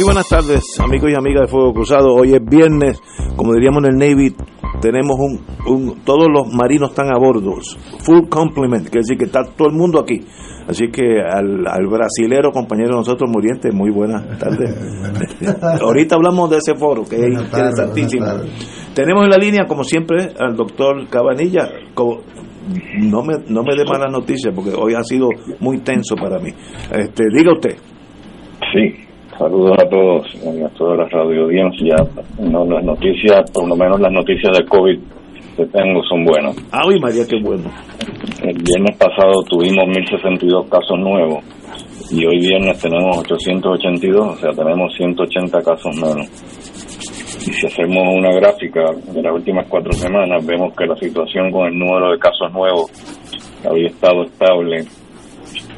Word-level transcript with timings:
Muy 0.00 0.06
buenas 0.06 0.30
tardes, 0.30 0.64
amigos 0.80 1.10
y 1.10 1.14
amigas 1.14 1.42
de 1.42 1.48
Fuego 1.48 1.74
Cruzado. 1.74 2.14
Hoy 2.14 2.32
es 2.32 2.42
viernes, 2.42 2.98
como 3.36 3.52
diríamos 3.52 3.84
en 3.84 3.90
el 3.90 3.98
Navy, 3.98 4.34
tenemos 4.80 5.18
un, 5.18 6.00
todos 6.06 6.26
los 6.32 6.50
marinos 6.54 6.92
están 6.92 7.14
a 7.14 7.18
bordo, 7.18 7.56
full 7.98 8.26
complement, 8.30 8.84
quiere 8.84 9.00
decir 9.00 9.18
que 9.18 9.26
está 9.26 9.44
todo 9.44 9.68
el 9.68 9.74
mundo 9.74 10.00
aquí. 10.00 10.20
Así 10.66 10.88
que 10.90 11.20
al, 11.20 11.66
al 11.66 11.86
brasilero, 11.86 12.50
compañero 12.50 12.92
de 12.92 12.96
nosotros, 12.96 13.28
Muriente, 13.30 13.72
muy 13.72 13.90
buenas 13.94 14.38
tardes. 14.38 14.74
Ahorita 15.82 16.14
hablamos 16.14 16.48
de 16.48 16.56
ese 16.56 16.74
foro, 16.76 17.04
que 17.04 17.16
es 17.16 17.38
interesantísimo. 17.38 18.24
Tenemos 18.94 19.24
en 19.24 19.30
la 19.30 19.36
línea, 19.36 19.66
como 19.66 19.84
siempre, 19.84 20.32
al 20.38 20.56
doctor 20.56 21.10
Cabanilla. 21.10 21.68
no 23.00 23.22
me, 23.22 23.34
no 23.48 23.62
me 23.62 23.76
dé 23.76 23.84
malas 23.84 24.10
noticias, 24.10 24.54
porque 24.54 24.70
hoy 24.74 24.94
ha 24.94 25.04
sido 25.04 25.28
muy 25.58 25.80
tenso 25.80 26.14
para 26.14 26.38
mí. 26.38 26.52
Este, 26.90 27.24
diga 27.34 27.52
usted. 27.52 27.76
Sí, 28.72 29.09
Saludos 29.40 29.72
a 29.80 29.88
todos, 29.88 30.26
a 30.44 30.68
toda 30.76 30.96
la 30.96 31.08
radio 31.08 31.44
audiencia. 31.44 31.96
No, 32.38 32.62
las 32.66 32.84
noticias, 32.84 33.50
por 33.52 33.66
lo 33.66 33.74
menos 33.74 33.98
las 33.98 34.12
noticias 34.12 34.52
de 34.52 34.66
COVID 34.66 35.00
que 35.56 35.64
tengo 35.64 36.02
son 36.04 36.26
buenas. 36.26 36.54
Ay, 36.70 37.00
María, 37.00 37.24
qué 37.26 37.40
bueno. 37.42 37.64
El 38.42 38.58
viernes 38.58 38.98
pasado 38.98 39.42
tuvimos 39.48 39.84
1.062 39.86 40.68
casos 40.68 40.98
nuevos 40.98 41.42
y 42.10 42.26
hoy 42.26 42.38
viernes 42.38 42.82
tenemos 42.82 43.16
882, 43.16 44.20
o 44.20 44.36
sea, 44.36 44.50
tenemos 44.50 44.94
180 44.94 45.58
casos 45.62 45.96
menos. 45.96 46.28
Y 47.40 47.50
si 47.50 47.66
hacemos 47.66 48.04
una 48.12 48.32
gráfica 48.32 48.92
de 49.10 49.22
las 49.22 49.32
últimas 49.32 49.66
cuatro 49.70 49.92
semanas, 49.92 50.44
vemos 50.44 50.76
que 50.76 50.84
la 50.84 50.96
situación 50.96 51.50
con 51.50 51.66
el 51.66 51.78
número 51.78 52.12
de 52.12 52.18
casos 52.18 52.52
nuevos 52.52 52.92
había 53.66 53.86
estado 53.86 54.22
estable, 54.22 54.84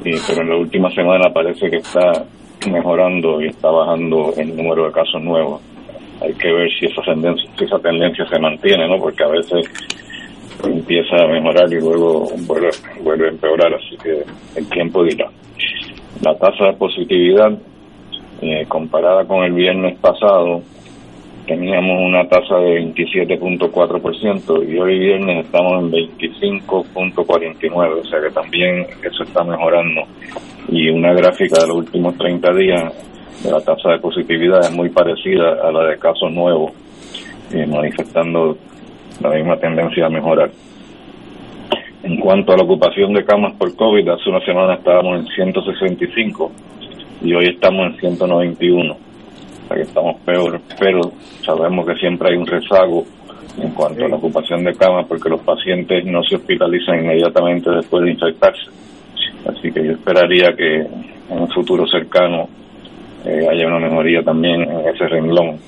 pero 0.03 0.43
en 0.43 0.49
la 0.49 0.57
última 0.57 0.91
semana 0.91 1.33
parece 1.33 1.71
que 1.71 1.77
está 1.77 2.27
mejorando 2.71 3.41
y 3.41 3.49
está 3.49 3.71
bajando 3.71 4.33
el 4.37 4.57
número 4.57 4.87
de 4.87 4.93
casos 4.93 5.23
nuevos. 5.23 5.61
Hay 6.21 6.33
que 6.35 6.53
ver 6.53 6.71
si 6.79 6.87
esa 6.87 7.03
tendencia, 7.81 8.29
se 8.29 8.39
mantiene, 8.39 8.89
¿no? 8.89 8.99
Porque 8.99 9.25
a 9.25 9.29
veces 9.29 9.67
empieza 10.65 11.17
a 11.17 11.27
mejorar 11.27 11.73
y 11.73 11.81
luego 11.81 12.29
vuelve, 12.47 12.71
vuelve 13.03 13.27
a 13.27 13.31
empeorar, 13.31 13.75
así 13.75 13.97
que 14.03 14.23
el 14.57 14.69
tiempo 14.69 15.03
dirá. 15.05 15.29
La 16.23 16.37
tasa 16.37 16.67
de 16.67 16.75
positividad, 16.75 17.53
eh, 18.41 18.65
comparada 18.69 19.25
con 19.25 19.43
el 19.45 19.53
viernes 19.53 19.99
pasado, 19.99 20.63
teníamos 21.47 22.01
una 22.01 22.29
tasa 22.29 22.57
de 22.57 22.83
27.4% 22.95 24.69
y 24.69 24.79
hoy 24.79 24.99
viernes 24.99 25.47
estamos 25.47 25.83
en 25.83 25.91
25.49, 25.91 28.01
o 28.01 28.05
sea 28.05 28.21
que 28.21 28.31
también 28.31 28.87
eso 29.03 29.25
está 29.25 29.43
mejorando. 29.43 30.03
Y 30.69 30.89
una 30.91 31.13
gráfica 31.13 31.61
de 31.61 31.69
los 31.69 31.77
últimos 31.79 32.17
30 32.17 32.53
días 32.55 32.93
de 33.43 33.51
la 33.51 33.61
tasa 33.61 33.91
de 33.91 33.99
positividad 33.99 34.61
es 34.61 34.73
muy 34.73 34.89
parecida 34.91 35.59
a 35.63 35.73
la 35.73 35.85
de 35.89 35.99
casos 35.99 36.31
nuevos, 36.33 36.73
eh, 37.53 37.67
manifestando 37.67 38.57
la 39.21 39.31
misma 39.31 39.57
tendencia 39.57 40.07
a 40.07 40.11
mejorar. 40.11 40.51
En 42.03 42.19
cuanto 42.19 42.53
a 42.53 42.57
la 42.57 42.65
ocupación 42.65 43.13
de 43.13 43.25
camas 43.25 43.55
por 43.55 43.75
COVID, 43.77 44.09
hace 44.09 44.31
una 44.31 44.45
semana 44.45 44.75
estábamos 44.75 45.21
en 45.21 45.27
165 45.27 46.53
y 47.23 47.35
hoy 47.35 47.47
estamos 47.47 47.87
en 47.87 48.01
191 48.01 49.13
que 49.75 49.83
estamos 49.83 50.21
peor, 50.21 50.61
pero 50.79 51.01
sabemos 51.45 51.87
que 51.87 51.95
siempre 51.97 52.31
hay 52.31 52.37
un 52.37 52.47
rezago 52.47 53.05
en 53.59 53.71
cuanto 53.71 54.05
a 54.05 54.09
la 54.09 54.17
ocupación 54.17 54.65
de 54.65 54.75
cama 54.75 55.05
porque 55.07 55.29
los 55.29 55.41
pacientes 55.41 56.05
no 56.05 56.23
se 56.23 56.37
hospitalizan 56.37 57.05
inmediatamente 57.05 57.71
después 57.71 58.05
de 58.05 58.11
infectarse. 58.13 58.71
Así 59.47 59.73
que 59.73 59.85
yo 59.85 59.93
esperaría 59.93 60.55
que 60.57 60.81
en 60.81 61.39
un 61.39 61.49
futuro 61.49 61.87
cercano 61.87 62.49
eh, 63.25 63.47
haya 63.51 63.67
una 63.67 63.79
mejoría 63.79 64.23
también 64.23 64.63
en 64.63 64.89
ese 64.89 65.07
renglón. 65.09 65.59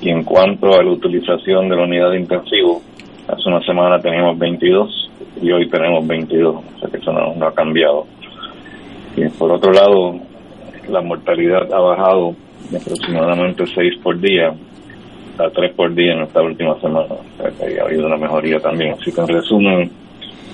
Y 0.00 0.10
en 0.10 0.22
cuanto 0.22 0.74
a 0.74 0.82
la 0.82 0.90
utilización 0.90 1.68
de 1.68 1.76
la 1.76 1.84
unidad 1.84 2.10
de 2.10 2.20
intensivo, 2.20 2.82
hace 3.26 3.48
una 3.48 3.60
semana 3.62 3.98
teníamos 3.98 4.38
22 4.38 5.10
y 5.42 5.50
hoy 5.50 5.68
tenemos 5.68 6.06
22, 6.06 6.54
o 6.56 6.78
sea 6.78 6.90
que 6.90 6.98
eso 6.98 7.12
no, 7.12 7.34
no 7.34 7.46
ha 7.46 7.54
cambiado. 7.54 8.06
Y 9.16 9.28
por 9.30 9.50
otro 9.52 9.72
lado, 9.72 10.14
la 10.88 11.00
mortalidad 11.00 11.72
ha 11.72 11.80
bajado 11.80 12.34
de 12.70 12.76
aproximadamente 12.76 13.64
6 13.66 13.98
por 14.02 14.18
día 14.20 14.54
a 15.38 15.50
3 15.50 15.74
por 15.74 15.94
día 15.94 16.14
en 16.14 16.22
esta 16.22 16.42
última 16.42 16.78
semana. 16.80 17.14
ha 17.40 17.84
habido 17.84 18.06
una 18.06 18.16
mejoría 18.16 18.58
también. 18.58 18.94
Así 18.94 19.12
que 19.12 19.20
en 19.20 19.28
resumen, 19.28 19.90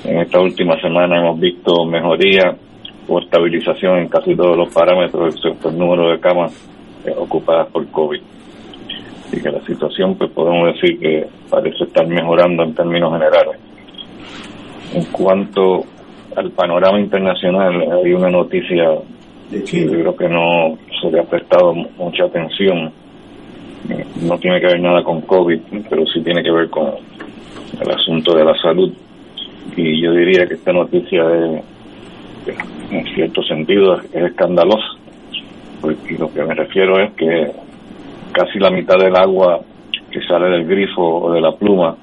en 0.04 0.20
esta 0.20 0.40
última 0.40 0.78
semana 0.80 1.18
hemos 1.18 1.40
visto 1.40 1.84
mejoría 1.86 2.54
o 3.08 3.18
estabilización 3.20 3.98
en 3.98 4.08
casi 4.08 4.34
todos 4.34 4.56
los 4.56 4.72
parámetros, 4.72 5.34
excepto 5.34 5.68
el 5.68 5.78
número 5.78 6.10
de 6.10 6.20
camas 6.20 6.52
eh, 7.06 7.14
ocupadas 7.16 7.68
por 7.68 7.86
COVID. 7.88 8.20
y 9.32 9.40
que 9.40 9.50
la 9.50 9.60
situación, 9.62 10.14
pues 10.16 10.30
podemos 10.30 10.74
decir 10.74 10.98
que 10.98 11.26
parece 11.50 11.84
estar 11.84 12.06
mejorando 12.06 12.62
en 12.62 12.74
términos 12.74 13.12
generales. 13.12 13.56
En 14.94 15.04
cuanto 15.06 15.84
al 16.36 16.50
panorama 16.50 17.00
internacional, 17.00 17.74
hay 18.04 18.12
una 18.12 18.30
noticia 18.30 18.84
que 19.50 19.86
yo 19.86 19.90
creo 19.90 20.16
que 20.16 20.28
no 20.28 20.78
se 21.00 21.10
le 21.10 21.20
ha 21.20 21.24
prestado 21.24 21.74
mucha 21.74 22.24
atención. 22.24 22.92
No 24.22 24.38
tiene 24.38 24.60
que 24.60 24.66
ver 24.66 24.80
nada 24.80 25.02
con 25.02 25.20
COVID, 25.22 25.60
pero 25.88 26.06
sí 26.06 26.20
tiene 26.22 26.42
que 26.42 26.50
ver 26.50 26.70
con 26.70 26.92
el 27.80 27.90
asunto 27.90 28.36
de 28.36 28.44
la 28.44 28.56
salud. 28.58 28.92
Y 29.76 30.00
yo 30.00 30.12
diría 30.12 30.46
que 30.46 30.54
esta 30.54 30.72
noticia 30.72 31.24
es, 31.34 32.56
en 32.90 33.04
cierto 33.14 33.42
sentido, 33.42 34.00
es 34.00 34.14
escandalosa. 34.14 34.98
Porque 35.80 36.16
lo 36.18 36.32
que 36.32 36.42
me 36.44 36.54
refiero 36.54 37.00
es 37.00 37.12
que 37.12 37.50
casi 38.32 38.58
la 38.58 38.70
mitad 38.70 38.98
del 38.98 39.16
agua 39.16 39.60
que 40.10 40.20
sale 40.22 40.48
del 40.48 40.66
grifo 40.66 41.02
o 41.02 41.32
de 41.32 41.40
la 41.40 41.52
pluma 41.52 41.96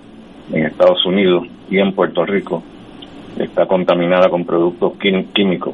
en 0.52 0.66
Estados 0.66 1.06
Unidos 1.06 1.48
y 1.70 1.80
en 1.80 1.94
Puerto 1.94 2.26
Rico 2.26 2.62
está 3.38 3.66
contaminada 3.66 4.30
con 4.30 4.46
productos 4.46 4.94
químicos 5.34 5.74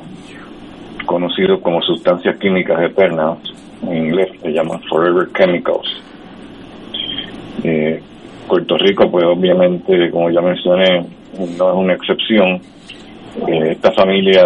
conocidos 1.07 1.61
como 1.61 1.81
sustancias 1.81 2.37
químicas 2.37 2.79
eternas, 2.83 3.39
en 3.81 4.05
inglés 4.07 4.29
se 4.39 4.51
llaman 4.51 4.79
Forever 4.83 5.29
Chemicals. 5.35 6.03
Eh, 7.63 7.99
Puerto 8.47 8.77
Rico, 8.77 9.09
pues 9.09 9.25
obviamente, 9.25 10.11
como 10.11 10.29
ya 10.29 10.41
mencioné, 10.41 11.05
no 11.39 11.69
es 11.69 11.75
una 11.75 11.93
excepción. 11.93 12.61
Eh, 13.47 13.71
esta 13.71 13.91
familia 13.91 14.43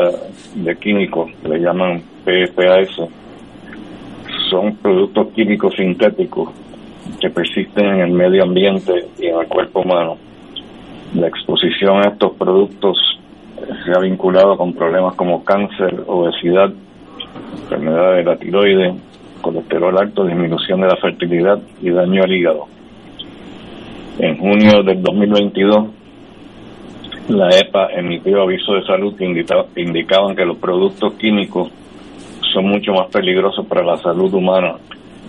de 0.56 0.76
químicos, 0.78 1.32
le 1.44 1.60
llaman 1.60 2.02
PFAS, 2.26 3.10
son 4.50 4.76
productos 4.76 5.28
químicos 5.34 5.74
sintéticos 5.76 6.50
que 7.20 7.30
persisten 7.30 7.86
en 7.86 8.02
el 8.02 8.12
medio 8.12 8.44
ambiente 8.44 9.06
y 9.20 9.28
en 9.28 9.40
el 9.40 9.48
cuerpo 9.48 9.82
humano. 9.82 10.18
La 11.16 11.28
exposición 11.28 11.98
a 12.06 12.10
estos 12.10 12.34
productos 12.34 12.98
se 13.86 13.92
ha 13.92 14.00
vinculado 14.00 14.58
con 14.58 14.74
problemas 14.74 15.16
como 15.16 15.44
cáncer, 15.44 16.04
obesidad, 16.08 16.72
enfermedad 17.64 18.16
de 18.16 18.24
la 18.24 18.38
tiroides, 18.38 18.96
colesterol 19.42 19.98
alto, 19.98 20.26
disminución 20.26 20.82
de 20.82 20.88
la 20.88 20.96
fertilidad 20.98 21.60
y 21.82 21.90
daño 21.90 22.24
al 22.24 22.32
hígado. 22.32 22.68
En 24.20 24.38
junio 24.38 24.84
del 24.84 25.02
2022, 25.02 25.88
la 27.32 27.50
EPA 27.58 27.88
emitió 27.94 28.42
avisos 28.42 28.76
de 28.76 28.86
salud 28.86 29.16
que 29.16 29.26
indicaban 29.82 30.36
que 30.36 30.46
los 30.46 30.58
productos 30.58 31.14
químicos 31.14 31.72
son 32.54 32.66
mucho 32.66 32.92
más 32.92 33.08
peligrosos 33.08 33.66
para 33.68 33.84
la 33.84 33.98
salud 33.98 34.34
humana 34.34 34.76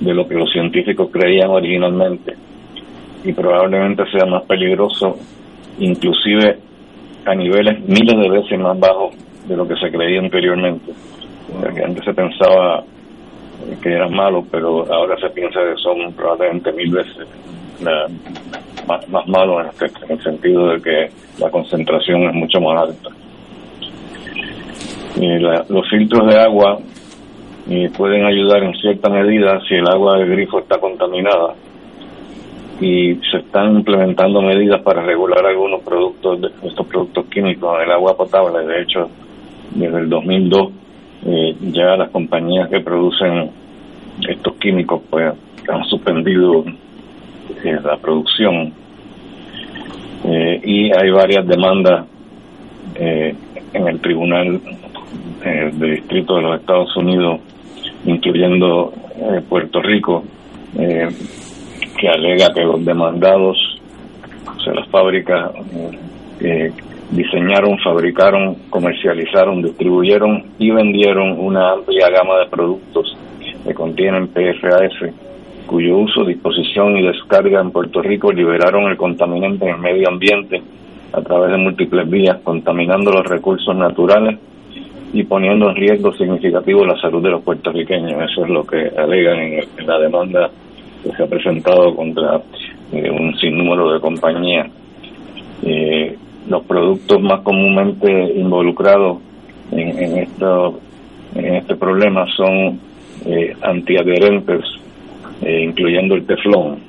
de 0.00 0.12
lo 0.12 0.26
que 0.26 0.34
los 0.34 0.50
científicos 0.50 1.10
creían 1.12 1.50
originalmente 1.50 2.34
y 3.24 3.32
probablemente 3.32 4.02
sea 4.10 4.26
más 4.26 4.42
peligroso, 4.46 5.16
inclusive 5.78 6.58
a 7.24 7.34
niveles 7.36 7.78
miles 7.86 8.18
de 8.18 8.28
veces 8.28 8.58
más 8.58 8.78
bajos 8.80 9.14
de 9.46 9.56
lo 9.56 9.68
que 9.68 9.76
se 9.76 9.88
creía 9.90 10.18
anteriormente. 10.18 10.92
antes 11.84 12.04
se 12.04 12.12
pensaba 12.14 12.82
que 13.80 13.92
eran 13.92 14.12
malos, 14.12 14.44
pero 14.50 14.92
ahora 14.92 15.16
se 15.20 15.30
piensa 15.30 15.60
que 15.60 15.80
son 15.80 16.12
probablemente 16.14 16.72
mil 16.72 16.92
veces 16.92 17.28
más, 18.86 19.08
más 19.08 19.26
malos 19.28 19.66
en, 19.80 20.10
el 20.10 20.22
sentido 20.22 20.68
de 20.68 20.82
que 20.82 21.10
la 21.38 21.50
concentración 21.50 22.22
es 22.24 22.34
mucho 22.34 22.60
más 22.60 22.88
alta. 22.88 23.10
los 25.68 25.88
filtros 25.90 26.26
de 26.28 26.38
agua 26.38 26.78
pueden 27.96 28.24
ayudar 28.24 28.62
en 28.62 28.74
cierta 28.74 29.08
medida 29.08 29.60
si 29.68 29.74
el 29.74 29.88
agua 29.88 30.18
del 30.18 30.30
grifo 30.30 30.58
está 30.58 30.78
contaminada 30.78 31.54
y 32.80 33.14
se 33.30 33.38
están 33.38 33.76
implementando 33.76 34.42
medidas 34.42 34.82
para 34.82 35.02
regular 35.02 35.46
algunos 35.46 35.82
productos, 35.82 36.40
de, 36.40 36.48
estos 36.66 36.86
productos 36.86 37.26
químicos 37.26 37.76
en 37.76 37.84
el 37.84 37.92
agua 37.92 38.16
potable. 38.16 38.66
De 38.66 38.82
hecho, 38.82 39.08
desde 39.74 39.98
el 39.98 40.08
2002 40.08 40.72
eh, 41.24 41.56
ya 41.72 41.96
las 41.96 42.10
compañías 42.10 42.68
que 42.68 42.80
producen 42.80 43.50
estos 44.28 44.54
químicos 44.56 45.02
pues 45.08 45.32
han 45.68 45.84
suspendido 45.84 46.64
eh, 47.64 47.78
la 47.84 47.96
producción 47.96 48.72
eh, 50.24 50.60
y 50.64 50.92
hay 50.96 51.10
varias 51.10 51.46
demandas 51.46 52.06
en 52.94 53.88
el 53.88 54.00
Tribunal 54.00 54.60
de 55.42 55.90
Distrito 55.92 56.36
de 56.36 56.42
los 56.42 56.60
Estados 56.60 56.94
Unidos 56.96 57.40
incluyendo 58.04 58.92
eh, 59.16 59.40
Puerto 59.48 59.80
Rico, 59.80 60.24
eh, 60.78 61.08
que 61.98 62.08
alega 62.08 62.52
que 62.52 62.62
los 62.62 62.84
demandados, 62.84 63.56
o 64.56 64.60
sea, 64.60 64.74
las 64.74 64.88
fábricas, 64.88 65.52
eh, 66.40 66.72
diseñaron, 67.10 67.78
fabricaron, 67.78 68.56
comercializaron, 68.70 69.62
distribuyeron 69.62 70.44
y 70.58 70.70
vendieron 70.70 71.38
una 71.38 71.72
amplia 71.72 72.08
gama 72.08 72.38
de 72.38 72.46
productos 72.46 73.16
que 73.64 73.74
contienen 73.74 74.28
PFAS, 74.28 75.12
cuyo 75.72 75.96
uso, 75.96 76.22
disposición 76.26 76.98
y 76.98 77.02
descarga 77.02 77.58
en 77.58 77.70
Puerto 77.70 78.02
Rico 78.02 78.30
liberaron 78.30 78.90
el 78.90 78.96
contaminante 78.98 79.64
en 79.64 79.76
el 79.76 79.80
medio 79.80 80.06
ambiente 80.06 80.60
a 81.14 81.22
través 81.22 81.50
de 81.50 81.56
múltiples 81.56 82.10
vías, 82.10 82.40
contaminando 82.44 83.10
los 83.10 83.26
recursos 83.26 83.74
naturales 83.74 84.38
y 85.14 85.22
poniendo 85.22 85.70
en 85.70 85.76
riesgo 85.76 86.12
significativo 86.12 86.84
la 86.84 87.00
salud 87.00 87.22
de 87.22 87.30
los 87.30 87.42
puertorriqueños. 87.42 88.12
Eso 88.30 88.44
es 88.44 88.50
lo 88.50 88.66
que 88.66 88.90
alegan 88.98 89.38
en, 89.38 89.86
la 89.86 89.98
demanda 89.98 90.50
que 91.02 91.10
se 91.16 91.22
ha 91.22 91.26
presentado 91.26 91.96
contra 91.96 92.42
eh, 92.92 93.10
un 93.10 93.34
sinnúmero 93.38 93.94
de 93.94 94.00
compañías. 94.00 94.68
Eh, 95.62 96.18
los 96.50 96.64
productos 96.64 97.18
más 97.22 97.40
comúnmente 97.40 98.10
involucrados 98.34 99.20
en, 99.70 100.18
esto, 100.18 100.80
en 101.34 101.54
este 101.54 101.76
problema 101.76 102.26
son 102.36 102.78
eh, 103.24 103.54
antiadherentes, 103.62 104.81
eh, 105.42 105.64
incluyendo 105.64 106.14
el 106.14 106.26
teflón. 106.26 106.80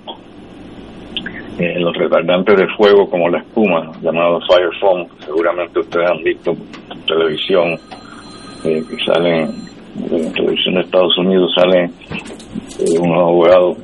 los 1.79 1.95
retardantes 1.95 2.57
de 2.57 2.67
fuego 2.75 3.09
como 3.09 3.29
la 3.29 3.39
espuma, 3.39 3.91
llamado 4.01 4.39
fire 4.47 4.71
foam, 4.79 5.07
seguramente 5.19 5.79
ustedes 5.79 6.09
han 6.09 6.23
visto 6.23 6.51
en 6.51 7.01
televisión 7.05 7.79
eh, 8.65 8.81
que 8.89 9.03
salen 9.03 9.49
en 10.09 10.33
televisión 10.33 10.75
de 10.75 10.81
Estados 10.81 11.17
Unidos 11.17 11.51
salen 11.53 11.91
eh, 12.79 12.97
unos 12.97 13.17
abogados 13.17 13.77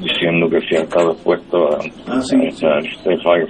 diciendo 0.00 0.48
que 0.48 0.60
si 0.60 0.76
ha 0.76 0.82
estado 0.82 1.10
expuesto 1.10 1.68
a, 1.68 1.80
ah, 2.06 2.20
este 2.20 3.18
fire 3.18 3.48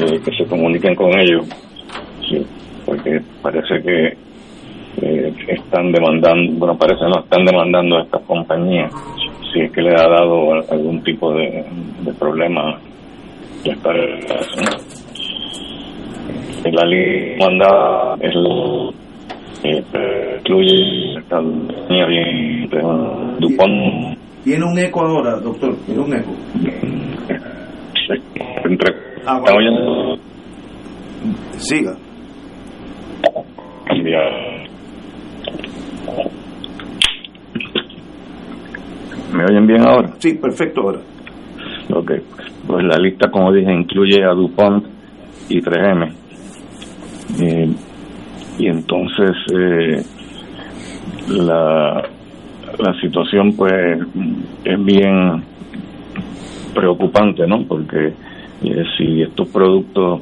eh, 0.00 0.20
que 0.24 0.36
se 0.36 0.44
comuniquen 0.48 0.94
con 0.94 1.18
ellos 1.18 1.46
porque 2.86 3.20
parece 3.42 3.82
que 3.82 4.16
están 5.52 5.90
demandando 5.90 6.52
bueno 6.52 6.78
parece 6.78 7.02
no 7.02 7.18
están 7.20 7.44
demandando 7.44 7.98
a 7.98 8.02
estas 8.02 8.22
compañías 8.22 8.92
si 9.52 9.60
es 9.60 9.72
que 9.72 9.82
le 9.82 9.94
ha 9.94 10.08
dado 10.08 10.52
algún 10.70 11.02
tipo 11.02 11.32
de, 11.32 11.64
problema 12.18 12.78
de 13.64 13.70
estar 13.70 13.96
en 16.64 16.74
la 16.74 16.84
ley 16.84 17.36
mandada 17.38 18.16
es 18.20 18.34
incluye 20.48 21.14
Dupont. 23.38 24.18
Tiene 24.44 24.64
un 24.64 24.78
eco 24.78 25.02
ahora, 25.02 25.36
doctor, 25.40 25.76
tiene 25.84 26.00
un 26.00 26.14
eco. 26.14 26.32
Entre, 28.64 28.94
ah, 29.26 29.40
Siga. 31.58 31.96
¿Me 39.32 39.44
oyen 39.44 39.66
bien 39.66 39.86
ahora? 39.86 40.10
Sí, 40.18 40.34
perfecto 40.34 40.82
ahora. 40.82 41.00
Ok, 41.90 42.12
pues 42.66 42.84
la 42.84 42.98
lista, 42.98 43.30
como 43.30 43.52
dije, 43.52 43.72
incluye 43.72 44.22
a 44.24 44.32
DuPont 44.32 44.84
y 45.48 45.60
3M. 45.60 46.12
Eh, 47.40 47.68
y 48.58 48.66
entonces 48.66 49.30
eh, 49.54 50.02
la, 51.28 52.02
la 52.78 53.00
situación 53.00 53.54
pues 53.56 53.72
es 54.64 54.84
bien 54.84 55.42
preocupante, 56.74 57.46
¿no? 57.46 57.64
Porque 57.64 58.12
eh, 58.62 58.84
si 58.96 59.22
estos 59.22 59.48
productos 59.48 60.20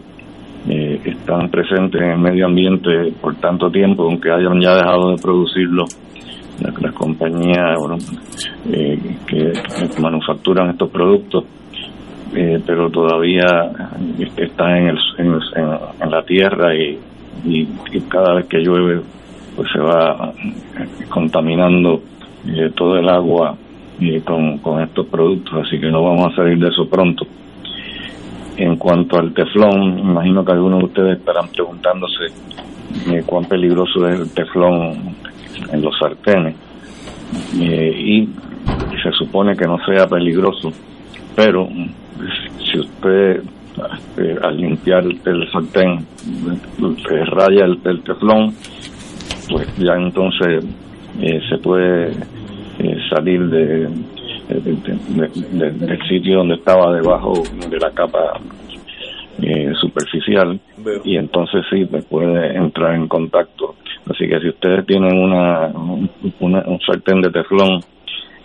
eh, 0.69 1.01
están 1.05 1.49
presentes 1.49 2.01
en 2.01 2.11
el 2.11 2.19
medio 2.19 2.47
ambiente 2.47 3.13
por 3.21 3.35
tanto 3.37 3.71
tiempo, 3.71 4.05
aunque 4.05 4.31
hayan 4.31 4.61
ya 4.61 4.75
dejado 4.75 5.13
de 5.13 5.23
producirlo, 5.23 5.85
las, 6.61 6.93
compañías 6.95 7.79
que 9.27 9.53
manufacturan 10.01 10.71
estos 10.71 10.91
productos, 10.91 11.45
pero 12.67 12.91
todavía 12.91 13.45
están 14.37 14.77
en, 14.77 14.89
el, 14.89 14.99
en 16.01 16.11
la 16.11 16.23
tierra 16.25 16.75
y 16.75 16.99
y, 17.45 17.67
cada 18.09 18.35
vez 18.35 18.47
que 18.47 18.59
llueve 18.59 19.01
pues 19.55 19.69
se 19.73 19.79
va 19.79 20.33
contaminando 21.09 22.03
eh, 22.47 22.71
todo 22.75 22.99
el 22.99 23.09
agua 23.09 23.57
eh, 24.01 24.21
con, 24.23 24.59
con 24.59 24.83
estos 24.83 25.07
productos, 25.07 25.67
así 25.67 25.81
que 25.81 25.91
no 25.91 26.03
vamos 26.03 26.33
a 26.33 26.37
salir 26.37 26.59
de 26.59 26.69
eso 26.69 26.89
pronto. 26.89 27.27
En 28.59 28.77
cuanto 28.77 29.19
al 29.19 29.33
teflón, 29.33 29.99
imagino 29.99 30.45
que 30.45 30.53
algunos 30.53 30.81
de 30.81 30.85
ustedes 30.87 31.19
estarán 31.19 31.49
preguntándose 31.49 32.25
eh, 33.11 33.23
cuán 33.25 33.45
peligroso 33.45 34.07
es 34.09 34.21
el 34.21 34.35
teflón 34.35 35.17
en 35.73 35.83
los 35.83 35.97
sartenes. 35.99 36.55
y 37.55 38.29
se 39.03 39.13
supone 39.13 39.57
que 39.57 39.67
no 39.67 39.79
sea 39.85 40.07
peligroso, 40.07 40.73
pero 41.35 41.69
si 42.65 42.79
usted 42.79 43.43
eh, 44.17 44.37
al 44.43 44.57
limpiar 44.57 45.05
el 45.05 45.51
sartén 45.53 46.07
raya 47.27 47.67
el, 47.67 48.03
teflón, 48.03 48.55
pues 49.51 49.77
ya 49.77 49.95
entonces 49.95 50.65
eh, 51.21 51.41
se 51.49 51.59
puede 51.59 52.13
eh, 52.79 52.97
salir 53.15 53.47
de, 53.49 53.89
del 54.49 56.09
sitio 56.09 56.39
donde 56.39 56.55
estaba 56.55 56.95
debajo 56.95 57.43
de 57.69 57.79
la 57.79 57.91
capa 57.91 58.41
superficial 59.81 60.59
y 61.05 61.17
entonces 61.17 61.65
sí 61.71 61.85
pues 61.85 62.05
puede 62.05 62.57
entrar 62.57 62.95
en 62.95 63.09
contacto. 63.09 63.75
Así 64.11 64.29
que 64.29 64.41
si 64.41 64.49
ustedes 64.49 64.87
tienen 64.87 65.19
una, 65.19 65.69
un 65.69 66.81
sartén 66.87 67.21
de 67.21 67.31
teflón 67.31 67.81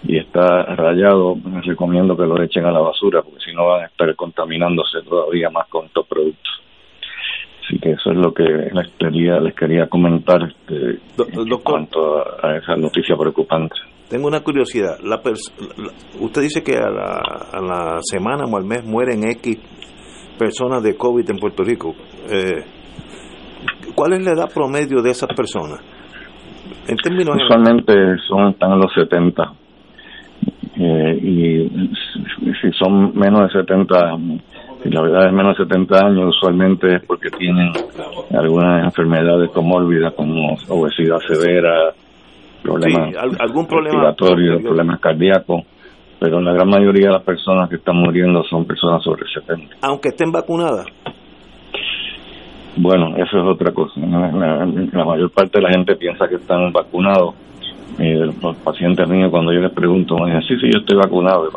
y 0.03 0.17
está 0.17 0.63
rayado, 0.75 1.37
les 1.53 1.65
recomiendo 1.65 2.17
que 2.17 2.25
lo 2.25 2.41
echen 2.41 2.65
a 2.65 2.71
la 2.71 2.79
basura 2.79 3.21
porque 3.21 3.39
si 3.45 3.53
no 3.53 3.67
van 3.67 3.83
a 3.83 3.87
estar 3.87 4.15
contaminándose 4.15 5.01
todavía 5.07 5.49
más 5.49 5.67
con 5.67 5.85
estos 5.85 6.07
productos. 6.07 6.51
Así 7.63 7.79
que 7.79 7.91
eso 7.91 8.11
es 8.11 8.17
lo 8.17 8.33
que 8.33 8.43
les 8.43 8.91
quería, 8.97 9.39
les 9.39 9.53
quería 9.53 9.87
comentar 9.87 10.41
este, 10.41 10.99
en 11.17 11.57
cuanto 11.63 12.17
a, 12.17 12.57
esa 12.57 12.75
noticia 12.75 13.15
preocupante. 13.15 13.75
Tengo 14.09 14.27
una 14.27 14.41
curiosidad. 14.41 14.99
La, 15.03 15.21
usted 16.19 16.41
dice 16.41 16.63
que 16.63 16.75
a 16.75 16.89
la, 16.89 17.21
a 17.53 17.61
la 17.61 17.99
semana 18.01 18.43
o 18.45 18.57
al 18.57 18.65
mes 18.65 18.83
mueren 18.83 19.23
X 19.23 19.57
personas 20.41 20.81
de 20.81 20.97
COVID 20.97 21.29
en 21.29 21.37
Puerto 21.37 21.63
Rico. 21.63 21.93
Eh, 22.27 22.65
¿Cuál 23.93 24.13
es 24.13 24.25
la 24.25 24.31
edad 24.31 24.49
promedio 24.51 24.99
de 25.03 25.11
esas 25.11 25.29
personas? 25.35 25.79
En 26.87 26.97
términos 26.97 27.35
Usualmente 27.35 27.93
son, 28.27 28.49
están 28.49 28.71
en 28.71 28.79
los 28.79 28.91
70 28.91 29.43
eh, 30.77 31.19
y 31.21 31.69
si 32.59 32.71
son 32.79 33.15
menos 33.15 33.41
de 33.41 33.59
70 33.61 34.17
si 34.81 34.89
la 34.89 35.01
verdad 35.03 35.27
es 35.27 35.33
menos 35.33 35.55
de 35.55 35.63
70 35.65 36.05
años 36.07 36.35
usualmente 36.35 36.95
es 36.95 37.05
porque 37.05 37.29
tienen 37.29 37.71
algunas 38.35 38.83
enfermedades 38.85 39.51
comórbidas 39.51 40.13
como 40.15 40.55
obesidad 40.69 41.19
severa 41.27 41.93
problemas 42.63 43.13
algún 43.39 43.67
problema 43.67 44.15
problemas 44.15 44.99
cardíacos 44.99 45.65
pero 46.21 46.39
la 46.39 46.53
gran 46.53 46.69
mayoría 46.69 47.07
de 47.07 47.13
las 47.13 47.23
personas 47.23 47.67
que 47.67 47.77
están 47.77 47.95
muriendo 47.95 48.43
son 48.43 48.63
personas 48.63 49.03
sobre 49.03 49.23
70. 49.27 49.77
Aunque 49.81 50.09
estén 50.09 50.31
vacunadas. 50.31 50.85
Bueno, 52.77 53.17
eso 53.17 53.39
es 53.39 53.43
otra 53.43 53.71
cosa. 53.73 53.99
La, 53.99 55.03
mayor 55.03 55.31
parte 55.31 55.57
de 55.57 55.63
la 55.63 55.71
gente 55.71 55.95
piensa 55.95 56.27
que 56.27 56.35
están 56.35 56.71
vacunados. 56.71 57.33
Y 57.97 58.13
los 58.13 58.35
pacientes 58.63 59.09
míos, 59.09 59.31
cuando 59.31 59.51
yo 59.51 59.61
les 59.61 59.73
pregunto, 59.73 60.15
me 60.19 60.27
dicen, 60.27 60.43
sí, 60.43 60.55
sí, 60.61 60.69
yo 60.71 60.81
estoy 60.81 60.97
vacunado. 60.97 61.49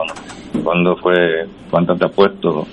Cuando, 0.64 0.96
fue? 0.96 1.46
¿Cuántas 1.70 1.98
te 1.98 2.06
has 2.06 2.12
puesto? 2.12 2.66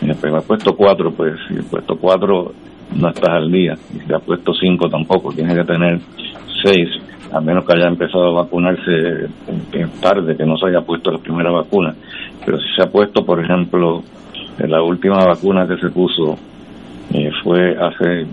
Me 0.00 0.12
he 0.12 0.40
puesto 0.40 0.74
cuatro, 0.74 1.12
pues 1.12 1.34
si 1.46 1.58
he 1.58 1.62
puesto 1.62 1.94
cuatro, 1.98 2.52
no 2.96 3.08
estás 3.10 3.34
al 3.34 3.52
día. 3.52 3.74
Y 3.94 4.00
si 4.00 4.14
has 4.14 4.22
puesto 4.22 4.54
cinco, 4.54 4.88
tampoco. 4.88 5.30
Tienes 5.34 5.58
que 5.58 5.64
tener 5.64 6.00
seis, 6.64 6.88
a 7.32 7.40
menos 7.40 7.64
que 7.64 7.74
haya 7.74 7.88
empezado 7.88 8.28
a 8.28 8.42
vacunarse 8.42 9.28
tarde, 10.00 10.36
que 10.36 10.44
no 10.44 10.56
se 10.56 10.68
haya 10.68 10.80
puesto 10.80 11.10
la 11.10 11.18
primera 11.18 11.50
vacuna. 11.50 11.94
Pero 12.44 12.58
si 12.58 12.66
se 12.74 12.82
ha 12.82 12.90
puesto, 12.90 13.24
por 13.24 13.42
ejemplo, 13.42 14.02
la 14.58 14.82
última 14.82 15.24
vacuna 15.24 15.66
que 15.66 15.76
se 15.78 15.90
puso 15.90 16.36
eh, 17.12 17.30
fue 17.42 17.76
hace 17.76 18.26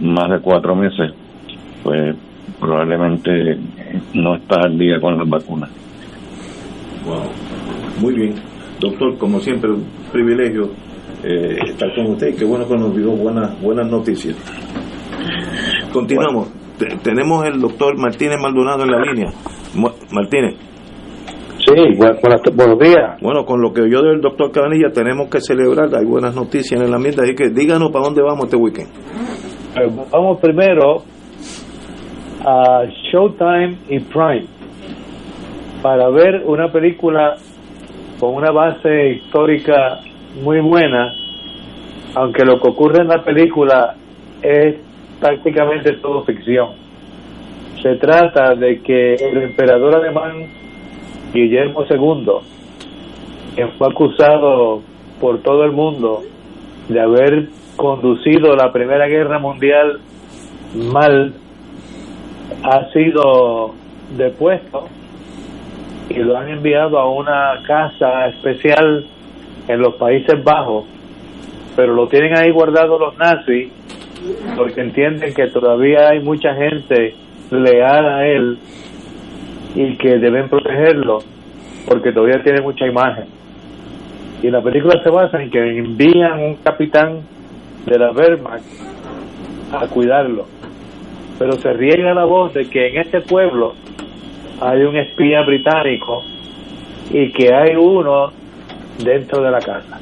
más 0.00 0.30
de 0.30 0.40
cuatro 0.40 0.74
meses, 0.74 1.12
pues 1.82 2.16
probablemente 2.60 3.58
no 4.14 4.36
está 4.36 4.60
al 4.62 4.78
día 4.78 5.00
con 5.00 5.18
las 5.18 5.28
vacunas. 5.28 5.70
Wow. 7.04 7.30
Muy 8.00 8.14
bien. 8.14 8.34
Doctor, 8.80 9.16
como 9.18 9.40
siempre, 9.40 9.70
un 9.70 9.84
privilegio 10.12 10.70
eh, 11.24 11.56
estar 11.68 11.94
con 11.94 12.06
usted 12.12 12.28
y 12.28 12.36
qué 12.36 12.44
bueno 12.44 12.66
que 12.66 12.76
nos 12.76 12.94
dio 12.96 13.10
buenas, 13.10 13.60
buenas 13.60 13.88
noticias. 13.88 14.36
Continuamos. 15.92 16.61
Tenemos 17.02 17.44
el 17.46 17.60
doctor 17.60 17.98
Martínez 17.98 18.38
Maldonado 18.40 18.84
en 18.84 18.90
la 18.90 19.00
línea. 19.00 19.30
Martínez. 20.10 20.54
Sí, 21.58 21.74
buenos 22.54 22.78
días. 22.78 23.20
Bueno, 23.20 23.44
con 23.44 23.62
lo 23.62 23.72
que 23.72 23.88
yo 23.88 24.02
del 24.02 24.20
doctor 24.20 24.50
Cabanilla 24.50 24.90
tenemos 24.92 25.28
que 25.30 25.40
celebrar, 25.40 25.94
hay 25.94 26.04
buenas 26.04 26.34
noticias 26.34 26.80
en 26.80 26.86
el 26.88 26.94
ambiente, 26.94 27.22
así 27.22 27.34
que 27.34 27.50
díganos 27.50 27.92
para 27.92 28.04
dónde 28.04 28.20
vamos 28.22 28.44
este 28.46 28.56
weekend. 28.56 28.88
Pues 29.74 30.10
vamos 30.10 30.40
primero 30.40 31.02
a 32.44 32.82
Showtime 33.10 33.78
y 33.88 34.00
Prime 34.00 34.46
para 35.82 36.08
ver 36.10 36.42
una 36.44 36.70
película 36.70 37.36
con 38.18 38.34
una 38.34 38.50
base 38.50 39.10
histórica 39.10 40.00
muy 40.42 40.60
buena, 40.60 41.12
aunque 42.14 42.44
lo 42.44 42.60
que 42.60 42.68
ocurre 42.68 43.02
en 43.02 43.08
la 43.08 43.22
película 43.22 43.94
es 44.42 44.76
prácticamente 45.22 45.92
todo 46.02 46.24
ficción. 46.24 46.70
Se 47.80 47.94
trata 47.94 48.56
de 48.56 48.82
que 48.82 49.14
el 49.14 49.44
emperador 49.44 49.94
alemán 49.94 50.46
Guillermo 51.32 51.84
II, 51.88 52.26
quien 53.54 53.70
fue 53.78 53.88
acusado 53.88 54.82
por 55.20 55.38
todo 55.42 55.64
el 55.64 55.70
mundo 55.70 56.22
de 56.88 57.00
haber 57.00 57.48
conducido 57.76 58.56
la 58.56 58.72
Primera 58.72 59.06
Guerra 59.06 59.38
Mundial 59.38 60.00
mal, 60.74 61.34
ha 62.64 62.90
sido 62.92 63.74
depuesto 64.16 64.88
y 66.10 66.14
lo 66.14 66.36
han 66.36 66.48
enviado 66.48 66.98
a 66.98 67.08
una 67.08 67.62
casa 67.64 68.26
especial 68.26 69.06
en 69.68 69.80
los 69.80 69.94
Países 69.94 70.42
Bajos, 70.42 70.84
pero 71.76 71.94
lo 71.94 72.08
tienen 72.08 72.36
ahí 72.36 72.50
guardado 72.50 72.98
los 72.98 73.16
nazis 73.16 73.70
porque 74.56 74.80
entienden 74.80 75.34
que 75.34 75.48
todavía 75.48 76.08
hay 76.08 76.20
mucha 76.20 76.54
gente 76.54 77.14
leal 77.50 78.06
a 78.06 78.26
él 78.26 78.58
y 79.74 79.96
que 79.96 80.18
deben 80.18 80.48
protegerlo 80.48 81.20
porque 81.86 82.12
todavía 82.12 82.42
tiene 82.42 82.60
mucha 82.60 82.86
imagen. 82.86 83.24
Y 84.42 84.50
la 84.50 84.60
película 84.60 85.02
se 85.02 85.10
basa 85.10 85.42
en 85.42 85.50
que 85.50 85.78
envían 85.78 86.40
un 86.40 86.54
capitán 86.56 87.20
de 87.86 87.98
la 87.98 88.10
Wehrmacht 88.12 88.64
a 89.72 89.86
cuidarlo. 89.86 90.46
Pero 91.38 91.52
se 91.54 91.72
riega 91.72 92.14
la 92.14 92.24
voz 92.24 92.52
de 92.54 92.68
que 92.68 92.88
en 92.88 92.98
este 92.98 93.20
pueblo 93.20 93.74
hay 94.60 94.82
un 94.82 94.96
espía 94.96 95.42
británico 95.42 96.22
y 97.10 97.30
que 97.32 97.52
hay 97.52 97.74
uno 97.76 98.32
dentro 99.02 99.42
de 99.42 99.50
la 99.50 99.60
casa. 99.60 100.00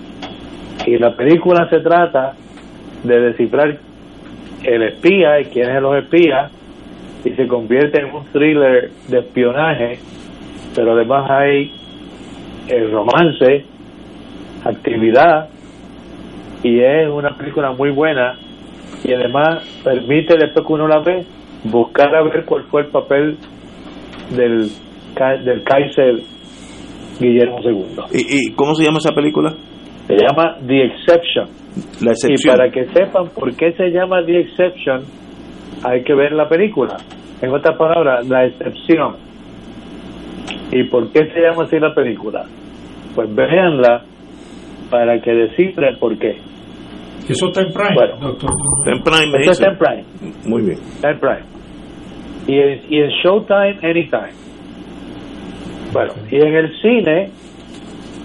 Y 0.86 0.98
la 0.98 1.14
película 1.14 1.68
se 1.68 1.80
trata 1.80 2.34
de 3.04 3.20
descifrar 3.20 3.78
el 4.64 4.82
espía 4.82 5.40
y 5.40 5.44
quiénes 5.46 5.74
son 5.74 5.82
los 5.82 6.04
espías 6.04 6.50
y 7.24 7.30
se 7.30 7.46
convierte 7.46 8.00
en 8.00 8.14
un 8.14 8.24
thriller 8.32 8.90
de 9.08 9.18
espionaje, 9.18 9.98
pero 10.74 10.92
además 10.92 11.30
hay 11.30 11.72
el 12.68 12.90
romance, 12.90 13.64
actividad 14.64 15.48
y 16.62 16.80
es 16.80 17.08
una 17.08 17.36
película 17.36 17.72
muy 17.72 17.90
buena 17.90 18.38
y 19.04 19.12
además 19.12 19.64
permite 19.82 20.36
después 20.38 20.66
que 20.66 20.72
uno 20.72 20.86
la 20.86 21.00
ve 21.00 21.24
buscar 21.64 22.14
a 22.14 22.22
ver 22.22 22.44
cuál 22.44 22.64
fue 22.64 22.82
el 22.82 22.88
papel 22.88 23.36
del, 24.34 24.70
del 25.44 25.62
Kaiser 25.64 26.20
Guillermo 27.18 27.58
II. 27.62 27.84
¿Y, 28.12 28.48
¿Y 28.48 28.52
cómo 28.52 28.74
se 28.74 28.84
llama 28.84 28.98
esa 28.98 29.14
película? 29.14 29.54
Se 30.10 30.16
llama 30.16 30.56
The 30.66 30.84
Exception. 30.86 31.48
La 32.02 32.10
excepción. 32.10 32.54
Y 32.54 32.58
para 32.58 32.70
que 32.70 32.84
sepan 32.86 33.28
por 33.28 33.54
qué 33.54 33.72
se 33.74 33.90
llama 33.90 34.24
The 34.24 34.40
Exception, 34.40 35.02
hay 35.84 36.02
que 36.02 36.14
ver 36.14 36.32
la 36.32 36.48
película. 36.48 36.96
En 37.40 37.50
otras 37.54 37.78
palabras, 37.78 38.28
la 38.28 38.46
excepción. 38.46 39.16
¿Y 40.72 40.84
por 40.84 41.12
qué 41.12 41.30
se 41.32 41.40
llama 41.40 41.62
así 41.62 41.78
la 41.78 41.94
película? 41.94 42.44
Pues 43.14 43.32
véanla 43.34 44.02
para 44.90 45.20
que 45.20 45.30
descifren 45.32 45.96
por 45.98 46.18
qué. 46.18 46.38
Eso 47.28 47.46
está 47.46 47.60
en 47.60 47.72
Prime, 47.72 47.94
bueno, 47.94 48.16
doctor. 48.16 48.50
Está 48.78 48.96
en 48.96 49.02
Prime, 49.04 49.42
Eso 49.42 49.50
está 49.52 49.70
en 49.70 49.78
Prime. 49.78 50.04
Muy 50.46 50.62
bien. 50.62 50.78
Está 50.78 51.10
en 51.10 51.20
Prime. 51.20 51.44
Y 52.48 52.58
en, 52.58 52.80
y 52.92 53.00
en 53.00 53.10
Showtime, 53.22 53.78
Anytime. 53.82 54.32
Bueno, 55.92 56.12
y 56.30 56.36
en 56.36 56.54
el 56.54 56.72
cine 56.80 57.30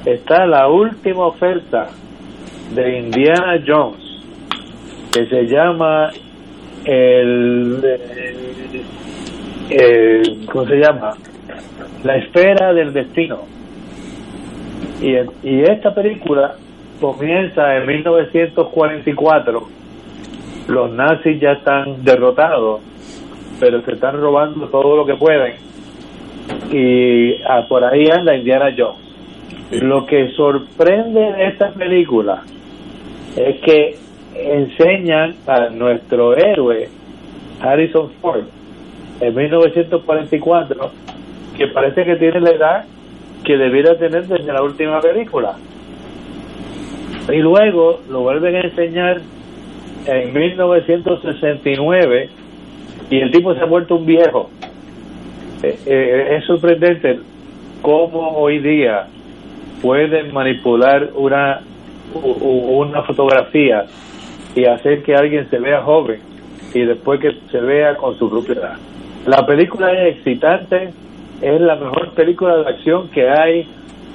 está 0.06 0.46
la 0.46 0.68
última 0.68 1.28
oferta 1.28 1.90
de 2.74 3.00
Indiana 3.00 3.62
Jones, 3.66 4.04
que 5.12 5.26
se 5.28 5.48
llama 5.48 6.12
el, 6.86 7.82
¿cómo 10.52 10.66
se 10.68 10.76
llama? 10.78 11.14
La 12.04 12.18
esfera 12.18 12.74
del 12.74 12.94
destino. 12.94 13.40
Y, 15.02 15.16
y 15.44 15.62
esta 15.64 15.94
película 15.94 16.56
comienza 17.02 17.76
en 17.78 17.88
1944. 17.88 19.68
Los 20.68 20.92
nazis 20.92 21.40
ya 21.40 21.54
están 21.54 22.04
derrotados, 22.04 22.82
pero 23.60 23.82
se 23.82 23.94
están 23.94 24.20
robando 24.20 24.68
todo 24.68 24.98
lo 24.98 25.06
que 25.06 25.16
pueden. 25.16 25.56
Y 26.72 27.42
ah, 27.44 27.66
por 27.68 27.84
ahí 27.84 28.08
anda 28.12 28.36
Indiana 28.36 28.74
Jones. 28.76 29.05
Lo 29.72 30.06
que 30.06 30.30
sorprende 30.32 31.20
de 31.20 31.48
esta 31.48 31.72
película 31.72 32.44
es 33.36 33.60
que 33.62 33.96
enseñan 34.36 35.36
a 35.48 35.70
nuestro 35.70 36.36
héroe 36.38 36.88
Harrison 37.62 38.12
Ford 38.22 38.44
en 39.20 39.36
1944 39.36 40.92
que 41.58 41.68
parece 41.68 42.04
que 42.04 42.16
tiene 42.18 42.42
la 42.42 42.52
edad 42.52 42.86
que 43.44 43.58
debiera 43.58 43.98
tener 43.98 44.28
desde 44.28 44.52
la 44.52 44.62
última 44.62 45.00
película. 45.02 45.56
Y 47.32 47.38
luego 47.38 48.02
lo 48.10 48.22
vuelven 48.22 48.56
a 48.56 48.62
enseñar 48.62 49.22
en 50.06 50.34
1969 50.34 52.30
y 53.10 53.20
el 53.20 53.32
tipo 53.32 53.56
se 53.56 53.62
ha 53.62 53.66
vuelto 53.66 53.96
un 53.96 54.06
viejo. 54.06 54.50
Eh, 55.64 55.80
eh, 55.86 56.38
es 56.38 56.46
sorprendente 56.46 57.20
cómo 57.82 58.38
hoy 58.38 58.60
día 58.60 59.08
pueden 59.86 60.34
manipular 60.34 61.12
una 61.14 61.62
una 62.16 63.04
fotografía 63.04 63.86
y 64.56 64.66
hacer 64.66 65.04
que 65.04 65.14
alguien 65.14 65.48
se 65.52 65.60
vea 65.60 65.84
joven 65.84 66.22
y 66.74 66.80
después 66.80 67.20
que 67.20 67.36
se 67.52 67.60
vea 67.60 67.96
con 67.96 68.18
su 68.18 68.28
propia 68.28 68.54
edad. 68.54 68.78
La 69.28 69.46
película 69.46 69.92
es 69.92 70.16
excitante, 70.16 70.90
es 71.40 71.62
la 71.62 71.76
mejor 71.76 72.12
película 72.16 72.58
de 72.58 72.68
acción 72.68 73.10
que 73.10 73.30
hay, 73.30 73.68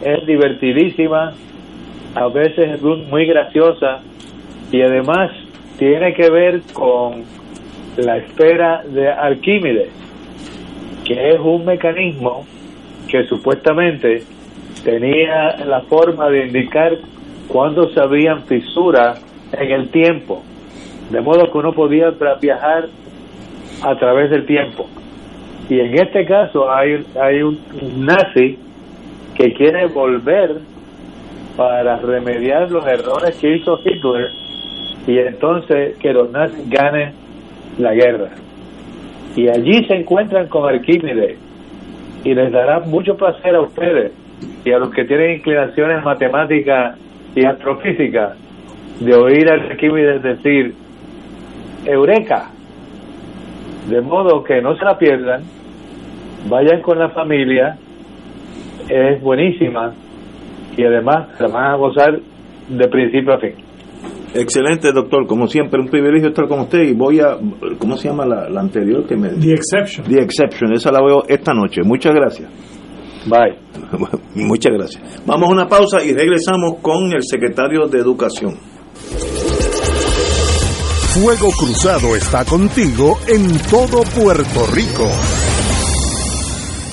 es 0.02 0.26
divertidísima, 0.26 1.34
a 2.16 2.26
veces 2.28 2.74
es 2.74 2.82
muy 2.82 3.26
graciosa 3.26 4.00
y 4.72 4.82
además 4.82 5.30
tiene 5.78 6.14
que 6.14 6.30
ver 6.30 6.62
con 6.72 7.22
la 7.96 8.16
esfera 8.16 8.82
de 8.82 9.08
Arquímedes, 9.08 9.90
que 11.04 11.30
es 11.30 11.38
un 11.38 11.64
mecanismo 11.64 12.44
que 13.08 13.24
supuestamente 13.26 14.24
tenía 14.84 15.56
la 15.64 15.82
forma 15.82 16.28
de 16.28 16.46
indicar 16.46 16.92
cuando 17.48 17.88
se 17.90 18.00
habían 18.00 18.42
fisuras 18.44 19.22
en 19.52 19.70
el 19.70 19.90
tiempo, 19.90 20.42
de 21.10 21.20
modo 21.20 21.50
que 21.50 21.58
uno 21.58 21.72
podía 21.72 22.10
viajar 22.40 22.88
a 23.82 23.98
través 23.98 24.30
del 24.30 24.46
tiempo. 24.46 24.86
Y 25.68 25.80
en 25.80 25.94
este 25.94 26.24
caso 26.24 26.70
hay, 26.70 27.04
hay 27.20 27.42
un 27.42 27.58
nazi 27.98 28.58
que 29.34 29.52
quiere 29.54 29.86
volver 29.86 30.58
para 31.56 31.96
remediar 31.96 32.70
los 32.70 32.86
errores 32.86 33.36
que 33.38 33.56
hizo 33.56 33.78
Hitler 33.84 34.30
y 35.06 35.18
entonces 35.18 35.96
que 35.98 36.12
los 36.12 36.30
nazis 36.30 36.68
ganen 36.68 37.12
la 37.78 37.94
guerra. 37.94 38.30
Y 39.36 39.48
allí 39.48 39.84
se 39.86 39.94
encuentran 39.94 40.48
con 40.48 40.68
Arquímedes 40.68 41.38
y 42.24 42.34
les 42.34 42.52
dará 42.52 42.80
mucho 42.80 43.16
placer 43.16 43.54
a 43.54 43.62
ustedes 43.62 44.12
y 44.64 44.72
a 44.72 44.78
los 44.78 44.90
que 44.90 45.04
tienen 45.04 45.36
inclinaciones 45.36 46.04
matemáticas 46.04 46.98
y 47.34 47.44
astrofísicas 47.44 48.36
de 49.00 49.14
oír 49.14 49.50
a 49.50 49.54
Arquímedes 49.54 50.22
decir 50.22 50.74
Eureka. 51.86 52.50
De 53.88 54.00
modo 54.00 54.44
que 54.44 54.60
no 54.60 54.76
se 54.76 54.84
la 54.84 54.98
pierdan, 54.98 55.42
vayan 56.48 56.82
con 56.82 56.98
la 56.98 57.08
familia, 57.10 57.76
es 58.88 59.20
buenísima 59.22 59.94
y 60.76 60.84
además 60.84 61.28
se 61.38 61.46
van 61.46 61.72
a 61.72 61.76
gozar 61.76 62.18
de 62.68 62.88
principio 62.88 63.34
a 63.34 63.38
fin. 63.38 63.54
Excelente, 64.34 64.92
doctor. 64.92 65.26
Como 65.26 65.48
siempre, 65.48 65.80
un 65.80 65.88
privilegio 65.88 66.28
estar 66.28 66.46
con 66.46 66.60
usted. 66.60 66.82
Y 66.82 66.94
voy 66.94 67.18
a. 67.18 67.36
¿Cómo 67.78 67.96
se 67.96 68.08
llama 68.08 68.24
la, 68.24 68.48
la 68.48 68.60
anterior 68.60 69.04
que 69.04 69.16
me. 69.16 69.30
The 69.30 69.52
Exception. 69.52 70.06
The 70.06 70.22
Exception. 70.22 70.72
Esa 70.72 70.92
la 70.92 71.00
veo 71.02 71.24
esta 71.26 71.52
noche. 71.52 71.82
Muchas 71.84 72.14
gracias. 72.14 72.79
Bye. 73.26 73.58
Muchas 74.34 74.72
gracias. 74.72 75.02
Vamos 75.26 75.48
a 75.48 75.52
una 75.52 75.68
pausa 75.68 76.02
y 76.02 76.12
regresamos 76.12 76.76
con 76.80 77.12
el 77.12 77.22
secretario 77.22 77.86
de 77.86 77.98
Educación. 77.98 78.56
Fuego 81.14 81.50
Cruzado 81.50 82.14
está 82.14 82.44
contigo 82.44 83.18
en 83.26 83.58
todo 83.68 84.02
Puerto 84.14 84.66
Rico. 84.72 85.08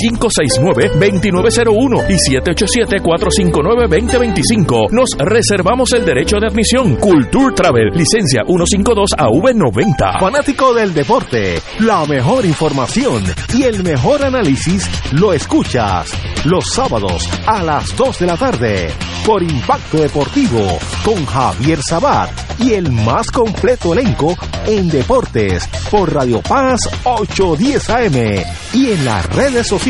569-2901 0.00 2.06
y 2.08 2.14
787-459-2025. 2.36 4.90
Nos 4.90 5.10
reservamos 5.18 5.92
el 5.92 6.04
derecho 6.04 6.38
de 6.38 6.48
admisión. 6.48 6.96
Culture 6.96 7.54
Travel, 7.54 7.90
licencia 7.94 8.42
152AV90. 8.44 10.20
Fanático 10.20 10.74
del 10.74 10.92
deporte, 10.94 11.60
la 11.80 12.06
mejor 12.06 12.46
información 12.46 13.24
y 13.54 13.64
el 13.64 13.82
mejor 13.82 14.24
análisis 14.24 14.88
lo 15.12 15.32
escuchas 15.32 16.12
los 16.44 16.72
sábados 16.72 17.28
a 17.46 17.62
las 17.62 17.96
2 17.96 18.18
de 18.18 18.26
la 18.26 18.36
tarde 18.36 18.90
por 19.26 19.42
Impacto 19.42 19.98
Deportivo 19.98 20.78
con 21.04 21.24
Javier 21.26 21.80
Sabat 21.82 22.30
y 22.58 22.74
el 22.74 22.90
más 22.90 23.30
completo 23.30 23.92
elenco 23.92 24.36
en 24.66 24.88
deportes 24.88 25.66
por 25.90 26.12
Radio 26.12 26.40
Paz 26.42 26.80
810 27.04 27.90
AM 27.90 28.44
y 28.74 28.92
en 28.92 29.04
las 29.04 29.26
redes 29.34 29.66
sociales 29.66 29.89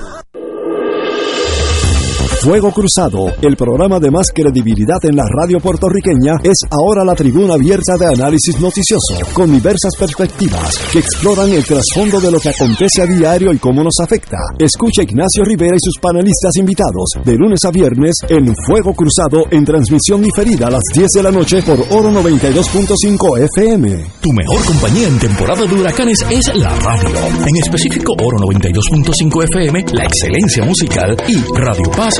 Fuego 2.41 2.71
Cruzado, 2.71 3.31
el 3.43 3.55
programa 3.55 3.99
de 3.99 4.09
más 4.09 4.31
credibilidad 4.33 4.97
en 5.03 5.15
la 5.15 5.25
radio 5.29 5.59
puertorriqueña, 5.59 6.41
es 6.43 6.57
ahora 6.71 7.05
la 7.05 7.13
tribuna 7.13 7.53
abierta 7.53 7.97
de 7.99 8.07
análisis 8.07 8.59
noticioso, 8.59 9.13
con 9.31 9.53
diversas 9.53 9.95
perspectivas 9.95 10.75
que 10.91 10.97
exploran 10.97 11.51
el 11.51 11.63
trasfondo 11.63 12.19
de 12.19 12.31
lo 12.31 12.39
que 12.39 12.49
acontece 12.49 13.03
a 13.03 13.05
diario 13.05 13.53
y 13.53 13.59
cómo 13.59 13.83
nos 13.83 13.93
afecta. 14.01 14.37
Escucha 14.57 15.03
Ignacio 15.03 15.43
Rivera 15.45 15.75
y 15.75 15.85
sus 15.85 15.99
panelistas 16.01 16.55
invitados 16.55 17.11
de 17.23 17.35
lunes 17.35 17.59
a 17.63 17.69
viernes 17.69 18.15
en 18.27 18.51
Fuego 18.65 18.95
Cruzado 18.95 19.45
en 19.51 19.63
transmisión 19.63 20.23
diferida 20.23 20.65
a 20.65 20.71
las 20.71 20.83
10 20.95 21.09
de 21.11 21.23
la 21.23 21.31
noche 21.31 21.61
por 21.61 21.79
Oro 21.91 22.09
92.5 22.09 23.37
FM. 23.53 24.03
Tu 24.19 24.33
mejor 24.33 24.65
compañía 24.65 25.07
en 25.07 25.19
temporada 25.19 25.63
de 25.63 25.75
huracanes 25.75 26.25
es 26.27 26.55
la 26.55 26.75
radio, 26.79 27.09
en 27.47 27.55
específico 27.57 28.13
Oro 28.13 28.39
92.5 28.39 29.43
FM, 29.43 29.85
la 29.93 30.05
excelencia 30.05 30.65
musical 30.65 31.15
y 31.27 31.35
Radio 31.53 31.91
Paz 31.95 32.19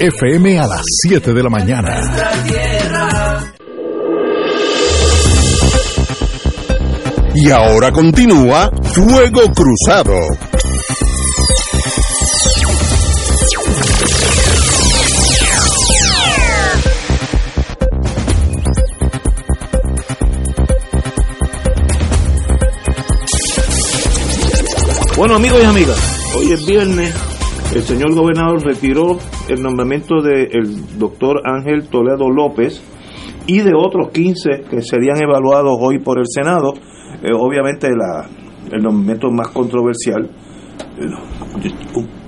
FM 0.00 0.58
a 0.58 0.66
las 0.66 0.82
7 1.02 1.32
de 1.32 1.42
la 1.42 1.50
mañana. 1.50 2.00
Y 7.34 7.50
ahora 7.50 7.92
continúa 7.92 8.70
Fuego 8.82 9.42
Cruzado. 9.54 10.14
Bueno, 25.16 25.34
amigos 25.34 25.60
y 25.62 25.64
amigas, 25.66 25.98
hoy 26.36 26.52
es 26.52 26.64
viernes. 26.64 27.27
El 27.74 27.82
señor 27.82 28.14
gobernador 28.14 28.64
retiró 28.64 29.18
el 29.46 29.62
nombramiento 29.62 30.22
del 30.22 30.98
doctor 30.98 31.42
Ángel 31.44 31.88
Toledo 31.88 32.30
López 32.30 32.82
y 33.46 33.58
de 33.60 33.72
otros 33.76 34.10
15 34.10 34.62
que 34.70 34.80
serían 34.80 35.22
evaluados 35.22 35.76
hoy 35.78 35.98
por 35.98 36.18
el 36.18 36.24
Senado. 36.26 36.72
Eh, 37.22 37.28
obviamente 37.38 37.88
la, 37.90 38.26
el 38.72 38.82
nombramiento 38.82 39.30
más 39.30 39.48
controversial, 39.48 40.30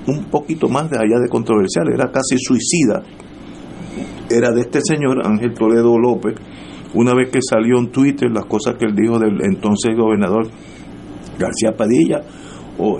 un, 0.06 0.24
poquito 0.30 0.68
más 0.68 0.90
de 0.90 0.98
allá 0.98 1.18
de 1.22 1.28
controversial, 1.30 1.86
era 1.90 2.10
casi 2.10 2.36
suicida, 2.38 3.02
era 4.28 4.50
de 4.52 4.60
este 4.60 4.80
señor 4.82 5.26
Ángel 5.26 5.54
Toledo 5.54 5.98
López. 5.98 6.34
Una 6.92 7.14
vez 7.14 7.30
que 7.30 7.40
salió 7.40 7.78
en 7.78 7.90
Twitter 7.90 8.30
las 8.30 8.44
cosas 8.44 8.74
que 8.76 8.84
él 8.84 8.94
dijo 8.94 9.18
del 9.18 9.40
entonces 9.42 9.96
gobernador 9.96 10.48
García 11.38 11.72
Padilla, 11.74 12.20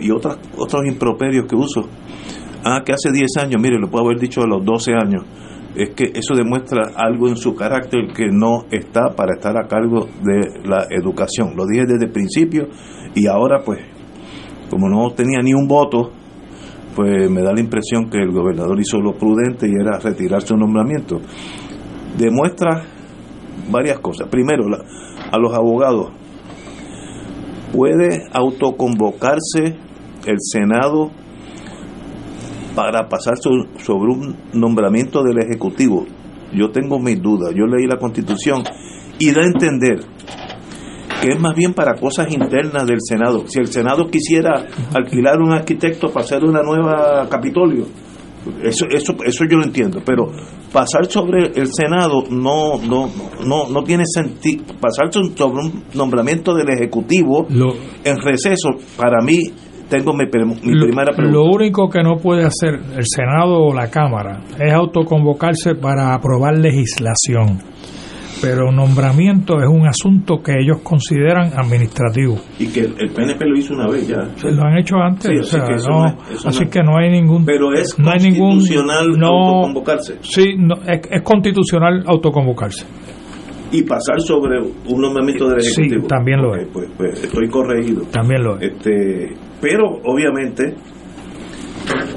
y 0.01 0.11
otras, 0.11 0.39
otros 0.57 0.87
improperios 0.87 1.47
que 1.47 1.57
uso. 1.57 1.89
Ah, 2.65 2.83
que 2.85 2.93
hace 2.93 3.11
10 3.13 3.37
años, 3.39 3.61
mire, 3.61 3.79
lo 3.79 3.91
puedo 3.91 4.07
haber 4.07 4.19
dicho 4.19 4.43
a 4.43 4.47
los 4.47 4.65
12 4.65 4.93
años, 4.93 5.25
es 5.75 5.91
que 5.91 6.13
eso 6.15 6.35
demuestra 6.35 6.93
algo 6.97 7.29
en 7.29 7.37
su 7.37 7.55
carácter 7.55 8.09
que 8.15 8.29
no 8.31 8.65
está 8.71 9.15
para 9.15 9.35
estar 9.35 9.57
a 9.57 9.69
cargo 9.69 10.09
de 10.23 10.69
la 10.69 10.87
educación. 10.91 11.55
Lo 11.57 11.65
dije 11.67 11.87
desde 11.87 12.07
el 12.07 12.13
principio 12.13 12.69
y 13.15 13.27
ahora 13.27 13.63
pues, 13.65 13.79
como 14.69 14.89
no 14.89 15.11
tenía 15.13 15.41
ni 15.43 15.55
un 15.55 15.69
voto, 15.69 16.11
pues 16.95 17.31
me 17.31 17.43
da 17.43 17.53
la 17.53 17.61
impresión 17.61 18.11
que 18.11 18.19
el 18.19 18.33
gobernador 18.33 18.79
hizo 18.81 19.01
lo 19.01 19.13
prudente 19.13 19.69
y 19.69 19.73
era 19.81 19.99
retirar 19.99 20.43
su 20.43 20.57
nombramiento. 20.57 21.21
Demuestra 22.19 22.85
varias 23.71 24.01
cosas. 24.01 24.29
Primero, 24.29 24.65
a 25.31 25.39
los 25.39 25.55
abogados, 25.55 26.11
puede 27.73 28.25
autoconvocarse 28.33 29.77
el 30.27 30.37
Senado 30.41 31.11
para 32.75 33.09
pasar 33.09 33.35
sobre 33.37 34.13
un 34.13 34.37
nombramiento 34.53 35.23
del 35.23 35.39
Ejecutivo. 35.39 36.07
Yo 36.53 36.71
tengo 36.71 36.99
mis 36.99 37.21
dudas. 37.21 37.53
Yo 37.55 37.67
leí 37.67 37.87
la 37.87 37.99
Constitución 37.99 38.63
y 39.19 39.33
da 39.33 39.43
a 39.43 39.45
entender 39.45 40.01
que 41.21 41.33
es 41.33 41.41
más 41.41 41.55
bien 41.55 41.75
para 41.75 41.95
cosas 41.95 42.33
internas 42.33 42.87
del 42.87 42.99
Senado. 43.01 43.45
Si 43.47 43.61
el 43.61 43.67
Senado 43.67 44.07
quisiera 44.09 44.67
alquilar 44.95 45.39
un 45.41 45.53
arquitecto 45.53 46.09
para 46.09 46.25
hacer 46.25 46.43
una 46.45 46.63
nueva 46.63 47.29
Capitolio, 47.29 47.87
eso, 48.63 48.87
eso, 48.91 49.15
eso 49.25 49.45
yo 49.45 49.59
lo 49.59 49.65
entiendo, 49.65 50.01
pero 50.05 50.27
pasar 50.73 51.05
sobre 51.07 51.49
el 51.49 51.69
Senado 51.73 52.25
no, 52.31 52.81
no, 52.81 53.11
no, 53.45 53.69
no 53.69 53.85
tiene 53.85 54.05
sentido. 54.07 54.65
Pasar 54.81 55.13
sobre 55.13 55.61
un 55.61 55.85
nombramiento 55.95 56.55
del 56.55 56.71
Ejecutivo 56.71 57.47
en 58.03 58.17
receso, 58.19 58.71
para 58.97 59.23
mí, 59.23 59.43
tengo 59.91 60.15
mi, 60.15 60.27
primera 60.27 61.13
pregunta. 61.13 61.39
Lo 61.39 61.45
único 61.45 61.91
que 61.91 62.03
no 62.03 62.17
puede 62.17 62.45
hacer 62.45 62.81
el 62.97 63.05
Senado 63.05 63.65
o 63.65 63.75
la 63.75 63.91
Cámara 63.91 64.41
es 64.59 64.73
autoconvocarse 64.73 65.75
para 65.75 66.15
aprobar 66.15 66.57
legislación 66.57 67.59
pero 68.41 68.73
nombramiento 68.73 69.61
es 69.61 69.69
un 69.69 69.87
asunto 69.87 70.41
que 70.43 70.53
ellos 70.59 70.79
consideran 70.83 71.53
administrativo. 71.57 72.39
Y 72.59 72.69
que 72.69 72.81
el 72.81 73.11
PNP 73.11 73.45
lo 73.45 73.59
hizo 73.59 73.75
una 73.75 73.89
vez 73.89 74.09
ya. 74.09 74.23
Lo 74.51 74.63
han 74.63 74.79
hecho 74.79 74.97
antes, 74.97 75.31
así, 75.41 76.67
que, 76.67 76.83
no, 76.83 76.97
hay 76.97 77.11
ningún... 77.11 77.45
Pero 77.45 77.73
es 77.73 77.95
constitucional 77.95 79.09
autoconvocarse. 79.23 80.19
Sí, 80.23 80.57
es, 80.87 81.23
constitucional 81.23 82.03
autoconvocarse. 82.07 82.87
Y 83.73 83.83
pasar 83.83 84.21
sobre 84.21 84.59
un 84.61 85.01
nombramiento 85.01 85.49
del 85.49 85.59
Ejecutivo. 85.61 86.03
Sí, 86.03 86.09
también 86.09 86.41
lo 86.43 86.57
es. 86.57 86.67
Pues, 86.73 86.89
pues, 86.97 87.23
estoy 87.23 87.49
corregido. 87.49 88.03
También 88.11 88.43
lo 88.43 88.59
es. 88.59 88.73
Este, 88.73 89.37
pero, 89.61 90.01
obviamente, 90.05 90.75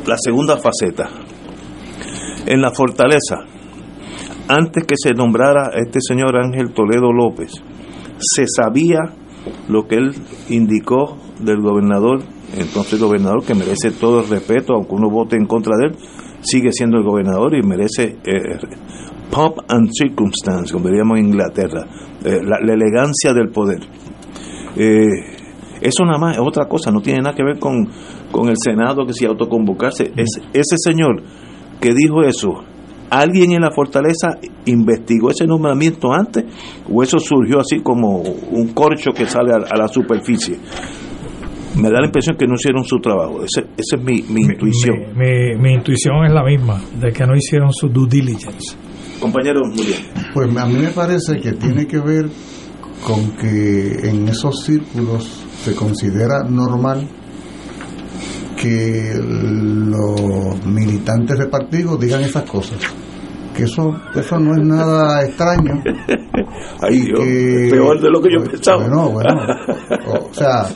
la 0.06 0.16
segunda 0.18 0.58
faceta. 0.58 1.10
En 2.46 2.62
la 2.62 2.72
fortaleza, 2.72 3.46
antes 4.48 4.86
que 4.86 4.96
se 4.98 5.14
nombrara 5.14 5.72
este 5.76 6.00
señor 6.02 6.36
Ángel 6.38 6.74
Toledo 6.74 7.12
López, 7.12 7.52
se 8.20 8.46
sabía 8.48 9.00
lo 9.70 9.88
que 9.88 9.96
él 9.96 10.12
indicó 10.50 11.18
del 11.40 11.62
gobernador, 11.62 12.20
entonces 12.58 13.00
gobernador 13.00 13.44
que 13.44 13.56
merece 13.56 13.92
todo 13.92 14.22
el 14.22 14.30
respeto, 14.30 14.74
aunque 14.74 14.96
uno 14.96 15.10
vote 15.10 15.36
en 15.36 15.46
contra 15.46 15.76
de 15.78 15.88
él, 15.88 15.96
sigue 16.42 16.72
siendo 16.72 16.98
el 16.98 17.04
gobernador 17.04 17.56
y 17.56 17.66
merece 17.66 18.18
eh, 18.26 18.60
pop 19.32 19.60
and 19.68 19.90
circumstance, 19.92 20.72
como 20.72 20.88
diríamos 20.88 21.18
en 21.18 21.28
Inglaterra, 21.28 21.86
eh, 22.24 22.40
la, 22.44 22.58
elegancia 22.58 23.34
del 23.34 23.50
poder. 23.50 23.80
Eh, 24.76 25.08
eso 25.84 26.06
nada 26.06 26.17
más 26.17 26.38
es 26.38 26.41
otra 26.41 26.65
cosa, 26.67 26.91
no 26.91 27.02
tiene 27.02 27.19
nada 27.22 27.36
que 27.36 27.43
ver 27.43 27.60
con, 27.60 27.88
con 28.32 28.50
el 28.50 28.56
Senado 28.58 29.06
que 29.06 29.13
si 29.13 29.26
autoconvocarse. 29.26 30.12
Es, 30.15 30.39
ese 30.54 30.78
señor 30.78 31.22
que 31.80 31.93
dijo 31.93 32.24
eso 32.24 32.63
¿Alguien 33.13 33.52
en 33.52 33.62
la 33.62 33.69
fortaleza 33.69 34.39
investigó 34.65 35.30
ese 35.30 35.46
nombramiento 35.46 36.12
antes 36.12 36.46
o 36.91 37.04
eso 37.04 37.19
surgió 37.19 37.60
así 37.60 37.80
como 37.82 38.17
un 38.17 38.74
corcho 38.74 39.12
que 39.12 39.28
sale 39.28 39.54
a, 39.54 39.78
la 39.78 39.88
superficie? 39.88 40.58
Me 41.80 41.91
da 41.91 42.00
la 42.00 42.08
impresión 42.08 42.36
que 42.36 42.48
no 42.48 42.56
hicieron 42.56 42.84
su 42.84 42.98
trabajo. 42.98 43.43
Esa 43.43 43.67
es 43.78 44.04
mi, 44.04 44.15
intuición. 44.15 45.13
Mi, 45.15 45.74
intuición 45.74 46.26
es 46.26 46.34
la 46.34 46.43
misma, 46.43 46.82
de 47.00 47.12
que 47.12 47.24
no 47.28 47.36
hicieron 47.36 47.72
su 47.72 47.88
due 47.88 48.08
diligence. 48.10 48.76
Compañero, 49.19 49.62
muy 49.63 49.86
bien. 49.86 50.00
Pues 50.34 50.58
a 50.58 50.65
mí 50.65 50.74
me 50.74 50.89
parece 50.89 51.39
que 51.39 51.52
tiene 51.52 51.86
que 51.86 52.00
ver 52.00 52.32
con 53.06 53.30
que 53.38 54.10
en 54.10 54.28
esos 54.28 54.63
círculos 54.63 55.43
se 55.63 55.76
considera 55.76 56.43
normal 56.43 57.08
que 58.58 59.13
los 59.15 60.65
militantes 60.65 61.38
de 61.39 61.47
partido 61.47 61.97
digan 61.97 62.21
esas 62.21 62.43
cosas 62.43 62.80
que 63.54 63.63
eso 63.63 63.95
eso 64.15 64.39
no 64.39 64.56
es 64.56 64.67
nada 64.67 65.23
extraño. 65.23 65.82
Ay, 66.82 67.06
peor 67.69 68.02
de 68.02 68.10
lo 68.10 68.21
que 68.21 68.30
yo 68.32 68.39
pues, 68.39 68.52
pensaba. 68.52 68.88
bueno 68.88 69.10
bueno 69.10 69.34
o 70.08 70.34
sea 70.34 70.67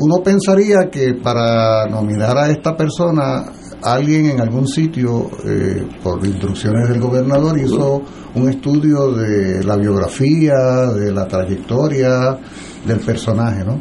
uno 0.00 0.22
pensaría 0.22 0.88
que 0.88 1.14
para 1.14 1.86
nominar 1.88 2.38
a 2.38 2.48
esta 2.48 2.76
persona 2.76 3.44
alguien 3.82 4.26
en 4.26 4.40
algún 4.40 4.66
sitio 4.68 5.30
eh, 5.44 5.86
por 6.02 6.24
instrucciones 6.24 6.88
del 6.88 7.00
gobernador 7.00 7.58
hizo 7.58 8.00
un 8.34 8.48
estudio 8.48 9.12
de 9.12 9.64
la 9.64 9.76
biografía 9.76 10.86
de 10.94 11.12
la 11.12 11.26
trayectoria 11.26 12.38
del 12.86 13.00
personaje 13.00 13.64
no 13.64 13.80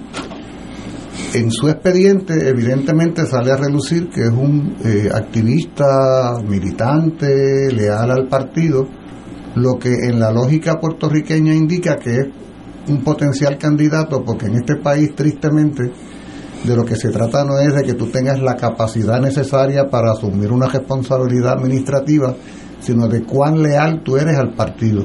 en 1.34 1.52
su 1.52 1.68
expediente 1.68 2.48
evidentemente 2.48 3.26
sale 3.26 3.52
a 3.52 3.58
relucir 3.58 4.10
que 4.10 4.22
es 4.22 4.30
un 4.30 4.76
eh, 4.86 5.10
activista, 5.12 6.36
militante, 6.48 7.72
leal 7.74 8.12
al 8.12 8.28
partido, 8.28 8.88
lo 9.56 9.80
que 9.80 9.90
en 9.90 10.20
la 10.20 10.32
lógica 10.32 10.80
puertorriqueña 10.80 11.54
indica 11.54 11.98
que 11.98 12.18
es 12.18 12.28
un 12.88 13.04
potencial 13.04 13.58
candidato, 13.58 14.24
porque 14.24 14.46
en 14.46 14.56
este 14.56 14.76
país 14.76 15.16
tristemente 15.16 15.92
de 16.64 16.76
lo 16.76 16.86
que 16.86 16.96
se 16.96 17.10
trata 17.10 17.44
no 17.44 17.60
es 17.60 17.74
de 17.74 17.84
que 17.84 17.94
tú 17.94 18.08
tengas 18.08 18.40
la 18.40 18.56
capacidad 18.56 19.20
necesaria 19.20 19.90
para 19.90 20.12
asumir 20.12 20.52
una 20.52 20.68
responsabilidad 20.68 21.54
administrativa, 21.54 22.36
sino 22.80 23.08
de 23.08 23.24
cuán 23.24 23.62
leal 23.62 24.02
tú 24.04 24.18
eres 24.18 24.38
al 24.38 24.54
partido 24.54 25.04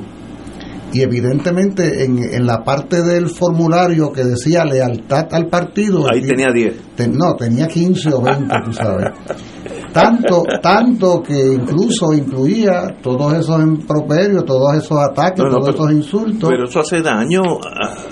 y 0.92 1.03
evidentemente 1.03 2.05
en, 2.05 2.18
en, 2.18 2.46
la 2.46 2.62
parte 2.64 3.03
del 3.03 3.29
formulario 3.29 4.11
que 4.12 4.24
decía 4.24 4.64
lealtad 4.64 5.27
al 5.33 5.48
partido 5.48 6.07
ahí 6.11 6.22
tenía 6.22 6.48
10 6.53 6.77
no 7.11 7.35
tenía 7.37 7.68
15 7.68 8.14
o 8.14 8.22
20 8.22 8.55
tú 8.64 8.72
sabes. 8.72 9.12
Tanto 9.92 10.42
tanto 10.62 11.22
que 11.22 11.55
incluso 11.55 12.12
incluía 12.12 12.96
todos 13.03 13.35
esos 13.35 13.61
improperios 13.62 14.44
todos 14.44 14.77
esos 14.77 14.98
ataques 14.98 15.44
todos 15.51 15.74
esos 15.74 15.92
insultos. 15.92 16.48
pero 16.51 16.64
eso 16.64 16.81
hace 16.81 17.03
daño 17.03 17.40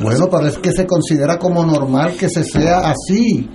bueno 0.01 0.27
pero 0.31 0.47
es 0.47 0.59
que 0.59 0.73
se 0.73 0.87
considera 0.87 1.39
como 1.39 1.65
normal 1.65 2.15
que 2.19 2.29
se 2.29 2.43
sea 2.45 2.91
así 2.91 3.49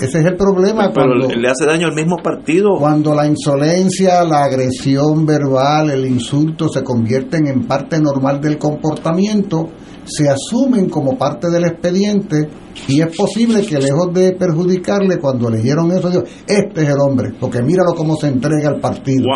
ese 0.00 0.20
es 0.20 0.26
el 0.26 0.36
problema. 0.36 0.90
Pero 0.92 1.14
le 1.14 1.48
hace 1.48 1.66
daño 1.66 1.86
al 1.86 1.94
mismo 1.94 2.16
partido. 2.16 2.76
Cuando 2.78 3.14
la 3.14 3.26
insolencia, 3.26 4.24
la 4.24 4.44
agresión 4.44 5.24
verbal, 5.24 5.90
el 5.90 6.06
insulto 6.06 6.68
se 6.68 6.82
convierten 6.82 7.46
en 7.46 7.66
parte 7.66 8.00
normal 8.00 8.40
del 8.40 8.58
comportamiento, 8.58 9.68
se 10.04 10.28
asumen 10.28 10.88
como 10.88 11.16
parte 11.16 11.48
del 11.50 11.64
expediente 11.64 12.48
y 12.88 13.00
es 13.00 13.16
posible 13.16 13.64
que 13.64 13.78
lejos 13.78 14.12
de 14.12 14.32
perjudicarle 14.32 15.18
cuando 15.18 15.48
leyeron 15.48 15.90
eso, 15.92 16.10
digo, 16.10 16.24
este 16.46 16.82
es 16.82 16.88
el 16.88 17.00
hombre, 17.00 17.32
porque 17.38 17.62
míralo 17.62 17.94
cómo 17.94 18.16
se 18.16 18.28
entrega 18.28 18.68
al 18.68 18.80
partido. 18.80 19.26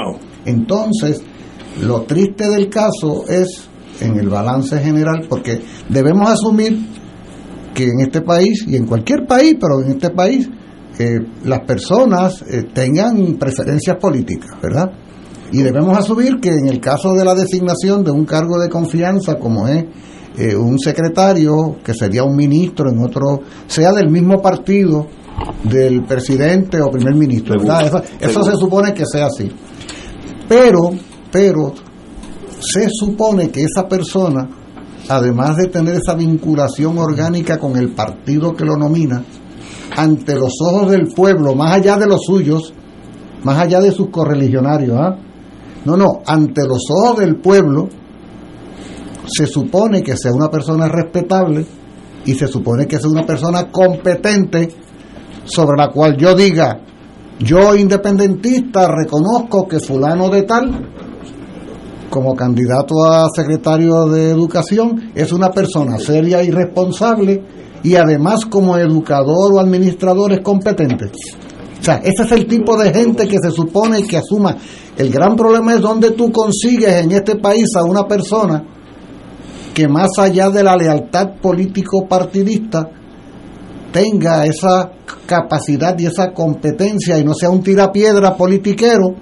Entonces, 0.45 1.23
lo 1.81 2.03
triste 2.03 2.49
del 2.49 2.69
caso 2.69 3.25
es 3.29 3.69
en 4.01 4.19
el 4.19 4.29
balance 4.29 4.79
general, 4.79 5.27
porque 5.29 5.61
debemos 5.89 6.29
asumir 6.31 6.79
que 7.79 7.85
en 7.85 8.01
este 8.01 8.23
país 8.23 8.65
y 8.67 8.75
en 8.75 8.87
cualquier 8.87 9.25
país, 9.25 9.57
pero 9.61 9.81
en 9.81 9.91
este 9.91 10.11
país, 10.11 10.51
eh, 10.99 11.21
las 11.45 11.61
personas 11.61 12.43
eh, 12.43 12.65
tengan 12.75 13.37
preferencias 13.37 13.97
políticas, 13.99 14.61
¿verdad? 14.61 14.91
Y 15.53 15.63
debemos 15.63 15.97
asumir 15.97 16.41
que 16.41 16.49
en 16.49 16.67
el 16.67 16.81
caso 16.81 17.15
de 17.15 17.25
la 17.25 17.37
designación 17.37 18.03
de 18.03 18.11
un 18.11 18.25
cargo 18.25 18.59
de 18.59 18.69
confianza, 18.69 19.37
como 19.37 19.69
es 19.69 19.85
eh, 20.37 20.57
un 20.57 20.77
secretario, 20.81 21.77
que 21.85 21.95
sería 21.95 22.25
un 22.25 22.35
ministro 22.35 22.91
en 22.91 22.99
otro, 22.99 23.43
sea 23.69 23.93
del 23.93 24.11
mismo 24.11 24.43
partido 24.43 25.07
del 25.63 26.03
presidente 26.03 26.83
o 26.83 26.91
primer 26.91 27.15
ministro, 27.15 27.61
¿verdad? 27.61 27.87
Eso, 27.87 28.03
eso 28.19 28.43
se 28.43 28.57
supone 28.57 28.93
que 28.93 29.05
sea 29.07 29.27
así. 29.27 29.49
Pero, 30.49 30.91
pero, 31.31 31.75
se 32.59 32.89
supone 32.91 33.51
que 33.51 33.63
esa 33.63 33.87
persona 33.87 34.58
además 35.09 35.57
de 35.57 35.69
tener 35.69 35.95
esa 35.95 36.15
vinculación 36.15 36.99
orgánica 36.99 37.59
con 37.59 37.77
el 37.77 37.91
partido 37.95 38.55
que 38.55 38.65
lo 38.65 38.77
nomina, 38.77 39.23
ante 39.97 40.35
los 40.35 40.55
ojos 40.61 40.91
del 40.91 41.09
pueblo, 41.09 41.55
más 41.55 41.73
allá 41.73 41.97
de 41.97 42.07
los 42.07 42.25
suyos, 42.25 42.73
más 43.43 43.59
allá 43.59 43.81
de 43.81 43.91
sus 43.91 44.11
correligionarios, 44.11 44.97
¿ah? 44.99 45.17
no, 45.85 45.97
no, 45.97 46.21
ante 46.27 46.67
los 46.67 46.83
ojos 46.91 47.19
del 47.19 47.37
pueblo, 47.37 47.89
se 49.27 49.47
supone 49.47 50.03
que 50.03 50.17
sea 50.17 50.33
una 50.33 50.51
persona 50.51 50.89
respetable 50.89 51.67
y 52.25 52.35
se 52.35 52.47
supone 52.47 52.87
que 52.87 52.99
sea 52.99 53.11
una 53.11 53.27
persona 53.27 53.71
competente 53.71 54.69
sobre 55.45 55.77
la 55.79 55.89
cual 55.91 56.17
yo 56.17 56.35
diga, 56.35 56.81
yo 57.39 57.75
independentista 57.75 58.89
reconozco 58.89 59.67
que 59.67 59.81
fulano 59.81 60.29
de 60.29 60.43
tal, 60.43 60.89
como 62.11 62.35
candidato 62.35 63.05
a 63.05 63.27
secretario 63.35 64.07
de 64.07 64.31
educación, 64.31 65.11
es 65.15 65.33
una 65.33 65.51
persona 65.51 65.99
seria 65.99 66.43
y 66.43 66.51
responsable 66.51 67.43
y 67.83 67.95
además 67.95 68.47
como 68.47 68.77
educador 68.77 69.55
o 69.55 69.61
administrador 69.61 70.33
es 70.33 70.41
competente. 70.41 71.07
O 71.07 71.85
sea, 71.85 71.97
ese 71.97 72.25
es 72.25 72.33
el 72.33 72.47
tipo 72.47 72.77
de 72.77 72.93
gente 72.93 73.29
que 73.29 73.39
se 73.41 73.51
supone 73.51 74.03
que 74.03 74.17
asuma. 74.17 74.57
El 74.97 75.11
gran 75.11 75.37
problema 75.37 75.75
es 75.75 75.81
donde 75.81 76.11
tú 76.11 76.33
consigues 76.33 77.05
en 77.05 77.13
este 77.13 77.37
país 77.37 77.69
a 77.77 77.85
una 77.85 78.07
persona 78.07 78.65
que 79.75 79.87
más 79.87 80.11
allá 80.19 80.51
de 80.51 80.65
la 80.65 80.77
lealtad 80.77 81.37
político-partidista 81.41 82.91
tenga 83.93 84.45
esa 84.45 84.91
capacidad 85.27 85.97
y 85.99 86.07
esa 86.07 86.33
competencia 86.33 87.19
y 87.19 87.25
no 87.25 87.33
sea 87.33 87.51
un 87.51 87.63
tirapiedra 87.63 88.37
politiquero, 88.37 89.15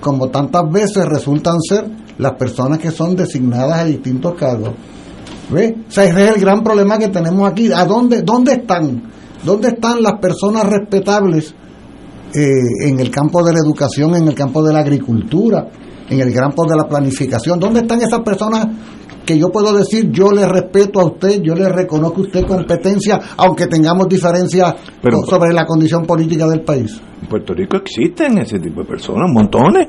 como 0.00 0.28
tantas 0.28 0.70
veces 0.70 1.04
resultan 1.04 1.60
ser 1.60 1.86
las 2.18 2.32
personas 2.34 2.78
que 2.78 2.90
son 2.90 3.14
designadas 3.14 3.78
a 3.78 3.84
distintos 3.84 4.34
cargos. 4.34 4.72
¿Ve? 5.50 5.76
O 5.88 5.90
sea, 5.90 6.04
ese 6.04 6.24
es 6.24 6.34
el 6.36 6.40
gran 6.40 6.62
problema 6.62 6.98
que 6.98 7.08
tenemos 7.08 7.48
aquí. 7.48 7.70
¿A 7.72 7.84
dónde, 7.84 8.22
dónde 8.22 8.52
están? 8.52 9.02
¿Dónde 9.44 9.68
están 9.68 10.02
las 10.02 10.14
personas 10.20 10.64
respetables 10.64 11.54
eh, 12.34 12.88
en 12.88 12.98
el 12.98 13.10
campo 13.10 13.44
de 13.44 13.52
la 13.52 13.60
educación, 13.60 14.16
en 14.16 14.26
el 14.26 14.34
campo 14.34 14.62
de 14.62 14.72
la 14.72 14.80
agricultura, 14.80 15.68
en 16.08 16.20
el 16.20 16.34
campo 16.34 16.64
de 16.66 16.76
la 16.76 16.88
planificación? 16.88 17.60
¿Dónde 17.60 17.80
están 17.80 18.00
esas 18.00 18.20
personas 18.20 18.66
que 19.24 19.38
yo 19.38 19.48
puedo 19.50 19.72
decir, 19.72 20.10
yo 20.10 20.30
le 20.30 20.46
respeto 20.46 21.00
a 21.00 21.06
usted, 21.06 21.42
yo 21.42 21.54
le 21.54 21.68
reconozco 21.68 22.20
a 22.20 22.24
usted 22.24 22.46
competencia, 22.46 23.20
aunque 23.36 23.66
tengamos 23.66 24.08
diferencias 24.08 24.74
sobre 25.28 25.52
la 25.52 25.64
condición 25.64 26.04
política 26.04 26.46
del 26.48 26.62
país? 26.62 27.00
En 27.22 27.28
Puerto 27.28 27.54
Rico 27.54 27.76
existen 27.76 28.38
ese 28.38 28.58
tipo 28.58 28.82
de 28.82 28.86
personas, 28.88 29.30
montones. 29.32 29.86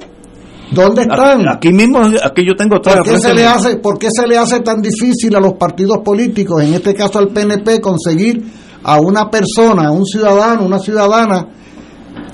¿Dónde 0.72 1.04
están? 1.04 1.48
Aquí 1.48 1.72
mismo, 1.72 2.00
aquí 2.00 2.46
yo 2.46 2.56
tengo 2.56 2.82
¿Por 2.82 3.04
qué, 3.04 3.20
se 3.20 3.34
le 3.34 3.46
hace, 3.46 3.78
¿Por 3.78 3.98
qué 3.98 4.10
se 4.12 4.28
le 4.28 4.38
hace 4.38 4.60
tan 4.60 4.82
difícil 4.82 5.36
a 5.36 5.40
los 5.40 5.54
partidos 5.54 6.00
políticos, 6.04 6.62
en 6.62 6.74
este 6.74 6.94
caso 6.94 7.20
al 7.20 7.30
PNP, 7.30 7.80
conseguir 7.80 8.44
a 8.84 9.00
una 9.00 9.30
persona, 9.30 9.88
a 9.88 9.92
un 9.92 10.06
ciudadano, 10.06 10.66
una 10.66 10.80
ciudadana, 10.80 11.48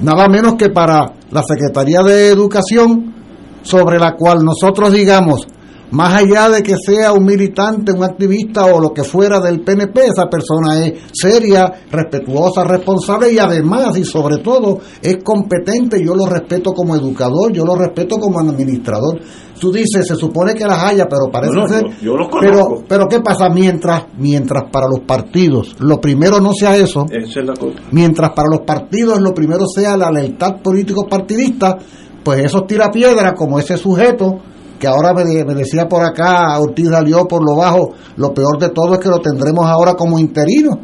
nada 0.01 0.27
menos 0.27 0.55
que 0.55 0.69
para 0.69 1.13
la 1.31 1.43
Secretaría 1.43 2.01
de 2.01 2.29
Educación, 2.29 3.13
sobre 3.61 3.99
la 3.99 4.15
cual 4.15 4.43
nosotros 4.43 4.91
digamos, 4.91 5.47
más 5.93 6.23
allá 6.23 6.49
de 6.49 6.63
que 6.63 6.75
sea 6.83 7.13
un 7.13 7.23
militante, 7.23 7.91
un 7.91 8.03
activista 8.03 8.65
o 8.65 8.79
lo 8.79 8.91
que 8.91 9.03
fuera 9.03 9.39
del 9.39 9.61
PNP, 9.61 10.07
esa 10.07 10.27
persona 10.27 10.83
es 10.83 10.93
seria, 11.13 11.71
respetuosa, 11.91 12.63
responsable 12.63 13.31
y 13.31 13.37
además 13.37 13.95
y 13.95 14.03
sobre 14.03 14.39
todo 14.39 14.79
es 14.99 15.23
competente. 15.23 16.03
Yo 16.03 16.15
lo 16.15 16.25
respeto 16.25 16.71
como 16.71 16.95
educador, 16.95 17.53
yo 17.53 17.63
lo 17.63 17.75
respeto 17.75 18.17
como 18.17 18.39
administrador. 18.39 19.19
Tú 19.59 19.71
dices, 19.71 20.07
se 20.07 20.15
supone 20.15 20.55
que 20.55 20.65
las 20.65 20.81
haya, 20.81 21.07
pero 21.07 21.31
parece 21.31 21.67
ser. 21.67 21.85
Yo, 22.01 22.17
los 22.17 22.27
pero, 22.41 22.83
pero 22.87 23.07
¿qué 23.07 23.19
pasa 23.19 23.49
mientras, 23.49 24.05
mientras 24.17 24.63
para 24.71 24.87
los 24.87 25.01
partidos 25.01 25.75
lo 25.79 26.01
primero 26.01 26.39
no 26.39 26.53
sea 26.53 26.75
eso? 26.75 27.05
Esa 27.11 27.39
es 27.39 27.45
la 27.45 27.53
cosa. 27.53 27.77
Mientras 27.91 28.31
para 28.31 28.49
los 28.49 28.61
partidos 28.61 29.21
lo 29.21 29.31
primero 29.31 29.67
sea 29.67 29.95
la 29.95 30.09
lealtad 30.09 30.59
político 30.59 31.05
partidista, 31.07 31.77
pues 32.23 32.45
esos 32.45 32.65
tirapiedras 32.65 33.33
como 33.37 33.59
ese 33.59 33.77
sujeto 33.77 34.39
que 34.83 34.87
ahora 34.89 35.13
me, 35.13 35.23
decía 35.55 35.87
por 35.87 36.03
acá, 36.03 36.59
Ortiz 36.59 36.89
salió 36.89 37.25
por 37.25 37.41
lo 37.41 37.55
bajo, 37.55 37.93
lo 38.17 38.33
peor 38.33 38.59
de 38.59 38.67
todo 38.67 38.95
es 38.95 38.99
que 38.99 39.07
lo 39.07 39.19
tendremos 39.19 39.65
ahora 39.65 39.93
como 39.93 40.19
interino, 40.19 40.77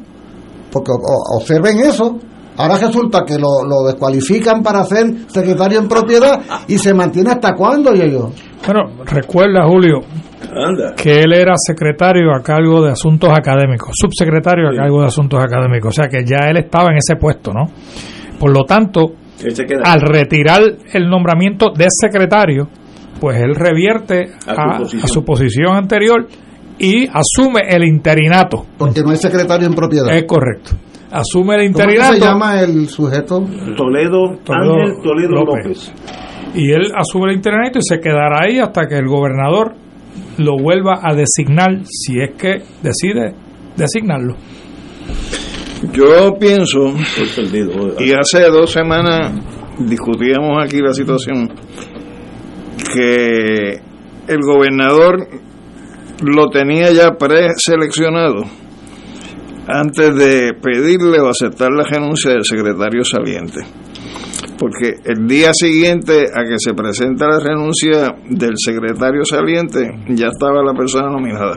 porque 0.72 0.94
observen 1.36 1.80
eso, 1.80 2.18
ahora 2.56 2.78
resulta 2.78 3.26
que 3.26 3.38
lo, 3.38 3.84
descualifican 3.86 4.64
para 4.64 4.86
ser 4.86 5.28
secretario 5.28 5.80
en 5.80 5.90
propiedad 5.90 6.40
y 6.70 6.78
se 6.78 6.94
mantiene 6.94 7.32
hasta 7.32 7.54
cuándo, 7.56 7.94
yo. 7.94 8.32
Bueno, 8.66 9.04
recuerda 9.04 9.68
Julio 9.68 10.00
que 10.96 11.20
él 11.20 11.34
era 11.34 11.56
secretario 11.58 12.34
a 12.34 12.42
cargo 12.42 12.82
de 12.82 12.92
asuntos 12.92 13.30
académicos, 13.30 13.90
subsecretario 13.96 14.70
a 14.70 14.76
cargo 14.76 15.02
de 15.02 15.08
asuntos 15.08 15.44
académicos, 15.44 15.90
o 15.90 16.02
sea 16.02 16.08
que 16.08 16.24
ya 16.26 16.50
él 16.50 16.58
estaba 16.58 16.92
en 16.92 17.00
ese 17.00 17.18
puesto, 17.18 17.52
¿no? 17.52 17.66
Por 18.40 18.54
lo 18.54 18.64
tanto, 18.64 19.12
al 19.84 20.00
retirar 20.00 20.62
el 20.94 21.10
nombramiento 21.10 21.74
de 21.76 21.88
secretario, 21.90 22.70
pues 23.20 23.42
él 23.42 23.56
revierte 23.56 24.32
a, 24.48 24.80
su 25.08 25.24
posición 25.24 25.76
anterior 25.76 26.28
y 26.78 27.08
asume 27.08 27.62
el 27.70 27.84
interinato. 27.84 28.66
Porque 28.78 29.02
no 29.02 29.12
es 29.12 29.22
secretario 29.22 29.68
en 29.68 29.74
propiedad. 29.74 30.16
Es 30.16 30.24
correcto. 30.26 30.72
Asume 31.12 31.56
el 31.56 31.64
interinato. 31.66 32.14
¿Cómo 32.14 32.20
se 32.20 32.26
llama 32.26 32.62
el 32.62 32.88
sujeto? 32.88 33.46
Toledo, 33.76 34.40
Ángel 34.48 35.02
Toledo 35.04 35.32
López. 35.32 35.92
Y 36.54 36.72
él 36.72 36.92
asume 36.96 37.32
el 37.32 37.38
interinato 37.38 37.80
y 37.80 37.82
se 37.84 38.00
quedará 38.00 38.42
ahí 38.44 38.60
hasta 38.60 38.88
que 38.88 38.96
el 38.96 39.08
gobernador 39.08 39.74
lo 40.38 40.58
vuelva 40.58 41.00
a 41.04 41.14
designar, 41.14 41.82
si 41.86 42.20
es 42.20 42.32
que 42.38 42.64
decide 42.82 43.34
designarlo. 43.76 44.36
Yo 45.94 46.38
pienso, 46.40 46.94
y 48.00 48.12
hace 48.12 48.50
dos 48.50 48.72
semanas 48.72 49.34
discutíamos 49.80 50.62
aquí 50.62 50.80
la 50.82 50.94
situación, 50.94 51.50
que 52.94 53.82
el 54.28 54.40
gobernador 54.42 55.28
lo 56.22 56.50
tenía 56.50 56.92
ya 56.92 57.12
preseleccionado 57.12 58.44
antes 59.68 60.16
de 60.16 60.54
pedirle 60.54 61.20
o 61.20 61.30
aceptar 61.30 61.72
la 61.72 61.84
renuncia 61.84 62.32
del 62.32 62.44
secretario 62.44 63.04
saliente. 63.04 63.62
Porque 64.58 64.96
el 65.06 65.28
día 65.28 65.52
siguiente 65.54 66.26
a 66.34 66.44
que 66.44 66.58
se 66.58 66.74
presenta 66.74 67.28
la 67.28 67.40
renuncia 67.40 68.16
del 68.30 68.56
secretario 68.58 69.24
saliente, 69.24 69.90
ya 70.10 70.28
estaba 70.28 70.64
la 70.64 70.74
persona 70.74 71.10
nominada. 71.10 71.56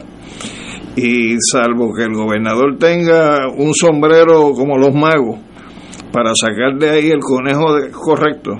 Y 0.94 1.36
salvo 1.40 1.92
que 1.94 2.04
el 2.04 2.12
gobernador 2.12 2.76
tenga 2.78 3.48
un 3.48 3.72
sombrero 3.74 4.52
como 4.52 4.76
los 4.76 4.94
magos 4.94 5.38
para 6.12 6.34
sacar 6.34 6.78
de 6.78 6.90
ahí 6.90 7.10
el 7.10 7.20
conejo 7.20 7.64
correcto, 7.92 8.52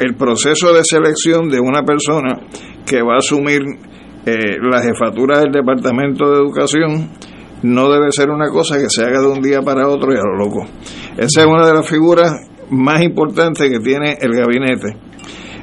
el 0.00 0.14
proceso 0.14 0.72
de 0.72 0.82
selección 0.84 1.48
de 1.48 1.60
una 1.60 1.82
persona 1.82 2.40
que 2.84 3.02
va 3.02 3.14
a 3.14 3.18
asumir 3.18 3.62
eh, 4.26 4.56
la 4.60 4.82
jefatura 4.82 5.40
del 5.40 5.52
Departamento 5.52 6.30
de 6.30 6.36
Educación 6.38 7.10
no 7.62 7.90
debe 7.90 8.12
ser 8.12 8.30
una 8.30 8.48
cosa 8.50 8.78
que 8.78 8.90
se 8.90 9.02
haga 9.02 9.20
de 9.20 9.28
un 9.28 9.40
día 9.40 9.62
para 9.62 9.88
otro 9.88 10.12
y 10.12 10.16
a 10.16 10.22
lo 10.22 10.36
loco. 10.36 10.66
Esa 11.16 11.40
es 11.40 11.46
una 11.46 11.66
de 11.66 11.74
las 11.74 11.88
figuras 11.88 12.32
más 12.70 13.02
importantes 13.02 13.70
que 13.70 13.80
tiene 13.80 14.16
el 14.20 14.32
gabinete. 14.32 14.96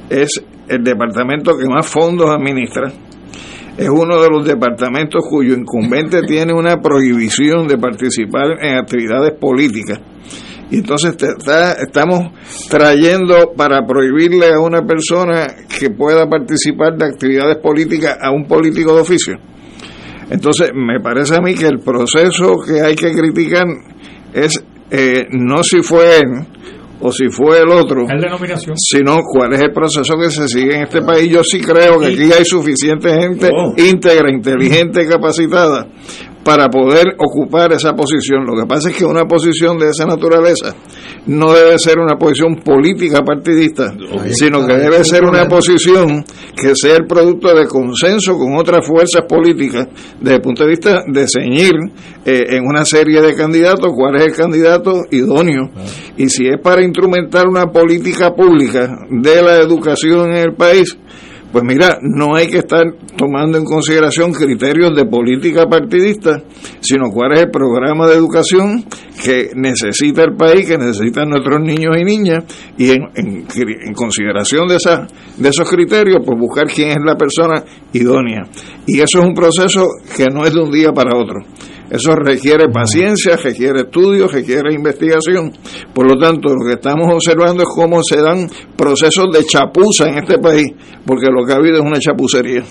Es 0.09 0.43
el 0.67 0.83
departamento 0.83 1.57
que 1.57 1.67
más 1.67 1.85
fondos 1.85 2.29
administra. 2.29 2.91
Es 3.77 3.89
uno 3.89 4.21
de 4.21 4.29
los 4.29 4.45
departamentos 4.45 5.23
cuyo 5.29 5.53
incumbente 5.55 6.21
tiene 6.23 6.53
una 6.53 6.81
prohibición 6.81 7.67
de 7.67 7.77
participar 7.77 8.57
en 8.61 8.77
actividades 8.77 9.31
políticas 9.39 9.99
y 10.73 10.77
entonces 10.77 11.15
estamos 11.85 12.31
trayendo 12.67 13.53
para 13.55 13.85
prohibirle 13.85 14.47
a 14.47 14.59
una 14.59 14.81
persona 14.81 15.45
que 15.79 15.91
pueda 15.91 16.27
participar 16.27 16.97
de 16.97 17.05
actividades 17.05 17.57
políticas 17.57 18.17
a 18.19 18.31
un 18.31 18.45
político 18.45 18.95
de 18.95 19.01
oficio. 19.01 19.35
Entonces, 20.31 20.71
me 20.73 20.99
parece 20.99 21.35
a 21.35 21.41
mí 21.41 21.53
que 21.53 21.67
el 21.67 21.77
proceso 21.77 22.55
que 22.65 22.81
hay 22.81 22.95
que 22.95 23.11
criticar 23.13 23.67
es 24.33 24.65
eh, 24.89 25.27
no 25.29 25.61
si 25.61 25.83
fue 25.83 26.17
él 26.17 26.47
o 26.99 27.11
si 27.11 27.29
fue 27.29 27.59
el 27.59 27.69
otro, 27.69 28.07
sino 28.75 29.19
cuál 29.31 29.53
es 29.53 29.61
el 29.61 29.73
proceso 29.73 30.15
que 30.15 30.31
se 30.31 30.47
sigue 30.47 30.75
en 30.75 30.83
este 30.83 31.03
país. 31.03 31.29
Yo 31.29 31.43
sí 31.43 31.61
creo 31.61 31.99
que 31.99 32.07
aquí 32.07 32.31
hay 32.31 32.45
suficiente 32.45 33.09
gente 33.13 33.49
oh. 33.55 33.75
íntegra, 33.77 34.31
inteligente, 34.31 35.05
capacitada 35.05 35.87
para 36.43 36.69
poder 36.69 37.15
ocupar 37.17 37.71
esa 37.71 37.93
posición. 37.93 38.45
Lo 38.45 38.55
que 38.59 38.67
pasa 38.67 38.89
es 38.89 38.95
que 38.95 39.05
una 39.05 39.25
posición 39.25 39.77
de 39.77 39.89
esa 39.89 40.05
naturaleza 40.05 40.75
no 41.25 41.53
debe 41.53 41.79
ser 41.79 41.99
una 41.99 42.15
posición 42.15 42.55
política 42.57 43.21
partidista, 43.21 43.93
sino 44.31 44.65
que 44.67 44.73
debe 44.73 45.03
ser 45.03 45.23
una 45.23 45.47
posición 45.47 46.23
que 46.55 46.75
sea 46.75 46.97
el 46.97 47.05
producto 47.07 47.55
de 47.55 47.65
consenso 47.65 48.37
con 48.37 48.57
otras 48.57 48.85
fuerzas 48.85 49.23
políticas 49.27 49.87
desde 50.19 50.35
el 50.35 50.41
punto 50.41 50.63
de 50.63 50.69
vista 50.69 51.03
de 51.07 51.25
ceñir 51.27 51.73
eh, 52.25 52.43
en 52.49 52.65
una 52.65 52.83
serie 52.85 53.21
de 53.21 53.35
candidatos 53.35 53.91
cuál 53.95 54.17
es 54.17 54.25
el 54.25 54.35
candidato 54.35 55.01
idóneo. 55.11 55.69
Y 56.17 56.27
si 56.27 56.47
es 56.47 56.59
para 56.61 56.83
instrumentar 56.83 57.47
una 57.47 57.67
política 57.67 58.33
pública 58.33 58.97
de 59.09 59.41
la 59.41 59.57
educación 59.57 60.31
en 60.31 60.37
el 60.37 60.53
país, 60.55 60.97
pues 61.53 61.63
mira, 61.63 61.99
no 62.01 62.35
hay 62.35 62.47
que 62.47 62.57
estar 62.57 62.83
tomando 63.15 63.59
en 63.59 63.63
consideración 63.63 64.33
criterios 64.33 64.95
de 64.95 65.05
política 65.05 65.67
partidista, 65.67 66.41
sino 66.79 67.11
cuál 67.11 67.33
es 67.33 67.41
el 67.41 67.51
programa 67.51 68.07
de 68.07 68.15
educación 68.15 68.83
que 69.23 69.51
necesita 69.53 70.23
el 70.23 70.35
país, 70.35 70.67
que 70.67 70.79
necesitan 70.79 71.29
nuestros 71.29 71.61
niños 71.61 71.95
y 71.95 72.03
niñas, 72.03 72.43
y 72.75 72.89
en, 72.89 73.93
consideración 73.93 74.67
de, 74.67 74.77
esa, 74.77 75.05
de 75.37 75.49
esos 75.49 75.69
criterios, 75.69 76.23
pues 76.25 76.39
buscar 76.39 76.65
quién 76.65 76.89
es 76.89 76.97
la 77.05 77.15
persona 77.15 77.63
idónea. 77.93 78.41
Y 78.87 78.95
eso 78.95 79.19
es 79.21 79.25
un 79.27 79.35
proceso 79.35 79.89
que 80.17 80.25
no 80.33 80.45
es 80.45 80.53
de 80.55 80.59
un 80.59 80.71
día 80.71 80.91
para 80.91 81.15
otro. 81.15 81.39
Eso 81.93 82.15
requiere 82.15 82.69
paciencia, 82.73 83.37
requiere 83.37 83.81
estudio, 83.81 84.27
requiere 84.27 84.73
investigación. 84.73 85.53
Por 85.93 86.07
lo 86.07 86.17
tanto, 86.17 86.49
lo 86.49 86.65
que 86.65 86.73
estamos 86.73 87.05
observando 87.13 87.61
es 87.61 87.69
cómo 87.69 88.01
se 88.01 88.19
dan 88.19 88.49
procesos 88.75 89.27
de 89.31 89.45
chapuza 89.45 90.09
en 90.09 90.17
este 90.17 90.39
país, 90.39 90.73
porque 91.05 91.27
lo 91.27 91.45
que 91.45 91.53
ha 91.53 91.57
habido 91.57 91.75
es 91.75 91.85
una 91.85 91.99
chapucería. 91.99 92.63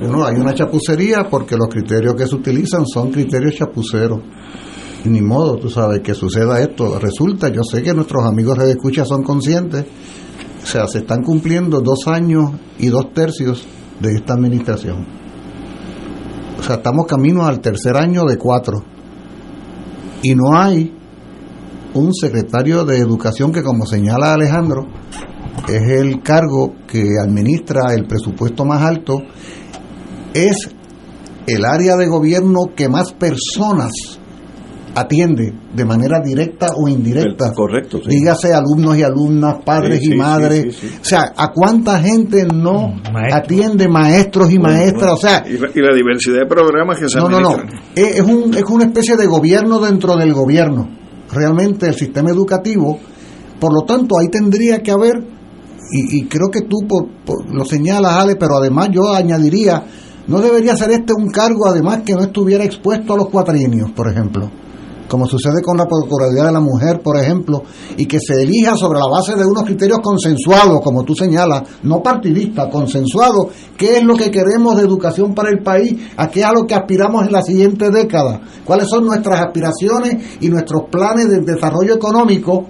No, 0.00 0.24
hay 0.24 0.36
una 0.36 0.54
chapucería 0.54 1.28
porque 1.30 1.56
los 1.56 1.68
criterios 1.68 2.14
que 2.14 2.26
se 2.26 2.34
utilizan 2.34 2.86
son 2.86 3.10
criterios 3.10 3.54
chapuceros. 3.56 4.20
Ni 5.04 5.20
modo, 5.20 5.58
tú 5.58 5.68
sabes, 5.68 6.00
que 6.00 6.14
suceda 6.14 6.58
esto. 6.62 6.98
Resulta, 6.98 7.50
yo 7.50 7.60
sé 7.62 7.82
que 7.82 7.92
nuestros 7.92 8.24
amigos 8.24 8.56
de 8.56 8.70
escucha 8.70 9.04
son 9.04 9.22
conscientes, 9.22 9.84
o 10.62 10.66
sea, 10.66 10.86
se 10.86 11.00
están 11.00 11.22
cumpliendo 11.22 11.80
dos 11.82 12.06
años 12.06 12.52
y 12.78 12.86
dos 12.86 13.12
tercios 13.12 13.62
de 14.00 14.14
esta 14.14 14.32
administración. 14.32 15.20
O 16.60 16.62
sea, 16.62 16.76
estamos 16.76 17.06
camino 17.06 17.46
al 17.46 17.60
tercer 17.60 17.96
año 17.96 18.24
de 18.24 18.36
cuatro. 18.36 18.84
Y 20.22 20.34
no 20.34 20.54
hay 20.54 20.94
un 21.94 22.14
secretario 22.14 22.84
de 22.84 22.98
educación 22.98 23.50
que, 23.50 23.62
como 23.62 23.86
señala 23.86 24.34
Alejandro, 24.34 24.86
es 25.66 25.82
el 25.90 26.22
cargo 26.22 26.74
que 26.86 27.04
administra 27.18 27.94
el 27.94 28.06
presupuesto 28.06 28.66
más 28.66 28.82
alto, 28.82 29.22
es 30.34 30.68
el 31.46 31.64
área 31.64 31.96
de 31.96 32.06
gobierno 32.06 32.74
que 32.76 32.90
más 32.90 33.14
personas 33.14 34.19
atiende 34.94 35.52
de 35.74 35.84
manera 35.84 36.20
directa 36.20 36.68
o 36.76 36.88
indirecta. 36.88 37.52
Correcto. 37.52 37.98
sí. 38.02 38.08
Dígase 38.10 38.52
alumnos 38.52 38.96
y 38.98 39.02
alumnas, 39.02 39.56
padres 39.64 40.00
Sí, 40.00 40.06
y 40.06 40.10
sí, 40.12 40.14
madres. 40.16 40.62
sí, 40.62 40.70
sí, 40.72 40.88
sí. 40.88 40.98
O 41.00 41.04
sea, 41.04 41.32
¿a 41.36 41.52
cuánta 41.52 41.98
gente 42.00 42.44
no 42.46 42.88
Maestros. 43.12 43.32
atiende 43.44 43.88
maestros 43.88 44.50
y 44.52 44.58
maestras? 44.58 45.12
O 45.12 45.16
sea, 45.16 45.44
Y 45.46 45.58
la, 45.58 45.68
y 45.74 45.80
la 45.80 45.94
diversidad 45.94 46.40
de 46.40 46.46
programas 46.46 46.98
que 46.98 47.08
se 47.08 47.18
no, 47.18 47.28
no, 47.28 47.40
no. 47.40 47.48
administran. 47.50 47.82
Es, 47.94 48.16
es 48.16 48.22
un, 48.22 48.54
es 48.54 48.64
una 48.64 48.84
especie 48.84 49.16
de 49.16 49.26
gobierno 49.26 49.78
dentro 49.78 50.16
del 50.16 50.32
gobierno. 50.34 50.88
Realmente 51.32 51.86
el 51.86 51.94
sistema 51.94 52.30
educativo. 52.30 52.98
Por 53.60 53.72
lo 53.74 53.82
tanto, 53.82 54.16
ahí 54.18 54.28
tendría 54.28 54.82
que 54.82 54.90
haber, 54.90 55.22
y, 55.92 56.18
y 56.18 56.24
creo 56.24 56.48
que 56.50 56.62
tú 56.62 56.78
por- 56.88 57.08
por- 57.24 57.54
lo 57.54 57.64
señalas, 57.64 58.16
Ale, 58.16 58.36
pero 58.36 58.56
además 58.56 58.88
yo 58.90 59.12
añadiría, 59.14 59.84
no 60.26 60.40
debería 60.40 60.76
ser 60.76 60.90
este 60.92 61.12
un 61.12 61.28
cargo, 61.30 61.66
además, 61.68 62.00
que 62.04 62.14
no 62.14 62.22
estuviera 62.22 62.64
expuesto 62.64 63.12
a 63.12 63.16
los 63.18 63.28
cuatrienios, 63.28 63.90
por 63.92 64.08
ejemplo. 64.10 64.50
Como 65.10 65.26
sucede 65.26 65.60
con 65.60 65.76
la 65.76 65.86
Procuraduría 65.86 66.44
de 66.44 66.52
la 66.52 66.60
Mujer, 66.60 67.00
por 67.02 67.16
ejemplo, 67.16 67.64
y 67.96 68.06
que 68.06 68.20
se 68.20 68.44
elija 68.44 68.76
sobre 68.76 69.00
la 69.00 69.08
base 69.08 69.34
de 69.34 69.44
unos 69.44 69.64
criterios 69.64 69.98
consensuados, 69.98 70.80
como 70.84 71.02
tú 71.02 71.16
señalas, 71.16 71.64
no 71.82 72.00
partidistas, 72.00 72.68
consensuados, 72.70 73.48
qué 73.76 73.96
es 73.96 74.04
lo 74.04 74.14
que 74.14 74.30
queremos 74.30 74.76
de 74.76 74.84
educación 74.84 75.34
para 75.34 75.50
el 75.50 75.64
país, 75.64 75.96
a 76.16 76.28
qué 76.28 76.40
es 76.40 76.46
a 76.46 76.52
lo 76.52 76.64
que 76.64 76.76
aspiramos 76.76 77.26
en 77.26 77.32
la 77.32 77.42
siguiente 77.42 77.90
década, 77.90 78.40
cuáles 78.64 78.88
son 78.88 79.04
nuestras 79.04 79.40
aspiraciones 79.40 80.38
y 80.42 80.48
nuestros 80.48 80.84
planes 80.88 81.28
de 81.28 81.40
desarrollo 81.40 81.96
económico, 81.96 82.68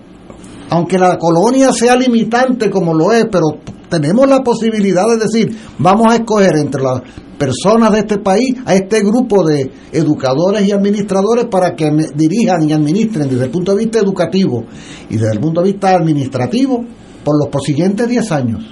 aunque 0.71 0.99
la 0.99 1.19
colonia 1.19 1.73
sea 1.73 1.97
limitante 1.97 2.71
como 2.71 2.95
lo 2.95 3.13
es, 3.13 3.27
pero 3.31 3.59
tenemos 3.89 4.29
la 4.29 4.43
posibilidad 4.43 5.05
de 5.09 5.25
decir, 5.25 5.57
vamos 5.79 6.13
a 6.13 6.17
escoger 6.17 6.57
entre 6.57 6.83
las 6.83 7.03
personas 7.37 7.91
de 7.93 7.99
este 8.01 8.19
país 8.19 8.55
a 8.65 8.75
este 8.75 9.01
grupo 9.03 9.45
de 9.45 9.71
educadores 9.93 10.67
y 10.67 10.73
administradores 10.73 11.47
para 11.47 11.75
que 11.75 11.91
dirijan 12.15 12.69
y 12.69 12.73
administren 12.73 13.29
desde 13.29 13.47
el 13.47 13.51
punto 13.51 13.73
de 13.73 13.79
vista 13.79 13.99
educativo 13.99 14.65
y 15.09 15.15
desde 15.15 15.33
el 15.33 15.41
punto 15.41 15.61
de 15.61 15.73
vista 15.73 15.95
administrativo 15.95 16.85
por 17.25 17.35
los 17.37 17.65
siguientes 17.65 18.07
10 18.09 18.33
años 18.33 18.63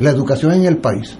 la 0.00 0.10
educación 0.10 0.52
en 0.52 0.66
el 0.66 0.78
país. 0.78 1.16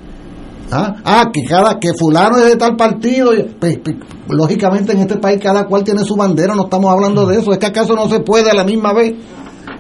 Ah, 0.71 0.97
ah, 1.05 1.31
que 1.33 1.45
cada 1.45 1.79
que 1.79 1.91
fulano 1.99 2.39
es 2.39 2.47
de 2.47 2.57
tal 2.57 2.77
partido, 2.77 3.31
pues, 3.61 3.79
pues, 3.85 3.97
lógicamente 4.29 4.93
en 4.93 5.01
este 5.01 5.17
país 5.17 5.39
cada 5.41 5.67
cual 5.67 5.85
tiene 5.85 6.03
su 6.03 6.17
bandera, 6.17 6.55
no 6.55 6.65
estamos 6.65 6.91
hablando 6.91 7.27
de 7.27 7.39
eso, 7.39 7.53
es 7.53 7.59
que 7.59 7.67
acaso 7.67 7.95
no 7.95 8.09
se 8.09 8.21
puede 8.21 8.51
a 8.51 8.55
la 8.55 8.65
misma 8.65 8.95
vez 8.95 9.15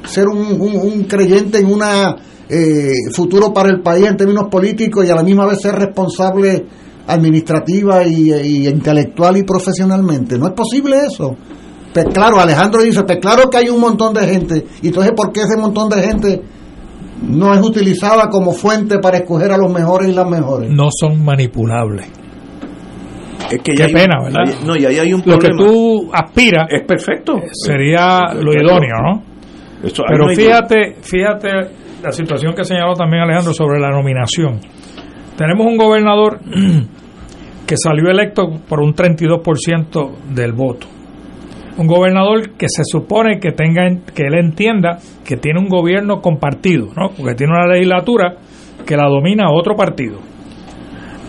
ser 0.05 0.27
un, 0.29 0.39
un- 0.61 0.77
un 0.77 1.05
creyente 1.05 1.59
en 1.59 1.67
una 1.73 2.17
eh, 2.49 2.93
futuro 3.15 3.53
para 3.53 3.71
el 3.71 3.81
país 3.81 4.07
en 4.07 4.17
términos 4.17 4.49
políticos 4.51 5.07
y 5.07 5.11
a 5.11 5.15
la 5.15 5.23
misma 5.23 5.47
vez 5.47 5.61
ser 5.61 5.75
responsable 5.75 6.65
administrativa 7.07 8.05
y, 8.07 8.33
y 8.33 8.69
intelectual 8.69 9.37
y 9.37 9.43
profesionalmente. 9.45 10.39
No 10.39 10.47
es 10.47 10.53
posible 10.53 10.97
eso. 11.07 11.37
Pues 11.93 12.07
claro, 12.13 12.41
Alejandro 12.41 12.83
dice, 12.83 13.03
pues 13.05 13.19
claro 13.21 13.49
que 13.51 13.59
hay 13.59 13.69
un 13.69 13.81
montón 13.81 14.15
de 14.15 14.27
gente. 14.27 14.65
Y 14.83 14.89
entonces, 14.89 15.13
¿por 15.17 15.33
qué 15.33 15.43
ese 15.43 15.57
montón 15.59 15.89
de 15.91 16.03
gente 16.03 16.43
no 17.29 17.53
es 17.55 17.61
utilizada 17.61 18.29
como 18.29 18.53
fuente 18.53 18.99
para 18.99 19.19
escoger 19.19 19.53
a 19.53 19.57
los 19.59 19.73
mejores 19.73 20.09
y 20.09 20.13
las 20.13 20.29
mejores? 20.29 20.71
No 20.71 20.89
son 20.91 21.23
manipulables. 21.25 22.07
Es 23.51 23.61
que 23.63 23.75
Qué 23.75 23.85
hay- 23.85 23.93
pena, 23.93 24.15
¿verdad? 24.25 24.41
hay- 24.47 24.67
no, 24.67 24.77
y 24.77 24.87
ahí 24.87 24.99
hay 24.99 25.13
un 25.13 25.23
Lo 25.27 25.39
que 25.39 25.49
tú 25.57 26.11
aspiras 26.13 26.67
Es 26.71 26.87
perfecto. 26.87 27.35
sería 27.53 28.21
lo 28.35 28.53
idóneo, 28.55 28.97
¿no? 29.03 29.32
Pero 29.83 30.27
no 30.27 30.35
fíjate, 30.35 30.97
fíjate 31.03 31.49
la 32.03 32.13
situación 32.13 32.55
que 32.55 32.65
señaló 32.65 32.95
también 32.95 33.23
Alejandro 33.23 33.53
sobre 33.53 33.81
la 33.81 33.91
nominación. 33.91 34.61
Tenemos 35.37 35.67
un 35.67 35.77
gobernador 35.77 36.41
que 37.67 37.77
salió 37.77 38.11
electo 38.11 38.49
por 38.69 38.81
un 38.81 38.95
32% 38.95 40.11
del 40.35 40.53
voto. 40.53 40.87
Un 41.79 41.87
gobernador 41.87 42.51
que 42.51 42.67
se 42.69 42.83
supone 42.85 43.41
que 43.41 43.53
tenga 43.53 43.89
que 44.15 44.25
él 44.25 44.35
entienda 44.35 44.99
que 45.25 45.37
tiene 45.37 45.59
un 45.59 45.69
gobierno 45.69 46.21
compartido, 46.21 46.89
¿no? 46.95 47.11
Porque 47.17 47.35
tiene 47.35 47.55
una 47.55 47.67
legislatura 47.67 48.37
que 48.87 48.97
la 48.97 49.09
domina 49.09 49.51
otro 49.51 49.75
partido. 49.75 50.19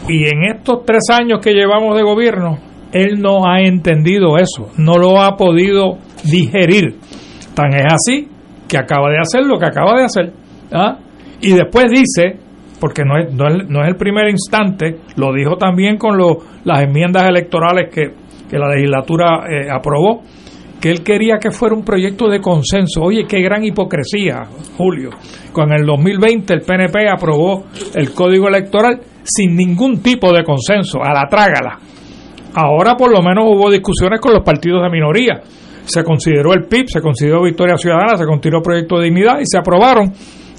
Y 0.09 0.25
en 0.25 0.43
estos 0.53 0.83
tres 0.85 1.03
años 1.09 1.39
que 1.41 1.53
llevamos 1.53 1.95
de 1.95 2.03
gobierno, 2.03 2.57
él 2.91 3.21
no 3.21 3.47
ha 3.47 3.61
entendido 3.61 4.37
eso, 4.37 4.69
no 4.77 4.97
lo 4.97 5.21
ha 5.21 5.37
podido 5.37 5.97
digerir. 6.25 6.97
Tan 7.55 7.73
es 7.73 7.85
así 7.85 8.32
que 8.73 8.79
acaba 8.79 9.12
de 9.12 9.19
hacer 9.19 9.45
lo 9.45 9.59
que 9.59 9.65
acaba 9.67 9.95
de 9.99 10.05
hacer. 10.05 10.33
¿ah? 10.73 10.97
Y 11.41 11.51
después 11.53 11.86
dice, 11.91 12.39
porque 12.79 13.03
no 13.05 13.19
es, 13.19 13.31
no, 13.31 13.47
es, 13.47 13.69
no 13.69 13.83
es 13.83 13.89
el 13.89 13.95
primer 13.97 14.27
instante, 14.29 14.97
lo 15.15 15.31
dijo 15.31 15.57
también 15.57 15.97
con 15.97 16.17
lo- 16.17 16.38
las 16.63 16.81
enmiendas 16.81 17.23
electorales 17.29 17.93
que, 17.93 18.12
que 18.49 18.57
la 18.57 18.69
legislatura 18.73 19.43
eh, 19.47 19.69
aprobó, 19.69 20.23
que 20.81 20.89
él 20.89 21.03
quería 21.03 21.38
que 21.38 21.51
fuera 21.51 21.75
un 21.75 21.86
proyecto 21.86 22.27
de 22.27 22.39
consenso. 22.41 23.01
Oye, 23.03 23.25
qué 23.27 23.41
gran 23.41 23.63
hipocresía, 23.63 24.41
Julio. 24.75 25.12
Con 25.51 25.71
el 25.71 25.86
2020 25.86 26.51
el 26.53 26.62
PNP 26.62 27.07
aprobó 27.09 27.65
el 27.93 28.12
código 28.13 28.47
electoral 28.47 28.99
sin 29.23 29.55
ningún 29.55 30.01
tipo 30.01 30.33
de 30.33 30.43
consenso, 30.43 30.99
a 31.03 31.13
la 31.13 31.27
trágala. 31.29 31.77
Ahora 32.55 32.95
por 32.95 33.12
lo 33.12 33.21
menos 33.21 33.45
hubo 33.47 33.69
discusiones 33.71 34.19
con 34.19 34.33
los 34.33 34.43
partidos 34.43 34.81
de 34.83 34.89
minoría. 34.89 35.41
Se 35.85 36.03
consideró 36.03 36.53
el 36.53 36.65
PIB, 36.65 36.87
se 36.87 37.01
consideró 37.01 37.43
Victoria 37.43 37.77
Ciudadana, 37.77 38.17
se 38.17 38.25
consideró 38.25 38.61
Proyecto 38.61 38.97
de 38.97 39.05
Dignidad 39.05 39.39
y 39.39 39.45
se 39.45 39.57
aprobaron. 39.57 40.11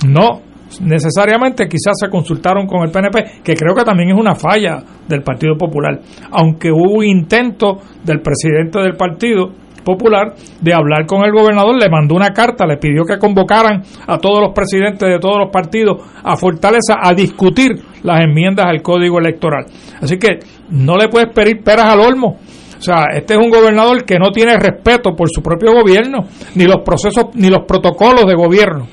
No 0.06 0.42
necesariamente, 0.80 1.68
quizás 1.68 1.94
se 1.98 2.08
consultaron 2.08 2.66
con 2.66 2.82
el 2.82 2.90
PNP, 2.90 3.42
que 3.42 3.54
creo 3.54 3.74
que 3.74 3.84
también 3.84 4.10
es 4.10 4.16
una 4.18 4.34
falla 4.34 4.82
del 5.08 5.22
Partido 5.22 5.56
Popular. 5.56 6.00
Aunque 6.30 6.70
hubo 6.70 7.02
intento 7.02 7.78
del 8.02 8.20
presidente 8.20 8.80
del 8.80 8.96
Partido 8.96 9.50
Popular 9.84 10.34
de 10.60 10.72
hablar 10.72 11.06
con 11.06 11.24
el 11.24 11.32
gobernador, 11.32 11.76
le 11.76 11.90
mandó 11.90 12.14
una 12.14 12.32
carta, 12.32 12.66
le 12.66 12.78
pidió 12.78 13.04
que 13.04 13.18
convocaran 13.18 13.82
a 14.06 14.18
todos 14.18 14.40
los 14.40 14.52
presidentes 14.54 15.08
de 15.08 15.18
todos 15.18 15.38
los 15.38 15.50
partidos 15.50 15.98
a 16.22 16.36
Fortaleza 16.36 16.96
a 17.00 17.12
discutir 17.12 17.82
las 18.02 18.24
enmiendas 18.24 18.66
al 18.66 18.80
código 18.80 19.18
electoral. 19.18 19.66
Así 20.00 20.18
que 20.18 20.38
no 20.70 20.96
le 20.96 21.08
puedes 21.08 21.32
pedir 21.34 21.62
peras 21.62 21.86
al 21.86 22.00
olmo. 22.00 22.38
O 22.86 22.92
sea, 22.94 23.04
este 23.14 23.32
es 23.34 23.40
un 23.40 23.48
gobernador 23.48 24.04
que 24.04 24.18
no 24.18 24.30
tiene 24.30 24.58
respeto 24.58 25.14
por 25.16 25.28
su 25.30 25.40
propio 25.42 25.72
gobierno, 25.72 26.26
ni 26.54 26.64
los 26.64 26.82
procesos, 26.84 27.26
ni 27.34 27.48
los 27.48 27.62
protocolos 27.66 28.26
de 28.26 28.34
gobierno, 28.34 28.86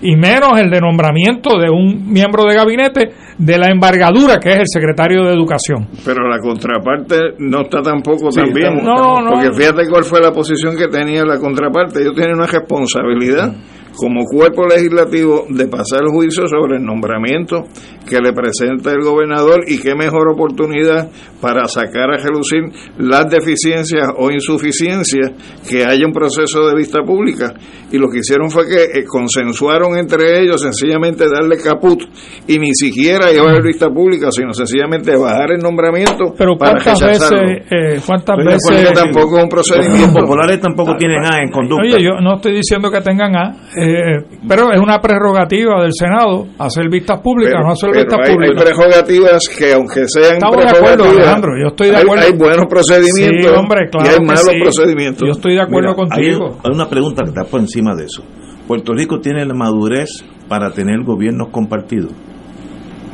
y 0.00 0.14
menos 0.14 0.60
el 0.60 0.70
de 0.70 0.80
nombramiento 0.80 1.58
de 1.58 1.68
un 1.68 2.08
miembro 2.12 2.44
de 2.44 2.54
gabinete 2.54 3.12
de 3.38 3.58
la 3.58 3.66
embargadura 3.68 4.38
que 4.38 4.50
es 4.50 4.56
el 4.60 4.66
secretario 4.68 5.24
de 5.24 5.32
Educación. 5.32 5.88
Pero 6.04 6.28
la 6.28 6.38
contraparte 6.38 7.18
no 7.38 7.62
está 7.62 7.82
tampoco 7.82 8.30
Sí, 8.30 8.40
tan 8.40 8.52
bien. 8.52 8.76
no, 8.84 9.20
no. 9.20 9.30
Porque 9.30 9.52
fíjate 9.56 9.88
cuál 9.90 10.04
fue 10.04 10.20
la 10.20 10.30
posición 10.30 10.76
que 10.76 10.86
tenía 10.86 11.24
la 11.24 11.38
contraparte. 11.38 12.00
Ellos 12.00 12.14
tienen 12.14 12.36
una 12.36 12.46
responsabilidad 12.46 13.52
como 13.96 14.24
cuerpo 14.24 14.66
legislativo 14.66 15.44
de 15.48 15.66
pasar 15.68 16.00
el 16.02 16.08
juicio 16.08 16.46
sobre 16.46 16.76
el 16.78 16.84
nombramiento 16.84 17.64
que 18.08 18.20
le 18.20 18.32
presenta 18.32 18.90
el 18.90 19.02
gobernador 19.02 19.60
y 19.66 19.78
qué 19.78 19.94
mejor 19.94 20.28
oportunidad 20.32 21.08
para 21.40 21.66
sacar 21.66 22.10
a 22.10 22.16
relucir 22.16 22.62
las 22.98 23.28
deficiencias 23.30 24.08
o 24.16 24.30
insuficiencias 24.30 25.30
que 25.68 25.84
haya 25.84 26.06
un 26.06 26.12
proceso 26.12 26.66
de 26.68 26.74
vista 26.74 27.00
pública. 27.04 27.52
Y 27.90 27.98
lo 27.98 28.08
que 28.08 28.18
hicieron 28.18 28.50
fue 28.50 28.66
que 28.66 28.98
eh, 29.00 29.04
consensuaron 29.06 29.96
entre 29.98 30.40
ellos 30.40 30.62
sencillamente 30.62 31.24
darle 31.28 31.56
caput 31.58 32.00
y 32.48 32.58
ni 32.58 32.74
siquiera 32.74 33.30
llevar 33.30 33.62
vista 33.62 33.88
pública, 33.90 34.30
sino 34.30 34.52
sencillamente 34.52 35.16
bajar 35.16 35.52
el 35.52 35.58
nombramiento 35.58 36.32
Pero 36.36 36.56
para 36.56 36.72
cuántas 36.82 37.00
rechazarlo. 37.02 37.40
veces, 37.48 37.66
eh, 37.70 38.00
cuántas 38.06 38.36
Porque 38.36 38.52
veces, 38.54 38.92
tampoco 38.94 39.36
es 39.38 39.44
un 39.44 39.50
Los 39.52 39.68
procedimiento. 39.68 40.20
populares 40.20 40.60
tampoco 40.60 40.96
tienen 40.96 41.24
A 41.24 41.40
en 41.42 41.50
conducta. 41.50 41.82
oye, 41.84 42.02
yo 42.02 42.20
no 42.20 42.36
estoy 42.36 42.54
diciendo 42.54 42.90
que 42.90 43.00
tengan 43.00 43.36
A, 43.36 43.52
eh, 43.82 44.24
pero 44.48 44.72
es 44.72 44.78
una 44.80 44.98
prerrogativa 45.00 45.82
del 45.82 45.92
Senado 45.92 46.46
hacer 46.58 46.88
vistas 46.88 47.20
públicas, 47.20 47.54
Pero- 47.56 47.66
no 47.66 47.72
hacer 47.72 47.90
pero 47.92 48.04
vistas 48.04 48.18
hay, 48.22 48.30
hay 48.30 48.34
públicas. 48.36 48.62
prerrogativas 48.64 49.48
que 49.48 49.72
aunque 49.74 50.08
sean 50.08 50.34
Estamos 50.34 50.56
de 50.64 50.70
acuerdo, 50.70 51.04
Alejandro, 51.04 51.50
yo 51.60 51.68
estoy 51.68 51.90
de 51.90 51.96
hay- 51.96 52.02
acuerdo. 52.02 52.24
Hay, 52.26 52.32
buenos 52.38 52.66
procedimientos 52.66 53.50
Sí, 53.52 53.56
hombre, 53.58 53.88
claro 53.90 54.06
y 54.06 54.14
hay 54.14 54.26
malos 54.26 54.42
sí. 54.50 54.60
procedimientos. 54.62 55.22
Yo 55.26 55.32
estoy 55.32 55.54
de 55.54 55.62
acuerdo 55.62 55.94
Mira, 55.94 56.08
contigo. 56.08 56.58
Hay, 56.64 56.70
una 56.74 56.88
pregunta 56.88 57.22
que 57.24 57.30
está 57.30 57.44
por 57.44 57.60
encima 57.60 57.94
de 57.94 58.04
eso. 58.04 58.22
Puerto 58.66 58.92
Rico 58.94 59.18
tiene 59.20 59.44
la 59.44 59.54
madurez 59.54 60.08
para 60.48 60.70
tener 60.70 61.02
gobiernos 61.04 61.48
compartidos. 61.50 62.12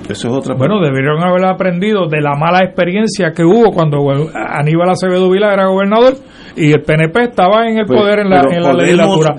Eso 0.08 0.28
es 0.28 0.34
otra 0.34 0.54
Bueno, 0.54 0.80
debieron 0.80 1.22
haber 1.22 1.44
aprendido 1.44 2.08
de 2.08 2.22
la 2.22 2.32
mala 2.34 2.60
experiencia 2.64 3.32
que 3.36 3.44
hubo 3.44 3.72
cuando 3.72 3.98
Aníbal 4.34 4.88
Acevedo 4.88 5.28
Vila 5.30 5.52
era 5.52 5.66
gobernador 5.66 6.14
y 6.58 6.72
el 6.72 6.82
PNP 6.82 7.22
estaba 7.24 7.66
en 7.68 7.78
el 7.78 7.86
poder 7.86 8.20
en 8.20 8.30
la, 8.30 8.40
en 8.40 8.62
la 8.62 8.72
legislatura. 8.74 9.34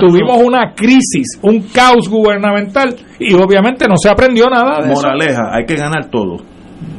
Tuvimos 0.00 0.42
una 0.42 0.72
crisis, 0.74 1.38
un 1.42 1.60
caos 1.72 2.08
gubernamental 2.08 2.94
y 3.18 3.32
obviamente 3.34 3.86
no 3.88 3.94
se 3.96 4.08
aprendió 4.10 4.46
nada 4.50 4.82
de 4.84 4.92
eso. 4.92 5.02
Moraleja, 5.02 5.42
hay 5.52 5.64
que 5.64 5.76
ganar 5.76 6.10
todo. 6.10 6.36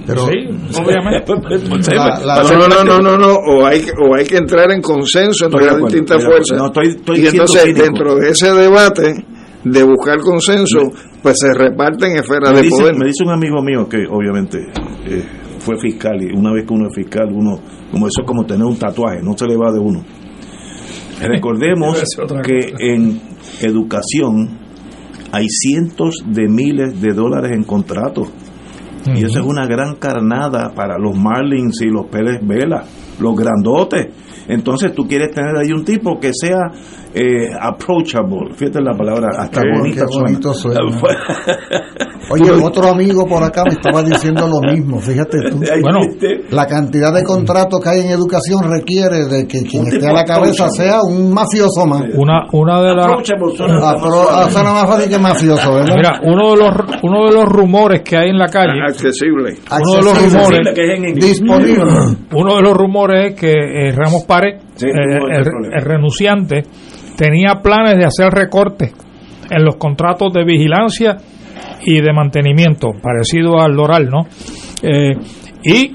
Pero 0.07 0.21
Sí, 0.21 0.33
obviamente. 0.81 1.33
La- 1.95 2.19
la- 2.19 2.43
no, 2.43 2.67
no, 2.67 2.83
no, 2.83 2.99
no, 3.01 3.17
no, 3.17 3.33
o 3.35 3.65
hay, 3.65 3.81
que- 3.81 3.91
o 3.91 4.15
hay 4.15 4.25
que 4.25 4.37
entrar 4.37 4.71
en 4.71 4.81
consenso 4.81 5.45
entre 5.45 5.65
las 5.65 5.77
distintas 5.77 6.23
fuerzas. 6.23 6.57
acuerdo. 6.57 6.63
No, 6.63 6.67
estoy- 6.67 6.97
estoy 6.99 7.19
y 7.19 7.27
entonces, 7.27 7.75
dentro 7.75 8.15
de 8.15 8.29
ese 8.29 8.51
debate 8.53 9.25
de 9.63 9.83
buscar 9.83 10.19
consenso, 10.19 10.79
pues 11.21 11.35
se 11.39 11.53
reparten 11.53 12.15
esferas 12.15 12.51
me, 12.51 12.57
de 12.57 12.63
dice, 12.63 12.77
poder. 12.81 12.95
me 12.95 13.05
dice 13.05 13.23
un 13.25 13.31
amigo 13.31 13.61
mío 13.61 13.87
que 13.89 14.05
obviamente 14.09 14.59
eh, 15.07 15.23
fue 15.67 15.77
fiscal 15.77 16.21
y 16.21 16.33
una 16.33 16.53
vez 16.53 16.65
que 16.65 16.73
uno 16.73 16.87
es 16.87 16.95
fiscal, 16.95 17.27
uno, 17.29 17.59
como 17.91 18.07
eso 18.07 18.21
es 18.21 18.25
como 18.25 18.45
tener 18.45 18.63
un 18.63 18.77
tatuaje, 18.77 19.21
no 19.21 19.37
se 19.37 19.45
le 19.45 19.57
va 19.57 19.69
de 19.73 19.79
uno. 19.79 20.01
Recordemos 21.19 22.01
que 22.41 22.73
en 22.79 23.19
educación 23.61 24.59
hay 25.33 25.47
cientos 25.49 26.23
de 26.25 26.47
miles 26.47 27.01
de 27.01 27.11
dólares 27.11 27.51
en 27.53 27.63
contratos. 27.63 28.29
Y 29.13 29.23
eso 29.23 29.39
es 29.39 29.45
una 29.45 29.65
gran 29.65 29.95
carnada 29.95 30.73
para 30.73 30.97
los 30.97 31.17
Marlins 31.17 31.81
y 31.81 31.85
los 31.85 32.07
Pérez 32.07 32.39
Vela, 32.45 32.83
los 33.19 33.35
grandotes. 33.35 34.07
Entonces 34.47 34.93
tú 34.93 35.07
quieres 35.07 35.31
tener 35.31 35.55
ahí 35.57 35.71
un 35.71 35.83
tipo 35.83 36.19
que 36.19 36.31
sea 36.33 36.71
eh, 37.13 37.49
approachable. 37.59 38.53
Fíjate 38.55 38.81
la 38.81 38.95
palabra, 38.95 39.29
hasta 39.37 39.61
Qué 39.61 39.67
bonita 39.77 40.05
bonito 40.11 40.53
suena. 40.53 40.79
Oye, 42.29 42.51
otro 42.51 42.89
amigo 42.89 43.25
por 43.25 43.43
acá 43.43 43.63
me 43.63 43.71
estaba 43.71 44.03
diciendo 44.03 44.47
lo 44.47 44.59
mismo, 44.71 44.99
fíjate 44.99 45.37
tú. 45.49 45.57
Bueno, 45.81 45.99
La 46.49 46.65
cantidad 46.65 47.13
de 47.13 47.23
contratos 47.23 47.79
que 47.79 47.89
hay 47.89 48.01
en 48.01 48.09
educación 48.11 48.69
requiere 48.69 49.25
de 49.27 49.47
que 49.47 49.63
quien 49.63 49.87
esté 49.87 50.07
a 50.07 50.13
la 50.13 50.25
cabeza 50.25 50.67
sea 50.69 51.01
un 51.03 51.33
mafioso 51.33 51.85
más. 51.85 52.03
Una, 52.15 52.45
una 52.51 52.81
de 52.81 52.95
las 52.95 53.07
suena 53.55 53.77
Ah, 53.77 53.95
más 53.95 54.27
ah, 54.29 54.49
suena 54.51 54.73
más 54.73 54.87
fácil 54.87 55.09
que 55.09 55.17
mafioso, 55.17 55.73
¿verdad? 55.73 55.95
Mira, 55.95 56.19
uno 56.23 56.51
de 56.51 56.57
los 56.57 56.73
uno 57.03 57.25
de 57.27 57.33
los 57.33 57.45
rumores 57.45 58.01
que 58.01 58.17
hay 58.17 58.29
en 58.29 58.37
la 58.37 58.47
calle, 58.47 58.81
accesible. 58.87 59.55
uno 59.71 59.95
de 59.95 60.01
los 60.03 60.33
rumores 60.33 60.73
que 60.73 60.81
es 60.83 60.97
en 60.99 61.05
inglés. 61.09 61.39
disponible. 61.39 61.83
uno 62.33 62.55
de 62.57 62.61
los 62.61 62.73
rumores 62.77 63.31
es 63.31 63.39
que 63.39 63.51
eh, 63.51 63.91
Ramos 63.93 64.23
Párez, 64.25 64.63
Sí, 64.77 64.87
eh, 64.87 65.19
el 65.73 65.81
renunciante, 65.81 66.63
tenía 67.17 67.61
planes 67.61 67.97
de 67.97 68.05
hacer 68.05 68.31
recortes 68.31 68.93
en 69.49 69.63
los 69.63 69.75
contratos 69.75 70.31
de 70.33 70.45
vigilancia 70.45 71.17
y 71.85 72.01
de 72.01 72.13
mantenimiento, 72.13 72.91
parecido 73.01 73.59
al 73.59 73.75
Doral, 73.75 74.09
¿no? 74.09 74.27
Eh, 74.83 75.15
y, 75.63 75.93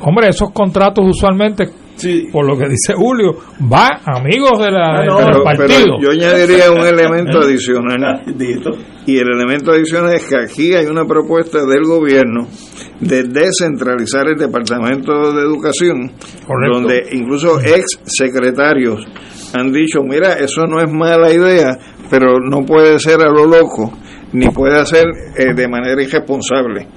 hombre, 0.00 0.28
esos 0.28 0.50
contratos 0.50 1.04
usualmente, 1.06 1.64
Sí. 1.96 2.28
por 2.30 2.46
lo 2.46 2.56
que 2.56 2.68
dice 2.68 2.92
Julio, 2.94 3.32
va 3.72 4.00
amigos 4.04 4.58
de 4.58 4.70
la, 4.70 5.00
Ah, 5.00 5.04
no, 5.04 5.16
del 5.18 5.26
Pero, 5.26 5.44
partido. 5.44 5.68
pero 5.68 6.00
yo 6.00 6.10
añadiría 6.10 6.70
un 6.70 6.86
elemento 6.86 7.38
adicional. 7.42 8.22
Dito. 8.36 8.70
Y 9.06 9.18
el 9.18 9.28
elemento 9.34 9.72
adicional 9.72 10.14
es 10.14 10.26
que 10.26 10.36
aquí 10.36 10.74
hay 10.74 10.86
una 10.86 11.04
propuesta 11.04 11.64
del 11.64 11.84
gobierno 11.84 12.46
de 13.00 13.24
descentralizar 13.24 14.26
el 14.28 14.36
Departamento 14.36 15.32
de 15.32 15.42
Educación, 15.42 16.12
Correcto. 16.46 16.78
donde 16.80 17.02
incluso 17.12 17.60
ex 17.60 17.84
secretarios 18.04 19.06
han 19.54 19.72
dicho, 19.72 20.00
mira, 20.02 20.34
eso 20.34 20.66
no 20.66 20.80
es 20.82 20.90
mala 20.92 21.32
idea, 21.32 21.78
pero 22.10 22.38
no 22.40 22.64
puede 22.66 22.98
ser 22.98 23.20
a 23.22 23.30
lo 23.30 23.46
loco, 23.46 23.92
ni 24.32 24.48
puede 24.50 24.84
ser 24.86 25.06
eh, 25.36 25.54
de 25.54 25.68
manera 25.68 26.02
irresponsable. 26.02 26.88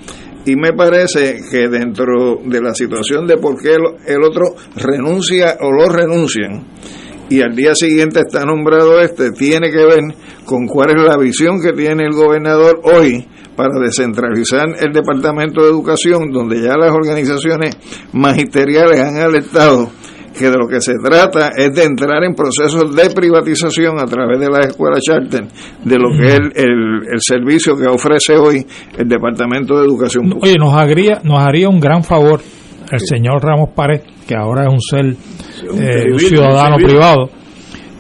Y 0.50 0.56
me 0.56 0.74
parece 0.74 1.42
que 1.52 1.68
dentro 1.68 2.40
de 2.44 2.60
la 2.60 2.74
situación 2.74 3.28
de 3.28 3.38
por 3.38 3.62
qué 3.62 3.76
el 4.08 4.24
otro 4.24 4.56
renuncia 4.76 5.58
o 5.62 5.72
lo 5.72 5.88
renuncian, 5.88 6.66
y 7.30 7.44
al 7.44 7.56
día 7.56 7.76
siguiente 7.76 8.22
está 8.22 8.46
nombrado 8.46 9.00
este, 9.00 9.30
tiene 9.30 9.70
que 9.70 9.86
ver 9.86 10.00
con 10.46 10.66
cuál 10.66 10.90
es 10.98 11.04
la 11.04 11.18
visión 11.18 11.62
que 11.62 11.74
tiene 11.74 12.06
el 12.06 12.14
gobernador 12.14 12.82
hoy 12.84 13.28
para 13.56 13.80
descentralizar 13.80 14.66
el 14.80 14.92
Departamento 14.92 15.62
de 15.62 15.70
Educación, 15.70 16.32
donde 16.32 16.64
ya 16.64 16.76
las 16.76 16.96
organizaciones 16.96 17.78
magisteriales 18.12 19.00
han 19.02 19.18
alertado 19.18 19.92
que 20.38 20.50
de 20.50 20.58
lo 20.58 20.68
que 20.68 20.80
se 20.82 20.94
trata 21.04 21.50
es 21.58 21.74
de 21.74 21.84
entrar 21.84 22.24
en 22.24 22.34
procesos 22.36 22.96
de 22.96 23.10
privatización 23.10 24.00
a 24.00 24.06
través 24.06 24.40
de 24.40 24.50
las 24.50 24.68
escuelas 24.68 25.02
charter, 25.02 25.46
de 25.84 25.98
lo 25.98 26.10
que 26.18 26.28
es 26.28 26.34
el, 26.36 26.52
el- 26.56 27.08
el 27.14 27.20
servicio 27.22 27.76
que 27.76 27.88
ofrece 27.88 28.38
hoy 28.38 28.66
el 28.98 29.08
Departamento 29.08 29.78
de 29.80 29.86
Educación. 29.86 30.34
Oye, 30.42 30.56
nos 30.58 30.74
haría, 30.74 31.20
nos 31.24 31.40
haría 31.40 31.70
un 31.70 31.80
gran 31.80 32.04
favor 32.04 32.42
el 32.92 33.00
señor 33.02 33.44
Ramos 33.44 33.70
Párez, 33.76 34.02
que 34.28 34.36
ahora 34.36 34.64
es 34.64 34.74
un 34.74 34.80
ser, 34.82 35.06
eh, 35.80 36.12
un 36.12 36.20
ciudadano 36.20 36.76
un 36.78 36.84
privado, 36.84 37.30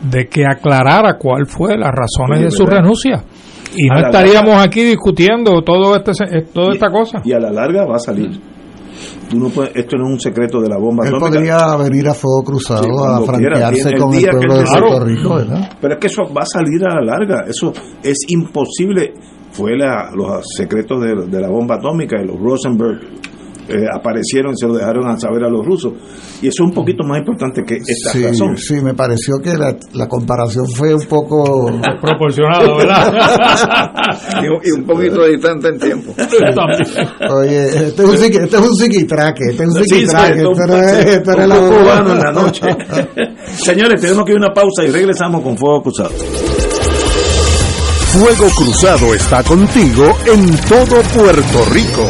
de 0.01 0.27
que 0.27 0.45
aclarara 0.45 1.17
cuál 1.17 1.45
fue 1.45 1.77
las 1.77 1.91
razones 1.91 2.37
Oye, 2.39 2.45
de 2.45 2.51
su 2.51 2.63
¿verdad? 2.65 2.79
renuncia. 2.81 3.23
Y 3.75 3.87
no 3.87 3.95
la 3.99 4.07
estaríamos 4.07 4.55
aquí 4.65 4.83
discutiendo 4.83 5.61
todo 5.61 5.95
este, 5.95 6.11
eh, 6.23 6.45
toda 6.51 6.73
esta 6.73 6.89
cosa. 6.89 7.21
Y 7.23 7.33
a 7.33 7.39
la 7.39 7.51
larga 7.51 7.85
va 7.85 7.97
a 7.97 7.99
salir. 7.99 8.31
Tú 9.29 9.39
no 9.39 9.49
puedes- 9.49 9.75
esto 9.75 9.97
no 9.97 10.07
es 10.07 10.13
un 10.13 10.19
secreto 10.19 10.59
de 10.61 10.69
la 10.69 10.77
bomba 10.77 11.05
Él 11.07 11.15
atómica. 11.15 11.39
podría 11.39 11.75
venir 11.77 12.07
a 12.09 12.13
fuego 12.13 12.43
cruzado 12.43 12.83
Sí, 12.83 12.89
a 13.05 13.21
franquearse 13.25 13.89
el 13.89 13.99
con 13.99 14.13
el 14.13 14.21
pueblo 14.29 14.57
de. 14.57 14.63
Puerto 14.65 14.99
Rico, 15.05 15.35
¿verdad? 15.35 15.71
Pero 15.81 15.93
es 15.93 15.99
que 15.99 16.07
eso 16.07 16.23
va 16.35 16.41
a 16.41 16.45
salir 16.45 16.83
a 16.85 16.95
la 16.95 17.01
larga. 17.17 17.45
Eso 17.47 17.73
es 18.03 18.17
imposible. 18.29 19.13
Fue 19.51 19.75
la, 19.75 20.11
los 20.13 20.45
secretos 20.55 21.01
de, 21.01 21.15
de 21.27 21.41
la 21.41 21.49
bomba 21.49 21.75
atómica 21.75 22.21
y 22.21 22.25
los 22.27 22.39
Rosenberg 22.39 22.99
eh, 23.69 23.85
aparecieron 23.93 24.53
y 24.53 24.57
se 24.57 24.67
lo 24.67 24.73
dejaron 24.75 25.07
a 25.07 25.17
saber 25.19 25.43
a 25.43 25.49
los 25.49 25.65
rusos. 25.65 25.93
Y 26.41 26.47
eso 26.47 26.63
es 26.63 26.67
un 26.69 26.73
poquito 26.73 27.03
más 27.03 27.19
importante 27.19 27.63
que 27.63 27.75
esta 27.75 28.11
Sí, 28.11 28.23
razón. 28.25 28.57
sí, 28.57 28.75
me 28.81 28.93
pareció 28.93 29.37
que 29.43 29.53
la, 29.57 29.75
la 29.93 30.07
comparación 30.07 30.65
fue 30.67 30.93
un 30.95 31.05
poco... 31.05 31.69
Proporcionado, 32.01 32.77
¿verdad? 32.77 33.13
Y, 34.43 34.47
un- 34.47 34.59
y 34.63 34.71
un 34.71 34.85
poquito 34.85 35.25
distante 35.25 35.67
en 35.69 35.79
tiempo. 35.79 36.13
Oye, 37.29 37.65
este 37.87 38.03
es 38.03 38.09
un, 38.09 38.15
psiqui- 38.15 38.43
este 38.43 38.55
es 38.57 38.61
un 38.63 38.75
psiquitraque, 38.75 39.43
este 39.51 39.63
es 39.63 39.69
un 39.69 39.75
Sí, 39.75 39.83
sí, 39.83 39.95
psiquitraque, 39.95 40.39
este 41.13 41.31
no 41.47 41.53
es- 41.55 41.71
cubano 41.71 42.11
en 42.13 42.19
la 42.19 42.31
noche. 42.31 42.61
Señores, 43.55 44.01
tenemos 44.01 44.25
que 44.25 44.31
ir 44.31 44.37
a 44.37 44.45
una 44.45 44.53
pausa 44.53 44.83
y 44.85 44.91
regresamos 44.91 45.41
con 45.41 45.57
Fuego 45.57 45.83
Cruzado. 45.83 46.09
Fuego 48.13 48.49
Cruzado 48.57 49.13
está 49.13 49.43
contigo 49.43 50.03
en 50.25 50.55
todo 50.67 51.01
Puerto 51.13 51.65
Rico. 51.71 52.09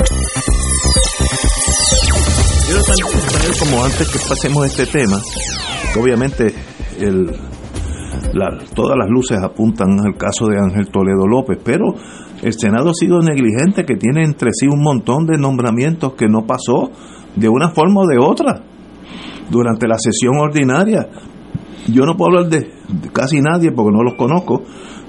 Como 3.59 3.85
antes 3.85 4.09
que 4.11 4.19
pasemos 4.27 4.65
este 4.65 4.85
tema, 4.85 5.17
obviamente 5.97 6.53
todas 8.75 8.97
las 8.97 9.09
luces 9.09 9.37
apuntan 9.41 9.97
al 10.05 10.17
caso 10.17 10.47
de 10.47 10.57
Ángel 10.57 10.89
Toledo 10.91 11.25
López, 11.25 11.57
pero 11.63 11.85
el 12.41 12.53
Senado 12.53 12.89
ha 12.89 12.93
sido 12.93 13.21
negligente, 13.21 13.85
que 13.85 13.95
tiene 13.95 14.23
entre 14.25 14.49
sí 14.51 14.67
un 14.67 14.81
montón 14.81 15.25
de 15.25 15.37
nombramientos 15.37 16.15
que 16.15 16.27
no 16.27 16.45
pasó 16.45 16.91
de 17.35 17.47
una 17.47 17.69
forma 17.69 18.01
o 18.01 18.07
de 18.07 18.17
otra 18.19 18.61
durante 19.49 19.87
la 19.87 19.97
sesión 19.97 20.37
ordinaria. 20.37 21.07
Yo 21.87 22.03
no 22.05 22.17
puedo 22.17 22.39
hablar 22.39 22.51
de 22.51 22.71
casi 23.13 23.39
nadie 23.39 23.71
porque 23.71 23.95
no 23.95 24.03
los 24.03 24.15
conozco, 24.15 24.63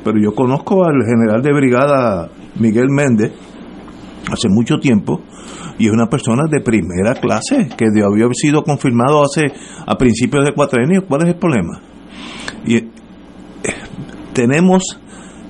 pero 0.04 0.20
yo 0.22 0.36
conozco 0.36 0.84
al 0.84 1.02
general 1.04 1.42
de 1.42 1.52
brigada 1.52 2.30
Miguel 2.60 2.90
Méndez 2.90 3.32
hace 4.30 4.48
mucho 4.48 4.78
tiempo 4.78 5.20
y 5.78 5.86
es 5.86 5.92
una 5.92 6.06
persona 6.08 6.42
de 6.50 6.60
primera 6.60 7.14
clase 7.14 7.68
que 7.76 7.86
debió 7.92 8.06
haber 8.06 8.34
sido 8.34 8.62
confirmado 8.62 9.22
hace 9.22 9.52
a 9.86 9.96
principios 9.96 10.44
de 10.44 10.52
cuatrenio. 10.52 11.04
¿Cuál 11.06 11.22
es 11.22 11.28
el 11.28 11.36
problema? 11.36 11.80
Y 12.66 12.76
eh, 12.76 12.86
tenemos 14.32 14.82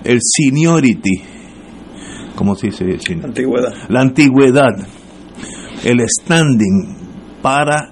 el 0.04 0.18
seniority, 0.20 1.22
¿cómo 2.36 2.54
se 2.54 2.68
dice? 2.68 2.84
Sen- 2.98 3.24
Antigüedad. 3.24 3.72
La 3.88 4.00
antigüedad, 4.00 4.70
el 5.84 6.00
standing 6.08 6.96
para 7.42 7.90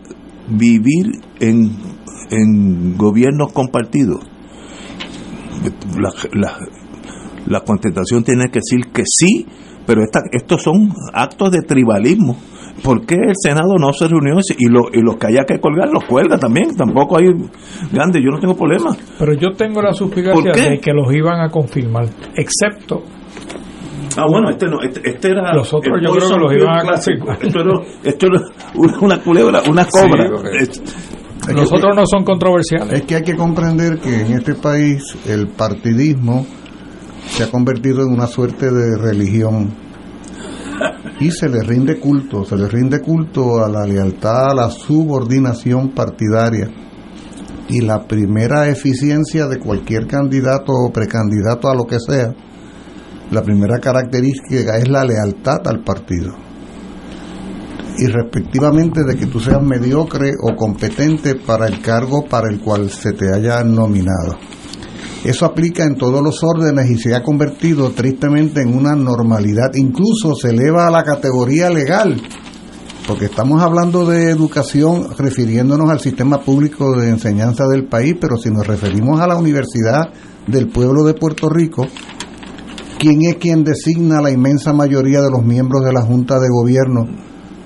vivir 0.48 1.06
en, 1.40 1.70
en 2.30 2.96
gobiernos 2.96 3.52
compartidos. 3.52 4.24
La, 5.98 6.10
la, 6.32 6.58
la 7.46 7.60
contestación 7.60 8.24
tiene 8.24 8.44
que 8.50 8.60
decir 8.60 8.92
que 8.92 9.02
sí, 9.04 9.46
pero 9.91 10.05
esta- 10.05 10.22
estos 10.30 10.62
son 10.62 10.93
actos 11.12 11.51
de 11.51 11.62
tribalismo. 11.62 12.36
¿Por 12.84 13.05
qué 13.05 13.16
el 13.16 13.34
Senado 13.36 13.74
no 13.76 13.93
se 13.93 14.07
reunió 14.07 14.36
y, 14.57 14.68
lo- 14.68 14.88
y 14.93 15.03
los 15.03 15.16
que 15.16 15.26
haya 15.26 15.45
que 15.45 15.59
colgar 15.59 15.88
los 15.93 16.05
cuelga 16.05 16.38
también? 16.38 16.76
Tampoco 16.76 17.18
hay 17.18 17.26
grande, 17.91 18.20
yo 18.22 18.30
no 18.30 18.38
tengo 18.38 18.55
problema. 18.55 18.97
Pero 19.18 19.34
yo 19.34 19.51
tengo 19.57 19.82
la 19.82 19.93
suspicacia 19.93 20.53
de 20.53 20.78
que 20.78 20.93
los 20.93 21.12
iban 21.12 21.41
a 21.41 21.49
confirmar, 21.51 22.07
excepto 22.36 23.03
Ah, 24.16 24.26
bueno, 24.28 24.51
este 24.51 24.66
no, 24.66 24.80
este, 24.82 25.09
este 25.09 25.30
era. 25.30 25.53
Los 25.55 25.72
otros 25.72 25.97
el 25.99 26.05
yo 26.05 26.12
creo 26.12 26.28
que 26.30 26.36
los 26.38 26.53
iban 26.53 26.78
a 26.78 26.82
confirmar. 26.93 27.38
Esto 27.43 27.61
era, 27.61 27.80
esto 28.05 28.26
era 28.26 28.41
una, 28.74 28.99
una 29.01 29.18
culebra, 29.20 29.62
una 29.68 29.84
cobra. 29.86 30.26
Sí, 30.26 30.57
Es- 30.61 30.82
los 31.55 31.72
otros 31.72 31.97
no 31.97 32.05
son 32.07 32.24
controversiales. 32.24 32.93
Es 32.93 33.03
que 33.03 33.16
hay 33.16 33.22
que 33.22 33.34
comprender 33.36 33.99
que 33.99 34.22
en 34.22 34.32
este 34.32 34.55
país 34.55 35.03
el 35.28 35.49
partidismo 35.49 36.45
se 37.30 37.44
ha 37.44 37.50
convertido 37.50 38.02
en 38.02 38.12
una 38.12 38.26
suerte 38.26 38.70
de 38.70 38.96
religión 38.98 39.70
y 41.20 41.30
se 41.30 41.48
le 41.48 41.62
rinde 41.62 41.98
culto, 41.98 42.44
se 42.44 42.56
le 42.56 42.68
rinde 42.68 43.00
culto 43.00 43.64
a 43.64 43.68
la 43.68 43.84
lealtad, 43.86 44.50
a 44.50 44.54
la 44.54 44.70
subordinación 44.70 45.90
partidaria. 45.90 46.68
Y 47.68 47.82
la 47.82 48.06
primera 48.06 48.68
eficiencia 48.68 49.46
de 49.46 49.58
cualquier 49.58 50.06
candidato 50.06 50.72
o 50.72 50.92
precandidato 50.92 51.68
a 51.68 51.74
lo 51.74 51.86
que 51.86 52.00
sea, 52.00 52.34
la 53.30 53.42
primera 53.42 53.78
característica 53.78 54.76
es 54.76 54.88
la 54.88 55.04
lealtad 55.04 55.66
al 55.66 55.84
partido 55.84 56.50
y 58.00 58.06
respectivamente 58.06 59.04
de 59.04 59.14
que 59.14 59.26
tú 59.26 59.40
seas 59.40 59.62
mediocre 59.62 60.32
o 60.40 60.56
competente 60.56 61.34
para 61.34 61.66
el 61.66 61.82
cargo 61.82 62.24
para 62.24 62.48
el 62.48 62.58
cual 62.60 62.88
se 62.88 63.12
te 63.12 63.26
haya 63.32 63.62
nominado. 63.62 64.38
Eso 65.24 65.44
aplica 65.44 65.84
en 65.84 65.96
todos 65.96 66.22
los 66.22 66.42
órdenes 66.42 66.90
y 66.90 66.96
se 66.96 67.14
ha 67.14 67.22
convertido 67.22 67.90
tristemente 67.90 68.62
en 68.62 68.74
una 68.74 68.94
normalidad, 68.94 69.74
incluso 69.74 70.34
se 70.34 70.48
eleva 70.48 70.86
a 70.86 70.90
la 70.90 71.04
categoría 71.04 71.68
legal, 71.68 72.20
porque 73.06 73.26
estamos 73.26 73.62
hablando 73.62 74.06
de 74.06 74.30
educación 74.30 75.08
refiriéndonos 75.18 75.90
al 75.90 76.00
sistema 76.00 76.40
público 76.40 76.98
de 76.98 77.10
enseñanza 77.10 77.66
del 77.66 77.86
país, 77.86 78.14
pero 78.18 78.38
si 78.38 78.50
nos 78.50 78.66
referimos 78.66 79.20
a 79.20 79.26
la 79.26 79.36
Universidad 79.36 80.10
del 80.46 80.68
Pueblo 80.68 81.04
de 81.04 81.12
Puerto 81.12 81.50
Rico, 81.50 81.86
¿quién 82.98 83.22
es 83.28 83.36
quien 83.36 83.62
designa 83.62 84.22
la 84.22 84.30
inmensa 84.30 84.72
mayoría 84.72 85.20
de 85.20 85.30
los 85.30 85.44
miembros 85.44 85.84
de 85.84 85.92
la 85.92 86.00
Junta 86.00 86.38
de 86.38 86.48
Gobierno 86.48 87.06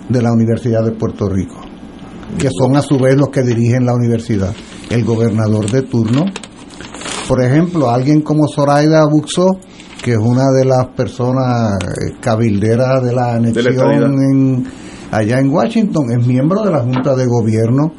de 0.09 0.23
la 0.23 0.33
Universidad 0.33 0.85
de 0.85 0.93
Puerto 0.93 1.29
Rico? 1.29 1.61
Que 2.37 2.49
son 2.51 2.77
a 2.77 2.83
su 2.83 2.99
vez 2.99 3.17
los 3.17 3.29
que 3.29 3.43
dirigen 3.43 3.87
la 3.87 3.95
universidad. 3.95 4.53
El 4.91 5.05
gobernador 5.05 5.71
de 5.71 5.83
turno, 5.83 6.25
por 7.29 7.43
ejemplo, 7.43 7.91
alguien 7.91 8.21
como 8.23 8.47
Zoraida 8.49 9.05
Buxó, 9.11 9.59
que 10.03 10.13
es 10.13 10.19
una 10.19 10.45
de 10.51 10.65
las 10.65 10.89
personas 10.89 11.73
eh, 11.83 12.17
cabilderas 12.21 13.03
de 13.03 13.13
la 13.15 13.35
anexión 13.35 14.13
en- 14.23 14.67
allá 15.11 15.39
en 15.39 15.51
Washington, 15.51 16.05
es 16.19 16.27
miembro 16.27 16.63
de 16.65 16.71
la 16.71 16.81
Junta 16.83 17.15
de 17.15 17.27
Gobierno 17.27 17.93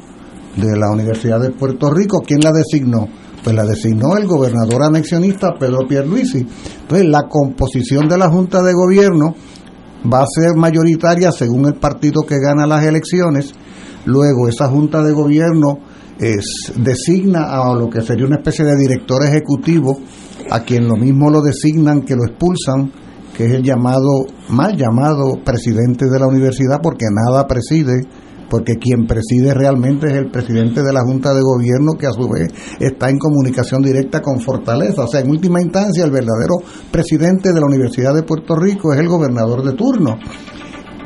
de 0.56 0.76
la 0.78 0.90
Universidad 0.90 1.40
de 1.40 1.50
Puerto 1.50 1.90
Rico. 1.90 2.20
¿Quién 2.26 2.40
la 2.40 2.52
designó? 2.52 3.06
Pues 3.42 3.54
la 3.56 3.64
designó 3.64 4.16
el 4.16 4.26
gobernador 4.26 4.82
anexionista 4.84 5.54
Pedro 5.58 5.86
Pierluisi. 5.88 6.46
Entonces, 6.82 7.08
la 7.08 7.22
composición 7.28 8.08
de 8.08 8.18
la 8.18 8.28
Junta 8.28 8.62
de 8.62 8.72
Gobierno 8.72 9.34
va 10.12 10.20
a 10.22 10.26
ser 10.26 10.54
mayoritaria 10.56 11.32
según 11.32 11.66
el 11.66 11.74
partido 11.74 12.22
que 12.22 12.38
gana 12.38 12.66
las 12.66 12.84
elecciones. 12.84 13.54
Luego, 14.04 14.48
esa 14.48 14.68
Junta 14.68 15.02
de 15.02 15.12
Gobierno 15.12 15.78
es, 16.18 16.72
designa 16.76 17.44
a 17.50 17.74
lo 17.74 17.88
que 17.88 18.02
sería 18.02 18.26
una 18.26 18.36
especie 18.36 18.64
de 18.64 18.76
director 18.76 19.22
ejecutivo, 19.24 19.98
a 20.50 20.60
quien 20.60 20.86
lo 20.86 20.96
mismo 20.96 21.30
lo 21.30 21.42
designan 21.42 22.02
que 22.02 22.14
lo 22.14 22.24
expulsan, 22.24 22.90
que 23.36 23.46
es 23.46 23.52
el 23.52 23.62
llamado, 23.62 24.24
mal 24.48 24.76
llamado 24.76 25.34
presidente 25.44 26.06
de 26.10 26.18
la 26.18 26.26
universidad, 26.26 26.80
porque 26.82 27.06
nada 27.12 27.46
preside, 27.46 28.00
porque 28.48 28.76
quien 28.76 29.06
preside 29.06 29.52
realmente 29.52 30.06
es 30.06 30.14
el 30.14 30.30
presidente 30.30 30.82
de 30.82 30.92
la 30.92 31.02
Junta 31.02 31.34
de 31.34 31.42
Gobierno, 31.42 31.92
que 31.98 32.06
a 32.06 32.12
su 32.12 32.28
vez 32.28 32.48
está 32.80 33.10
en 33.10 33.18
comunicación 33.18 33.82
directa 33.82 34.22
con 34.22 34.40
Fortaleza. 34.40 35.04
O 35.04 35.08
sea, 35.08 35.20
en 35.20 35.30
última 35.30 35.60
instancia, 35.60 36.04
el 36.04 36.10
verdadero 36.10 36.54
presidente 36.90 37.52
de 37.52 37.60
la 37.60 37.66
Universidad 37.66 38.14
de 38.14 38.22
Puerto 38.22 38.54
Rico 38.56 38.92
es 38.92 39.00
el 39.00 39.08
gobernador 39.08 39.62
de 39.64 39.72
turno. 39.72 40.16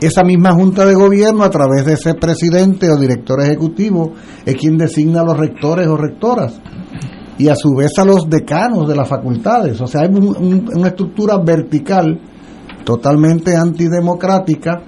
Esa 0.00 0.22
misma 0.24 0.52
junta 0.52 0.84
de 0.86 0.94
gobierno, 0.94 1.44
a 1.44 1.50
través 1.50 1.84
de 1.84 1.94
ese 1.94 2.14
presidente 2.14 2.90
o 2.90 2.96
director 2.96 3.40
ejecutivo, 3.42 4.12
es 4.46 4.54
quien 4.56 4.76
designa 4.78 5.20
a 5.20 5.24
los 5.24 5.36
rectores 5.38 5.86
o 5.88 5.96
rectoras 5.96 6.60
y 7.38 7.48
a 7.48 7.54
su 7.56 7.74
vez 7.74 7.92
a 7.98 8.04
los 8.04 8.28
decanos 8.28 8.88
de 8.88 8.96
las 8.96 9.08
facultades. 9.08 9.80
O 9.80 9.86
sea, 9.86 10.02
hay 10.02 10.08
un- 10.08 10.36
un- 10.36 10.70
una 10.74 10.88
estructura 10.88 11.38
vertical 11.38 12.18
totalmente 12.84 13.56
antidemocrática 13.56 14.82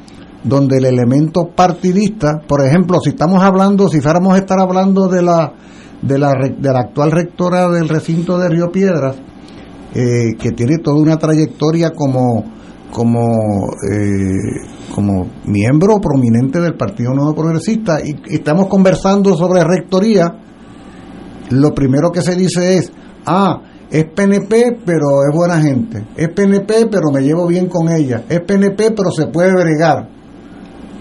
donde 0.44 0.78
el 0.78 0.86
elemento 0.86 1.48
partidista, 1.54 2.40
por 2.48 2.64
ejemplo, 2.66 2.98
si 3.00 3.10
estamos 3.10 3.42
hablando, 3.42 3.88
si 3.88 4.00
fuéramos 4.00 4.34
a 4.34 4.38
estar 4.38 4.58
hablando 4.60 5.08
de 5.08 5.22
la 5.22 5.52
de 6.02 6.18
la, 6.18 6.32
de 6.32 6.72
la 6.72 6.80
actual 6.80 7.12
rectora 7.12 7.68
del 7.70 7.88
recinto 7.88 8.36
de 8.36 8.48
Río 8.48 8.72
Piedras, 8.72 9.14
eh, 9.94 10.34
que 10.36 10.50
tiene 10.50 10.78
toda 10.78 11.00
una 11.00 11.16
trayectoria 11.16 11.90
como 11.90 12.42
como 12.92 13.70
eh, 13.90 14.68
como 14.94 15.26
miembro 15.46 15.98
prominente 15.98 16.60
del 16.60 16.76
Partido 16.76 17.14
Nuevo 17.14 17.34
Progresista 17.34 17.98
y, 18.04 18.14
estamos 18.34 18.66
conversando 18.66 19.34
sobre 19.34 19.64
rectoría, 19.64 20.26
lo 21.50 21.74
primero 21.74 22.10
que 22.12 22.20
se 22.20 22.36
dice 22.36 22.76
es, 22.76 22.92
ah, 23.24 23.62
es 23.90 24.04
PNP 24.04 24.80
pero 24.84 25.22
es 25.28 25.34
buena 25.34 25.60
gente, 25.60 26.04
es 26.14 26.28
PNP 26.28 26.88
pero 26.90 27.10
me 27.10 27.22
llevo 27.22 27.46
bien 27.46 27.66
con 27.66 27.88
ella, 27.90 28.24
es 28.28 28.40
PNP 28.40 28.90
pero 28.90 29.10
se 29.10 29.26
puede 29.26 29.52
bregar. 29.52 30.08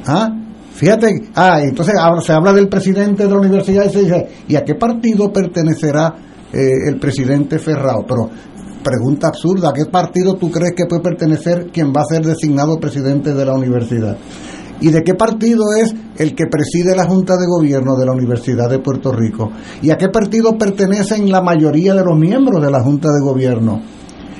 ¿Ah? 0.08 0.30
Fíjate, 0.74 1.30
ah, 1.36 1.60
entonces 1.62 1.94
se 2.26 2.32
habla 2.32 2.54
del 2.54 2.70
presidente 2.70 3.24
de 3.24 3.30
la 3.30 3.38
universidad 3.38 3.86
y 3.86 3.89
se 3.89 4.00
dice, 4.04 4.28
¿y 4.48 4.56
a 4.56 4.64
qué 4.64 4.76
partido 4.76 5.32
pertenecerá 5.32 6.16
eh, 6.54 6.88
el 6.88 6.98
presidente 6.98 7.60
Ferrao? 7.60 8.06
Pero 8.08 8.30
pregunta 8.82 9.28
absurda, 9.28 9.70
¿a 9.70 9.74
qué 9.74 9.86
partido 9.86 10.36
tú 10.36 10.52
crees 10.52 10.74
que 10.76 10.86
puede 10.86 11.02
pertenecer 11.02 11.68
quien 11.72 11.94
va 11.94 12.02
a 12.02 12.06
ser 12.06 12.26
designado 12.26 12.80
presidente 12.80 13.34
de 13.34 13.46
la 13.46 13.54
universidad? 13.54 14.18
¿Y 14.82 14.90
de 14.90 15.04
qué 15.04 15.14
partido 15.14 15.64
es 15.80 15.94
el 16.18 16.34
que 16.34 16.46
preside 16.48 16.96
la 16.96 17.06
Junta 17.06 17.36
de 17.38 17.46
Gobierno 17.46 17.96
de 17.96 18.06
la 18.06 18.14
Universidad 18.14 18.68
de 18.68 18.80
Puerto 18.80 19.12
Rico? 19.12 19.52
¿Y 19.82 19.92
a 19.92 19.98
qué 19.98 20.10
partido 20.10 20.58
pertenecen 20.58 21.32
la 21.32 21.42
mayoría 21.42 21.94
de 21.94 22.04
los 22.04 22.18
miembros 22.18 22.62
de 22.64 22.72
la 22.72 22.82
Junta 22.82 23.10
de 23.10 23.24
Gobierno? 23.24 23.82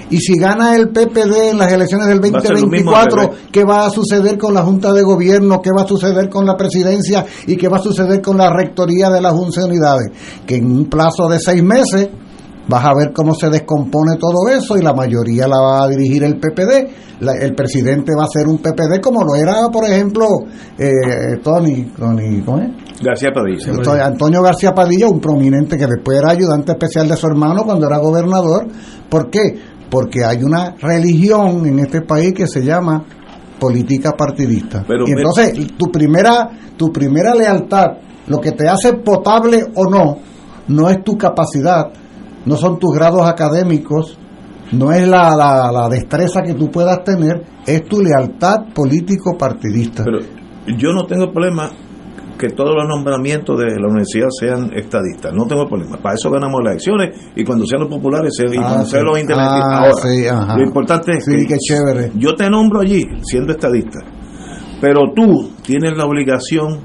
Y 0.10 0.18
si 0.18 0.38
gana 0.38 0.76
el 0.76 0.90
PPD 0.90 1.52
en 1.52 1.58
las 1.58 1.72
elecciones 1.72 2.08
del 2.08 2.20
Va 2.22 2.40
a 2.40 2.42
ser 2.42 2.60
lo 2.60 2.68
mismo, 2.68 2.92
2024, 2.92 3.16
Rebeca. 3.16 3.52
¿qué 3.52 3.64
va 3.64 3.86
a 3.86 3.90
suceder 3.92 4.38
con 4.38 4.54
la 4.54 4.64
Junta 4.64 4.92
de 4.92 5.04
Gobierno? 5.04 5.62
¿Qué 5.62 5.70
va 5.72 5.84
a 5.84 5.88
suceder 5.88 6.28
con 6.28 6.46
la 6.46 6.58
presidencia? 6.58 7.26
¿Y 7.48 7.56
qué 7.56 7.70
va 7.70 7.78
a 7.78 7.82
suceder 7.82 8.22
con 8.22 8.38
la 8.38 8.52
rectoría 8.52 9.10
de 9.10 9.22
las 9.22 9.34
11 9.34 9.64
unidades? 9.64 10.12
Que 10.46 10.56
en 10.56 10.66
un 10.66 10.86
plazo 10.90 11.30
de 11.30 11.40
seis 11.40 11.64
meses 11.64 12.10
vas 12.68 12.86
a 12.86 12.94
ver 12.94 13.12
cómo 13.14 13.34
se 13.34 13.50
descompone 13.50 14.18
todo 14.18 14.48
eso 14.50 14.78
y 14.78 14.82
la 14.82 14.94
mayoría 14.94 15.48
la 15.48 15.60
va 15.60 15.84
a 15.84 15.88
dirigir 15.88 16.24
el 16.24 16.38
PPD. 16.40 16.90
La- 17.22 17.34
el 17.40 17.54
presidente 17.54 18.14
va 18.18 18.24
a 18.26 18.28
ser 18.28 18.48
un 18.48 18.58
PPD 18.60 19.00
como 19.02 19.24
lo 19.24 19.36
era, 19.36 19.68
por 19.72 19.86
ejemplo, 19.86 20.26
eh, 20.78 20.90
Tony, 21.44 21.84
Tony, 21.98 22.42
¿cómo 22.42 22.60
es? 22.60 22.70
García 23.04 23.30
Padilla. 23.34 23.66
Entonces, 23.72 24.04
Antonio 24.04 24.42
García 24.42 24.74
Padilla, 24.74 25.08
un 25.08 25.20
prominente 25.20 25.78
que 25.78 25.86
después 25.88 26.18
era 26.20 26.32
ayudante 26.32 26.72
especial 26.74 27.08
de 27.08 27.16
su 27.16 27.28
hermano 27.28 27.64
cuando 27.64 27.88
era 27.88 27.98
gobernador. 27.98 28.68
¿Por 29.10 29.30
qué? 29.30 29.60
Porque 29.90 30.24
hay 30.24 30.44
una 30.44 30.76
religión 30.80 31.66
en 31.66 31.80
este 31.80 32.02
país 32.02 32.34
que 32.34 32.48
se 32.48 32.62
llama 32.64 33.04
política 33.60 34.12
partidista. 34.18 34.84
Pero 34.88 35.06
y 35.08 35.12
entonces, 35.12 35.54
tu 35.78 35.92
primera, 35.92 36.50
tu 36.78 36.92
primera 36.92 37.36
lealtad, 37.36 37.86
lo 38.28 38.40
que 38.40 38.52
te 38.54 38.68
hace 38.68 38.94
potable 38.94 39.64
o 39.76 39.86
no, 39.90 40.18
no 40.68 40.90
es 40.90 41.04
tu 41.04 41.18
capacidad, 41.18 41.92
no 42.46 42.56
son 42.56 42.80
tus 42.80 42.92
grados 42.96 43.28
académicos, 43.28 44.18
no 44.72 44.92
es 44.92 45.08
la, 45.08 45.36
la, 45.36 45.72
la 45.72 45.90
destreza 45.90 46.42
que 46.42 46.54
tú 46.54 46.70
puedas 46.72 47.04
tener, 47.04 47.44
es 47.66 47.84
tu 47.86 48.02
lealtad 48.02 48.68
político-partidista. 48.74 50.04
Pero 50.04 50.20
yo 50.78 50.94
no 50.94 51.06
tengo 51.06 51.32
problema 51.32 51.70
que 52.38 52.50
todos 52.50 52.74
los 52.76 52.88
nombramientos 52.88 53.60
de 53.60 53.80
la 53.80 53.88
universidad 53.88 54.28
sean 54.32 54.72
estadistas. 54.76 55.32
No 55.34 55.46
tengo 55.46 55.68
problema. 55.68 55.98
Para 55.98 56.16
eso 56.16 56.32
ganamos 56.32 56.62
las 56.64 56.72
elecciones 56.74 57.32
y 57.36 57.44
cuando 57.44 57.66
sean 57.68 57.82
los 57.82 57.90
populares 57.90 58.32
se- 58.36 58.46
y 58.46 58.58
Ah, 58.58 58.64
cuando 58.68 58.86
sí. 58.86 58.92
sean 58.92 59.06
los 59.06 59.20
independientes. 59.20 59.64
Ah, 59.64 59.78
Ahora, 59.78 59.94
sí, 60.02 60.28
ajá. 60.28 60.58
lo 60.58 60.64
importante 60.64 61.12
es 61.18 61.26
Sí, 61.26 61.32
que 61.32 61.46
qué 61.48 61.56
chévere. 61.60 62.12
yo 62.16 62.34
te 62.34 62.50
nombro 62.50 62.80
allí 62.82 63.04
siendo 63.22 63.52
estadista, 63.54 64.00
pero 64.80 65.02
tú 65.16 65.52
tienes 65.62 65.96
la 65.96 66.06
obligación 66.06 66.80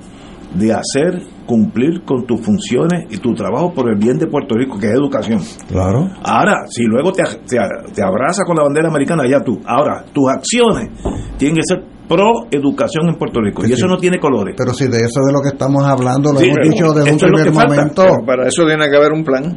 de 0.59 0.73
hacer 0.73 1.23
cumplir 1.47 2.03
con 2.05 2.27
tus 2.27 2.41
funciones 2.41 3.07
y 3.11 3.19
tu 3.19 3.35
trabajo 3.35 3.73
por 3.73 3.89
el 3.91 3.97
bien 3.99 4.19
de 4.19 4.27
Puerto 4.27 4.55
Rico, 4.57 4.79
que 4.79 4.87
es 4.87 4.93
educación. 4.95 5.41
Claro. 5.69 6.09
Ahora, 6.23 6.67
si 6.69 6.85
luego 6.85 7.13
te, 7.13 7.23
te, 7.23 7.59
te 7.95 8.03
abraza 8.03 8.45
con 8.45 8.57
la 8.57 8.65
bandera 8.65 8.89
americana, 8.89 9.25
ya 9.29 9.41
tú. 9.41 9.61
Ahora, 9.65 10.05
tus 10.13 10.29
acciones 10.29 10.91
tienen 11.39 11.57
que 11.57 11.63
ser 11.65 11.97
pro 12.09 12.47
educación 12.51 13.09
en 13.09 13.17
Puerto 13.17 13.41
Rico. 13.41 13.63
Y 13.67 13.73
eso 13.73 13.87
sí. 13.87 13.93
no 13.93 13.99
tiene 13.99 14.19
colores. 14.19 14.55
Pero 14.57 14.73
si 14.73 14.87
de 14.87 14.99
eso 14.99 15.21
es 15.21 15.27
de 15.27 15.33
lo 15.33 15.41
que 15.43 15.49
estamos 15.49 15.85
hablando, 15.85 16.33
lo 16.33 16.39
Sí, 16.39 16.47
hemos 16.47 16.69
dicho 16.69 16.93
desde 16.93 17.13
un 17.13 17.19
primer 17.19 17.53
momento. 17.53 18.03
Pero 18.03 18.27
para 18.27 18.49
eso 18.49 18.65
tiene 18.67 18.89
que 18.89 18.97
haber 18.97 19.13
un 19.13 19.25
plan. 19.25 19.57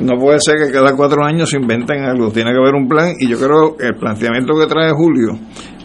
No 0.00 0.16
puede 0.16 0.38
ser 0.40 0.56
que 0.64 0.72
cada 0.72 0.94
cuatro 0.94 1.24
años 1.24 1.50
se 1.50 1.56
inventen 1.56 2.04
algo. 2.04 2.30
Tiene 2.30 2.52
que 2.52 2.58
haber 2.58 2.74
un 2.74 2.86
plan 2.86 3.14
y 3.18 3.28
yo 3.28 3.36
creo 3.38 3.76
que 3.76 3.86
el 3.86 3.96
planteamiento 3.96 4.54
que 4.58 4.66
trae 4.66 4.92
Julio 4.92 5.38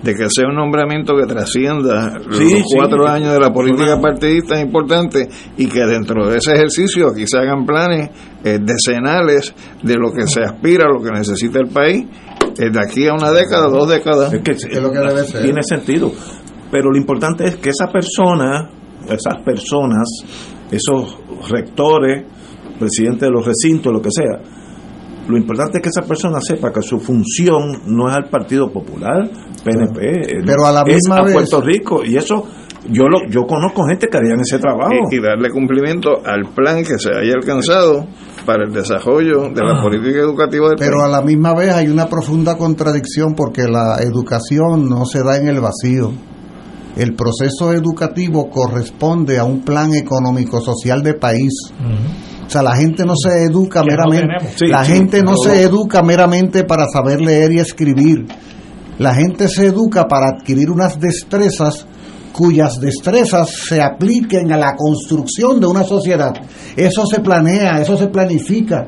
de 0.04 0.14
que 0.14 0.28
sea 0.30 0.48
un 0.50 0.56
nombramiento 0.56 1.16
que 1.16 1.26
trascienda 1.26 2.12
Sí, 2.32 2.44
los 2.44 2.50
sí. 2.50 2.76
cuatro 2.76 3.08
años 3.08 3.34
de 3.34 3.40
la 3.40 3.52
política 3.52 4.00
partidista 4.02 4.56
es 4.56 4.66
importante 4.66 5.28
y 5.58 5.68
que 5.68 5.80
dentro 5.86 6.28
de 6.28 6.38
ese 6.38 6.54
ejercicio 6.54 7.08
aquí 7.10 7.26
se 7.26 7.38
hagan 7.38 7.66
planes 7.66 8.10
eh, 8.44 8.60
decenales 8.62 9.54
de 9.82 9.96
lo 9.96 10.12
que 10.12 10.28
se 10.28 10.42
aspira, 10.44 10.86
lo 10.92 11.02
que 11.02 11.10
necesita 11.12 11.60
el 11.60 11.70
país 11.70 12.06
eh, 12.60 12.70
de 12.70 12.80
aquí 12.80 13.08
a 13.08 13.14
una 13.14 13.32
década, 13.32 13.68
dos 13.70 13.88
décadas. 13.90 14.34
Es 14.34 14.42
que 14.42 14.52
Es 14.52 14.82
lo 14.82 14.92
que 14.92 15.00
debe 15.00 15.24
ser. 15.24 15.42
tiene 15.42 15.64
sentido. 15.64 16.12
Pero 16.70 16.92
lo 16.92 16.98
importante 16.98 17.46
es 17.46 17.56
que 17.58 17.70
esa 17.70 17.88
persona, 17.88 18.70
esas 19.08 19.42
personas, 19.46 20.08
esos 20.72 21.18
rectores, 21.50 22.26
presidentes 22.80 23.22
de 23.22 23.32
los 23.32 23.46
recintos, 23.46 23.94
lo 23.94 24.02
que 24.02 24.10
sea, 24.12 24.42
lo 25.28 25.38
importante 25.38 25.78
es 25.78 25.84
que 25.84 25.90
esa 25.90 26.08
persona 26.08 26.40
sepa 26.42 26.72
que 26.72 26.82
su 26.82 27.00
función 27.00 27.82
no 27.88 28.10
es 28.10 28.16
al 28.16 28.30
Partido 28.30 28.72
Popular, 28.72 29.30
PNP, 29.64 30.02
eh, 30.38 30.42
Pero 30.46 30.66
a 30.66 30.72
la 30.72 30.82
es 30.82 30.96
misma 30.96 31.18
a 31.20 31.24
vez- 31.24 31.34
Puerto 31.34 31.62
Rico. 31.62 32.04
Y 32.04 32.18
eso, 32.18 32.46
yo 32.90 33.04
lo 33.08 33.20
yo 33.30 33.44
conozco 33.48 33.84
gente 33.88 34.08
que 34.08 34.18
harían 34.18 34.40
ese 34.42 34.60
trabajo. 34.60 34.92
y, 35.12 35.16
y 35.16 35.22
darle 35.22 35.50
cumplimiento 35.52 36.10
al 36.26 36.46
plan 36.54 36.84
que 36.84 36.98
se 36.98 37.10
haya 37.10 37.34
alcanzado 37.36 38.06
para 38.46 38.66
el 38.66 38.74
desarrollo 38.74 39.50
de 39.54 39.64
la 39.64 39.80
Ah. 39.80 39.82
política 39.82 40.20
educativa 40.20 40.68
del 40.70 40.78
Pero 40.78 40.98
país. 40.98 41.06
a 41.06 41.08
la 41.08 41.22
misma 41.22 41.54
vez 41.56 41.74
hay 41.74 41.88
una 41.88 42.08
profunda 42.08 42.58
contradicción 42.58 43.34
porque 43.36 43.64
la 43.64 44.00
educación 44.02 44.90
no 44.90 45.06
se 45.06 45.24
da 45.24 45.38
en 45.38 45.48
el 45.48 45.62
vacío. 45.62 46.12
El 46.96 47.16
proceso 47.16 47.74
educativo 47.74 48.50
corresponde 48.50 49.40
a 49.40 49.44
un 49.44 49.62
plan 49.62 49.94
económico-social 49.94 51.02
de 51.02 51.16
país. 51.16 51.54
O 52.46 52.50
sea, 52.50 52.62
la 52.62 52.76
gente 52.76 53.04
no 53.04 53.14
se 53.16 53.46
educa 53.46 53.80
no 53.80 53.88
meramente. 53.88 54.54
Sí, 54.56 54.68
la 54.68 54.84
sí, 54.84 54.94
gente 54.94 55.24
no 55.24 55.32
no, 55.32 55.38
se 55.38 55.64
educa 55.64 56.04
meramente 56.04 56.64
para 56.64 56.86
saber 56.88 57.22
leer 57.22 57.54
y 57.54 57.60
escribir. 57.60 58.26
La 59.00 59.16
gente 59.16 59.48
se 59.48 59.68
educa 59.68 60.08
para 60.08 60.30
adquirir 60.30 60.70
unas 60.70 61.00
destrezas 61.00 61.88
cuyas 62.32 62.80
destrezas 62.80 63.50
se 63.50 63.82
apliquen 63.82 64.52
a 64.52 64.58
la 64.58 64.76
construcción 64.76 65.60
de 65.60 65.68
una 65.68 65.84
sociedad. 65.84 66.34
Eso 66.76 67.06
se 67.06 67.22
planea, 67.22 67.80
eso 67.80 67.96
se 67.96 68.08
planifica. 68.08 68.88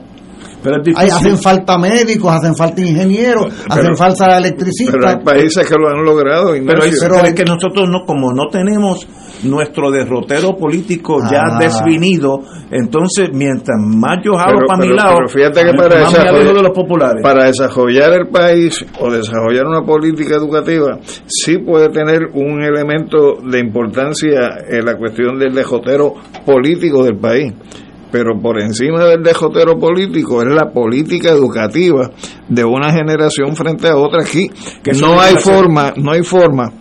Pero 0.65 0.81
es 0.81 0.87
Hay- 0.97 1.05
difícil. 1.05 1.13
hacen 1.13 1.37
falta 1.41 1.77
médicos, 1.77 2.31
hacen 2.33 2.55
falta 2.55 2.81
ingenieros, 2.81 3.45
hacen 3.69 3.95
falta 3.95 4.25
Pero 4.25 4.33
hay 4.33 4.39
electricistas. 4.43 5.15
países 5.23 5.67
que 5.69 5.75
lo 5.75 5.87
han 5.89 6.03
logrado, 6.03 6.47
Pero, 6.47 6.55
Ignacio. 6.57 6.99
pero 7.01 7.15
es 7.23 7.33
que 7.33 7.43
nosotros 7.45 7.87
no, 7.87 8.03
como 8.05 8.33
no 8.33 8.47
tenemos 8.51 9.07
nuestro 9.43 9.91
derrotero 9.91 10.57
político 10.57 11.19
ya 11.31 11.43
Ah. 11.51 11.59
desvinido, 11.59 12.39
entonces 12.71 13.29
mientras 13.31 13.77
más 13.79 14.17
yo 14.25 14.33
jalo 14.33 14.57
Pero- 14.57 14.67
para 14.67 14.79
mi 14.85 14.93
lado, 14.95 15.15
pero 15.17 15.29
fíjate 15.29 15.61
que 15.63 15.73
para 15.77 16.01
más 16.01 16.13
me 16.33 16.43
de 16.43 16.61
los 16.63 16.71
populares. 16.71 17.21
Para 17.21 17.45
desarrollar 17.45 18.13
el 18.13 18.27
país 18.29 18.83
o 18.99 19.11
desarrollar 19.11 19.67
una 19.67 19.83
política 19.83 20.35
educativa, 20.35 20.97
sí 21.27 21.59
puede 21.59 21.89
tener 21.89 22.29
un 22.33 22.63
elemento 22.63 23.35
de 23.43 23.59
importancia 23.59 24.57
en 24.67 24.83
la 24.85 24.97
cuestión 24.97 25.37
del 25.37 25.53
lejotero 25.53 26.13
político 26.45 27.03
del 27.03 27.17
país. 27.17 27.53
Pero 28.11 28.39
por 28.39 28.59
encima 28.59 29.03
del 29.05 29.23
lejotero 29.23 29.77
político 29.77 30.41
es 30.41 30.47
la 30.47 30.71
política 30.71 31.29
educativa 31.29 32.11
de 32.47 32.63
una 32.63 32.91
generación 32.91 33.55
frente 33.55 33.87
a 33.87 33.97
otra 33.97 34.21
aquí. 34.21 34.49
Que 34.83 34.93
no 34.93 35.19
hay 35.19 35.35
forma, 35.35 35.93
no 35.97 36.11
hay 36.11 36.23
forma 36.23 36.71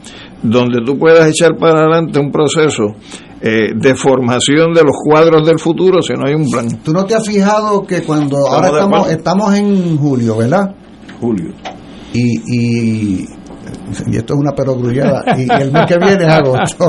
donde 0.43 0.83
tú 0.85 0.99
puedas 0.99 1.27
echar 1.29 1.57
para 1.57 1.81
adelante 1.81 2.19
un 2.19 2.31
proceso 2.31 2.95
eh, 3.41 3.73
de 3.75 3.95
formación 3.95 4.73
de 4.75 4.83
los 4.83 4.97
cuadros 5.03 5.47
del 5.47 5.59
futuro 5.59 6.03
si 6.03 6.13
no 6.13 6.27
hay 6.27 6.35
un 6.35 6.49
plan. 6.51 6.67
¿Tú 6.83 6.93
no 6.93 7.05
te 7.05 7.15
has 7.15 7.27
fijado 7.27 7.83
que 7.87 8.03
cuando 8.03 8.39
Estamos 8.39 8.55
ahora 8.55 8.69
estamos, 8.69 9.11
estamos 9.11 9.55
en 9.55 9.97
julio, 9.97 10.37
¿verdad? 10.37 10.75
Julio. 11.21 11.53
Y, 12.13 12.41
y, 12.47 13.29
y 14.07 14.17
esto 14.17 14.35
es 14.35 14.41
una 14.41 14.53
perogrullada. 14.53 15.23
Y, 15.37 15.43
el 15.51 15.73
mes 15.73 15.87
que 15.87 15.99
viene 15.99 16.25
es 16.25 16.33
agosto. 16.33 16.89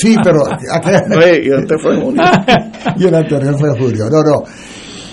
Sí, 0.00 0.16
pero. 0.22 0.42
Oye, 0.42 1.42
y 1.44 1.52
antes 1.52 1.82
fue 1.82 2.00
junio. 2.00 2.22
y 2.96 3.04
el 3.06 3.14
anterior 3.14 3.58
fue 3.58 3.70
julio. 3.78 4.08
No, 4.10 4.22
no. 4.22 4.42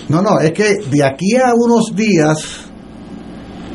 No, 0.08 0.20
no, 0.20 0.40
es 0.40 0.52
que 0.52 0.76
de 0.90 1.04
aquí 1.04 1.36
a 1.36 1.52
unos 1.54 1.94
días 1.94 2.66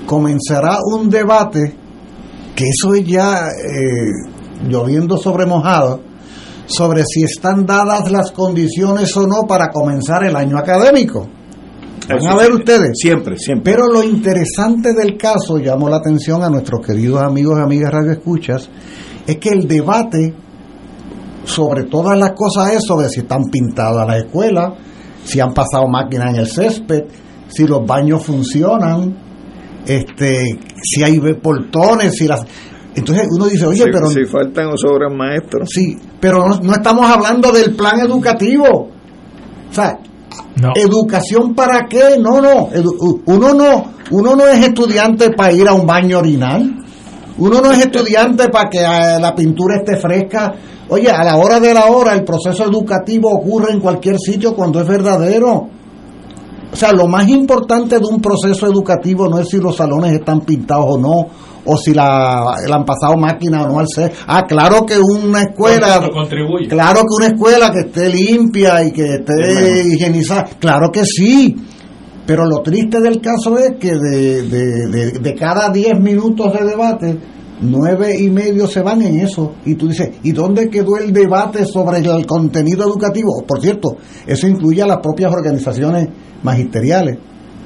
comenzará 0.06 0.78
un 0.84 1.10
debate 1.10 1.76
que 2.56 2.66
eso 2.66 2.94
es 2.94 3.06
ya 3.06 3.48
eh, 3.48 4.12
lloviendo 4.68 5.18
sobre 5.18 5.46
mojado 5.46 6.02
sobre 6.68 7.04
si 7.06 7.24
están 7.24 7.66
dadas 7.66 8.12
las 8.12 8.32
condiciones 8.32 9.16
o 9.16 9.26
no 9.26 9.48
para 9.48 9.70
comenzar 9.70 10.26
el 10.26 10.36
año 10.36 10.58
académico. 10.58 11.28
Van 12.08 12.18
Eso 12.18 12.30
a 12.30 12.36
ver 12.36 12.52
ustedes. 12.52 12.92
Siempre, 12.94 13.38
siempre. 13.38 13.74
Pero 13.74 13.88
lo 13.88 14.04
interesante 14.04 14.94
del 14.94 15.18
caso, 15.18 15.58
llamó 15.58 15.90
la 15.90 15.98
atención 15.98 16.44
a 16.44 16.50
nuestros 16.50 16.86
queridos 16.86 17.22
amigos 17.22 17.58
y 17.60 17.62
amigas 17.62 17.92
Radio 17.92 18.12
Escuchas, 18.12 18.70
es 19.26 19.38
que 19.38 19.50
el 19.50 19.68
debate 19.68 20.34
sobre 21.44 21.84
todas 21.84 22.18
las 22.18 22.32
cosas 22.32 22.74
es 22.74 22.84
sobre 22.86 23.10
si 23.10 23.22
están 23.22 23.46
pintadas 23.46 24.08
las 24.08 24.18
escuelas, 24.18 24.74
si 25.24 25.40
han 25.40 25.54
pasado 25.54 25.88
máquinas 25.88 26.34
en 26.34 26.40
el 26.42 26.48
césped, 26.48 27.04
si 27.48 27.66
los 27.66 27.86
baños 27.86 28.24
funcionan, 28.24 29.18
este, 29.86 30.60
si 30.82 31.04
hay 31.04 31.20
portones, 31.20 32.14
si 32.16 32.28
las 32.28 32.46
entonces 32.98 33.28
uno 33.30 33.46
dice, 33.46 33.68
oye, 33.68 33.84
si, 33.84 33.92
pero 33.92 34.08
si 34.08 34.26
faltan 34.26 34.70
o 34.70 34.76
sobran 34.76 35.16
maestros. 35.16 35.70
Sí, 35.72 36.00
pero 36.20 36.48
no, 36.48 36.60
no 36.60 36.74
estamos 36.74 37.06
hablando 37.06 37.52
del 37.52 37.76
plan 37.76 38.00
educativo. 38.00 38.90
O 39.70 39.74
sea, 39.74 40.00
educación 40.76 41.54
para 41.54 41.86
qué? 41.88 42.18
No, 42.20 42.42
no, 42.42 42.70
uno 43.26 43.54
no, 43.54 43.86
uno 44.12 44.36
no 44.36 44.48
es 44.48 44.66
estudiante 44.66 45.32
para 45.32 45.54
ir 45.54 45.68
a 45.68 45.74
un 45.74 45.86
baño 45.86 46.20
orinal. 46.20 46.84
Uno 47.40 47.62
no 47.62 47.72
es 47.72 47.80
estudiante 47.80 48.50
para 48.50 48.70
que 48.70 48.80
eh, 48.80 49.20
la 49.20 49.36
pintura 49.36 49.78
esté 49.78 49.98
fresca. 49.98 50.54
Oye, 50.90 51.10
a 51.10 51.24
la 51.24 51.36
hora 51.38 51.60
de 51.60 51.74
la 51.74 51.86
hora 51.86 52.14
el 52.14 52.24
proceso 52.24 52.64
educativo 52.64 53.30
ocurre 53.30 53.72
en 53.72 53.80
cualquier 53.80 54.18
sitio 54.18 54.56
cuando 54.56 54.82
es 54.82 54.88
verdadero. 54.88 55.70
O 56.72 56.76
sea, 56.76 56.92
lo 56.92 57.08
más 57.08 57.28
importante 57.30 58.00
de 58.00 58.06
un 58.06 58.22
proceso 58.22 58.66
educativo 58.66 59.28
no 59.28 59.40
es 59.40 59.50
si 59.50 59.58
los 59.58 59.76
salones 59.76 60.14
están 60.14 60.42
pintados 60.42 60.86
o 60.90 60.98
no, 60.98 61.28
o 61.68 61.78
si 61.78 61.94
la, 61.94 62.56
le 62.66 62.74
han 62.74 62.86
pasado 62.86 63.16
máquina 63.18 63.64
o 63.64 63.68
no 63.68 63.80
al 63.80 63.88
ser. 63.88 64.12
Ah, 64.26 64.44
claro 64.48 64.86
que 64.86 64.98
una 64.98 65.42
escuela, 65.42 66.10
contribuye. 66.12 66.68
claro 66.68 67.02
que 67.02 67.16
una 67.16 67.28
escuela 67.28 67.72
que 67.72 67.80
esté 67.82 68.10
limpia 68.10 68.84
y 68.84 68.92
que 68.92 69.06
esté 69.16 69.88
higienizada, 69.94 70.46
claro 70.60 70.90
que 70.92 71.06
sí. 71.06 71.56
Pero 72.26 72.46
lo 72.46 72.62
triste 72.62 73.00
del 73.00 73.22
caso 73.22 73.58
es 73.58 73.76
que 73.80 73.94
de, 73.94 74.42
de, 74.44 74.88
de, 74.88 75.12
de 75.20 75.36
cada 75.36 75.70
10 75.70 76.00
minutos 76.02 76.52
de 76.52 76.66
debate, 76.66 77.18
nueve 77.62 78.16
y 78.20 78.30
medio 78.30 78.68
se 78.68 78.82
van 78.82 79.02
en 79.02 79.20
eso. 79.20 79.54
Y 79.66 79.76
tú 79.76 79.88
dices, 79.88 80.12
¿y 80.24 80.32
dónde 80.32 80.70
quedó 80.70 80.98
el 80.98 81.12
debate 81.14 81.66
sobre 81.66 82.00
el 82.00 82.26
contenido 82.26 82.84
educativo? 82.86 83.44
Por 83.48 83.62
cierto, 83.62 83.98
eso 84.26 84.48
incluye 84.48 84.82
a 84.82 84.88
las 84.88 85.00
propias 85.00 85.32
organizaciones 85.32 86.10
magisteriales 86.44 87.18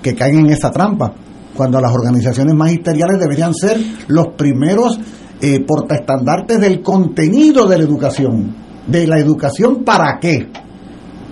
que 0.02 0.16
caen 0.16 0.40
en 0.40 0.52
esa 0.52 0.72
trampa. 0.72 1.14
Cuando 1.56 1.80
las 1.82 1.92
organizaciones 1.92 2.56
magisteriales 2.56 3.20
deberían 3.20 3.54
ser 3.54 3.78
los 4.08 4.30
primeros 4.38 5.00
eh, 5.42 5.60
portaestandartes 5.66 6.60
del 6.60 6.82
contenido 6.82 7.66
de 7.68 7.78
la 7.78 7.84
educación. 7.84 8.56
¿De 8.88 9.06
la 9.08 9.20
educación 9.20 9.84
para 9.84 10.18
qué? 10.20 10.48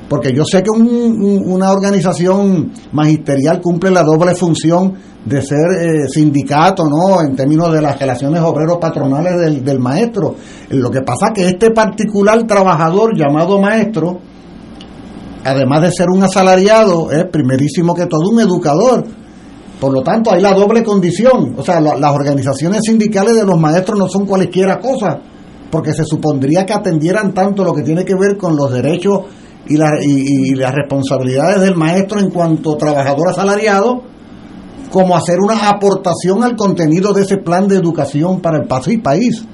Porque 0.09 0.34
yo 0.34 0.43
sé 0.43 0.63
que 0.63 0.72
un- 0.72 0.88
un- 0.88 1.43
una 1.51 1.72
organización 1.72 2.72
magisterial 2.91 3.61
cumple 3.61 3.91
la 3.91 4.01
doble 4.03 4.34
función 4.36 4.93
de 5.24 5.41
ser 5.41 5.59
eh, 5.80 6.09
sindicato, 6.09 6.86
¿no? 6.89 7.22
En 7.22 7.36
términos 7.36 7.72
de 7.72 7.82
las 7.82 7.99
relaciones 7.99 8.41
obreros-patronales 8.41 9.39
del, 9.39 9.63
del 9.63 9.80
maestro. 9.80 10.36
Lo 10.70 10.89
que 10.89 11.01
pasa 11.01 11.28
es 11.28 11.34
que 11.36 11.47
este 11.49 11.72
particular 11.72 12.47
trabajador 12.47 13.15
llamado 13.15 13.59
maestro, 13.61 14.17
además 15.43 15.82
de 15.82 15.91
ser 15.91 16.07
un 16.09 16.24
asalariado, 16.24 17.11
es 17.11 17.26
primerísimo 17.26 17.93
que 17.93 18.05
todo 18.07 18.30
un 18.32 18.39
educador. 18.39 19.05
Por 19.80 19.94
lo 19.94 20.02
tanto, 20.02 20.32
hay 20.34 20.42
la 20.42 20.54
doble 20.54 20.84
condición. 20.84 21.56
O 21.58 21.64
sea, 21.64 21.80
la- 21.80 21.96
las 21.96 22.14
organizaciones 22.14 22.82
sindicales 22.86 23.36
de 23.36 23.46
los 23.46 23.60
maestros 23.60 23.98
no 23.98 24.08
son 24.10 24.26
cualquiera 24.26 24.78
cosa, 24.80 25.20
porque 25.72 25.94
se 25.94 26.04
supondría 26.04 26.66
que 26.66 26.74
atendieran 26.74 27.34
tanto 27.34 27.64
lo 27.64 27.74
que 27.74 27.84
tiene 27.84 28.04
que 28.04 28.16
ver 28.16 28.38
con 28.38 28.56
los 28.58 28.72
derechos 28.74 29.22
y, 29.68 29.78
la- 29.78 30.00
y- 30.02 30.56
las 30.56 30.74
responsabilidades 30.74 31.62
del 31.62 31.76
maestro 31.76 32.20
en 32.20 32.30
cuanto 32.32 32.76
trabajador 32.76 33.30
asalariado, 33.30 34.02
como 34.92 35.16
hacer 35.16 35.38
una 35.40 35.70
aportación 35.70 36.44
al 36.44 36.56
contenido 36.56 37.14
de 37.14 37.22
ese 37.22 37.38
plan 37.38 37.68
de 37.68 37.76
educación 37.78 38.42
para 38.42 38.58
el 38.58 38.68
país. 39.02 39.46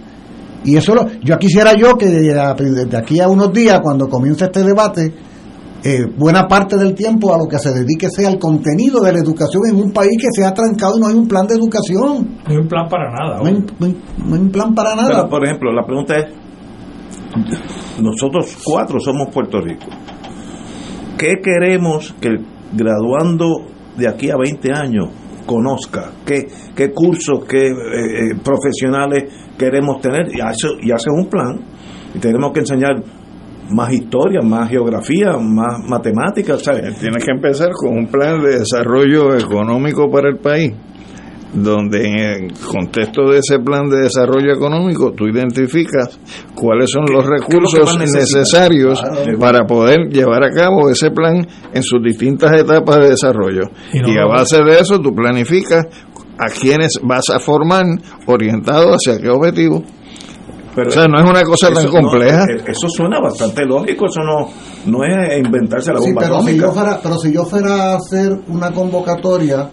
Y 0.63 0.77
eso 0.77 0.95
lo, 0.95 1.05
yo 1.23 1.37
quisiera 1.37 1.73
yo 1.77 1.95
que 1.97 2.07
de 2.07 2.85
de 2.85 2.97
aquí 2.97 3.19
a 3.19 3.27
unos 3.27 3.53
días, 3.53 3.79
cuando 3.83 4.07
comience 4.07 4.45
este 4.45 4.63
debate, 4.63 5.13
eh, 5.85 6.05
buena 6.17 6.47
parte 6.47 6.77
del 6.77 6.95
tiempo 6.95 7.33
a 7.33 7.37
lo 7.37 7.45
que 7.47 7.59
se 7.59 7.71
dedique 7.71 8.09
sea 8.09 8.27
al 8.29 8.39
contenido 8.39 9.01
de 9.01 9.13
la 9.13 9.19
educación 9.19 9.61
en 9.69 9.75
un 9.75 9.91
país 9.93 10.17
que 10.19 10.27
se 10.31 10.43
ha 10.43 10.51
trancado 10.53 10.97
y 10.97 10.99
no 11.01 11.07
hay 11.07 11.13
un 11.15 11.27
plan 11.27 11.45
de 11.45 11.53
educación. 11.55 12.37
No 12.43 12.51
hay 12.51 12.57
un 12.57 12.67
plan 12.67 12.87
para 12.89 13.11
nada. 13.11 13.37
No 13.39 13.45
hay, 13.45 13.53
no 13.79 13.85
hay- 13.85 13.97
no 14.25 14.35
hay 14.35 14.41
un 14.41 14.49
plan 14.51 14.73
para 14.73 14.95
nada. 14.95 15.07
Pero, 15.09 15.29
por 15.29 15.45
ejemplo, 15.45 15.71
la 15.71 15.83
pregunta 15.85 16.15
es, 16.17 16.25
nosotros 18.01 18.57
cuatro 18.63 18.99
somos 18.99 19.27
Puerto 19.33 19.59
Rico. 19.61 19.85
¿Qué 21.17 21.35
queremos 21.43 22.13
que 22.19 22.29
el 22.29 22.45
graduando 22.73 23.45
de 23.97 24.07
aquí 24.09 24.29
a 24.29 24.37
20 24.37 24.71
años 24.73 25.09
conozca? 25.45 26.11
¿Qué, 26.25 26.47
qué 26.75 26.91
cursos, 26.91 27.45
qué 27.47 27.67
eh, 27.67 27.71
eh, 27.71 28.35
profesionales 28.43 29.31
queremos 29.57 30.01
tener? 30.01 30.27
Y 30.35 30.41
hace, 30.41 30.67
y 30.81 30.91
hace 30.91 31.09
un 31.09 31.27
plan. 31.29 31.59
Y 32.13 32.19
tenemos 32.19 32.51
que 32.53 32.61
enseñar 32.61 32.95
más 33.71 33.91
historia, 33.93 34.41
más 34.41 34.69
geografía, 34.69 35.31
más 35.39 35.79
matemáticas. 35.89 36.61
¿sabes? 36.63 36.97
Tienes 36.99 37.23
que 37.23 37.31
empezar 37.31 37.69
con 37.71 37.97
un 37.97 38.07
plan 38.07 38.41
de 38.43 38.59
desarrollo 38.59 39.35
económico 39.35 40.09
para 40.09 40.29
el 40.29 40.37
país, 40.37 40.73
donde 41.53 42.05
en 42.07 42.19
el 42.19 42.53
contexto 42.53 43.29
de 43.31 43.39
ese 43.39 43.59
plan 43.59 43.89
de 43.89 44.01
desarrollo 44.01 44.53
económico 44.53 45.13
tú 45.13 45.27
identificas 45.27 46.19
cuáles 46.53 46.89
son 46.91 47.05
los 47.11 47.25
recursos 47.25 47.97
necesarios 47.97 49.01
Claro. 49.01 49.39
para 49.39 49.65
poder 49.65 50.09
llevar 50.09 50.43
a 50.43 50.51
cabo 50.51 50.89
ese 50.89 51.11
plan 51.11 51.47
en 51.73 51.81
sus 51.83 52.03
distintas 52.03 52.51
etapas 52.59 52.97
de 52.97 53.09
desarrollo. 53.11 53.63
Y 53.93 53.99
no 53.99 54.09
Y 54.09 54.17
a 54.17 54.25
base 54.25 54.57
de 54.63 54.79
eso 54.79 54.99
tú 54.99 55.13
planificas 55.15 55.85
a 56.37 56.47
quienes 56.49 56.99
vas 57.01 57.29
a 57.33 57.39
formar 57.39 57.85
orientado 58.25 58.89
hacia 58.91 59.17
qué 59.17 59.29
objetivo. 59.29 59.81
Pero 60.75 60.89
o 60.89 60.91
sea, 60.91 61.07
no 61.07 61.17
es 61.23 61.29
una 61.29 61.43
cosa 61.43 61.71
tan 61.71 61.85
no, 61.85 61.89
compleja. 61.91 62.43
eh, 62.43 62.63
eso 62.67 62.89
suena 62.89 63.19
bastante 63.21 63.65
lógico, 63.65 64.07
eso 64.07 64.21
no, 64.21 64.49
no 64.87 65.03
es 65.05 65.37
inventarse 65.45 65.93
la 65.93 65.99
Sí, 65.99 66.07
bomba 66.07 66.21
pero 66.23 66.33
si, 66.35 66.41
atómica. 66.41 66.65
yo 66.67 66.71
fuera, 66.73 66.99
pero 67.01 67.17
si 67.17 67.31
yo 67.31 67.45
fuera 67.45 67.73
a 67.93 67.95
hacer 67.95 68.31
una 68.49 68.71
convocatoria 68.71 69.69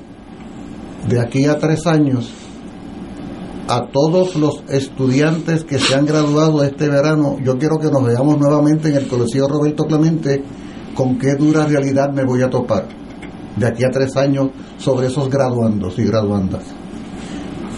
de 1.09 1.21
aquí 1.21 1.47
a 1.47 1.59
tres 1.59 1.87
años 1.87 2.33
a 3.69 3.87
todos 3.93 4.37
los 4.37 4.63
estudiantes 4.69 5.65
que 5.65 5.79
se 5.79 5.95
han 5.95 6.05
graduado 6.07 6.63
este 6.63 6.89
verano, 6.89 7.37
yo 7.43 7.59
quiero 7.59 7.79
que 7.79 7.91
nos 7.91 8.05
veamos 8.05 8.39
nuevamente 8.39 8.89
en 8.91 8.97
el 8.97 9.09
Colegio 9.09 9.49
Roberto 9.49 9.85
Clemente 9.85 10.43
con 10.95 11.19
qué 11.19 11.35
dura 11.37 11.65
realidad 11.67 12.11
me 12.13 12.25
voy 12.25 12.43
a 12.43 12.51
topar 12.51 12.87
de 13.57 13.67
aquí 13.67 13.83
a 13.85 13.91
tres 13.91 14.17
años 14.17 14.49
sobre 14.79 15.07
esos 15.09 15.29
graduandos 15.29 15.99
y 15.99 16.05
graduandas. 16.05 16.63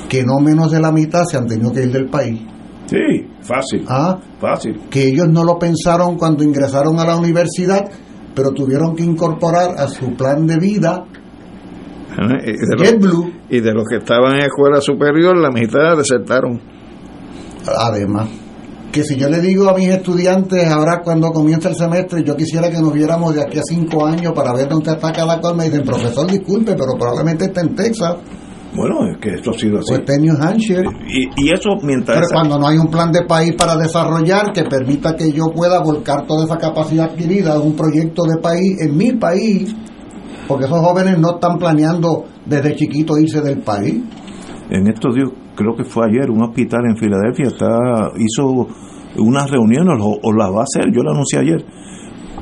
Que 0.08 0.22
no 0.24 0.38
menos 0.40 0.70
de 0.72 0.80
la 0.80 0.90
mitad 0.92 1.22
se 1.30 1.36
han 1.36 1.46
tenido 1.46 1.72
que 1.72 1.82
ir 1.82 1.92
del 1.92 2.08
país. 2.08 2.40
Sí, 2.86 3.26
fácil. 3.40 3.84
Ah, 3.88 4.18
fácil. 4.38 4.80
que 4.90 5.08
ellos 5.08 5.26
no 5.28 5.42
lo 5.42 5.58
pensaron 5.58 6.16
cuando 6.16 6.44
ingresaron 6.44 6.98
a 6.98 7.04
la 7.04 7.16
universidad, 7.16 7.90
pero 8.34 8.50
tuvieron 8.50 8.94
que 8.94 9.02
incorporar 9.02 9.70
a 9.78 9.88
su 9.88 10.14
plan 10.14 10.46
de 10.46 10.58
vida 10.58 11.04
¿eh? 12.18 12.40
Y 12.44 12.52
de, 12.52 12.76
los, 12.76 12.90
JetBlue. 12.90 13.32
y 13.48 13.60
de 13.60 13.72
los 13.72 13.84
que 13.88 13.96
estaban 13.96 14.34
en 14.34 14.44
escuela 14.44 14.80
superior, 14.80 15.36
la 15.36 15.50
mitad 15.50 15.96
desertaron. 15.96 16.60
Además, 17.66 18.28
que 18.92 19.02
si 19.02 19.16
yo 19.16 19.28
le 19.28 19.40
digo 19.40 19.68
a 19.68 19.74
mis 19.74 19.88
estudiantes 19.88 20.68
ahora 20.68 21.00
cuando 21.02 21.32
comienza 21.32 21.68
el 21.68 21.74
semestre, 21.74 22.22
yo 22.22 22.36
quisiera 22.36 22.70
que 22.70 22.80
nos 22.80 22.92
viéramos 22.92 23.34
de 23.34 23.42
aquí 23.42 23.58
a 23.58 23.62
cinco 23.64 24.06
años 24.06 24.32
para 24.34 24.52
ver 24.52 24.68
dónde 24.68 24.92
está 24.92 25.12
cada 25.12 25.40
cual, 25.40 25.56
me 25.56 25.64
dicen, 25.64 25.82
profesor, 25.82 26.30
disculpe, 26.30 26.74
pero 26.74 26.92
probablemente 26.98 27.46
está 27.46 27.62
en 27.62 27.74
Texas 27.74 28.16
Bueno, 28.74 29.06
es 29.06 29.18
que 29.18 29.30
esto 29.34 29.50
ha 29.50 29.54
sido 29.54 29.78
así. 29.78 29.94
en 29.94 30.22
New 30.22 30.36
Hampshire. 30.40 30.88
Y, 31.06 31.28
y 31.44 31.52
eso 31.52 31.70
mientras... 31.82 32.18
Pero 32.18 32.28
cuando 32.32 32.58
no 32.58 32.66
hay 32.66 32.76
un 32.78 32.88
plan 32.88 33.12
de 33.12 33.22
país 33.24 33.54
para 33.56 33.76
desarrollar 33.76 34.52
que 34.52 34.64
permita 34.64 35.14
que 35.16 35.30
yo 35.30 35.46
pueda 35.54 35.80
volcar 35.80 36.26
toda 36.26 36.44
esa 36.44 36.58
capacidad 36.58 37.10
adquirida 37.10 37.58
un 37.60 37.76
proyecto 37.76 38.24
de 38.24 38.40
país 38.40 38.80
en 38.80 38.96
mi 38.96 39.12
país, 39.12 39.74
porque 40.48 40.64
esos 40.64 40.80
jóvenes 40.80 41.18
no 41.18 41.34
están 41.34 41.58
planeando 41.58 42.24
desde 42.44 42.74
chiquito 42.74 43.16
irse 43.18 43.40
del 43.40 43.58
país. 43.58 44.02
En 44.70 44.88
estos 44.88 45.14
días, 45.14 45.30
creo 45.54 45.76
que 45.76 45.84
fue 45.84 46.06
ayer, 46.06 46.30
un 46.30 46.42
hospital 46.42 46.80
en 46.88 46.96
Filadelfia 46.96 47.46
está 47.46 48.10
hizo 48.16 48.66
unas 49.16 49.50
reuniones, 49.50 50.00
o, 50.00 50.18
o 50.20 50.32
las 50.32 50.50
va 50.50 50.60
a 50.60 50.64
hacer, 50.64 50.90
yo 50.92 51.02
lo 51.02 51.12
anuncié 51.12 51.38
ayer, 51.38 51.64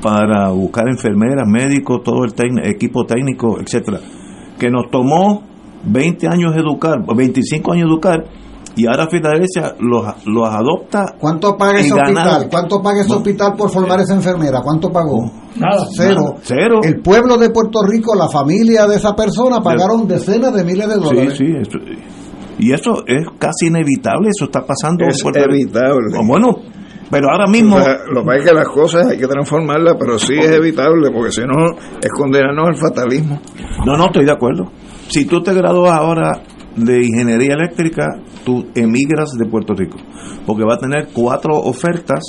para 0.02 0.50
buscar 0.50 0.88
enfermeras, 0.88 1.46
médicos, 1.46 2.02
todo 2.02 2.24
el 2.24 2.32
equipo 2.64 3.04
técnico, 3.04 3.60
etcétera 3.60 3.98
Que 4.58 4.68
nos 4.70 4.90
tomó 4.90 5.51
20 5.84 6.26
años 6.28 6.54
educar, 6.56 6.98
25 7.14 7.72
años 7.72 7.88
educar, 7.88 8.24
y 8.74 8.86
ahora 8.86 9.06
Filadelfia 9.08 9.74
los, 9.80 10.04
los 10.26 10.48
adopta. 10.48 11.14
¿Cuánto 11.18 11.56
paga 11.58 11.78
ese 11.80 11.92
hospital? 11.92 12.48
¿Cuánto 12.50 12.80
paga 12.82 13.02
ese 13.02 13.12
hospital 13.12 13.54
por 13.56 13.70
formar 13.70 14.00
esa 14.00 14.14
enfermera? 14.14 14.60
¿Cuánto 14.62 14.90
pagó? 14.90 15.30
Nada. 15.56 15.86
Cero. 15.94 16.20
Nada, 16.22 16.36
cero. 16.42 16.80
El 16.82 17.00
pueblo 17.02 17.36
de 17.36 17.50
Puerto 17.50 17.80
Rico, 17.86 18.14
la 18.14 18.28
familia 18.28 18.86
de 18.86 18.96
esa 18.96 19.14
persona 19.14 19.60
pagaron 19.60 20.08
decenas 20.08 20.54
de 20.54 20.64
miles 20.64 20.88
de 20.88 20.94
Sí, 20.94 21.00
dólares. 21.02 21.34
sí, 21.36 21.44
esto- 21.60 21.78
Y 22.58 22.72
eso 22.72 23.02
es 23.06 23.26
casi 23.38 23.66
inevitable, 23.66 24.28
eso 24.34 24.46
está 24.46 24.64
pasando. 24.64 25.04
Es 25.06 25.18
en 25.18 25.22
Puerto 25.22 25.40
Rico. 25.50 25.54
evitable. 25.54 26.18
Bueno, 26.26 26.56
pero 27.12 27.30
ahora 27.30 27.46
mismo... 27.46 27.76
Lo 27.78 28.22
que 28.22 28.26
pasa 28.26 28.38
es 28.38 28.44
que 28.46 28.54
las 28.54 28.68
cosas 28.68 29.06
hay 29.06 29.18
que 29.18 29.26
transformarlas, 29.26 29.96
pero 30.00 30.18
sí 30.18 30.32
es 30.32 30.50
evitable, 30.50 31.10
porque 31.12 31.30
si 31.30 31.42
no 31.42 31.76
es 32.00 32.10
condenarnos 32.16 32.68
al 32.68 32.76
fatalismo. 32.76 33.38
No, 33.84 33.98
no, 33.98 34.06
estoy 34.06 34.24
de 34.24 34.32
acuerdo. 34.32 34.72
Si 35.08 35.26
tú 35.26 35.42
te 35.42 35.52
gradúas 35.52 35.92
ahora 35.92 36.40
de 36.74 37.04
ingeniería 37.04 37.52
eléctrica, 37.52 38.06
tú 38.46 38.64
emigras 38.74 39.32
de 39.38 39.44
Puerto 39.44 39.74
Rico, 39.74 39.98
porque 40.46 40.64
va 40.64 40.76
a 40.76 40.78
tener 40.78 41.08
cuatro 41.12 41.54
ofertas 41.54 42.20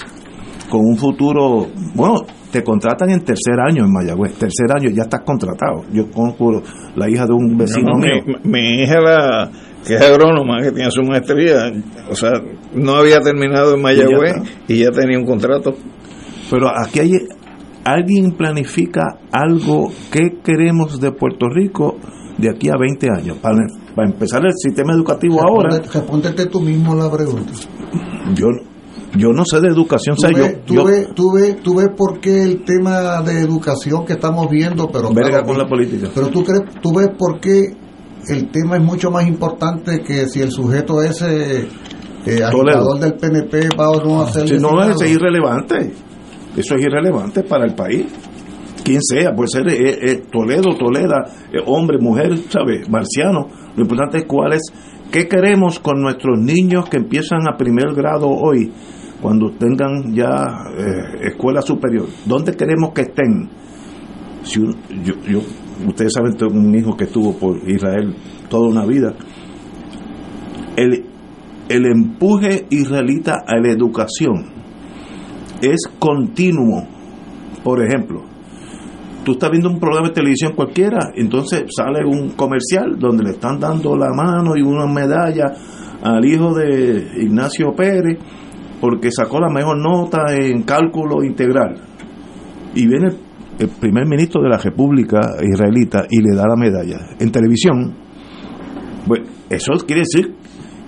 con 0.69 0.81
un 0.83 0.97
futuro, 0.97 1.67
bueno, 1.95 2.15
te 2.51 2.61
contratan 2.61 3.09
en 3.09 3.23
tercer 3.23 3.55
año 3.65 3.85
en 3.85 3.91
Mayagüez, 3.93 4.33
tercer 4.33 4.67
año 4.75 4.89
ya 4.89 5.03
estás 5.03 5.21
contratado. 5.25 5.83
Yo 5.93 6.11
conozco 6.11 6.61
la 6.95 7.09
hija 7.09 7.25
de 7.25 7.33
un 7.33 7.57
vecino 7.57 7.93
No, 7.93 7.99
mío. 7.99 8.21
mi, 8.43 8.51
mi 8.51 8.83
hija, 8.83 8.99
la, 8.99 9.49
que 9.85 9.95
es 9.95 10.01
agrónoma, 10.01 10.61
que 10.61 10.71
tiene 10.71 10.89
su 10.91 11.01
maestría, 11.03 11.71
o 12.09 12.15
sea, 12.15 12.31
no 12.73 12.93
había 12.95 13.19
terminado 13.19 13.75
en 13.75 13.81
Mayagüez 13.81 14.35
y 14.67 14.79
ya 14.79 14.91
tenía 14.91 15.17
un 15.17 15.25
contrato. 15.25 15.75
Pero 16.49 16.67
aquí 16.69 16.99
hay 16.99 17.11
alguien 17.83 18.31
planifica 18.31 19.01
algo 19.31 19.91
que 20.11 20.39
queremos 20.43 20.99
de 20.99 21.11
Puerto 21.11 21.47
Rico 21.49 21.97
de 22.37 22.49
aquí 22.49 22.69
a 22.69 22.75
20 22.79 23.07
años 23.09 23.37
para, 23.37 23.57
para 23.95 24.09
empezar 24.09 24.41
el 24.45 24.53
sistema 24.55 24.93
educativo 24.93 25.41
ahora. 25.41 25.69
Responde- 25.77 25.91
Respóndete 25.93 26.45
tú 26.47 26.61
mismo 26.61 26.95
la 26.95 27.11
pregunta. 27.11 27.51
Yo 28.35 28.47
yo 29.15 29.29
no 29.31 29.43
sé 29.45 29.61
de 29.61 29.67
educación, 29.67 30.13
o 30.13 30.15
Tú 30.15 30.21
sea, 30.21 30.31
yo, 30.31 30.43
ves, 30.43 30.65
tú, 30.65 30.73
yo 30.73 30.85
ves, 30.85 31.07
tú, 31.13 31.31
ves, 31.33 31.57
tú 31.61 31.75
ves 31.75 31.89
por 31.95 32.19
qué 32.19 32.41
el 32.41 32.63
tema 32.63 33.21
de 33.21 33.41
educación 33.41 34.05
que 34.05 34.13
estamos 34.13 34.49
viendo, 34.49 34.87
pero 34.91 35.13
verga 35.13 35.29
claro, 35.29 35.45
con 35.45 35.57
la 35.59 35.67
política. 35.67 36.07
pero 36.15 36.29
tú 36.29 36.43
crees, 36.43 36.63
tú 36.81 36.91
ves 36.95 37.09
por 37.15 37.39
qué 37.39 37.61
el 38.29 38.49
tema 38.51 38.77
es 38.77 38.83
mucho 38.83 39.11
más 39.11 39.27
importante 39.27 40.01
que 40.01 40.27
si 40.27 40.41
el 40.41 40.51
sujeto 40.51 41.01
ese 41.01 41.61
eh, 42.25 42.43
agitador 42.43 42.99
del 42.99 43.13
PNP 43.15 43.69
va 43.77 43.89
o 43.89 44.03
no 44.03 44.21
a 44.21 44.31
ser 44.31 44.47
Si 44.47 44.57
no, 44.57 44.81
es 44.81 45.01
irrelevante. 45.11 45.91
Eso 46.55 46.75
es 46.75 46.85
irrelevante 46.85 47.43
para 47.43 47.65
el 47.65 47.73
país. 47.75 48.05
Quien 48.83 49.01
sea, 49.01 49.33
puede 49.33 49.47
ser 49.47 49.67
eh, 49.69 49.97
eh, 50.11 50.23
Toledo, 50.31 50.75
Toleda, 50.77 51.23
eh, 51.51 51.57
hombre, 51.65 51.97
mujer, 51.99 52.37
¿sabes? 52.49 52.87
Marciano. 52.89 53.47
Lo 53.75 53.81
importante 53.81 54.19
es 54.19 54.25
cuál 54.25 54.53
es, 54.53 54.61
qué 55.11 55.27
queremos 55.27 55.79
con 55.79 56.01
nuestros 56.01 56.37
niños 56.39 56.87
que 56.89 56.97
empiezan 56.97 57.47
a 57.47 57.57
primer 57.57 57.93
grado 57.93 58.29
hoy, 58.29 58.71
cuando 59.21 59.51
tengan 59.51 60.13
ya 60.13 60.29
eh, 60.77 61.27
escuela 61.29 61.61
superior. 61.61 62.07
¿Dónde 62.25 62.53
queremos 62.55 62.91
que 62.93 63.01
estén? 63.03 63.49
Si 64.43 64.59
un- 64.59 64.75
yo, 65.03 65.13
yo, 65.29 65.39
ustedes 65.87 66.13
saben, 66.13 66.35
tengo 66.35 66.53
un 66.53 66.75
hijo 66.75 66.95
que 66.95 67.05
estuvo 67.05 67.33
por 67.37 67.57
Israel 67.69 68.15
toda 68.49 68.69
una 68.69 68.85
vida. 68.85 69.13
El, 70.75 71.05
el 71.69 71.85
empuje 71.85 72.65
israelita 72.69 73.43
a 73.45 73.57
la 73.59 73.71
educación 73.71 74.45
es 75.61 75.87
continuo. 75.99 76.87
Por 77.63 77.83
ejemplo, 77.83 78.23
tú 79.23 79.33
estás 79.33 79.49
viendo 79.51 79.69
un 79.69 79.79
programa 79.79 80.09
de 80.09 80.13
televisión 80.13 80.53
cualquiera, 80.55 81.11
entonces 81.15 81.63
sale 81.75 82.05
un 82.05 82.31
comercial 82.31 82.97
donde 82.99 83.23
le 83.23 83.29
están 83.31 83.59
dando 83.59 83.95
la 83.95 84.11
mano 84.13 84.57
y 84.57 84.61
una 84.61 84.85
medalla 84.85 85.53
al 86.01 86.25
hijo 86.25 86.53
de 86.53 87.21
Ignacio 87.21 87.73
Pérez 87.73 88.19
porque 88.81 89.11
sacó 89.11 89.39
la 89.39 89.49
mejor 89.49 89.77
nota 89.77 90.35
en 90.35 90.63
cálculo 90.63 91.23
integral. 91.23 91.75
Y 92.75 92.85
viene 92.85 93.11
el 93.59 93.69
primer 93.69 94.07
ministro 94.07 94.41
de 94.41 94.49
la 94.49 94.57
República 94.57 95.19
Israelita 95.41 96.05
y 96.09 96.21
le 96.21 96.35
da 96.35 96.47
la 96.47 96.55
medalla 96.55 97.15
en 97.19 97.31
televisión. 97.31 97.95
Bueno, 99.05 99.25
eso 99.49 99.73
quiere 99.85 100.01
decir 100.01 100.35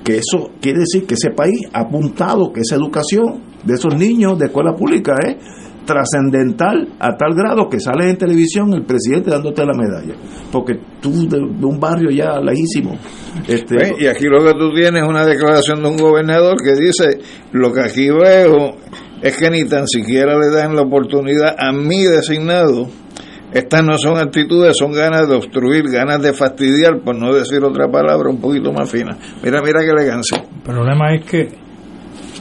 que 0.04 0.18
eso 0.18 0.52
quiere 0.62 0.80
decir 0.80 1.06
que 1.06 1.16
ese 1.16 1.32
país 1.32 1.62
ha 1.74 1.82
apuntado 1.82 2.52
que 2.54 2.62
esa 2.62 2.76
educación 2.76 3.42
de 3.64 3.74
esos 3.74 3.96
niños 3.96 4.38
de 4.38 4.46
escuela 4.46 4.74
pública 4.76 5.16
es 5.26 5.38
trascendental 5.86 6.94
a 7.00 7.16
tal 7.16 7.36
grado 7.36 7.70
que 7.70 7.80
sale 7.80 8.10
en 8.10 8.18
televisión 8.18 8.74
el 8.74 8.86
presidente 8.86 9.30
dándote 9.30 9.64
la 9.66 9.74
medalla 9.74 10.16
porque 10.52 10.74
tú 11.00 11.28
de, 11.28 11.38
un 11.38 11.80
barrio 11.80 12.10
ya 12.10 12.40
lejísimo 12.40 12.98
este, 13.48 13.76
Pues, 13.76 13.92
y 14.00 14.08
aquí 14.08 14.26
lo 14.26 14.44
que 14.44 14.54
tú 14.54 14.74
tienes 14.74 15.04
es 15.04 15.08
una 15.08 15.26
declaración 15.26 15.84
de 15.84 15.90
un 15.90 15.98
gobernador 15.98 16.58
que 16.64 16.74
dice, 16.74 17.20
lo 17.52 17.72
que 17.72 17.82
aquí 17.82 18.10
veo 18.10 18.76
es 19.26 19.38
que 19.38 19.50
ni 19.50 19.64
tan 19.68 19.88
siquiera 19.88 20.38
le 20.38 20.52
dan 20.56 20.76
la 20.76 20.84
oportunidad 20.84 21.56
a 21.58 21.72
mi 21.72 22.04
designado. 22.04 22.88
Estas 23.52 23.84
no 23.84 23.98
son 23.98 24.20
actitudes, 24.20 24.78
son 24.78 24.92
ganas 24.92 25.28
de 25.28 25.36
obstruir, 25.36 25.86
ganas 25.90 26.22
de 26.22 26.32
fastidiar, 26.32 27.00
por 27.04 27.16
no 27.16 27.34
decir 27.34 27.64
otra 27.64 27.88
palabra 27.90 28.30
un 28.30 28.40
poquito 28.40 28.72
más 28.72 28.88
fina. 28.92 29.18
Mira, 29.44 29.64
mira 29.64 29.80
qué 29.80 29.90
elegancia. 29.90 30.38
El 30.38 30.62
problema 30.62 31.16
es 31.16 31.26
que 31.26 31.48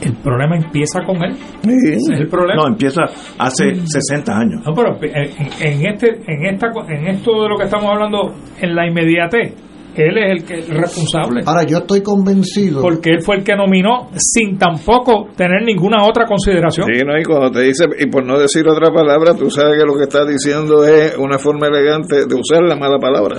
el 0.03 0.13
problema 0.17 0.57
empieza 0.57 0.99
con 1.03 1.23
él. 1.23 1.31
Ese 1.63 2.13
es 2.13 2.19
el 2.19 2.27
problema. 2.27 2.61
no 2.61 2.67
empieza 2.67 3.01
hace 3.39 3.75
60 3.83 4.37
años 4.37 4.61
No, 4.63 4.73
pero 4.75 4.95
en, 5.01 5.31
en 5.61 5.87
este, 5.87 6.21
en 6.27 6.45
esta, 6.53 6.67
en 6.87 7.07
esto 7.07 7.41
de 7.41 7.49
lo 7.49 7.57
que 7.57 7.63
estamos 7.63 7.89
hablando, 7.89 8.35
en 8.61 8.75
la 8.75 8.85
inmediatez, 8.85 9.55
él 10.03 10.17
es 10.17 10.31
el 10.31 10.45
que 10.45 10.53
el 10.55 10.67
responsable. 10.67 11.41
Ahora, 11.45 11.63
yo 11.63 11.79
estoy 11.79 12.01
convencido. 12.01 12.81
Porque 12.81 13.11
él 13.11 13.21
fue 13.21 13.37
el 13.37 13.43
que 13.43 13.55
nominó 13.55 14.09
sin 14.15 14.57
tampoco 14.57 15.27
tener 15.35 15.63
ninguna 15.63 16.05
otra 16.05 16.25
consideración. 16.25 16.87
Sí, 16.87 17.01
¿no? 17.05 17.17
Y 17.19 17.23
cuando 17.23 17.51
te 17.51 17.61
dice, 17.61 17.85
y 17.99 18.07
por 18.07 18.25
no 18.25 18.37
decir 18.37 18.67
otra 18.67 18.91
palabra, 18.91 19.33
tú 19.33 19.49
sabes 19.49 19.79
que 19.79 19.85
lo 19.85 19.95
que 19.95 20.03
estás 20.03 20.27
diciendo 20.27 20.85
es 20.85 21.17
una 21.17 21.37
forma 21.37 21.67
elegante 21.67 22.25
de 22.25 22.35
usar 22.35 22.61
la 22.63 22.75
mala 22.75 22.99
palabra. 22.99 23.37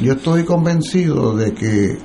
Yo 0.00 0.12
estoy 0.12 0.44
convencido 0.44 1.36
de 1.36 1.52
que 1.52 1.96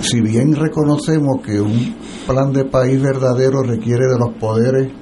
si 0.00 0.20
bien 0.20 0.54
reconocemos 0.54 1.40
que 1.42 1.60
un 1.60 1.96
plan 2.26 2.52
de 2.52 2.64
país 2.64 3.00
verdadero 3.02 3.62
requiere 3.62 4.06
de 4.06 4.18
los 4.18 4.34
poderes 4.38 4.92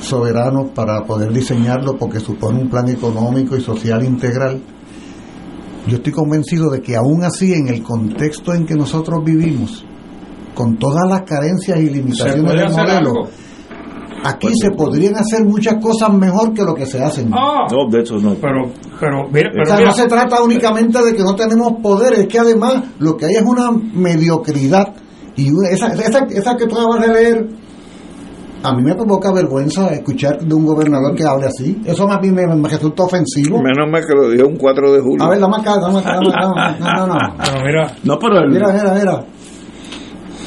soberanos 0.00 0.70
para 0.74 1.04
poder 1.04 1.32
diseñarlo 1.32 1.96
porque 1.98 2.20
supone 2.20 2.60
un 2.60 2.70
plan 2.70 2.88
económico 2.88 3.56
y 3.56 3.60
social 3.60 4.04
integral, 4.04 4.60
yo 5.88 5.96
estoy 5.96 6.12
convencido 6.12 6.70
de 6.70 6.80
que 6.80 6.96
aún 6.96 7.24
así 7.24 7.52
en 7.54 7.68
el 7.68 7.82
contexto 7.82 8.54
en 8.54 8.66
que 8.66 8.74
nosotros 8.74 9.20
vivimos, 9.24 9.84
con 10.54 10.76
todas 10.76 11.08
las 11.08 11.22
carencias 11.22 11.78
y 11.80 11.88
limitaciones 11.90 12.52
del 12.52 12.70
modelo, 12.70 13.10
algo. 13.10 13.28
aquí 14.24 14.48
se 14.60 14.70
podrían 14.72 15.14
hacer 15.16 15.44
muchas 15.44 15.76
cosas 15.82 16.12
mejor 16.12 16.52
que 16.52 16.62
lo 16.64 16.74
que 16.74 16.84
se 16.86 17.02
hacen. 17.02 17.30
Ah, 17.32 17.66
no 17.70 17.88
de 17.90 18.00
hecho 18.00 18.16
no 18.18 18.34
pero, 18.34 18.70
pero, 18.98 19.28
mira, 19.32 19.50
pero 19.52 19.62
o 19.62 19.66
sea, 19.66 19.76
mira, 19.76 19.88
no 19.90 19.94
se 19.94 20.06
trata 20.08 20.42
únicamente 20.42 21.02
de 21.02 21.14
que 21.14 21.22
no 21.22 21.34
tenemos 21.36 21.74
poder, 21.82 22.14
es 22.14 22.26
que 22.26 22.38
además 22.38 22.82
lo 22.98 23.16
que 23.16 23.26
hay 23.26 23.34
es 23.36 23.42
una 23.44 23.70
mediocridad. 23.72 24.94
Y 25.36 25.50
una- 25.52 25.68
esa, 25.70 25.92
esa, 25.94 26.24
esa 26.30 26.56
que 26.56 26.66
tú 26.66 26.76
acabas 26.76 27.00
de 27.06 27.08
leer, 27.14 27.48
a 28.62 28.72
mí 28.74 28.82
me 28.82 28.94
provoca 28.94 29.32
vergüenza 29.32 29.88
escuchar 29.94 30.40
de 30.40 30.54
un 30.54 30.66
gobernador 30.66 31.14
que 31.14 31.24
hable 31.24 31.46
así. 31.46 31.80
Eso 31.84 32.10
a 32.10 32.18
mí 32.20 32.30
me, 32.30 32.46
me 32.46 32.68
resulta 32.68 33.04
ofensivo. 33.04 33.62
Menos 33.62 33.88
mal 33.90 34.02
que 34.06 34.14
lo 34.14 34.28
dijo 34.30 34.46
un 34.48 34.56
4 34.56 34.92
de 34.92 35.00
julio. 35.00 35.24
A 35.24 35.28
ver, 35.30 35.40
dame 35.40 35.56
acá, 35.58 35.78
dame 35.80 35.98
acá, 35.98 36.14
dame 36.14 36.28
acá. 36.30 36.76
No, 36.80 37.06
no, 37.06 37.14
no. 37.14 37.34
pero 37.44 37.64
mira, 37.64 37.92
no 38.04 38.18
pero 38.18 38.38
el- 38.40 38.50
Mira, 38.50 38.72
mira, 38.72 38.94
mira. 38.94 39.24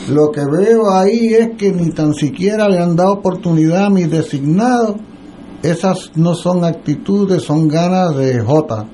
Lo 0.10 0.32
que 0.32 0.42
veo 0.46 0.92
ahí 0.94 1.34
es 1.34 1.52
que 1.58 1.72
ni 1.72 1.92
tan 1.92 2.14
siquiera 2.14 2.68
le 2.68 2.80
han 2.80 2.96
dado 2.96 3.14
oportunidad 3.14 3.86
a 3.86 3.90
mis 3.90 4.10
designados. 4.10 4.96
Esas 5.64 6.12
no 6.16 6.34
son 6.34 6.66
actitudes, 6.66 7.44
son 7.44 7.68
ganas 7.68 8.16
de 8.18 8.40
Jota. 8.42 8.86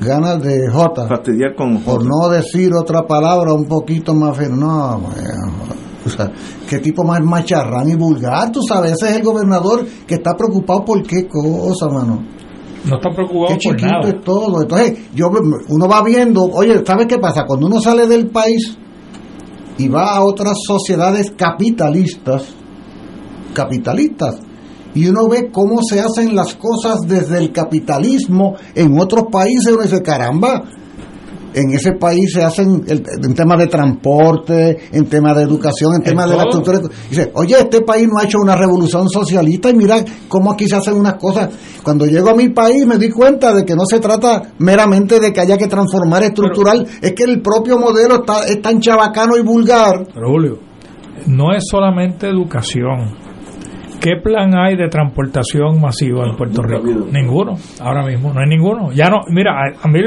Ganas 0.00 0.42
de 0.42 0.68
Jota. 0.72 1.06
fastidiar 1.06 1.54
con 1.54 1.78
Por 1.82 2.04
no 2.04 2.28
decir 2.30 2.72
otra 2.74 3.06
palabra 3.06 3.52
un 3.52 3.66
poquito 3.66 4.14
más 4.14 4.36
No, 4.50 4.98
bueno, 4.98 5.52
o 6.06 6.10
sea, 6.10 6.30
qué 6.68 6.78
tipo 6.78 7.02
más 7.04 7.20
macharrán 7.22 7.88
y 7.88 7.94
vulgar, 7.94 8.52
tú 8.52 8.60
sabes. 8.66 8.92
Ese 8.92 9.10
es 9.10 9.16
el 9.16 9.22
gobernador 9.22 9.86
que 10.06 10.16
está 10.16 10.34
preocupado 10.36 10.84
por 10.84 11.02
qué 11.02 11.26
cosa, 11.26 11.88
mano. 11.88 12.22
no 12.84 12.96
está 12.96 13.10
preocupado 13.10 13.46
Qué 13.48 13.54
por 13.54 13.76
chiquito 13.76 13.86
nada. 13.86 14.08
es 14.08 14.24
todo. 14.24 14.62
Entonces, 14.62 14.98
yo, 15.14 15.30
uno 15.68 15.88
va 15.88 16.02
viendo, 16.02 16.42
oye, 16.44 16.82
¿sabes 16.86 17.06
qué 17.06 17.18
pasa? 17.18 17.44
Cuando 17.46 17.66
uno 17.66 17.80
sale 17.80 18.06
del 18.06 18.28
país 18.28 18.76
y 19.78 19.88
va 19.88 20.14
a 20.16 20.22
otras 20.24 20.56
sociedades 20.66 21.32
capitalistas, 21.36 22.54
capitalistas, 23.54 24.40
y 24.94 25.08
uno 25.08 25.28
ve 25.28 25.50
cómo 25.50 25.82
se 25.82 26.00
hacen 26.00 26.36
las 26.36 26.54
cosas 26.54 27.00
desde 27.08 27.38
el 27.38 27.50
capitalismo 27.52 28.54
en 28.74 28.96
otros 29.00 29.24
países, 29.32 29.72
uno 29.72 29.82
dice, 29.82 30.02
caramba, 30.02 30.62
en 31.54 31.72
ese 31.72 31.92
país 31.92 32.32
se 32.32 32.42
hacen 32.42 32.82
el- 32.86 33.02
en 33.22 33.34
temas 33.34 33.58
de 33.58 33.66
transporte, 33.66 34.76
en 34.92 35.06
temas 35.06 35.36
de 35.36 35.42
educación, 35.42 35.94
en 35.96 36.02
temas 36.02 36.28
de 36.30 36.36
la 36.36 36.42
estructura. 36.44 36.80
Dice, 37.08 37.30
oye, 37.34 37.56
este 37.58 37.80
país 37.82 38.06
no 38.08 38.18
ha 38.18 38.24
hecho 38.24 38.38
una 38.40 38.56
revolución 38.56 39.08
socialista 39.08 39.70
y 39.70 39.74
mira 39.74 40.04
cómo 40.28 40.52
aquí 40.52 40.68
se 40.68 40.76
hacen 40.76 40.94
unas 40.94 41.14
cosas. 41.14 41.50
Cuando 41.82 42.06
llego 42.06 42.30
a 42.30 42.34
mi 42.34 42.48
país 42.50 42.86
me 42.86 42.98
di 42.98 43.10
cuenta 43.10 43.52
de 43.54 43.64
que 43.64 43.74
no 43.74 43.84
se 43.86 44.00
trata 44.00 44.42
meramente 44.58 45.20
de 45.20 45.32
que 45.32 45.40
haya 45.40 45.56
que 45.56 45.66
transformar 45.66 46.22
estructural, 46.22 46.86
es 47.00 47.12
que 47.12 47.24
el 47.24 47.40
propio 47.40 47.78
modelo 47.78 48.16
está, 48.16 48.46
es 48.46 48.60
tan 48.62 48.80
chabacano 48.80 49.36
y 49.36 49.42
vulgar. 49.42 50.06
Pero 50.12 50.28
Julio, 50.28 50.58
no 51.26 51.54
es 51.54 51.64
solamente 51.70 52.28
educación, 52.28 53.16
¿Qué 54.04 54.16
plan 54.22 54.54
hay 54.54 54.76
de 54.76 54.88
transportación 54.88 55.80
masiva 55.80 56.26
en 56.28 56.36
Puerto 56.36 56.60
Rico? 56.62 57.06
Ninguno, 57.10 57.54
ahora 57.80 58.04
mismo, 58.04 58.34
no 58.34 58.40
hay 58.40 58.46
ninguno. 58.48 58.92
Ya 58.92 59.08
no, 59.08 59.20
mira, 59.30 59.52
a, 59.52 59.86
a 59.86 59.88
mí, 59.90 59.98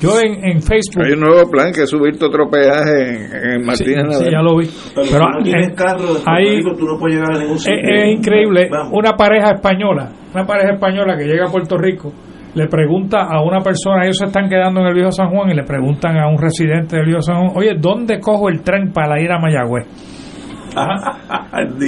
yo 0.00 0.10
en, 0.20 0.44
en 0.44 0.60
Facebook... 0.60 1.04
Hay 1.06 1.12
un 1.12 1.20
nuevo 1.20 1.48
plan 1.48 1.72
que 1.72 1.82
es 1.84 1.88
subirte 1.90 2.24
otro 2.24 2.50
peaje 2.50 2.90
en, 2.90 3.52
en 3.60 3.64
Martínez 3.64 4.04
Sí, 4.18 4.24
sí, 4.24 4.30
ya 4.32 4.42
lo 4.42 4.56
vi. 4.58 4.66
Pero, 4.96 5.06
Pero, 5.12 5.24
si 5.26 5.38
no 5.38 5.42
tienes 5.44 5.68
eh, 5.68 5.74
carro 5.76 6.00
de 6.00 6.06
Puerto 6.06 6.30
hay- 6.30 6.56
Rico, 6.56 6.70
tú 6.76 6.86
no 6.86 6.98
puedes 6.98 7.16
llegar 7.16 7.36
a 7.36 7.38
ningún 7.38 7.54
Es, 7.56 7.62
sitio. 7.62 7.78
es 7.94 8.14
increíble, 8.18 8.68
Vamos. 8.68 8.92
una 8.92 9.12
pareja 9.12 9.50
española, 9.54 10.10
una 10.34 10.44
pareja 10.44 10.72
española 10.74 11.16
que 11.16 11.24
llega 11.24 11.46
a 11.46 11.52
Puerto 11.52 11.78
Rico, 11.78 12.12
le 12.56 12.66
pregunta 12.66 13.18
a 13.30 13.42
una 13.44 13.60
persona, 13.60 14.02
ellos 14.04 14.18
se 14.18 14.26
están 14.26 14.48
quedando 14.48 14.80
en 14.80 14.86
el 14.88 14.94
Viejo 14.94 15.12
San 15.12 15.28
Juan 15.30 15.50
y 15.50 15.54
le 15.54 15.62
preguntan 15.62 16.18
a 16.18 16.26
un 16.26 16.36
residente 16.38 16.96
del 16.96 17.06
Viejo 17.06 17.20
San 17.22 17.36
Juan, 17.36 17.52
oye, 17.54 17.74
¿dónde 17.78 18.18
cojo 18.18 18.48
el 18.48 18.62
tren 18.62 18.92
para 18.92 19.20
ir 19.22 19.30
a 19.30 19.38
Mayagüez? 19.38 19.86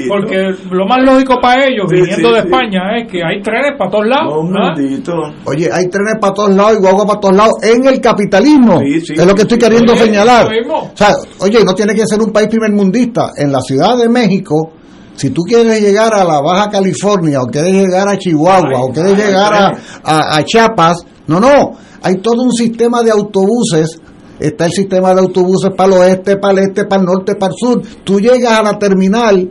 Porque 0.09 0.55
lo 0.71 0.87
más 0.87 0.99
lógico 1.03 1.35
para 1.41 1.67
ellos, 1.67 1.87
Sí, 1.91 1.97
viniendo 1.97 2.29
sí, 2.29 2.35
de 2.35 2.41
sí. 2.41 2.47
España, 2.47 2.81
es 2.99 3.11
que 3.11 3.23
hay 3.23 3.43
trenes 3.43 3.73
para 3.79 3.91
todos 3.91 4.07
lados. 4.07 4.33
¿ah? 4.35 4.75
Oye, 5.45 5.69
hay 5.73 5.89
trenes 5.89 6.15
para 6.21 6.35
todos 6.35 6.51
lados 6.55 6.75
y 6.79 6.81
guagua 6.81 7.07
para 7.07 7.21
todos 7.21 7.37
lados 7.37 7.55
en 7.63 7.87
el 7.87 8.01
capitalismo. 8.01 8.81
Sí, 8.81 9.01
sí, 9.01 9.13
es 9.17 9.27
lo 9.27 9.35
que 9.35 9.43
estoy 9.43 9.59
queriendo 9.59 9.93
Oye, 9.93 10.05
señalar. 10.05 10.47
O 10.93 10.97
sea, 10.97 11.13
oye, 11.41 11.65
no 11.65 11.75
tiene 11.75 11.95
que 11.95 12.07
ser 12.07 12.21
un 12.21 12.33
país 12.33 12.49
primermundista. 12.49 13.33
En 13.37 13.53
la 13.53 13.61
Ciudad 13.61 13.97
de 13.99 14.09
México, 14.09 14.73
si 15.15 15.31
tú 15.31 15.43
quieres 15.43 15.81
llegar 15.81 16.15
a 16.15 16.25
la 16.25 16.41
Baja 16.41 16.71
California, 16.71 17.41
o 17.43 17.47
quieres 17.47 17.73
llegar 17.73 18.09
a 18.09 18.17
Chihuahua, 18.17 18.81
o 18.83 18.93
quieres 18.93 19.17
llegar 19.17 19.53
a, 19.55 19.73
a- 20.05 20.37
a 20.39 20.45
Chiapas, 20.45 21.05
no, 21.27 21.41
no. 21.41 21.73
Hay 22.03 22.17
todo 22.19 22.43
un 22.43 22.53
sistema 22.53 23.03
de 23.03 23.11
autobuses. 23.11 24.01
Está 24.39 24.67
el 24.67 24.73
sistema 24.73 25.15
de 25.15 25.21
autobuses 25.21 25.71
para 25.77 25.95
el 25.95 26.01
oeste, 26.01 26.37
para 26.37 26.61
el 26.61 26.69
este, 26.69 26.85
para 26.85 27.01
el 27.01 27.07
norte, 27.07 27.35
para 27.35 27.53
el 27.53 27.57
sur. 27.59 27.83
Tú 28.05 28.21
llegas 28.21 28.59
a 28.59 28.63
la 28.63 28.79
terminal 28.79 29.51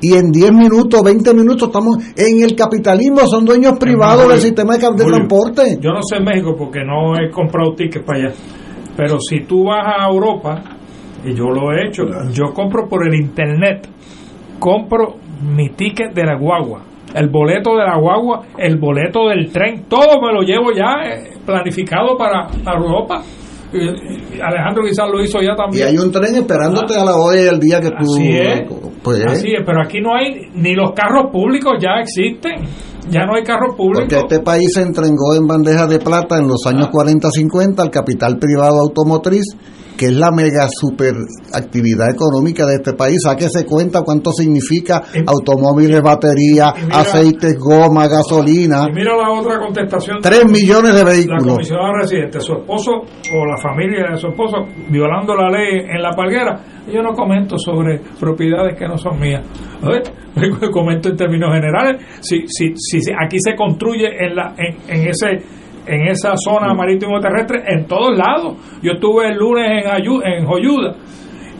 y 0.00 0.14
en 0.14 0.30
10 0.30 0.52
minutos, 0.52 1.02
20 1.02 1.34
minutos 1.34 1.68
estamos 1.68 1.96
en 2.16 2.42
el 2.42 2.54
capitalismo, 2.54 3.26
son 3.26 3.44
dueños 3.44 3.78
privados 3.78 4.22
Julio, 4.22 4.34
del 4.34 4.40
sistema 4.40 4.76
de, 4.76 4.86
Julio, 4.86 5.06
transporte. 5.06 5.78
Yo 5.80 5.90
no 5.90 6.02
sé 6.02 6.16
en 6.16 6.24
México 6.24 6.54
porque 6.56 6.84
no 6.84 7.16
he 7.16 7.30
comprado 7.30 7.74
tickets 7.74 8.04
para 8.04 8.18
allá. 8.18 8.34
Pero 8.96 9.18
si 9.20 9.40
tú 9.40 9.64
vas 9.64 9.84
a 9.86 10.08
Europa, 10.10 10.62
y 11.24 11.34
yo 11.34 11.44
lo 11.46 11.72
he 11.72 11.88
hecho, 11.88 12.02
yo 12.32 12.52
compro 12.54 12.88
por 12.88 13.06
el 13.06 13.14
internet, 13.14 13.88
compro 14.58 15.16
mi 15.42 15.70
ticket 15.70 16.12
de 16.14 16.24
la 16.24 16.36
guagua, 16.36 16.82
el 17.14 17.28
boleto 17.28 17.76
de 17.76 17.84
la 17.84 17.98
guagua, 17.98 18.42
el 18.56 18.76
boleto 18.78 19.28
del 19.28 19.50
tren, 19.50 19.84
todo 19.88 20.20
me 20.20 20.32
lo 20.32 20.42
llevo 20.42 20.72
ya 20.72 21.02
eh, 21.04 21.38
planificado 21.44 22.16
para, 22.16 22.46
para 22.64 22.78
Europa. 22.78 23.22
Y- 23.72 24.36
y 24.36 24.40
Alejandro 24.40 24.82
quizás 24.88 25.06
lo 25.10 25.22
hizo 25.22 25.40
ya 25.40 25.52
Y 25.52 25.56
también. 25.56 25.88
hay 25.88 25.98
un 25.98 26.10
tren 26.10 26.34
esperándote 26.34 26.94
a 26.96 27.04
la 27.04 27.16
hora 27.16 27.36
y 27.40 27.46
el 27.46 27.60
día 27.60 27.80
que 27.80 27.90
tú... 27.90 28.14
Así 28.14 28.28
es. 28.32 28.62
Pues, 29.02 29.24
Así 29.26 29.48
es, 29.52 29.62
pero 29.64 29.82
aquí 29.82 30.00
no 30.00 30.14
hay 30.14 30.48
ni 30.54 30.74
los 30.74 30.92
carros 30.92 31.30
públicos 31.32 31.72
ya 31.80 32.00
existen. 32.00 32.64
Ya 33.10 33.24
no 33.24 33.36
hay 33.36 33.42
carros 33.42 33.74
públicos. 33.76 34.06
Porque 34.10 34.16
este 34.34 34.40
país 34.40 34.70
se 34.74 34.82
entregó 34.82 35.34
en 35.34 35.46
bandeja 35.46 35.86
de 35.86 35.98
plata 35.98 36.36
en 36.38 36.46
los 36.48 36.66
años 36.66 36.88
40-50 36.90 37.78
al 37.80 37.90
capital 37.90 38.38
privado 38.38 38.80
automotriz, 38.80 39.44
que 39.98 40.06
es 40.06 40.12
la 40.16 40.30
mega 40.30 40.68
super 40.70 41.12
actividad 41.52 42.08
económica 42.10 42.64
de 42.66 42.76
este 42.76 42.92
país. 42.94 43.18
Sáquese 43.24 43.66
cuenta 43.66 44.02
cuánto 44.02 44.30
significa 44.32 45.02
automóviles, 45.26 46.00
batería, 46.00 46.72
mira- 46.82 47.00
aceites, 47.00 47.58
goma, 47.58 48.06
gasolina. 48.06 48.86
Y 48.88 48.94
mira 48.94 49.16
la 49.16 49.30
otra 49.32 49.58
contestación. 49.58 50.18
Tres 50.22 50.44
millones 50.46 50.94
de 50.94 51.04
La 51.04 51.10
vehículos. 51.10 51.52
comisionada 51.54 51.92
residente, 52.00 52.40
su 52.40 52.52
esposo 52.54 52.92
o 52.92 53.44
la 53.44 53.56
familia 53.60 54.12
de 54.12 54.16
su 54.16 54.28
esposo 54.28 54.58
violando 54.88 55.34
la 55.34 55.50
ley 55.50 55.80
en 55.88 56.00
la 56.02 56.10
palguera. 56.12 56.60
Yo 56.92 57.02
no 57.02 57.12
comento 57.12 57.58
sobre 57.58 58.00
propiedades 58.20 58.78
que 58.78 58.86
no 58.86 58.96
son 58.96 59.18
mías. 59.20 59.44
A 59.82 59.88
comento 60.72 61.08
en 61.08 61.16
términos 61.16 61.50
generales. 61.52 62.00
Si, 62.20 62.46
si, 62.46 62.72
si, 62.76 63.00
si 63.00 63.12
aquí 63.12 63.36
se 63.40 63.56
construye 63.56 64.06
en, 64.24 64.36
la, 64.36 64.54
en, 64.56 64.76
en 64.88 65.08
ese 65.08 65.26
en 65.86 66.08
esa 66.08 66.34
zona 66.36 66.74
marítimo 66.74 67.18
terrestre 67.20 67.62
en 67.66 67.86
todos 67.86 68.16
lados. 68.16 68.56
Yo 68.82 68.92
estuve 68.92 69.28
el 69.28 69.36
lunes 69.38 69.66
en, 69.84 69.90
Ayu- 69.90 70.22
en 70.24 70.44
Joyuda. 70.46 70.94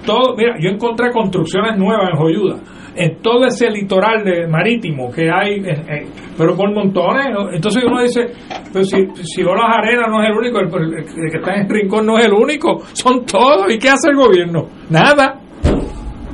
Todo, 0.06 0.34
mira, 0.36 0.54
yo 0.60 0.70
encontré 0.70 1.10
construcciones 1.12 1.76
nuevas 1.78 2.10
en 2.12 2.16
Joyuda. 2.18 2.56
En 2.96 3.20
todo 3.22 3.46
ese 3.46 3.70
litoral 3.70 4.24
de 4.24 4.46
marítimo 4.48 5.10
que 5.10 5.30
hay, 5.30 5.54
en- 5.56 5.66
en- 5.68 6.08
pero 6.36 6.56
por 6.56 6.72
montones. 6.74 7.26
¿no? 7.32 7.50
Entonces 7.52 7.82
uno 7.86 8.02
dice, 8.02 8.26
pero 8.72 8.84
si, 8.84 8.96
si 9.22 9.42
Olas 9.42 9.76
Arenas 9.76 10.06
no 10.08 10.22
es 10.22 10.30
el 10.30 10.36
único, 10.36 10.58
el, 10.60 10.66
el- 10.66 10.94
el 10.98 11.30
que 11.30 11.38
está 11.38 11.54
en 11.54 11.62
el 11.62 11.68
rincón 11.68 12.06
no 12.06 12.18
es 12.18 12.24
el 12.26 12.32
único, 12.32 12.80
son 12.92 13.24
todos. 13.24 13.70
¿Y 13.72 13.78
qué 13.78 13.90
hace 13.90 14.10
el 14.10 14.16
gobierno? 14.16 14.66
Nada. 14.90 15.40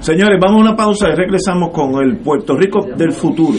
Señores, 0.01 0.39
vamos 0.41 0.59
a 0.61 0.69
una 0.69 0.77
pausa 0.77 1.09
y 1.11 1.15
regresamos 1.17 1.71
con 1.71 2.03
el 2.03 2.19
Puerto 2.19 2.55
Rico 2.57 2.87
del 2.97 3.13
futuro. 3.13 3.59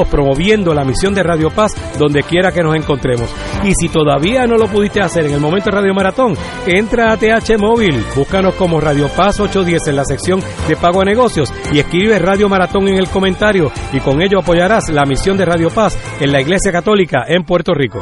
promoviendo 0.07 0.73
la 0.73 0.83
misión 0.83 1.13
de 1.13 1.23
Radio 1.23 1.49
Paz 1.49 1.73
donde 1.97 2.23
quiera 2.23 2.51
que 2.51 2.63
nos 2.63 2.75
encontremos. 2.75 3.29
Y 3.63 3.73
si 3.73 3.89
todavía 3.89 4.45
no 4.47 4.57
lo 4.57 4.67
pudiste 4.67 5.01
hacer 5.01 5.25
en 5.25 5.33
el 5.33 5.39
momento 5.39 5.69
de 5.69 5.77
Radio 5.77 5.93
Maratón, 5.93 6.35
entra 6.65 7.11
a 7.11 7.17
TH 7.17 7.57
Móvil, 7.57 8.03
búscanos 8.15 8.55
como 8.55 8.79
Radio 8.79 9.07
Paz 9.09 9.39
810 9.39 9.87
en 9.87 9.95
la 9.95 10.05
sección 10.05 10.41
de 10.67 10.75
pago 10.75 11.01
a 11.01 11.05
negocios 11.05 11.53
y 11.71 11.79
escribe 11.79 12.19
Radio 12.19 12.49
Maratón 12.49 12.87
en 12.87 12.97
el 12.97 13.09
comentario 13.09 13.71
y 13.93 13.99
con 13.99 14.21
ello 14.21 14.39
apoyarás 14.39 14.89
la 14.89 15.05
misión 15.05 15.37
de 15.37 15.45
Radio 15.45 15.69
Paz 15.69 15.97
en 16.19 16.31
la 16.31 16.41
Iglesia 16.41 16.71
Católica 16.71 17.25
en 17.27 17.43
Puerto 17.43 17.73
Rico. 17.73 18.01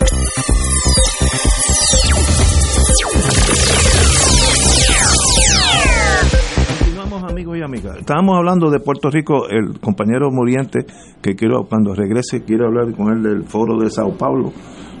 Amigos 7.41 7.57
y 7.57 7.63
amigas. 7.63 7.97
Estábamos 7.97 8.37
hablando 8.37 8.69
de 8.69 8.79
Puerto 8.79 9.09
Rico, 9.09 9.49
el 9.49 9.79
compañero 9.79 10.29
Muriente, 10.31 10.85
que 11.21 11.35
quiero 11.35 11.63
cuando 11.67 11.93
regrese 11.95 12.43
quiero 12.45 12.67
hablar 12.67 12.93
con 12.95 13.11
él 13.11 13.23
del 13.23 13.43
foro 13.45 13.79
de 13.79 13.89
Sao 13.89 14.15
Paulo, 14.15 14.51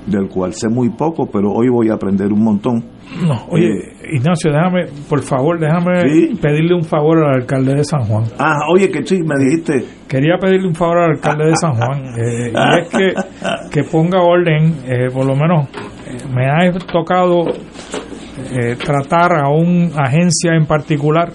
del 0.07 0.27
cual 0.27 0.53
sé 0.53 0.67
muy 0.67 0.89
poco, 0.89 1.27
pero 1.31 1.51
hoy 1.51 1.69
voy 1.69 1.89
a 1.89 1.93
aprender 1.93 2.33
un 2.33 2.43
montón. 2.43 2.83
No, 3.27 3.45
oye, 3.51 3.69
Ignacio, 4.11 4.51
déjame, 4.51 4.85
por 5.07 5.21
favor, 5.21 5.59
déjame 5.59 6.01
Sí. 6.09 6.35
pedirle 6.41 6.73
un 6.73 6.83
favor 6.83 7.19
al 7.19 7.41
alcalde 7.41 7.75
de 7.75 7.83
San 7.83 8.01
Juan. 8.05 8.23
Ah, 8.39 8.55
oye, 8.73 8.89
que 8.89 9.05
sí, 9.05 9.19
me 9.21 9.35
dijiste. 9.37 9.85
Quería 10.07 10.37
pedirle 10.39 10.67
un 10.67 10.75
favor 10.75 10.97
al 10.97 11.11
alcalde 11.11 11.45
de 11.45 11.55
San 11.57 11.75
Juan, 11.75 12.05
eh, 12.17 12.51
y 12.53 12.79
es 12.79 12.89
que, 12.89 13.13
que 13.71 13.83
ponga 13.87 14.19
orden, 14.21 14.77
eh, 14.87 15.09
por 15.13 15.25
lo 15.27 15.35
menos 15.35 15.67
eh, 16.07 16.17
me 16.33 16.47
ha 16.49 16.71
tocado 16.91 17.43
eh, 18.51 18.75
tratar 18.83 19.33
a 19.33 19.49
una 19.49 20.03
agencia 20.05 20.53
en 20.55 20.65
particular 20.65 21.29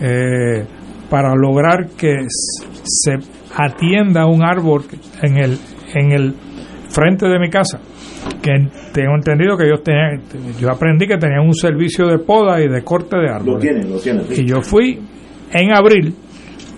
eh, 0.00 0.64
para 1.10 1.34
lograr 1.34 1.88
que 1.96 2.26
se 2.28 3.18
atienda 3.56 4.26
un 4.26 4.42
árbol 4.42 4.84
en 5.22 5.38
el, 5.38 5.58
en 5.94 6.12
el 6.12 6.34
frente 6.90 7.26
de 7.26 7.38
mi 7.38 7.50
casa 7.50 7.80
que 8.42 8.52
tengo 8.92 9.14
entendido 9.14 9.56
que 9.56 9.64
ellos 9.64 9.82
tenían, 9.82 10.22
yo 10.58 10.70
aprendí 10.70 11.06
que 11.06 11.16
tenían 11.16 11.46
un 11.46 11.54
servicio 11.54 12.06
de 12.06 12.18
poda 12.18 12.60
y 12.60 12.68
de 12.68 12.82
corte 12.82 13.16
de 13.16 13.28
árboles. 13.28 13.54
Lo 13.54 13.58
tienen, 13.58 13.90
lo 13.90 13.98
tienen. 13.98 14.24
sí. 14.28 14.42
Y 14.42 14.46
yo 14.46 14.60
fui 14.60 15.00
en 15.52 15.72
abril 15.72 16.14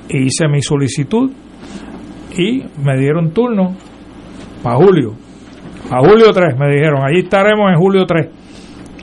e 0.09 0.19
hice 0.23 0.49
mi 0.49 0.63
solicitud 0.63 1.31
y 2.37 2.63
me 2.83 2.97
dieron 2.99 3.33
turno 3.33 3.77
para 4.63 4.77
julio. 4.77 5.15
A 5.91 5.99
julio 6.01 6.31
3 6.33 6.57
me 6.59 6.69
dijeron, 6.69 7.03
allí 7.03 7.21
estaremos 7.21 7.71
en 7.73 7.79
julio 7.79 8.07
3. 8.07 8.29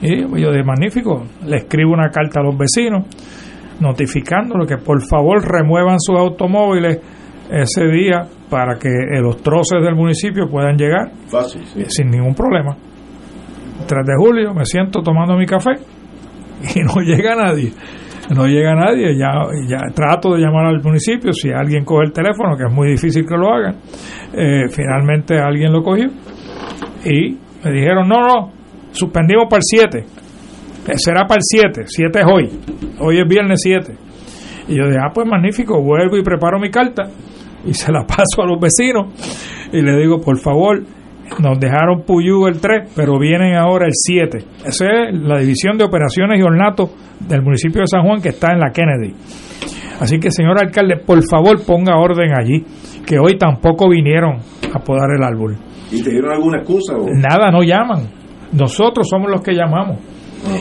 Y 0.00 0.40
yo 0.40 0.52
de 0.52 0.62
magnífico, 0.62 1.24
le 1.44 1.56
escribo 1.56 1.92
una 1.92 2.10
carta 2.10 2.40
a 2.40 2.42
los 2.42 2.56
vecinos 2.56 3.04
notificándolo 3.80 4.66
que 4.66 4.76
por 4.76 5.00
favor 5.08 5.42
remuevan 5.46 5.98
sus 5.98 6.18
automóviles 6.18 6.98
ese 7.50 7.86
día 7.86 8.26
para 8.50 8.78
que 8.78 8.88
eh, 8.88 9.20
los 9.20 9.42
troces 9.42 9.82
del 9.82 9.94
municipio 9.94 10.48
puedan 10.48 10.76
llegar 10.76 11.10
Fácil, 11.26 11.62
sí. 11.66 11.84
sin 11.88 12.10
ningún 12.10 12.34
problema. 12.34 12.76
3 13.86 14.06
de 14.06 14.14
julio 14.18 14.54
me 14.54 14.64
siento 14.64 15.02
tomando 15.02 15.36
mi 15.36 15.46
café 15.46 15.70
y 16.74 16.80
no 16.80 17.00
llega 17.00 17.34
nadie. 17.34 17.72
No 18.34 18.46
llega 18.46 18.74
nadie, 18.74 19.16
ya, 19.16 19.30
ya 19.66 19.78
trato 19.94 20.34
de 20.34 20.42
llamar 20.42 20.66
al 20.66 20.82
municipio, 20.82 21.32
si 21.32 21.50
alguien 21.50 21.82
coge 21.82 22.04
el 22.08 22.12
teléfono, 22.12 22.58
que 22.58 22.64
es 22.64 22.72
muy 22.72 22.90
difícil 22.90 23.24
que 23.26 23.34
lo 23.34 23.50
hagan, 23.50 23.76
eh, 24.34 24.68
finalmente 24.68 25.38
alguien 25.38 25.72
lo 25.72 25.82
cogió 25.82 26.08
y 27.06 27.38
me 27.64 27.72
dijeron, 27.72 28.06
no, 28.06 28.20
no, 28.20 28.52
suspendimos 28.92 29.46
para 29.48 29.60
el 29.60 29.62
7, 29.64 29.98
Eh, 29.98 30.17
será 30.96 31.26
para 31.26 31.38
el 31.38 31.42
7, 31.42 31.84
7 31.86 32.18
es 32.20 32.26
hoy, 32.26 32.50
hoy 33.00 33.18
es 33.18 33.28
viernes 33.28 33.60
7. 33.62 33.94
Y 34.68 34.76
yo 34.76 34.86
dije, 34.86 34.98
ah, 35.02 35.10
pues 35.12 35.26
magnífico, 35.26 35.82
vuelvo 35.82 36.16
y 36.16 36.22
preparo 36.22 36.58
mi 36.58 36.70
carta 36.70 37.04
y 37.64 37.74
se 37.74 37.92
la 37.92 38.04
paso 38.06 38.42
a 38.42 38.46
los 38.46 38.60
vecinos 38.60 39.12
y 39.72 39.82
le 39.82 39.96
digo, 39.98 40.20
por 40.20 40.38
favor, 40.38 40.82
nos 41.40 41.60
dejaron 41.60 42.02
Puyú 42.02 42.46
el 42.46 42.60
3, 42.60 42.92
pero 42.96 43.18
vienen 43.18 43.54
ahora 43.54 43.86
el 43.86 43.92
7. 43.94 44.38
Esa 44.64 44.86
es 44.86 45.14
la 45.14 45.38
división 45.38 45.76
de 45.76 45.84
operaciones 45.84 46.40
y 46.40 46.42
ornatos 46.42 46.90
del 47.20 47.42
municipio 47.42 47.82
de 47.82 47.86
San 47.86 48.02
Juan 48.02 48.20
que 48.20 48.30
está 48.30 48.52
en 48.52 48.60
la 48.60 48.70
Kennedy. 48.70 49.14
Así 50.00 50.18
que, 50.18 50.30
señor 50.30 50.58
alcalde, 50.58 50.96
por 50.96 51.20
favor 51.28 51.60
ponga 51.66 51.98
orden 51.98 52.32
allí, 52.32 52.64
que 53.04 53.18
hoy 53.18 53.36
tampoco 53.36 53.88
vinieron 53.88 54.38
a 54.72 54.78
podar 54.78 55.10
el 55.16 55.22
árbol. 55.22 55.56
¿Y 55.90 56.02
te 56.02 56.10
dieron 56.10 56.32
alguna 56.32 56.58
excusa? 56.58 56.94
O? 56.96 57.06
Nada, 57.10 57.50
no 57.50 57.62
llaman. 57.62 58.08
Nosotros 58.52 59.08
somos 59.08 59.30
los 59.30 59.42
que 59.42 59.52
llamamos. 59.52 59.98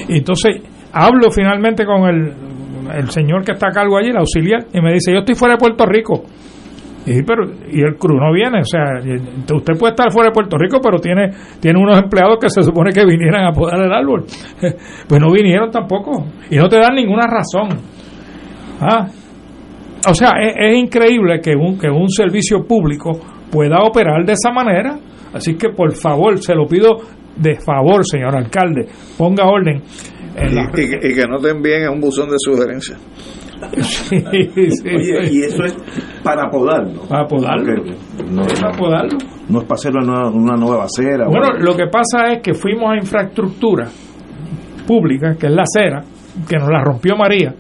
Entonces 0.10 0.62
hablo 0.92 1.32
finalmente 1.32 1.86
con 1.86 2.08
el, 2.08 2.34
el 2.96 3.10
señor 3.10 3.44
que 3.44 3.54
está 3.54 3.68
a 3.68 3.72
cargo 3.72 3.98
allí, 3.98 4.10
el 4.10 4.18
auxiliar, 4.18 4.66
y 4.74 4.82
me 4.82 4.94
dice, 4.94 5.12
yo 5.12 5.20
estoy 5.20 5.36
fuera 5.36 5.56
de 5.56 5.60
Puerto 5.60 5.86
Rico. 5.86 6.24
Y, 7.06 7.24
pero, 7.24 7.46
y 7.72 7.82
el 7.82 7.96
crew 7.96 8.18
no 8.18 8.34
viene, 8.34 8.60
o 8.60 8.66
sea, 8.66 9.00
usted 9.00 9.74
puede 9.80 9.92
estar 9.92 10.12
fuera 10.12 10.30
de 10.30 10.34
Puerto 10.34 10.58
Rico, 10.58 10.80
pero 10.84 11.00
tiene, 11.00 11.32
tiene 11.62 11.80
unos 11.80 11.98
empleados 11.98 12.38
que 12.38 12.50
se 12.50 12.62
supone 12.62 12.92
que 12.92 13.06
vinieran 13.06 13.46
a 13.46 13.52
podar 13.54 13.80
el 13.80 13.94
árbol. 13.94 14.26
Pues 15.08 15.22
no 15.22 15.32
vinieron 15.32 15.72
tampoco, 15.72 16.26
y 16.50 16.58
no 16.58 16.68
te 16.68 16.78
dan 16.78 16.96
ninguna 16.96 17.28
razón. 17.28 17.80
Ah, 18.82 19.08
o 20.10 20.14
sea, 20.14 20.32
es, 20.42 20.54
es 20.58 20.78
increíble 20.78 21.40
que 21.42 21.56
un, 21.56 21.80
que 21.80 21.90
un 21.90 22.10
servicio 22.10 22.66
público 22.68 23.18
pueda 23.50 23.78
operar 23.84 24.26
de 24.26 24.34
esa 24.34 24.52
manera. 24.52 24.98
Así 25.34 25.56
que 25.56 25.70
por 25.70 25.94
favor, 25.94 26.38
se 26.40 26.56
lo 26.56 26.66
pido 26.68 26.98
de 27.40 27.56
favor, 27.60 28.06
señor 28.06 28.36
alcalde, 28.36 28.88
ponga 29.18 29.46
orden. 29.46 29.82
en 30.36 30.56
la- 30.56 30.70
Y, 30.76 30.82
y 30.82 30.90
que- 30.90 31.08
y 31.10 31.16
que 31.16 31.28
no 31.28 31.40
te 31.40 31.50
envíen 31.50 31.86
a 31.86 31.92
un 31.92 32.00
buzón 32.00 32.30
de 32.30 32.36
sugerencias. 32.38 33.00
Sí, 33.82 34.20
sí, 34.22 34.88
Oye, 34.88 35.26
sí. 35.28 35.38
y 35.40 35.42
eso 35.44 35.64
es 35.66 35.76
para 36.24 36.48
podarlo. 36.50 37.02
Para 37.10 37.26
podarlo. 37.26 37.84
No, 38.30 38.44
Es 38.46 38.60
para 38.60 38.78
podarlo. 38.78 39.18
no 39.50 39.60
es 39.62 39.66
para 39.66 39.76
hacer 39.76 39.94
una, 39.96 40.30
una 40.30 40.56
nueva 40.56 40.84
acera. 40.84 41.26
Bueno, 41.28 41.54
lo 41.58 41.76
que 41.76 41.88
pasa 41.88 42.34
es 42.34 42.42
que 42.44 42.54
fuimos 42.54 42.92
a 42.92 42.98
infraestructura 42.98 43.88
pública, 44.86 45.36
que 45.40 45.48
es 45.48 45.54
la 45.54 45.64
acera, 45.64 46.04
que 46.48 46.58
nos 46.58 46.70
la 46.70 46.84
rompió 46.84 47.16
María, 47.18 47.54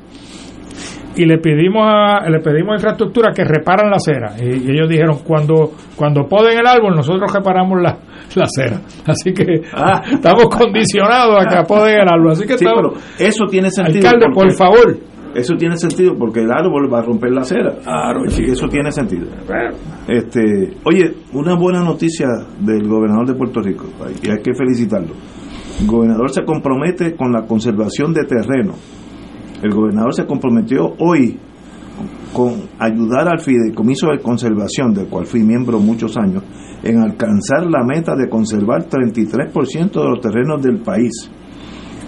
y 1.18 1.26
le 1.26 1.38
pedimos 1.40 1.84
a, 1.86 2.30
le 2.30 2.40
pedimos 2.40 2.72
a 2.72 2.76
infraestructura 2.76 3.32
que 3.34 3.44
reparan 3.44 3.90
la 3.90 3.98
acera. 3.98 4.34
Y, 4.40 4.68
y 4.68 4.72
ellos 4.72 4.88
dijeron, 4.90 5.18
cuando, 5.26 5.72
cuando 5.96 6.28
poden 6.28 6.58
el 6.60 6.66
árbol, 6.68 6.96
nosotros 6.96 7.32
reparamos 7.34 7.82
la, 7.82 7.98
la 8.36 8.44
acera. 8.44 8.80
Así 9.06 9.34
que 9.34 9.62
Ah. 9.74 10.02
estamos 10.12 10.46
condicionados 10.48 11.44
a 11.44 11.50
que 11.50 11.56
apoden 11.58 12.02
el 12.02 12.08
árbol. 12.08 12.32
Así 12.32 12.44
que 12.46 12.58
Sí, 12.58 12.66
estamos, 12.66 12.94
pero 13.18 13.28
eso 13.30 13.46
tiene 13.50 13.70
sentido. 13.72 14.08
alcalde, 14.10 14.28
por 14.34 14.52
favor. 14.54 14.98
Eso 15.36 15.54
tiene 15.56 15.78
sentido 15.78 16.16
porque 16.18 16.40
el 16.40 16.52
árbol 16.52 16.92
va 16.92 17.00
a 17.00 17.04
romper 17.04 17.32
la 17.32 17.42
acera. 17.42 17.76
Claro, 17.84 18.22
Así 18.26 18.44
que 18.44 18.52
eso 18.54 18.68
tiene 18.70 18.92
sentido. 18.92 19.28
Este, 20.08 20.74
oye, 20.84 21.14
una 21.34 21.56
buena 21.56 21.82
noticia 21.84 22.28
del 22.60 22.88
gobernador 22.88 23.28
de 23.28 23.34
Puerto 23.36 23.62
Rico, 23.62 23.86
y 24.24 24.30
hay 24.32 24.38
que 24.42 24.54
felicitarlo. 24.56 25.14
El 25.82 25.86
gobernador 25.88 26.32
se 26.32 26.44
compromete 26.44 27.16
con 27.16 27.32
la 27.32 27.46
conservación 27.46 28.14
de 28.14 28.24
terreno. 28.24 28.74
El 29.64 29.72
gobernador 29.74 30.14
se 30.14 30.26
comprometió 30.26 30.94
hoy 31.00 31.38
con 32.34 32.54
ayudar 32.78 33.28
al 33.28 33.40
fideicomiso 33.40 34.08
de 34.12 34.20
conservación, 34.22 34.94
del 34.94 35.08
cual 35.08 35.26
fui 35.26 35.42
miembro 35.44 35.80
muchos 35.80 36.16
años, 36.18 36.44
en 36.84 37.00
alcanzar 37.00 37.66
la 37.66 37.84
meta 37.84 38.16
de 38.16 38.30
conservar 38.30 38.88
33% 38.88 39.92
de 39.92 40.10
los 40.10 40.20
terrenos 40.22 40.62
del 40.62 40.78
país. 40.80 41.12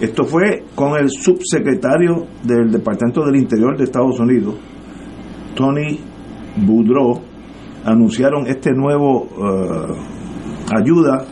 Esto 0.00 0.24
fue 0.24 0.64
con 0.74 0.96
el 0.98 1.10
subsecretario 1.10 2.26
del 2.44 2.70
Departamento 2.70 3.24
del 3.26 3.36
Interior 3.36 3.76
de 3.76 3.84
Estados 3.84 4.18
Unidos, 4.20 4.54
Tony 5.56 5.98
Boudreau, 6.56 7.20
anunciaron 7.84 8.46
este 8.46 8.70
nuevo 8.72 9.26
eh, 9.26 9.94
ayuda 10.80 11.24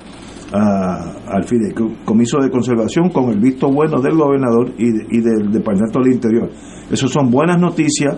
a- 0.52 1.12
al 1.30 1.44
fideicomiso 1.44 2.38
de 2.38 2.50
conservación 2.50 3.10
con 3.10 3.30
el 3.30 3.38
visto 3.38 3.68
bueno 3.68 4.00
del 4.00 4.16
gobernador 4.16 4.70
y, 4.78 4.90
de- 4.90 5.06
y 5.10 5.20
del 5.20 5.50
Departamento 5.52 6.00
del 6.00 6.12
Interior. 6.14 6.50
Eso 6.90 7.08
son 7.08 7.30
buenas 7.30 7.60
noticias 7.60 8.16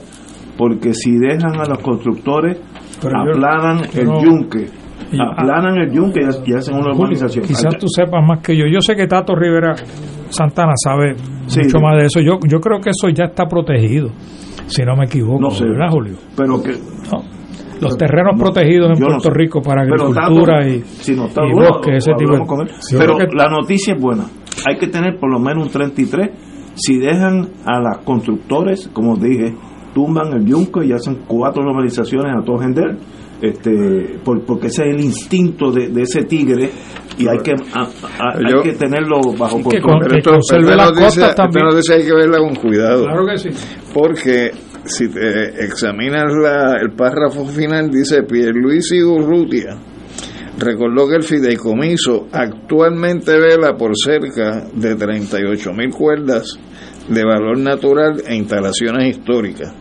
porque 0.56 0.94
si 0.94 1.16
dejan 1.18 1.58
a 1.60 1.64
los 1.64 1.78
constructores 1.78 2.58
Pero 3.00 3.24
yo- 3.24 3.32
aplanan 3.32 3.82
yo 3.92 4.00
el 4.00 4.08
yunque, 4.24 4.66
Y- 5.12 5.18
aplanan 5.20 5.78
el 5.78 5.90
yunque 5.92 6.20
y, 6.46 6.52
hacen 6.54 6.76
una 6.76 6.92
urbanización. 6.94 7.44
Quizás 7.44 7.76
tú 7.78 7.86
sepas 7.88 8.24
más 8.26 8.40
que 8.40 8.56
yo. 8.56 8.64
Yo 8.66 8.80
sé 8.80 8.94
que 8.94 9.06
Tato 9.06 9.34
Rivera 9.34 9.74
Santana 10.28 10.72
sabe 10.76 11.16
Sí. 11.46 11.60
mucho 11.64 11.80
más 11.80 11.96
de 11.98 12.06
eso. 12.06 12.20
Yo, 12.20 12.38
yo 12.48 12.60
creo 12.60 12.80
que 12.80 12.90
eso 12.90 13.08
ya 13.08 13.24
está 13.24 13.46
protegido. 13.46 14.10
si 14.66 14.82
no 14.84 14.94
me 14.94 15.06
equivoco, 15.06 15.40
No 15.40 15.50
sé. 15.50 15.64
¿verdad, 15.64 15.88
Julio? 15.90 16.14
Pero 16.36 16.62
que. 16.62 16.70
Los 17.80 17.96
terrenos 17.96 18.38
protegidos 18.38 18.90
en 18.92 18.98
no 19.00 19.06
Puerto 19.06 19.28
sé. 19.28 19.30
Rico 19.34 19.60
para 19.62 19.82
Pero 19.84 20.06
agricultura 20.06 20.68
y, 20.68 20.80
si 20.82 21.14
no 21.14 21.26
está 21.26 21.42
y 21.46 21.52
bueno, 21.52 21.68
bosque, 21.74 21.96
ese 21.96 22.12
tipo 22.12 22.32
de 22.32 22.36
hablamos 22.38 22.48
con 22.48 22.60
él. 22.68 22.74
Sí, 22.80 22.96
Pero 22.98 23.16
que- 23.16 23.26
la 23.34 23.48
noticia 23.48 23.94
es 23.94 24.00
buena. 24.00 24.24
Hay 24.68 24.78
que 24.78 24.86
tener 24.88 25.18
por 25.18 25.30
lo 25.32 25.38
menos 25.38 25.64
un 25.64 25.70
33. 25.70 26.30
Si 26.74 26.98
dejan 26.98 27.48
a 27.66 27.80
las 27.80 27.98
constructores, 28.04 28.88
como 28.92 29.16
dije, 29.16 29.54
tumban 29.94 30.32
el 30.32 30.44
yunque 30.46 30.84
y 30.86 30.92
hacen 30.92 31.20
cuatro 31.26 31.62
normalizaciones 31.64 32.32
a 32.40 32.44
todo 32.44 32.58
gender, 32.58 32.96
este, 33.42 34.18
por- 34.24 34.44
porque 34.44 34.66
ese 34.68 34.82
es 34.88 34.94
el 34.94 35.00
instinto 35.00 35.70
de, 35.72 35.88
de 35.88 36.02
ese 36.02 36.22
tigre 36.24 36.70
y 37.18 37.26
hay 37.26 37.38
que 37.38 37.52
a- 37.52 37.80
a- 37.82 38.36
hay 38.36 38.52
Yo- 38.52 38.62
que 38.62 38.72
tenerlo 38.74 39.18
bajo 39.38 39.56
que 39.68 39.80
control. 39.80 40.22
con- 40.22 40.40
Pero 40.50 40.66
que 40.68 40.76
las 40.76 40.86
noticia- 40.90 41.04
costas 41.06 41.30
esta 41.30 41.42
también. 41.42 41.64
noticia 41.66 41.94
hay 41.96 42.04
que 42.04 42.14
verla 42.14 42.38
con 42.38 42.54
cuidado. 42.56 43.04
Claro 43.04 43.26
que 43.26 43.38
sí. 43.38 43.48
Porque 43.94 44.50
si 44.84 45.08
te 45.08 45.64
examinas 45.64 46.32
la- 46.32 46.76
el 46.80 46.90
párrafo 46.92 47.44
final, 47.46 47.90
dice 47.90 48.22
Pierluisi 48.22 49.02
Urrutia 49.02 49.76
recordó 50.58 51.08
que 51.08 51.16
el 51.16 51.22
fideicomiso 51.22 52.26
actualmente 52.32 53.32
vela 53.38 53.76
por 53.76 53.92
cerca 53.96 54.66
de 54.74 54.94
38 54.94 55.72
mil 55.72 55.90
cuerdas 55.90 56.58
de 57.10 57.24
valor 57.24 57.58
natural 57.58 58.22
e 58.26 58.34
instalaciones 58.36 59.16
históricas. 59.16 59.72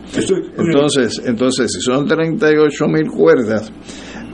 Entonces, 0.58 1.22
entonces 1.24 1.72
si 1.72 1.80
son 1.80 2.06
38 2.06 2.86
mil 2.88 3.06
cuerdas, 3.08 3.72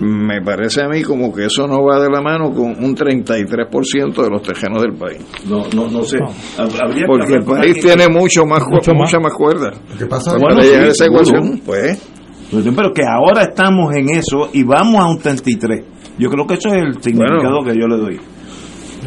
me 0.01 0.43
parece 0.43 0.83
a 0.83 0.89
mí 0.89 1.03
como 1.03 1.33
que 1.33 1.47
eso 1.47 1.67
no 1.67 1.83
va 1.85 2.01
de 2.01 2.11
la 2.11 2.21
mano 2.21 2.51
con 2.53 2.83
un 2.85 2.95
33% 2.95 4.23
de 4.23 4.31
los 4.31 4.43
terrenos 4.43 4.83
del 4.83 4.95
país. 4.95 5.19
No, 5.49 5.65
no, 5.75 5.89
no 5.91 6.03
sé. 6.03 6.19
Habría 6.59 7.07
Porque 7.07 7.35
el 7.35 7.45
país 7.45 7.81
tiene 7.81 8.09
mucho 8.09 8.45
más, 8.45 8.63
Mucho 8.69 8.93
más. 8.93 9.01
mucha 9.13 9.19
más 9.21 9.33
cuerdas. 9.35 9.79
¿Qué 9.99 10.07
pasa? 10.07 10.33
Para 10.33 10.55
Bueno, 10.55 10.61
llegar 10.63 10.83
sí, 10.83 10.89
a 10.89 10.91
esa 10.93 11.07
ecuación, 11.07 11.61
pues 11.65 12.03
Pero 12.51 12.93
que 12.93 13.03
ahora 13.05 13.43
estamos 13.45 13.95
en 13.95 14.11
eso 14.11 14.51
y 14.53 14.65
vamos 14.65 15.01
a 15.01 15.07
un 15.09 15.19
33. 15.19 15.85
Yo 16.19 16.29
creo 16.31 16.47
que 16.47 16.55
eso 16.55 16.69
es 16.69 16.75
el 16.83 17.03
significado 17.03 17.63
que 17.65 17.75
yo 17.79 17.87
le 17.87 17.97
doy. 17.97 18.21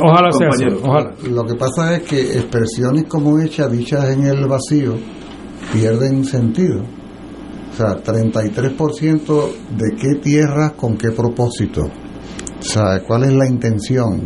Ojalá 0.01 0.31
sea 0.31 0.47
así, 0.49 0.65
ojalá. 0.83 1.13
Lo 1.29 1.43
que 1.45 1.55
pasa 1.55 1.95
es 1.95 2.03
que 2.03 2.19
expresiones 2.37 3.05
como 3.05 3.39
hechas, 3.39 3.71
dichas 3.71 4.09
en 4.09 4.25
el 4.25 4.47
vacío, 4.47 4.95
pierden 5.73 6.23
sentido. 6.25 6.81
O 7.71 7.75
sea, 7.75 8.01
33% 8.03 9.49
de 9.77 9.95
qué 9.95 10.19
tierra, 10.21 10.71
con 10.75 10.97
qué 10.97 11.11
propósito. 11.11 11.81
O 11.83 12.63
sea, 12.63 13.01
¿cuál 13.07 13.23
es 13.25 13.33
la 13.33 13.47
intención? 13.47 14.25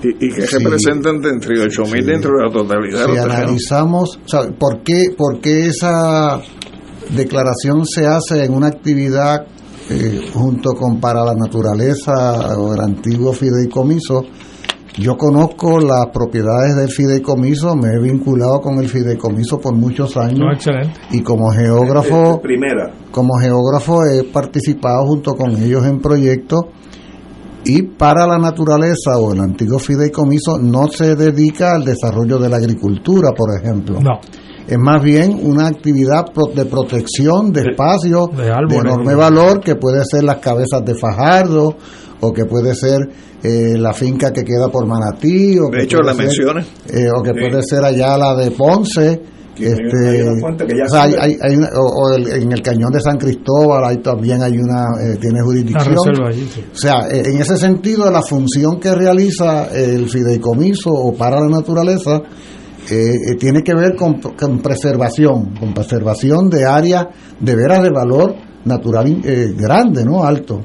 y, 0.00 0.10
y 0.26 0.30
que 0.32 0.46
Sí. 0.46 0.58
representan 0.62 1.20
de 1.20 1.30
entre 1.30 1.60
8 1.60 1.82
mil 1.92 2.06
dentro 2.06 2.36
de 2.36 2.44
la 2.44 2.52
totalidad 2.52 3.04
de 3.08 3.12
Si 3.14 3.18
analizamos, 3.18 4.20
o 4.24 4.28
sea, 4.28 4.42
¿por 4.56 4.84
qué, 4.84 5.06
por 5.16 5.40
qué 5.40 5.66
esa 5.66 6.40
declaración 7.16 7.84
se 7.84 8.06
hace 8.06 8.44
en 8.44 8.54
una 8.54 8.68
actividad 8.68 9.44
eh, 9.90 10.30
junto 10.32 10.70
con 10.74 11.00
para 11.00 11.24
la 11.24 11.34
naturaleza 11.34 12.12
o 12.58 12.74
el 12.74 12.80
antiguo 12.80 13.32
fideicomiso? 13.32 14.22
Yo 14.98 15.16
conozco 15.16 15.78
las 15.78 16.06
propiedades 16.12 16.74
del 16.76 16.88
fideicomiso, 16.88 17.76
me 17.76 17.88
he 17.94 18.00
vinculado 18.02 18.60
con 18.60 18.78
el 18.78 18.88
fideicomiso 18.88 19.58
por 19.58 19.74
muchos 19.74 20.16
años 20.16 20.38
No, 20.40 20.52
excelente. 20.52 20.92
y 21.12 21.22
como 21.22 21.50
geógrafo 21.52 22.40
Primera. 22.40 22.90
como 23.12 23.38
geógrafo 23.38 24.00
he 24.04 24.24
participado 24.24 25.06
junto 25.06 25.34
con 25.36 25.50
ellos 25.62 25.86
en 25.86 26.00
proyectos 26.00 26.62
y 27.64 27.82
para 27.82 28.26
la 28.26 28.38
naturaleza 28.38 29.18
o 29.18 29.32
el 29.32 29.40
antiguo 29.40 29.78
fideicomiso 29.78 30.58
no 30.58 30.88
se 30.88 31.14
dedica 31.14 31.74
al 31.74 31.84
desarrollo 31.84 32.38
de 32.38 32.48
la 32.48 32.56
agricultura, 32.56 33.30
por 33.36 33.50
ejemplo. 33.60 34.00
No. 34.00 34.20
Es 34.66 34.78
más 34.78 35.02
bien 35.02 35.38
una 35.42 35.66
actividad 35.66 36.26
de 36.54 36.64
protección 36.66 37.52
de 37.52 37.70
espacios 37.70 38.28
de, 38.36 38.50
árboles. 38.50 38.80
enorme 38.84 39.14
valor 39.14 39.60
que 39.60 39.76
puede 39.76 40.02
ser 40.04 40.24
las 40.24 40.38
cabezas 40.38 40.84
de 40.84 40.94
Fajardo 40.94 41.76
o 42.20 42.32
que 42.32 42.44
puede 42.44 42.74
ser 42.74 42.98
eh, 43.42 43.76
la 43.78 43.92
finca 43.92 44.32
que 44.32 44.42
queda 44.44 44.68
por 44.68 44.86
Manatí 44.86 45.58
o 45.58 45.66
De 45.70 45.78
que 45.78 45.84
hecho, 45.84 45.98
puede 45.98 46.06
la 46.10 46.14
ser, 46.14 46.24
menciones. 46.26 46.66
eh, 46.88 47.06
o 47.16 47.22
que 47.22 47.30
Sí. 47.32 47.40
puede 47.40 47.62
ser 47.62 47.84
allá 47.84 48.16
la 48.18 48.34
de 48.34 48.50
Ponce 48.50 49.20
este, 49.60 50.20
hay 50.22 50.80
o 50.80 50.94
hay- 50.96 51.14
hay- 51.20 51.36
hay 51.42 52.42
en 52.42 52.52
el 52.52 52.62
cañón 52.62 52.92
de 52.92 53.00
San 53.00 53.18
Cristóbal 53.18 53.84
ahí 53.84 53.96
también 53.98 54.40
hay 54.40 54.52
una 54.56 54.84
eh, 55.02 55.16
tiene 55.20 55.40
jurisdicción 55.42 55.94
reserva 55.96 56.28
allí, 56.28 56.48
sí. 56.54 56.64
o 56.72 56.76
sea 56.76 57.08
eh, 57.10 57.22
en 57.26 57.40
ese 57.40 57.56
sentido 57.56 58.08
la 58.08 58.22
función 58.22 58.78
que 58.78 58.94
realiza 58.94 59.66
el 59.74 60.08
fideicomiso 60.08 60.90
o 60.90 61.12
para 61.12 61.40
la 61.40 61.48
naturaleza 61.48 62.22
eh, 62.88 62.94
eh, 63.32 63.34
tiene 63.38 63.62
que 63.64 63.74
ver 63.74 63.96
con, 63.96 64.20
con 64.20 64.60
preservación 64.60 65.54
con 65.58 65.74
preservación 65.74 66.48
de 66.48 66.64
áreas 66.64 67.06
de 67.40 67.56
veras 67.56 67.82
de 67.82 67.90
valor 67.90 68.34
natural 68.64 69.20
eh, 69.24 69.54
grande 69.56 70.04
no 70.04 70.22
alto 70.22 70.60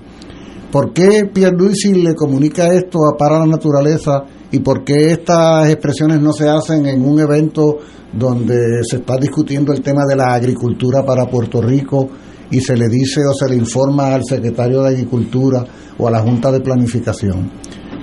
¿Por 0.73 0.91
qué 0.91 1.29
Pierluisi 1.31 1.93
le 1.93 2.15
comunica 2.15 2.73
esto 2.73 2.97
a 3.05 3.15
Para 3.15 3.37
la 3.37 3.45
Naturaleza 3.45 4.23
y 4.51 4.57
por 4.57 4.83
qué 4.83 5.11
estas 5.11 5.69
expresiones 5.69 6.19
no 6.19 6.33
se 6.33 6.49
hacen 6.49 6.87
en 6.87 7.05
un 7.05 7.19
evento 7.19 7.77
donde 8.11 8.83
se 8.83 8.95
está 8.95 9.17
discutiendo 9.17 9.71
el 9.71 9.83
tema 9.83 10.01
de 10.09 10.15
la 10.15 10.33
agricultura 10.33 11.05
para 11.05 11.29
Puerto 11.29 11.61
Rico 11.61 12.09
y 12.49 12.59
se 12.59 12.75
le 12.75 12.87
dice 12.87 13.21
o 13.23 13.35
se 13.35 13.47
le 13.49 13.55
informa 13.55 14.15
al 14.15 14.23
secretario 14.23 14.81
de 14.81 14.89
Agricultura 14.89 15.63
o 15.95 16.07
a 16.07 16.11
la 16.11 16.21
Junta 16.21 16.51
de 16.51 16.61
Planificación? 16.61 17.51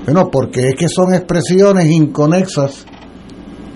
Bueno, 0.05 0.31
porque 0.31 0.69
es 0.69 0.77
que 0.77 0.89
son 0.89 1.13
expresiones 1.13 1.91
inconexas 1.91 2.87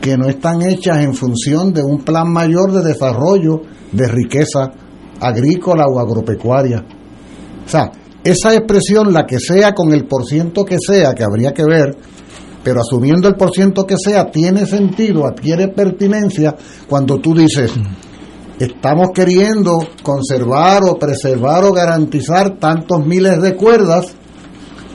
que 0.00 0.16
no 0.16 0.28
están 0.28 0.62
hechas 0.62 1.02
en 1.02 1.14
función 1.14 1.72
de 1.72 1.82
un 1.82 2.04
plan 2.04 2.32
mayor 2.32 2.70
de 2.70 2.84
desarrollo 2.84 3.60
de 3.90 4.06
riqueza 4.06 4.70
agrícola 5.18 5.84
o 5.92 5.98
agropecuaria. 5.98 6.84
O 7.66 7.68
sea, 7.68 7.90
esa 8.24 8.54
expresión, 8.54 9.12
la 9.12 9.26
que 9.26 9.38
sea, 9.38 9.72
con 9.72 9.92
el 9.92 10.06
porciento 10.06 10.64
que 10.64 10.78
sea, 10.78 11.12
que 11.14 11.22
habría 11.22 11.52
que 11.52 11.64
ver, 11.64 11.96
pero 12.62 12.80
asumiendo 12.80 13.28
el 13.28 13.34
porciento 13.34 13.86
que 13.86 13.96
sea, 13.98 14.30
tiene 14.30 14.66
sentido, 14.66 15.26
adquiere 15.26 15.68
pertinencia 15.68 16.56
cuando 16.88 17.18
tú 17.20 17.34
dices, 17.34 17.70
estamos 18.58 19.08
queriendo 19.14 19.78
conservar 20.02 20.82
o 20.88 20.98
preservar 20.98 21.64
o 21.64 21.72
garantizar 21.72 22.58
tantos 22.58 23.04
miles 23.04 23.40
de 23.42 23.54
cuerdas 23.54 24.16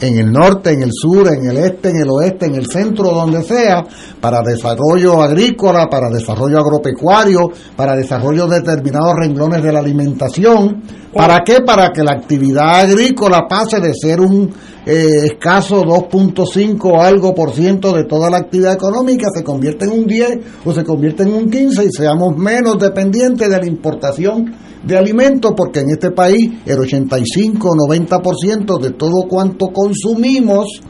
en 0.01 0.17
el 0.17 0.31
norte, 0.31 0.71
en 0.71 0.84
el 0.84 0.91
sur, 0.91 1.27
en 1.27 1.49
el 1.49 1.57
este, 1.57 1.89
en 1.89 1.97
el 1.97 2.09
oeste, 2.09 2.45
en 2.45 2.55
el 2.55 2.67
centro, 2.67 3.11
donde 3.11 3.43
sea, 3.43 3.84
para 4.19 4.41
desarrollo 4.41 5.21
agrícola, 5.21 5.88
para 5.89 6.09
desarrollo 6.09 6.59
agropecuario, 6.59 7.51
para 7.76 7.95
desarrollo 7.95 8.47
de 8.47 8.59
determinados 8.59 9.15
renglones 9.15 9.63
de 9.63 9.71
la 9.71 9.80
alimentación. 9.80 10.81
¿Para 11.13 11.43
qué? 11.43 11.61
Para 11.65 11.91
que 11.91 12.03
la 12.03 12.11
actividad 12.11 12.81
agrícola 12.81 13.47
pase 13.47 13.80
de 13.80 13.93
ser 13.93 14.21
un 14.21 14.53
eh, 14.85 15.26
escaso 15.26 15.84
2.5 15.84 16.80
o 16.84 17.01
algo 17.01 17.34
por 17.34 17.51
ciento 17.51 17.93
de 17.93 18.05
toda 18.05 18.30
la 18.30 18.38
actividad 18.38 18.73
económica, 18.73 19.27
se 19.34 19.43
convierte 19.43 19.85
en 19.85 19.91
un 19.91 20.07
10 20.07 20.39
o 20.65 20.71
se 20.71 20.84
convierte 20.84 21.23
en 21.23 21.34
un 21.34 21.49
15 21.49 21.85
y 21.85 21.91
seamos 21.91 22.38
menos 22.38 22.77
dependientes 22.80 23.49
de 23.49 23.57
la 23.57 23.65
importación 23.65 24.53
de 24.84 24.97
alimentos, 24.97 25.53
porque 25.56 25.81
en 25.81 25.91
este 25.91 26.11
país 26.11 26.51
el 26.65 26.77
85-90% 26.77 28.80
de 28.80 28.91
todo 28.91 29.23
cuanto 29.27 29.68
consumimos 29.68 30.81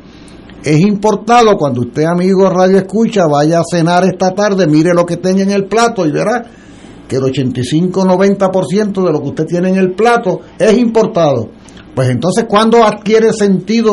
es 0.63 0.79
importado. 0.79 1.57
Cuando 1.57 1.81
usted, 1.81 2.03
amigo 2.03 2.49
Radio 2.49 2.77
Escucha, 2.77 3.27
vaya 3.27 3.59
a 3.59 3.63
cenar 3.69 4.05
esta 4.05 4.33
tarde, 4.33 4.67
mire 4.67 4.93
lo 4.93 5.05
que 5.05 5.17
tenga 5.17 5.43
en 5.43 5.51
el 5.51 5.65
plato 5.65 6.05
y 6.05 6.11
verá 6.11 6.45
que 7.07 7.15
el 7.15 7.23
85-90% 7.23 9.03
de 9.03 9.11
lo 9.11 9.21
que 9.21 9.29
usted 9.29 9.45
tiene 9.45 9.69
en 9.69 9.77
el 9.77 9.93
plato 9.93 10.41
es 10.59 10.77
importado. 10.77 11.49
Pues 11.95 12.09
entonces, 12.09 12.45
¿cuándo 12.47 12.83
adquiere 12.83 13.33
sentido 13.33 13.91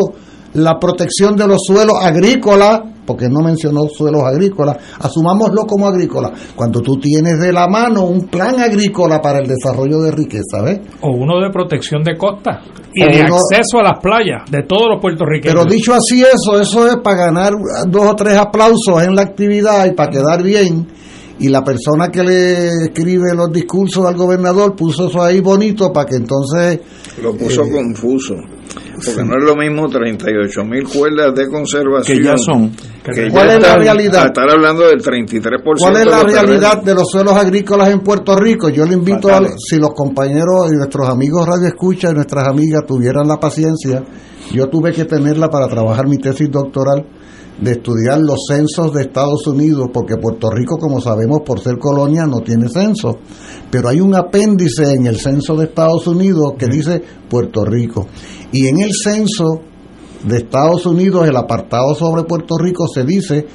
la 0.52 0.78
protección 0.78 1.36
de 1.36 1.46
los 1.46 1.62
suelos 1.66 1.96
agrícolas? 2.00 2.95
Porque 3.06 3.28
no 3.28 3.40
mencionó 3.40 3.82
suelos 3.88 4.22
agrícolas, 4.24 4.76
asumámoslo 4.98 5.64
como 5.66 5.86
agrícola. 5.86 6.32
Cuando 6.54 6.80
tú 6.80 6.98
tienes 6.98 7.38
de 7.40 7.52
la 7.52 7.68
mano 7.68 8.04
un 8.04 8.26
plan 8.26 8.58
agrícola 8.60 9.20
para 9.22 9.38
el 9.38 9.46
desarrollo 9.46 10.00
de 10.00 10.10
riqueza, 10.12 10.62
¿ves? 10.64 10.80
O 11.00 11.10
uno 11.10 11.40
de 11.40 11.50
protección 11.50 12.02
de 12.02 12.16
costa 12.16 12.60
y 12.92 13.02
O 13.04 13.06
de 13.06 13.24
uno- 13.24 13.36
acceso 13.36 13.78
a 13.78 13.82
las 13.84 14.00
playas 14.00 14.42
de 14.50 14.62
todos 14.62 14.86
los 14.90 15.00
puertorriqueños. 15.00 15.54
Pero 15.54 15.64
dicho 15.70 15.94
así 15.94 16.22
eso, 16.22 16.60
eso 16.60 16.86
es 16.88 16.96
para 16.96 17.26
ganar 17.26 17.52
dos 17.88 18.06
o 18.10 18.14
tres 18.16 18.36
aplausos 18.36 19.02
en 19.02 19.14
la 19.14 19.22
actividad 19.22 19.86
y 19.86 19.92
para 19.92 20.10
quedar 20.10 20.42
bien. 20.42 20.86
Y 21.38 21.48
la 21.48 21.62
persona 21.62 22.08
que 22.10 22.22
le 22.22 22.68
escribe 22.86 23.34
los 23.34 23.52
discursos 23.52 24.06
al 24.06 24.16
gobernador 24.16 24.74
puso 24.74 25.08
eso 25.08 25.22
ahí 25.22 25.40
bonito 25.40 25.92
para 25.92 26.08
que 26.08 26.16
entonces... 26.16 26.80
Lo 27.22 27.36
puso 27.36 27.64
eh, 27.64 27.70
confuso. 27.70 28.34
Porque 29.04 29.24
no 29.24 29.36
es 29.36 29.44
lo 29.44 29.56
mismo 29.56 29.88
38 29.88 30.64
mil 30.64 30.84
cuerdas 30.88 31.34
de 31.34 31.48
conservación. 31.48 32.18
Que 32.18 32.24
ya 32.24 32.38
son. 32.38 32.70
que 33.04 33.30
¿Cuál 33.30 33.48
ya 33.48 33.54
es 33.56 33.62
la 33.62 33.76
realidad? 33.76 34.26
estar 34.26 34.50
hablando 34.50 34.86
del 34.86 35.02
33%. 35.02 35.60
¿Cuál 35.78 35.96
es 35.96 35.98
de 35.98 36.10
la 36.10 36.22
los 36.22 36.32
realidad 36.32 36.70
terrenos. 36.70 36.84
de 36.84 36.94
los 36.94 37.10
suelos 37.10 37.34
agrícolas 37.34 37.90
en 37.90 38.00
Puerto 38.00 38.36
Rico? 38.36 38.70
Yo 38.70 38.86
le 38.86 38.94
invito 38.94 39.28
a, 39.28 39.42
si 39.58 39.76
los 39.76 39.90
compañeros 39.90 40.72
y 40.72 40.76
nuestros 40.76 41.08
amigos 41.08 41.46
Radio 41.46 41.68
Escucha 41.68 42.10
y 42.10 42.14
nuestras 42.14 42.48
amigas 42.48 42.84
tuvieran 42.86 43.28
la 43.28 43.38
paciencia, 43.38 44.02
yo 44.52 44.68
tuve 44.68 44.92
que 44.92 45.04
tenerla 45.04 45.50
para 45.50 45.68
trabajar 45.68 46.08
mi 46.08 46.16
tesis 46.16 46.50
doctoral, 46.50 47.06
de 47.60 47.72
estudiar 47.72 48.20
los 48.20 48.44
censos 48.48 48.92
de 48.92 49.02
Estados 49.02 49.46
Unidos, 49.46 49.88
porque 49.92 50.16
Puerto 50.16 50.50
Rico, 50.50 50.76
como 50.76 51.00
sabemos, 51.00 51.40
por 51.44 51.60
ser 51.60 51.78
colonia, 51.78 52.26
no 52.26 52.40
tiene 52.40 52.68
censo. 52.68 53.18
Pero 53.70 53.88
hay 53.88 54.00
un 54.00 54.14
apéndice 54.14 54.92
en 54.92 55.06
el 55.06 55.18
censo 55.18 55.56
de 55.56 55.66
Estados 55.66 56.06
Unidos 56.06 56.54
que 56.58 56.66
dice 56.66 57.02
Puerto 57.28 57.64
Rico. 57.64 58.06
Y 58.52 58.66
en 58.66 58.80
el 58.80 58.92
censo 58.92 59.60
de 60.24 60.36
Estados 60.38 60.86
Unidos, 60.86 61.26
el 61.26 61.36
apartado 61.36 61.94
sobre 61.94 62.24
Puerto 62.24 62.56
Rico, 62.58 62.86
se 62.92 63.04
dice 63.04 63.46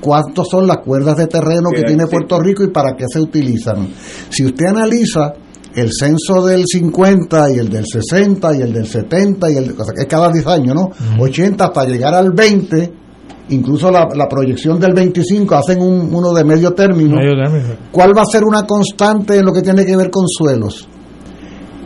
cuántos 0.00 0.48
son 0.48 0.66
las 0.66 0.78
cuerdas 0.78 1.16
de 1.16 1.26
terreno 1.26 1.70
que 1.74 1.82
tiene 1.82 2.06
Puerto 2.06 2.40
Rico 2.40 2.64
y 2.64 2.70
para 2.70 2.94
qué 2.96 3.04
se 3.08 3.20
utilizan. 3.20 3.88
Si 4.30 4.44
usted 4.44 4.66
analiza 4.66 5.32
el 5.74 5.90
censo 5.92 6.44
del 6.44 6.64
50 6.66 7.52
y 7.52 7.58
el 7.58 7.68
del 7.68 7.84
60 7.86 8.56
y 8.56 8.62
el 8.62 8.72
del 8.72 8.86
70 8.86 9.50
y 9.50 9.56
el 9.56 9.70
o 9.72 9.84
sea, 9.84 9.94
que 9.94 10.02
es 10.02 10.06
cada 10.06 10.30
10 10.30 10.46
años, 10.46 10.74
¿no? 10.74 10.90
80 11.18 11.64
hasta 11.64 11.84
llegar 11.84 12.14
al 12.14 12.32
20, 12.32 13.03
incluso 13.48 13.90
la, 13.90 14.08
la 14.14 14.28
proyección 14.28 14.78
del 14.78 14.94
25 14.94 15.54
hacen 15.54 15.80
un, 15.80 16.14
uno 16.14 16.32
de 16.32 16.44
medio 16.44 16.72
término. 16.72 17.16
Medio 17.16 17.36
término. 17.36 17.76
¿Cuál 17.90 18.16
va 18.16 18.22
a 18.22 18.26
ser 18.26 18.44
una 18.44 18.64
constante 18.66 19.38
en 19.38 19.44
lo 19.44 19.52
que 19.52 19.62
tiene 19.62 19.84
que 19.84 19.96
ver 19.96 20.10
con 20.10 20.26
suelos? 20.28 20.88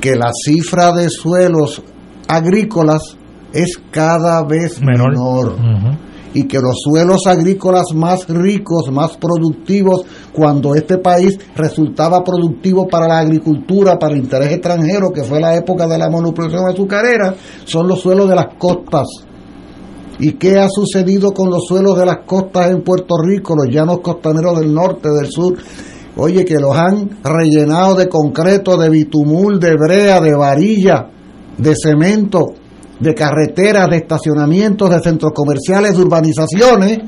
Que 0.01 0.15
la 0.15 0.31
cifra 0.33 0.93
de 0.93 1.09
suelos 1.11 1.83
agrícolas 2.29 3.17
es 3.53 3.81
cada 3.91 4.45
vez 4.45 4.81
Menor. 4.81 5.11
menor 5.11 5.99
y 6.35 6.45
que 6.45 6.59
los 6.59 6.77
suelos 6.85 7.27
agrícolas 7.27 7.87
más 7.95 8.29
ricos, 8.29 8.91
más 8.93 9.17
productivos, 9.17 10.03
cuando 10.33 10.75
este 10.75 10.99
país 10.99 11.39
resultaba 11.57 12.23
productivo 12.23 12.87
para 12.87 13.09
la 13.09 13.19
agricultura, 13.21 13.99
para 13.99 14.15
el 14.15 14.21
interés 14.21 14.53
extranjero, 14.53 15.11
que 15.11 15.23
fue 15.25 15.41
la 15.41 15.57
época 15.57 15.87
de 15.87 15.99
la 15.99 16.11
monoproducción 16.11 16.69
azucarera, 16.69 17.35
son 17.65 17.89
los 17.89 18.01
suelos 18.01 18.29
de 18.29 18.37
las 18.37 18.55
costas. 18.59 19.07
¿Y 20.21 20.33
qué 20.33 20.59
ha 20.59 20.69
sucedido 20.69 21.33
con 21.33 21.49
los 21.49 21.65
suelos 21.67 21.97
de 21.97 22.05
las 22.05 22.25
costas 22.27 22.71
en 22.71 22.83
Puerto 22.83 23.15
Rico, 23.23 23.55
los 23.55 23.73
llanos 23.73 24.01
costaneros 24.01 24.59
del 24.59 24.75
norte, 24.75 25.09
del 25.09 25.31
sur? 25.31 25.57
Oye, 26.17 26.45
que 26.45 26.57
los 26.57 26.77
han 26.77 27.19
rellenado 27.23 27.95
de 27.95 28.09
concreto, 28.09 28.77
de 28.77 28.91
bitumul, 28.91 29.61
de 29.61 29.77
brea, 29.77 30.21
de 30.21 30.35
varilla, 30.35 31.09
de 31.57 31.75
cemento, 31.77 32.47
de 32.99 33.15
carreteras, 33.15 33.89
de 33.89 33.99
estacionamientos, 33.99 34.91
de 34.91 34.99
centros 35.01 35.33
comerciales, 35.33 35.97
de 35.97 36.03
urbanizaciones. 36.03 36.99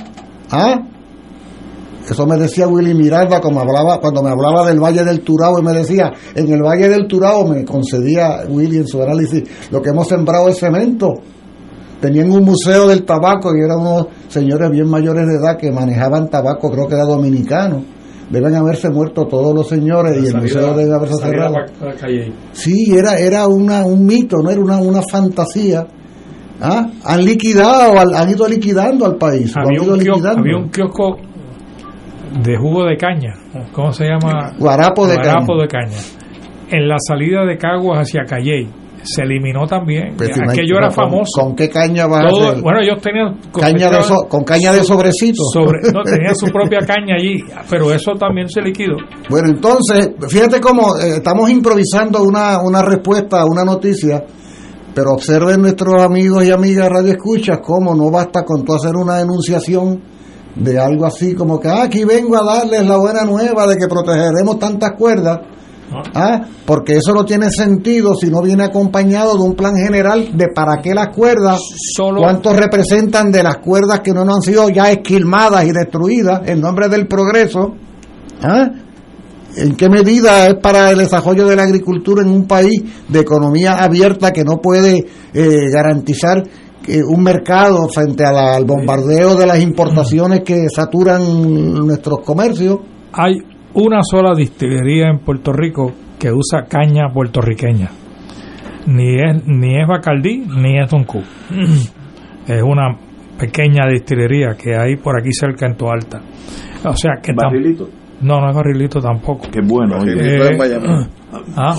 ¿Ah? 0.50 0.86
Eso 2.08 2.26
me 2.26 2.36
decía 2.36 2.66
Willy 2.66 2.94
Miranda 2.94 3.38
hablaba, 3.38 4.00
cuando 4.00 4.22
me 4.22 4.30
hablaba 4.30 4.66
del 4.66 4.80
Valle 4.80 5.04
del 5.04 5.20
Turao 5.20 5.58
y 5.60 5.62
me 5.62 5.72
decía, 5.72 6.12
en 6.34 6.52
el 6.52 6.62
Valle 6.62 6.88
del 6.88 7.06
Turao 7.06 7.46
me 7.46 7.64
concedía 7.64 8.42
Willy 8.48 8.78
en 8.78 8.86
su 8.86 9.02
análisis, 9.02 9.44
lo 9.70 9.80
que 9.82 9.90
hemos 9.90 10.08
sembrado 10.08 10.48
es 10.48 10.58
cemento. 10.58 11.14
Tenían 12.00 12.30
un 12.30 12.44
museo 12.44 12.88
del 12.88 13.04
tabaco 13.04 13.54
y 13.54 13.60
eran 13.62 13.78
unos 13.80 14.06
señores 14.28 14.70
bien 14.70 14.88
mayores 14.88 15.26
de 15.26 15.36
edad 15.36 15.56
que 15.58 15.70
manejaban 15.70 16.28
tabaco, 16.28 16.70
creo 16.70 16.86
que 16.88 16.94
era 16.94 17.04
dominicano. 17.04 17.82
Deben 18.30 18.54
haberse 18.54 18.88
muerto 18.90 19.26
todos 19.26 19.52
los 19.54 19.68
señores 19.68 20.16
y 20.22 20.28
el 20.28 20.36
museo 20.40 20.72
debe 20.74 20.94
haberse 20.94 21.16
cerrado. 21.16 21.54
Sí, 22.52 22.94
era, 22.96 23.18
era 23.18 23.46
una, 23.48 23.84
un 23.84 24.06
mito, 24.06 24.36
no 24.42 24.50
era 24.50 24.60
una, 24.60 24.78
una 24.78 25.00
fantasía. 25.10 25.86
¿Ah? 26.62 26.86
Han 27.04 27.24
liquidado, 27.24 27.98
han 27.98 28.30
ido 28.30 28.46
liquidando 28.46 29.06
al 29.06 29.16
país. 29.16 29.52
lo 29.56 29.62
han 29.62 29.66
Había 29.68 29.82
ido 29.82 29.94
un, 29.94 29.98
kiosco, 30.00 30.14
liquidando. 30.16 30.40
había 30.40 30.56
un 30.58 30.68
kiosco 30.70 31.16
de 32.44 32.56
jugo 32.56 32.84
de 32.84 32.96
caña. 32.96 33.34
¿Cómo 33.72 33.92
se 33.92 34.04
llama? 34.04 34.52
Guarapo 34.58 35.06
de 35.06 35.14
Guarapo 35.16 35.46
caña. 35.58 35.62
de 35.62 35.68
caña. 35.68 35.98
En 36.70 36.88
la 36.88 36.96
salida 37.00 37.44
de 37.44 37.58
Caguas 37.58 38.00
hacia 38.02 38.24
Calley. 38.24 38.68
Se 39.02 39.22
eliminó 39.22 39.66
también. 39.66 40.14
Pero 40.18 40.34
si 40.34 40.40
no 40.40 40.50
Aquello 40.50 40.76
era 40.78 40.88
Pues, 40.88 40.96
con- 40.96 41.04
famoso. 41.10 41.40
¿Con 41.40 41.56
qué 41.56 41.68
caña 41.70 42.06
vas 42.06 42.24
a 42.24 42.28
Todo- 42.28 42.48
hacer? 42.50 42.62
bueno, 42.62 42.80
ellos 42.82 43.00
tenían 43.02 43.38
Caña 43.58 43.90
de 43.90 44.02
so- 44.02 44.26
con 44.28 44.44
caña 44.44 44.72
de 44.72 44.84
sobrecito. 44.84 45.42
Sobre, 45.52 45.80
no, 45.92 46.02
tenían 46.02 46.34
su 46.34 46.46
propia 46.46 46.80
caña 46.80 47.14
allí, 47.18 47.42
pero 47.70 47.90
eso 47.92 48.12
también 48.18 48.48
se 48.48 48.60
liquidó. 48.60 48.96
Bueno, 49.28 49.48
entonces, 49.48 50.10
fíjate 50.28 50.60
cómo 50.60 50.96
eh, 50.98 51.16
estamos 51.16 51.48
improvisando 51.50 52.22
una, 52.22 52.60
una 52.60 52.82
respuesta 52.82 53.40
a 53.40 53.46
una 53.46 53.64
noticia, 53.64 54.22
pero 54.94 55.12
observen 55.12 55.62
nuestros 55.62 56.02
amigos 56.02 56.44
y 56.44 56.50
amigas 56.50 56.88
Radio 56.90 57.12
Escuchas 57.12 57.60
cómo 57.62 57.94
no 57.94 58.10
basta 58.10 58.44
con 58.44 58.64
tú 58.64 58.74
hacer 58.74 58.96
una 58.96 59.20
enunciación 59.20 60.02
de 60.56 60.78
algo 60.78 61.06
así 61.06 61.34
como 61.34 61.58
que 61.60 61.68
ah, 61.68 61.84
aquí 61.84 62.04
vengo 62.04 62.36
a 62.36 62.44
darles 62.44 62.84
la 62.84 62.96
buena 62.98 63.22
nueva 63.24 63.66
de 63.68 63.76
que 63.78 63.86
protegeremos 63.88 64.58
tantas 64.58 64.92
cuerdas. 64.98 65.38
Ah, 66.14 66.42
porque 66.66 66.96
eso 66.96 67.12
no 67.12 67.24
tiene 67.24 67.50
sentido 67.50 68.14
si 68.14 68.30
no 68.30 68.42
viene 68.42 68.62
acompañado 68.64 69.34
de 69.36 69.42
un 69.42 69.54
plan 69.54 69.74
general 69.76 70.36
de 70.36 70.46
para 70.54 70.80
qué 70.80 70.94
las 70.94 71.08
cuerdas, 71.14 71.60
cuántos 72.20 72.56
representan 72.56 73.32
de 73.32 73.42
las 73.42 73.56
cuerdas 73.58 74.00
que 74.00 74.12
no, 74.12 74.24
no 74.24 74.34
han 74.34 74.40
sido 74.42 74.68
ya 74.68 74.90
esquilmadas 74.90 75.64
y 75.64 75.72
destruidas 75.72 76.42
en 76.46 76.60
nombre 76.60 76.88
del 76.88 77.06
progreso. 77.08 77.74
¿Ah? 78.42 78.68
¿En 79.56 79.74
qué 79.74 79.88
medida 79.88 80.46
es 80.46 80.54
para 80.62 80.90
el 80.92 80.98
desarrollo 80.98 81.44
de 81.48 81.56
la 81.56 81.64
agricultura 81.64 82.22
en 82.22 82.30
un 82.30 82.46
país 82.46 82.82
de 83.08 83.18
economía 83.20 83.74
abierta 83.74 84.30
que 84.32 84.44
no 84.44 84.58
puede 84.62 85.04
eh, 85.34 85.56
garantizar 85.74 86.44
eh, 86.86 87.02
un 87.02 87.22
mercado 87.22 87.88
frente 87.88 88.24
a 88.24 88.30
la- 88.32 88.54
al 88.54 88.64
bombardeo 88.64 89.34
de 89.34 89.46
las 89.46 89.60
importaciones 89.60 90.42
que 90.44 90.68
saturan 90.72 91.84
nuestros 91.84 92.20
comercios? 92.20 92.78
Hay 93.12 93.38
una 93.74 94.00
sola 94.02 94.34
distillería 94.34 95.08
en 95.08 95.18
Puerto 95.18 95.52
Rico 95.52 95.92
que 96.18 96.30
usa 96.32 96.66
caña 96.68 97.08
puertorriqueña. 97.12 97.90
Ni 98.86 99.14
es, 99.16 99.46
ni 99.46 99.76
es 99.80 99.86
Bacardí 99.86 100.38
ni 100.38 100.78
es 100.78 100.90
Don 100.90 101.04
Q. 101.04 101.22
Es 102.46 102.62
una 102.62 102.96
pequeña 103.38 103.86
distillería 103.86 104.56
que 104.56 104.74
hay 104.74 104.96
por 104.96 105.16
aquí 105.16 105.32
cerca 105.32 105.66
en 105.66 105.76
Toalta. 105.76 106.20
O 106.84 106.96
sea 106.96 107.20
que 107.22 107.32
¿Barrilito? 107.32 107.88
No, 108.22 108.40
no 108.40 108.50
es 108.50 108.56
barrilito 108.56 109.00
tampoco. 109.00 109.48
Qué 109.50 109.60
bueno. 109.62 109.96
Eh, 110.04 110.58
ah, 111.56 111.74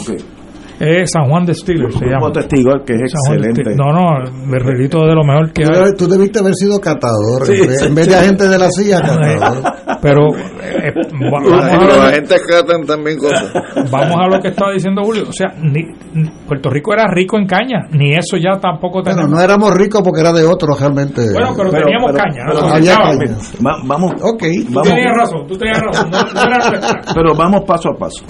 es 0.82 1.12
San 1.12 1.30
Juan 1.30 1.46
de 1.46 1.54
Steelers 1.54 1.94
se 1.96 2.06
llama. 2.06 2.20
Como 2.22 2.32
testigo 2.32 2.72
que 2.86 2.94
es 2.94 3.12
San 3.12 3.36
excelente. 3.36 3.76
No, 3.76 3.92
no, 3.94 4.32
barrilito 4.52 5.00
de 5.06 5.14
lo 5.16 5.24
mejor 5.24 5.54
que 5.54 5.64
Tú, 5.66 5.72
hay. 5.74 5.92
tú 5.98 6.08
debiste 6.08 6.40
haber 6.40 6.56
sido 6.56 6.80
catador, 6.80 7.46
Sí, 7.46 7.54
en 7.54 7.96
vez- 7.96 8.06
sí, 8.06 8.10
de 8.12 8.16
agente 8.18 8.48
de 8.48 8.58
la 8.58 8.68
CIA, 8.72 9.02
catador. 9.02 9.74
Pero 10.02 10.30
eh, 10.36 10.92
va- 11.32 11.40
Los 11.42 11.52
vamos, 11.52 11.72
a 11.72 11.86
los 11.86 11.98
lo, 11.98 12.04
agentes 12.04 12.42
catan 12.48 12.86
también 12.88 13.18
cosas. 13.20 13.54
vamos 13.92 14.16
a 14.20 14.28
lo 14.36 14.42
que 14.42 14.48
estaba 14.48 14.72
diciendo 14.74 15.04
Julio. 15.04 15.26
O 15.30 15.34
sea, 15.34 15.50
ni, 15.62 15.84
ni- 16.14 16.30
Puerto 16.48 16.70
Rico 16.72 16.94
era 16.94 17.06
rico 17.14 17.38
en 17.38 17.46
caña, 17.46 17.88
ni 17.92 18.14
eso 18.14 18.38
ya 18.38 18.60
tampoco 18.60 19.02
Bueno, 19.04 19.18
tenemos. 19.18 19.30
no 19.38 19.42
éramos 19.42 19.76
ricos 19.76 20.02
porque 20.04 20.22
era 20.22 20.34
de 20.34 20.44
otros 20.46 20.80
realmente. 20.80 21.22
Bueno, 21.34 21.54
pero, 21.56 21.70
teníamos 21.70 22.12
caña. 22.14 22.44
pero 22.48 22.62
¿no? 22.62 22.74
había 22.74 22.96
caña. 22.98 23.38
Va- 23.64 23.82
vamos, 23.86 24.12
Ok. 24.24 24.42
Tú 24.42 24.74
vamos, 24.74 24.88
tenías 24.90 25.16
razón, 25.16 25.48
tú 25.48 25.58
tenías 25.58 25.80
razón. 25.82 26.10
No, 26.10 26.20
no 26.20 27.14
pero 27.14 27.36
vamos 27.36 27.64
paso 27.68 27.90
a 27.90 27.98
paso. 28.00 28.26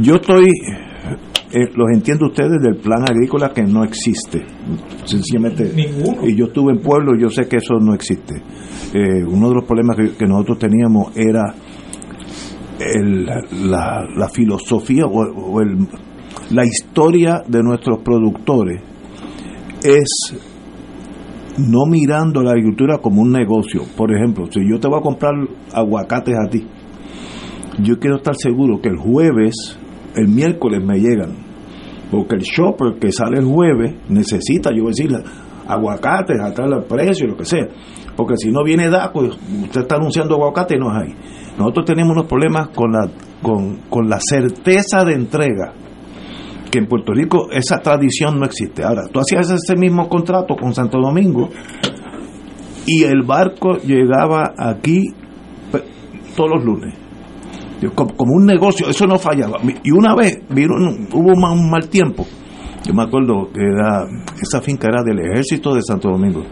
Yo 0.00 0.14
estoy, 0.14 0.48
eh, 1.54 1.68
los 1.74 1.90
entiendo 1.92 2.26
ustedes 2.26 2.60
del 2.62 2.76
plan 2.76 3.02
agrícola 3.08 3.50
que 3.52 3.62
no 3.62 3.84
existe, 3.84 4.44
sencillamente. 5.04 5.72
Ninguno. 5.74 6.26
Y 6.26 6.34
yo 6.36 6.46
estuve 6.46 6.72
en 6.72 6.80
pueblo, 6.80 7.12
yo 7.18 7.28
sé 7.28 7.46
que 7.48 7.56
eso 7.56 7.74
no 7.80 7.94
existe. 7.94 8.34
Eh, 8.94 9.24
uno 9.26 9.48
de 9.50 9.54
los 9.56 9.64
problemas 9.64 9.96
que, 9.96 10.10
que 10.16 10.26
nosotros 10.26 10.58
teníamos 10.58 11.16
era 11.16 11.54
el- 12.80 13.26
la, 13.70 14.04
la 14.16 14.28
filosofía 14.28 15.06
o, 15.06 15.10
o 15.20 15.60
el- 15.60 15.86
la 16.50 16.64
historia 16.64 17.42
de 17.46 17.62
nuestros 17.62 18.00
productores 18.02 18.80
es 19.84 20.34
no 21.58 21.84
mirando 21.86 22.42
la 22.42 22.52
agricultura 22.52 22.98
como 22.98 23.20
un 23.22 23.30
negocio. 23.32 23.82
Por 23.96 24.14
ejemplo, 24.14 24.46
si 24.50 24.60
yo 24.68 24.80
te 24.80 24.88
voy 24.88 24.98
a 24.98 25.02
comprar 25.02 25.32
aguacates 25.72 26.34
a 26.34 26.48
ti, 26.48 26.66
yo 27.82 27.98
quiero 27.98 28.16
estar 28.16 28.34
seguro 28.36 28.80
que 28.80 28.88
el 28.88 28.96
jueves, 28.96 29.78
el 30.16 30.28
miércoles 30.28 30.82
me 30.84 30.98
llegan. 30.98 31.36
Porque 32.10 32.34
el 32.36 32.42
shopper 32.42 32.98
que 33.00 33.10
sale 33.12 33.38
el 33.38 33.46
jueves 33.46 33.94
necesita, 34.08 34.70
yo 34.74 34.86
decirle, 34.86 35.18
aguacates, 35.66 36.38
atrás 36.40 36.70
el 36.70 36.84
precio, 36.84 37.26
lo 37.28 37.36
que 37.36 37.44
sea. 37.44 37.66
Porque 38.16 38.36
si 38.36 38.50
no 38.52 38.62
viene 38.62 38.90
DACO, 38.90 39.20
usted 39.64 39.80
está 39.82 39.96
anunciando 39.96 40.34
aguacate 40.34 40.76
y 40.76 40.78
no 40.78 40.90
hay. 40.90 41.14
Nosotros 41.58 41.86
tenemos 41.86 42.12
unos 42.12 42.26
problemas 42.26 42.68
con 42.68 42.92
la, 42.92 43.08
con, 43.42 43.76
con 43.88 44.08
la 44.08 44.18
certeza 44.20 45.04
de 45.04 45.14
entrega 45.14 45.72
que 46.70 46.78
en 46.78 46.86
Puerto 46.86 47.12
Rico 47.12 47.48
esa 47.50 47.78
tradición 47.80 48.38
no 48.38 48.44
existe. 48.46 48.82
Ahora, 48.84 49.02
tú 49.12 49.20
hacías 49.20 49.50
ese 49.50 49.76
mismo 49.76 50.08
contrato 50.08 50.54
con 50.56 50.74
Santo 50.74 50.98
Domingo 50.98 51.48
y 52.86 53.04
el 53.04 53.22
barco 53.22 53.76
llegaba 53.78 54.52
aquí 54.56 55.12
pe- 55.70 55.82
todos 56.36 56.50
los 56.56 56.64
lunes. 56.64 56.94
Como, 57.90 58.12
un 58.34 58.46
negocio, 58.46 58.88
eso 58.88 59.06
no 59.06 59.18
fallaba. 59.18 59.58
Y 59.82 59.90
una 59.90 60.14
vez 60.14 60.40
vino, 60.50 60.74
hubo 61.12 61.32
un 61.34 61.40
ma- 61.40 61.52
un 61.52 61.70
mal 61.70 61.88
tiempo. 61.88 62.24
Yo 62.84 62.94
me 62.94 63.02
acuerdo 63.02 63.48
que 63.52 63.60
era, 63.60 64.06
esa 64.40 64.60
finca 64.60 64.88
era 64.88 65.02
del 65.04 65.18
ejército 65.20 65.74
de 65.74 65.82
Santo 65.82 66.08
Domingo. 66.10 66.42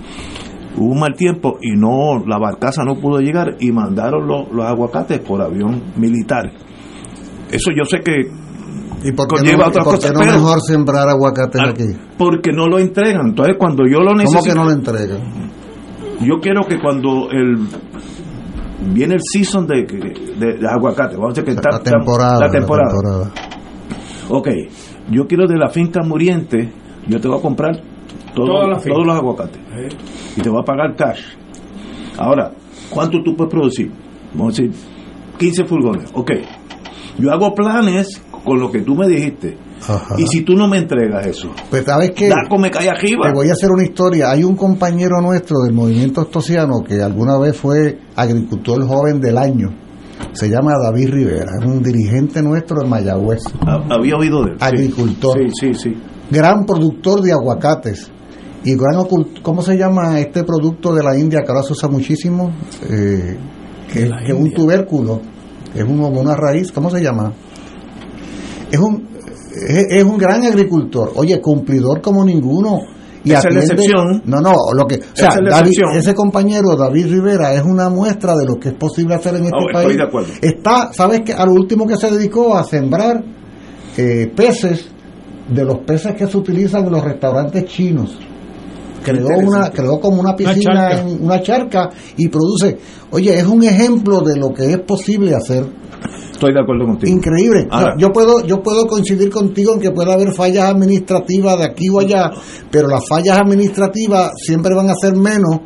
Hubo 0.77 0.93
un 0.93 1.01
mal 1.01 1.15
tiempo 1.15 1.59
y 1.61 1.77
no 1.77 2.25
la 2.27 2.39
barcaza 2.39 2.85
no 2.85 2.95
pudo 2.97 3.19
llegar 3.19 3.57
y 3.59 3.73
mandaron 3.73 4.27
los, 4.27 4.51
los 4.53 4.65
aguacates 4.65 5.19
por 5.21 5.43
avión 5.43 5.83
militar. 5.97 6.53
Eso 7.51 7.71
yo 7.77 7.85
sé 7.85 7.99
que 8.01 8.31
¿Y 9.03 9.13
por 9.13 9.27
qué 9.29 9.57
no, 9.57 9.67
otras 9.67 9.85
por 9.85 9.95
qué 9.95 10.01
cosas, 10.09 10.13
no 10.13 10.21
pero- 10.21 10.33
mejor 10.35 10.61
sembrar 10.61 11.09
aguacate 11.09 11.59
Ah, 11.59 11.71
aquí? 11.71 11.85
porque 12.19 12.53
no 12.53 12.67
lo 12.69 12.79
entregan. 12.79 13.29
Entonces, 13.29 13.57
cuando 13.59 13.85
yo 13.91 14.01
lo 14.01 14.15
necesito. 14.15 14.41
¿Cómo 14.41 14.53
que 14.53 14.55
no 14.59 14.65
lo 14.65 14.71
entregan? 14.73 15.21
yo 16.21 16.35
quiero 16.43 16.67
que 16.69 16.79
cuando 16.79 17.31
el 17.31 17.57
viene 18.93 19.15
el 19.15 19.21
season 19.23 19.67
de, 19.67 19.83
de, 19.85 20.59
de 20.59 20.69
aguacate, 20.69 21.17
vamos 21.17 21.31
a 21.31 21.33
decir 21.41 21.45
que 21.45 21.51
está 21.53 21.71
La 21.71 21.83
temporada. 21.83 22.41
la 22.41 22.51
temporada. 22.51 22.93
la 22.93 23.01
temporada. 23.01 23.33
Ok, 24.31 24.49
yo 25.11 25.27
quiero 25.27 25.47
de 25.47 25.57
la 25.57 25.69
finca 25.69 26.03
muriente, 26.03 26.71
yo 27.09 27.21
te 27.21 27.29
voy 27.29 27.39
a 27.39 27.43
comprar 27.43 27.77
todo- 28.35 28.47
Toda 28.47 28.69
la 28.69 28.79
finca. 28.79 28.95
todos 28.95 29.07
los 29.07 29.17
aguacates 29.17 29.61
y 30.37 30.41
te 30.41 30.49
voy 30.49 30.61
a 30.61 30.65
pagar 30.65 30.95
cash. 30.97 31.21
Ahora, 32.19 32.53
¿cuánto 32.91 33.23
tú 33.25 33.35
puedes 33.37 33.51
producir? 33.51 33.91
Vamos 34.35 34.59
a 34.59 34.63
decir 34.63 34.77
15 35.39 35.65
furgones. 35.65 36.11
Ok, 36.15 36.31
yo 37.19 37.33
hago 37.33 37.55
planes 37.55 38.23
con 38.45 38.61
lo 38.61 38.71
que 38.71 38.81
tú 38.83 38.95
me 38.95 39.09
dijiste. 39.09 39.57
Ajá. 39.89 40.15
Y 40.19 40.27
si 40.27 40.43
tú 40.43 40.55
no 40.55 40.69
me 40.69 40.79
entregas 40.79 41.27
eso, 41.27 41.51
Pues 41.71 41.85
sabes 41.85 42.11
que 42.11 42.29
Daco 42.29 42.59
me 42.59 42.71
cae 42.71 42.89
arriba. 42.89 43.29
te 43.29 43.35
voy 43.35 43.49
a 43.49 43.53
hacer 43.53 43.71
una 43.71 43.83
historia. 43.85 44.31
Hay 44.31 44.45
un 44.45 44.55
compañero 44.57 45.21
nuestro 45.23 45.59
del 45.65 45.73
movimiento 45.73 46.21
ostosiano 46.23 46.83
que 46.87 47.03
alguna 47.03 47.39
vez 47.39 47.57
fue 47.57 47.99
agricultor 48.17 48.87
joven 48.87 49.21
del 49.21 49.39
año. 49.39 49.69
Se 50.33 50.49
llama 50.51 50.73
David 50.83 51.09
Rivera, 51.11 51.53
es 51.61 51.67
un 51.67 51.83
dirigente 51.83 52.43
nuestro 52.43 52.83
en 52.83 52.91
Mayagüez. 52.91 53.41
Ha- 53.67 53.95
Había 53.95 54.17
oído 54.17 54.45
de 54.45 54.53
él. 54.53 54.57
Agricultor. 54.61 55.39
Sí, 55.39 55.73
sí, 55.73 55.75
sí. 55.75 55.95
Gran 56.31 56.67
productor 56.67 57.23
de 57.23 57.33
aguacates. 57.33 58.11
Y 58.63 58.73
gran 58.77 58.97
ocult- 59.01 59.41
¿cómo 59.41 59.63
se 59.63 59.79
llama 59.79 60.21
este 60.21 60.45
producto 60.45 60.95
de 60.95 61.03
la 61.03 61.19
India 61.19 61.41
que 61.41 61.49
ahora 61.51 61.63
se 61.63 61.73
usa 61.73 61.89
muchísimo? 61.89 62.53
Eh, 62.91 63.39
que, 63.91 64.07
La 64.07 64.19
que 64.19 64.33
es 64.33 64.39
un 64.39 64.53
tubérculo, 64.53 65.21
es 65.75 65.83
un- 65.83 66.01
una 66.05 66.37
raíz, 66.37 66.71
¿cómo 66.71 66.91
se 66.91 67.03
llama? 67.03 67.33
Es 68.71 68.79
un, 68.79 69.09
es, 69.69 69.87
es 69.91 70.05
un 70.05 70.17
gran 70.19 70.43
agricultor, 70.45 71.13
oye, 71.17 71.41
cumplidor 71.41 72.01
como 72.01 72.25
ninguno. 72.25 72.79
Y 73.23 73.33
Esa 73.33 73.49
es 73.51 73.55
la 73.55 73.61
excepción. 73.61 74.23
No, 74.25 74.41
no, 74.41 74.55
lo 74.75 74.87
que, 74.87 74.95
o 74.97 74.99
sea, 75.13 75.29
Esa 75.29 75.39
es 75.41 75.45
la 75.45 75.51
David- 75.57 75.69
excepción. 75.73 75.97
ese 75.99 76.15
compañero 76.15 76.75
David 76.75 77.07
Rivera 77.13 77.53
es 77.53 77.63
una 77.63 77.91
muestra 77.91 78.35
de 78.35 78.47
lo 78.47 78.55
que 78.59 78.71
es 78.71 78.75
posible 78.77 79.15
hacer 79.15 79.35
en 79.37 79.45
este 79.45 79.57
Oh, 79.57 79.69
estoy 79.69 79.85
país. 79.85 79.97
de 79.99 80.03
acuerdo. 80.05 80.29
Está, 80.41 80.91
¿sabes 80.95 81.21
que 81.21 81.35
A 81.35 81.45
lo 81.45 81.53
último 81.53 81.87
que 81.87 81.97
se 81.99 82.11
dedicó 82.11 82.57
a 82.57 82.65
sembrar 82.65 83.23
eh, 83.99 84.33
peces 84.35 84.89
de 85.51 85.65
los 85.65 85.81
peces 85.81 86.15
que 86.15 86.27
se 86.27 86.37
utilizan 86.39 86.87
en 86.87 86.93
los 86.93 87.05
restaurantes 87.05 87.67
chinos. 87.67 88.19
Creó 89.05 89.27
una, 89.47 89.71
creó 89.71 89.99
como 90.01 90.21
una 90.21 90.35
piscina, 90.37 90.91
charca. 90.91 91.01
en 91.01 91.25
una 91.25 91.43
charca 91.43 91.91
y 92.17 92.29
produce. 92.29 92.79
Oye, 93.11 93.39
es 93.39 93.47
un 93.47 93.63
ejemplo 93.65 94.21
de 94.21 94.39
lo 94.39 94.53
que 94.53 94.71
es 94.73 94.79
posible 94.81 95.35
hacer. 95.35 95.65
Estoy 96.33 96.55
de 96.55 96.61
acuerdo 96.61 96.87
contigo. 96.87 97.13
Increíble. 97.15 97.67
Ahora- 97.71 97.95
yo 97.99 98.09
puedo, 98.13 98.45
yo 98.47 98.63
puedo 98.63 98.87
coincidir 98.87 99.31
contigo 99.31 99.75
en 99.75 99.81
que 99.81 99.91
puede 99.91 100.13
haber 100.13 100.33
fallas 100.35 100.71
administrativas 100.71 101.59
de 101.59 101.65
aquí 101.67 101.89
o 101.91 102.01
allá, 102.01 102.31
pero 102.71 102.89
las 102.89 103.03
fallas 103.09 103.39
administrativas 103.39 104.31
siempre 104.37 104.75
van 104.75 104.89
a 104.89 104.95
ser 104.95 105.15
menos 105.15 105.61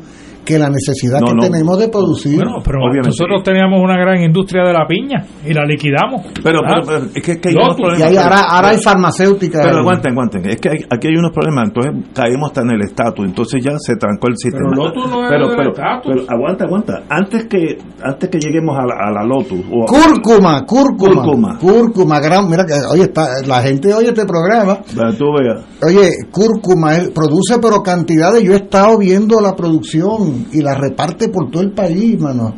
que 0.45 0.57
la 0.59 0.69
necesidad 0.69 1.19
No, 1.19 1.27
que 1.27 1.33
no. 1.33 1.41
tenemos 1.43 1.79
de 1.79 1.89
producir. 1.89 2.35
Bueno, 2.37 2.57
pero 2.63 2.79
Obviamente. 2.79 3.09
nosotros 3.09 3.43
teníamos 3.43 3.81
una 3.81 3.97
gran 3.97 4.21
industria 4.21 4.63
de 4.63 4.73
la 4.73 4.85
piña 4.87 5.25
y 5.45 5.53
la 5.53 5.65
liquidamos. 5.65 6.27
Pero, 6.43 6.59
Ah, 6.63 6.79
pero, 6.85 6.85
pero 6.85 7.05
es 7.15 7.23
que, 7.23 7.31
es 7.33 7.37
que 7.39 7.49
hay 7.49 7.55
unos 7.55 7.75
problemas. 7.75 7.99
y 7.99 8.03
hay- 8.03 8.17
ahora, 8.17 8.35
Pero- 8.37 8.49
ahora 8.51 8.67
hay 8.69 8.77
farmacéuticas. 8.77 9.61
Pero 9.65 9.77
aguanten, 9.79 10.11
aguanten. 10.11 10.49
Es 10.49 10.61
que 10.61 10.69
hay- 10.69 10.85
aquí 10.89 11.07
hay 11.07 11.15
unos 11.17 11.31
problemas. 11.31 11.65
Entonces 11.69 11.91
caímos 12.13 12.49
hasta 12.51 12.61
en 12.61 12.69
el 12.71 12.81
estatus. 12.81 13.25
Entonces 13.25 13.63
ya 13.63 13.71
se 13.79 13.95
trancó 13.97 14.27
el 14.29 14.37
sistema. 14.37 14.69
Pero 14.71 14.85
Lotus 14.85 15.09
no 15.11 15.23
es 15.23 15.29
pero, 15.29 15.47
del 15.49 15.57
pero, 15.57 15.69
estatus. 15.71 16.11
pero 16.13 16.25
aguanta, 16.29 16.65
aguanta. 16.65 16.93
Antes 17.09 17.45
que 17.47 17.77
antes 18.03 18.29
que 18.29 18.37
lleguemos 18.39 18.77
a 18.77 18.85
la, 18.85 18.95
a 19.07 19.11
la 19.11 19.23
Lotus. 19.25 19.59
o- 19.71 19.85
Cúrcuma, 19.85 20.63
cúrcuma, 20.65 21.23
Cúrcuma. 21.23 21.57
cúrcuma, 21.57 22.19
gran, 22.19 22.47
mira 22.49 22.65
que 22.65 22.73
oye 22.91 23.03
está, 23.03 23.27
la 23.47 23.61
gente 23.61 23.93
oye 23.93 24.09
este 24.09 24.25
programa, 24.25 24.79
Para 24.95 25.11
que 25.11 25.17
tú 25.17 25.25
veas. 25.37 25.65
oye, 25.83 26.11
cúrcuma 26.31 26.95
él 26.97 27.11
produce 27.13 27.57
pero 27.61 27.81
cantidades, 27.81 28.43
yo 28.43 28.53
he 28.53 28.57
estado 28.57 28.97
viendo 28.97 29.39
la 29.41 29.53
producción 29.55 30.34
y 30.51 30.61
la 30.61 30.75
reparte 30.75 31.29
por 31.29 31.49
todo 31.49 31.63
el 31.63 31.71
país, 31.71 32.19
mano. 32.19 32.53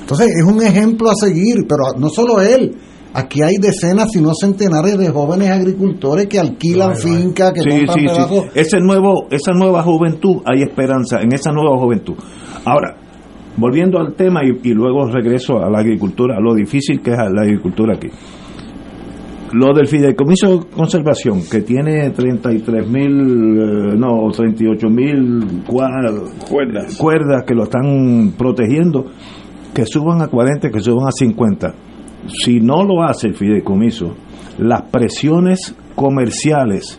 Entonces 0.00 0.28
es 0.36 0.44
un 0.44 0.62
ejemplo 0.62 1.10
a 1.10 1.14
seguir, 1.14 1.66
pero 1.68 1.98
no 1.98 2.08
solo 2.08 2.40
él, 2.40 2.74
aquí 3.14 3.42
hay 3.42 3.56
decenas 3.60 4.08
si 4.12 4.20
no 4.20 4.32
centenares 4.34 4.98
de 4.98 5.08
jóvenes 5.10 5.50
agricultores 5.50 6.26
que 6.26 6.38
alquilan 6.38 6.96
fincas, 6.96 7.52
que 7.52 7.60
Sí, 7.62 7.86
compran 7.86 8.28
sí. 8.28 8.40
Ese 8.54 8.78
nuevo, 8.80 9.26
esa 9.30 9.52
nueva 9.52 9.82
juventud, 9.82 10.42
hay 10.44 10.62
esperanza 10.62 11.20
en 11.20 11.32
esa 11.32 11.52
nueva 11.52 11.78
juventud. 11.78 12.14
Ahora, 12.64 12.96
volviendo 13.56 13.98
al 13.98 14.14
tema 14.14 14.40
y, 14.44 14.68
y 14.68 14.74
luego 14.74 15.06
regreso 15.06 15.58
a 15.58 15.70
la 15.70 15.78
agricultura, 15.78 16.36
a 16.36 16.40
lo 16.40 16.54
difícil 16.54 17.00
que 17.02 17.12
es 17.12 17.16
la 17.16 17.42
agricultura 17.42 17.94
aquí. 17.94 18.08
Lo 19.52 19.74
del 19.74 19.88
fideicomiso 19.88 20.58
de 20.58 20.66
conservación, 20.66 21.42
que 21.50 21.62
tiene 21.62 22.10
33 22.10 22.88
mil, 22.88 23.98
no, 23.98 24.30
38 24.30 24.88
mil 24.88 25.62
Cuerdas. 26.48 26.96
cuerdas 26.96 27.44
que 27.44 27.54
lo 27.54 27.64
están 27.64 28.32
protegiendo, 28.38 29.06
que 29.74 29.84
suban 29.86 30.22
a 30.22 30.28
40, 30.28 30.70
que 30.70 30.80
suban 30.80 31.08
a 31.08 31.12
50. 31.12 31.74
Si 32.28 32.60
no 32.60 32.84
lo 32.84 33.02
hace 33.02 33.28
el 33.28 33.34
fideicomiso, 33.34 34.14
las 34.58 34.82
presiones 34.82 35.74
comerciales 35.96 36.98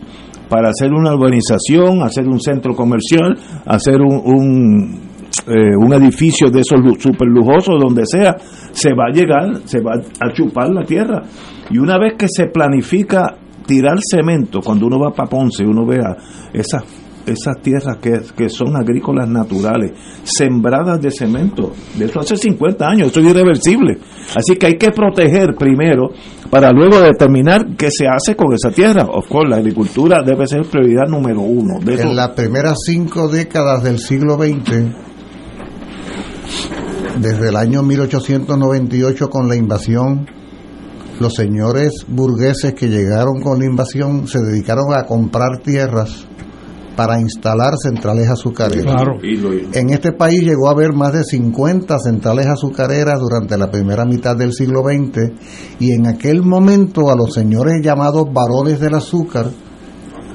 para 0.52 0.68
hacer 0.68 0.92
una 0.92 1.14
urbanización, 1.14 2.02
hacer 2.02 2.28
un 2.28 2.38
centro 2.38 2.74
comercial, 2.74 3.38
hacer 3.64 4.02
un, 4.02 4.20
un, 4.22 5.00
eh, 5.46 5.76
un 5.76 5.92
edificio 5.92 6.50
de 6.50 6.60
esos 6.60 6.80
super 6.98 7.26
lujosos, 7.26 7.80
donde 7.80 8.02
sea, 8.06 8.36
se 8.72 8.90
va 8.90 9.04
a 9.08 9.14
llegar, 9.14 9.62
se 9.64 9.80
va 9.80 9.92
a 9.94 10.32
chupar 10.32 10.70
la 10.70 10.84
tierra. 10.84 11.22
Y 11.70 11.78
una 11.78 11.98
vez 11.98 12.14
que 12.18 12.26
se 12.28 12.46
planifica 12.46 13.36
tirar 13.66 13.96
cemento, 14.00 14.60
cuando 14.60 14.86
uno 14.86 14.98
va 14.98 15.10
para 15.10 15.28
Ponce, 15.28 15.64
uno 15.64 15.86
vea 15.86 16.16
esas 16.52 16.84
esas 17.26 17.60
tierras 17.62 17.98
que, 17.98 18.20
que 18.36 18.48
son 18.48 18.76
agrícolas 18.76 19.28
naturales, 19.28 19.92
sembradas 20.24 21.00
de 21.00 21.10
cemento, 21.10 21.72
de 21.96 22.06
eso 22.06 22.20
hace 22.20 22.36
50 22.36 22.84
años, 22.84 23.08
eso 23.10 23.20
es 23.20 23.26
irreversible. 23.26 23.98
Así 24.34 24.56
que 24.56 24.66
hay 24.66 24.76
que 24.76 24.90
proteger 24.90 25.54
primero 25.54 26.10
para 26.50 26.70
luego 26.70 27.00
determinar 27.00 27.76
qué 27.76 27.90
se 27.90 28.06
hace 28.06 28.36
con 28.36 28.52
esa 28.52 28.70
tierra. 28.70 29.04
Of 29.04 29.28
course, 29.28 29.48
la 29.48 29.56
agricultura 29.56 30.22
debe 30.24 30.46
ser 30.46 30.62
prioridad 30.62 31.08
número 31.08 31.40
uno. 31.40 31.78
De 31.80 31.94
En 31.94 32.16
las 32.16 32.30
primeras 32.30 32.78
cinco 32.84 33.28
décadas 33.28 33.82
del 33.82 33.98
siglo 33.98 34.36
XX, 34.36 35.11
desde 37.20 37.48
el 37.48 37.56
año 37.56 37.82
1898 37.82 39.28
con 39.28 39.48
la 39.48 39.56
invasión, 39.56 40.26
los 41.20 41.34
señores 41.34 42.04
burgueses 42.08 42.74
que 42.74 42.88
llegaron 42.88 43.40
con 43.40 43.58
la 43.58 43.66
invasión 43.66 44.26
se 44.26 44.40
dedicaron 44.40 44.94
a 44.94 45.04
comprar 45.04 45.58
tierras 45.62 46.26
para 46.96 47.20
instalar 47.20 47.74
centrales 47.82 48.28
azucareras. 48.28 48.94
Claro. 48.94 49.18
En 49.72 49.90
este 49.90 50.12
país 50.12 50.42
llegó 50.42 50.68
a 50.68 50.72
haber 50.72 50.92
más 50.92 51.12
de 51.12 51.24
50 51.24 51.98
centrales 51.98 52.46
azucareras 52.46 53.18
durante 53.20 53.56
la 53.56 53.70
primera 53.70 54.04
mitad 54.04 54.36
del 54.36 54.52
siglo 54.52 54.82
XX 54.82 55.32
y 55.80 55.92
en 55.92 56.06
aquel 56.06 56.42
momento 56.42 57.10
a 57.10 57.16
los 57.16 57.32
señores 57.32 57.82
llamados 57.82 58.26
varones 58.32 58.80
del 58.80 58.94
azúcar, 58.94 59.46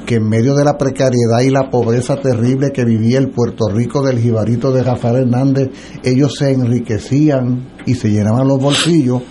que 0.08 0.16
en 0.16 0.28
medio 0.28 0.56
de 0.56 0.64
la 0.64 0.78
precariedad 0.78 1.42
y 1.46 1.50
la 1.50 1.70
pobreza 1.70 2.16
terrible 2.16 2.72
que 2.72 2.86
vivía 2.86 3.20
el 3.20 3.30
Puerto 3.30 3.68
Rico 3.68 4.02
del 4.02 4.20
jibarito 4.20 4.72
de 4.72 4.82
Rafael 4.82 5.18
Hernández, 5.18 5.70
ellos 6.02 6.34
se 6.40 6.54
enriquecían 6.54 7.74
y 7.86 7.94
se 7.94 8.10
llenaban 8.10 8.48
los 8.48 8.58
bolsillos. 8.58 9.22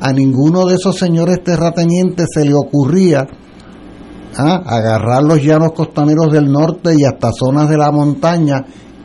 A 0.00 0.12
ninguno 0.12 0.66
de 0.66 0.76
esos 0.76 0.96
señores 0.96 1.42
terratenientes 1.42 2.28
se 2.32 2.44
le 2.44 2.54
ocurría 2.54 3.26
¿ah? 4.36 4.62
agarrar 4.64 5.24
los 5.24 5.42
llanos 5.42 5.72
costaneros 5.72 6.32
del 6.32 6.50
norte 6.50 6.94
y 6.96 7.04
hasta 7.04 7.32
zonas 7.32 7.68
de 7.68 7.76
la 7.76 7.90
montaña 7.90 8.64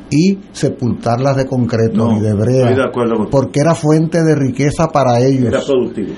y 0.09 0.37
sepultarlas 0.51 1.35
de 1.35 1.45
concreto 1.45 1.95
No, 1.95 2.17
y 2.17 2.21
de 2.21 2.33
brea, 2.33 2.69
de 2.69 3.27
porque 3.29 3.59
era 3.59 3.73
fuente 3.73 4.23
de 4.23 4.35
riqueza 4.35 4.87
para 4.87 5.19
ellos. 5.19 5.47
era. 5.47 5.61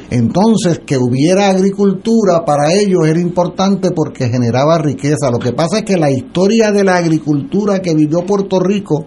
Entonces, 0.09 0.81
que 0.85 0.97
hubiera 0.97 1.49
agricultura 1.49 2.43
para 2.45 2.73
ellos 2.73 3.07
era 3.07 3.19
importante 3.19 3.91
porque 3.91 4.29
generaba 4.29 4.77
riqueza. 4.77 5.31
Lo 5.31 5.39
que 5.39 5.53
pasa 5.53 5.79
es 5.79 5.83
que 5.83 5.97
la 5.97 6.11
historia 6.11 6.71
de 6.71 6.83
la 6.83 6.97
agricultura 6.97 7.79
que 7.79 7.95
vivió 7.95 8.25
Puerto 8.25 8.59
Rico 8.59 9.05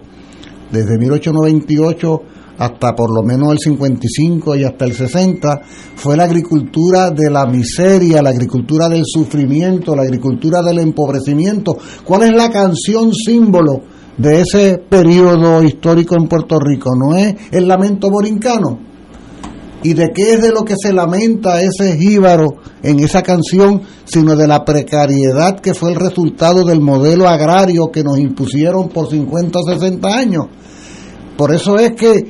desde 0.71 0.97
1898 0.97 2.21
hasta 2.57 2.93
por 2.93 3.11
lo 3.11 3.23
menos 3.23 3.53
el 3.53 3.57
55 3.57 4.55
y 4.55 4.63
hasta 4.63 4.85
el 4.85 4.93
60 4.93 5.61
fue 5.95 6.15
la 6.15 6.25
agricultura 6.25 7.09
de 7.09 7.29
la 7.29 7.47
miseria, 7.47 8.21
la 8.21 8.29
agricultura 8.29 8.87
del 8.87 9.03
sufrimiento, 9.03 9.95
la 9.95 10.03
agricultura 10.03 10.61
del 10.61 10.77
empobrecimiento. 10.79 11.75
¿Cuál 12.05 12.23
es 12.23 12.33
la 12.33 12.51
canción 12.51 13.11
símbolo 13.13 13.81
de 14.17 14.41
ese 14.41 14.77
periodo 14.77 15.63
histórico 15.63 16.15
en 16.15 16.27
Puerto 16.27 16.57
Rico? 16.59 16.91
¿No 16.95 17.15
es 17.15 17.35
el 17.51 17.67
lamento 17.67 18.09
borincano? 18.09 18.79
¿Y 19.83 19.93
de 19.93 20.11
qué 20.13 20.33
es 20.33 20.41
de 20.43 20.51
lo 20.51 20.63
que 20.63 20.75
se 20.79 20.93
lamenta 20.93 21.59
ese 21.61 21.97
jíbaro 21.97 22.49
en 22.83 22.99
esa 22.99 23.23
canción, 23.23 23.81
sino 24.05 24.35
de 24.35 24.47
la 24.47 24.63
precariedad 24.63 25.59
que 25.59 25.73
fue 25.73 25.89
el 25.89 25.95
resultado 25.95 26.63
del 26.63 26.81
modelo 26.81 27.27
agrario 27.27 27.89
que 27.91 28.03
nos 28.03 28.19
impusieron 28.19 28.89
por 28.89 29.09
50 29.09 29.57
o 29.57 29.63
60 29.63 30.07
años? 30.07 30.45
Por 31.35 31.51
eso 31.53 31.77
es 31.79 31.93
que 31.93 32.27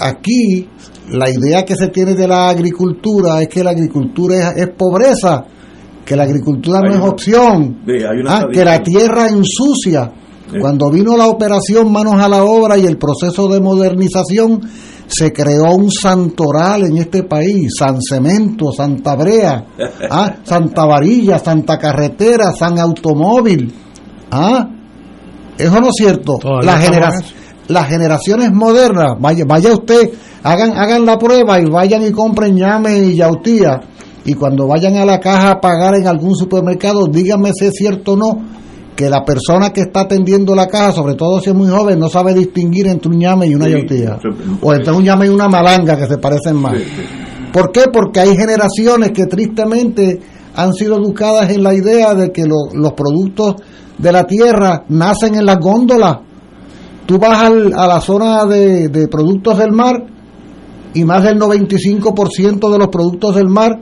aquí 0.00 0.68
la 1.10 1.28
idea 1.28 1.64
que 1.66 1.76
se 1.76 1.88
tiene 1.88 2.14
de 2.14 2.26
la 2.26 2.48
agricultura 2.48 3.42
es 3.42 3.48
que 3.48 3.62
la 3.62 3.70
agricultura 3.72 4.36
es, 4.52 4.56
es 4.62 4.68
pobreza, 4.74 5.44
que 6.04 6.16
la 6.16 6.22
agricultura 6.22 6.80
no 6.80 6.86
Hay 6.86 6.92
es 6.94 7.00
una- 7.00 7.10
opción, 7.10 7.78
una 8.20 8.38
ah, 8.38 8.46
que 8.50 8.64
la 8.64 8.82
tierra 8.82 9.28
ensucia. 9.28 10.10
Cuando 10.58 10.90
vino 10.90 11.16
la 11.16 11.28
operación 11.28 11.92
Manos 11.92 12.14
a 12.14 12.28
la 12.28 12.44
Obra 12.44 12.76
y 12.78 12.86
el 12.86 12.96
proceso 12.98 13.48
de 13.48 13.60
modernización, 13.60 14.60
se 15.06 15.32
creó 15.32 15.74
un 15.74 15.90
santoral 15.90 16.84
en 16.84 16.96
este 16.98 17.24
país, 17.24 17.72
San 17.78 17.98
Cemento, 18.00 18.72
Santa 18.72 19.14
Brea, 19.16 19.64
¿ah? 20.10 20.36
Santa 20.44 20.84
Varilla, 20.86 21.38
Santa 21.38 21.78
Carretera, 21.78 22.52
San 22.52 22.78
Automóvil. 22.78 23.72
¿ah? 24.30 24.68
¿Eso 25.58 25.80
no 25.80 25.88
es 25.88 25.94
cierto? 25.96 26.38
Genera- 26.80 27.10
las 27.68 27.88
generaciones 27.88 28.50
modernas, 28.52 29.12
vaya, 29.20 29.44
vaya 29.46 29.72
usted, 29.72 30.10
hagan, 30.42 30.76
hagan 30.76 31.06
la 31.06 31.16
prueba 31.18 31.60
y 31.60 31.66
vayan 31.66 32.04
y 32.04 32.10
compren 32.10 32.56
ñame 32.56 32.98
y 32.98 33.16
yautía. 33.16 33.80
Y 34.24 34.34
cuando 34.34 34.66
vayan 34.66 34.96
a 34.96 35.04
la 35.04 35.20
caja 35.20 35.52
a 35.52 35.60
pagar 35.60 35.94
en 35.94 36.06
algún 36.06 36.34
supermercado, 36.34 37.06
díganme 37.06 37.52
si 37.54 37.66
es 37.66 37.74
cierto 37.74 38.12
o 38.12 38.16
no, 38.16 38.42
que 39.00 39.08
la 39.08 39.24
persona 39.24 39.72
que 39.72 39.80
está 39.80 40.00
atendiendo 40.00 40.54
la 40.54 40.66
caja, 40.66 40.92
sobre 40.92 41.14
todo 41.14 41.40
si 41.40 41.48
es 41.48 41.56
muy 41.56 41.68
joven, 41.70 41.98
no 41.98 42.10
sabe 42.10 42.34
distinguir 42.34 42.86
entre 42.86 43.08
un 43.10 43.18
ñame 43.18 43.46
y 43.46 43.54
una 43.54 43.64
Sí. 43.64 43.72
yautía. 43.72 44.18
O 44.60 44.74
entre 44.74 44.92
un 44.92 45.02
ñame 45.02 45.24
y 45.24 45.28
una 45.30 45.48
malanga, 45.48 45.96
que 45.96 46.04
se 46.06 46.18
parecen 46.18 46.56
más. 46.56 46.74
¿Por 47.50 47.72
qué? 47.72 47.84
Porque 47.90 48.20
hay 48.20 48.36
generaciones 48.36 49.12
que 49.12 49.24
tristemente 49.24 50.20
han 50.54 50.74
sido 50.74 50.98
educadas 50.98 51.50
en 51.50 51.62
la 51.62 51.72
idea 51.74 52.14
de 52.14 52.30
que 52.30 52.42
lo- 52.44 52.74
los 52.74 52.92
productos 52.92 53.54
de 53.96 54.12
la 54.12 54.24
tierra 54.26 54.84
nacen 54.90 55.34
en 55.34 55.46
las 55.46 55.58
góndolas. 55.58 56.18
Tú 57.06 57.18
vas 57.18 57.38
al- 57.38 57.72
a 57.74 57.86
la 57.86 58.00
zona 58.02 58.44
de, 58.44 58.88
de 58.88 59.08
productos 59.08 59.56
del 59.56 59.72
mar 59.72 59.96
y 60.92 61.04
más 61.04 61.24
del 61.24 61.38
95% 61.38 62.70
de 62.70 62.78
los 62.78 62.88
productos 62.88 63.34
del 63.34 63.48
mar 63.48 63.80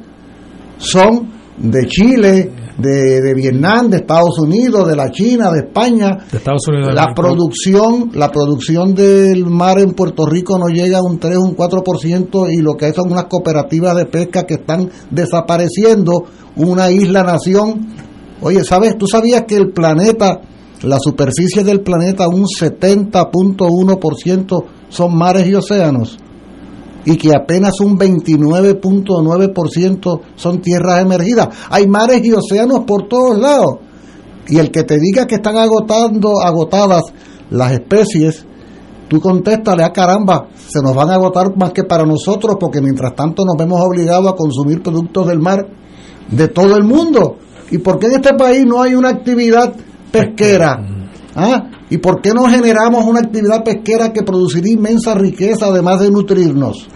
son 0.79 1.29
de 1.57 1.87
Chile, 1.89 2.53
de, 2.79 3.21
de 3.21 3.35
Vietnam, 3.35 3.91
de 3.91 3.99
Estados 3.99 4.39
Unidos, 4.39 4.89
de 4.89 4.97
la 4.97 5.11
China, 5.11 5.51
de 5.51 5.67
España. 5.67 6.17
De 6.31 6.39
Estados 6.39 6.67
Unidos. 6.69 6.95
La 6.95 7.13
producción, 7.13 8.13
la 8.15 8.31
producción 8.31 8.95
del 8.95 9.45
mar 9.47 9.81
en 9.81 9.91
Puerto 9.93 10.25
Rico 10.25 10.57
no 10.59 10.69
llega 10.69 10.99
a 10.99 11.03
un 11.03 11.19
3 11.19 11.37
o 11.37 11.43
un 11.43 11.57
4% 11.57 12.53
y 12.53 12.63
lo 12.63 12.75
que 12.75 12.87
hay 12.87 12.93
son 12.93 13.11
unas 13.13 13.25
cooperativas 13.25 13.97
de 13.97 14.07
pesca 14.07 14.47
que 14.47 14.55
están 14.55 14.89
desapareciendo, 15.11 16.25
una 16.57 16.91
isla 16.91 17.23
nación. 17.25 17.89
Oye, 18.41 18.65
¿sabes? 18.65 18.97
¿Tú 18.97 19.07
sabías 19.09 19.43
que 19.43 19.57
el 19.57 19.73
planeta, 19.73 20.41
la 20.83 21.01
superficie 21.01 21.65
del 21.65 21.81
planeta, 21.81 22.29
un 22.29 22.45
70.1% 22.45 24.65
son 24.89 25.17
mares 25.17 25.49
y 25.49 25.55
océanos? 25.55 26.21
Y 27.05 27.17
que 27.17 27.33
apenas 27.35 27.81
un 27.81 27.99
29.9% 27.99 30.21
son 30.37 30.61
tierras 30.61 31.03
emergidas. 31.03 31.49
Hay 31.71 31.87
mares 31.87 32.25
y 32.25 32.33
océanos 32.33 32.81
por 32.81 33.09
todos 33.09 33.39
lados. 33.39 33.77
Y 34.49 34.59
el 34.59 34.71
que 34.71 34.83
te 34.83 34.99
diga 34.99 35.27
que 35.27 35.37
están 35.37 35.57
agotando, 35.57 36.41
agotadas 36.43 37.05
las 37.51 37.73
especies, 37.73 38.47
tú 39.09 39.21
contéstale 39.21 39.85
a 39.85 39.93
caramba, 39.93 40.49
se 40.55 40.83
nos 40.83 40.95
van 40.95 41.11
a 41.11 41.15
agotar 41.15 41.57
más 41.57 41.73
que 41.73 41.85
para 41.85 42.05
nosotros 42.05 42.57
porque 42.59 42.81
mientras 42.81 43.15
tanto 43.15 43.45
nos 43.45 43.57
vemos 43.57 43.81
obligados 43.81 44.33
a 44.33 44.37
consumir 44.37 44.83
productos 44.83 45.27
del 45.27 45.39
mar 45.39 45.67
de 46.31 46.49
todo 46.49 46.77
el 46.77 46.85
mundo. 46.85 47.37
¿Y 47.71 47.79
por 47.79 47.99
qué 47.99 48.07
en 48.07 48.15
este 48.15 48.35
país 48.35 48.65
no 48.67 48.83
hay 48.83 48.95
una 48.95 49.11
actividad 49.11 49.75
pesquera? 50.11 50.98
¿Ah? 51.41 51.71
¿Y 51.89 51.99
por 51.99 52.21
qué 52.21 52.31
no 52.35 52.45
generamos 52.49 53.05
una 53.05 53.21
actividad 53.21 53.63
pesquera 53.65 54.13
que 54.13 54.23
produciría 54.25 54.73
inmensa 54.73 55.15
riqueza 55.15 55.67
además 55.67 56.01
de 56.01 56.11
nutrirnos? 56.11 56.89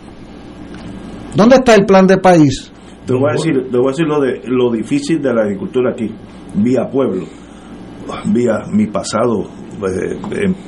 ¿Dónde 1.36 1.56
está 1.56 1.74
el 1.76 1.86
plan 1.86 2.06
de 2.06 2.18
país? 2.18 2.70
Te 3.06 3.12
voy 3.14 3.30
a 3.30 3.32
decir, 3.32 3.68
te 3.70 3.76
voy 3.78 3.86
a 3.86 3.90
decir 3.90 4.06
lo, 4.06 4.20
de, 4.20 4.42
lo 4.46 4.70
difícil 4.72 5.22
de 5.22 5.32
la 5.32 5.42
agricultura 5.42 5.92
aquí, 5.92 6.10
vía 6.56 6.88
pueblo, 6.90 7.24
vía 8.32 8.58
mi 8.70 8.86
pasado 8.86 9.42
eh, 9.44 10.18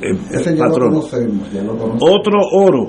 en- 0.01 0.19
Ese 0.31 0.55
ya 0.55 0.65
lo 0.65 0.69
patrón. 0.71 0.89
conocemos, 0.93 1.53
lo 1.53 1.77
conocemos. 1.77 2.03
Otro 2.03 2.39
oro, 2.53 2.87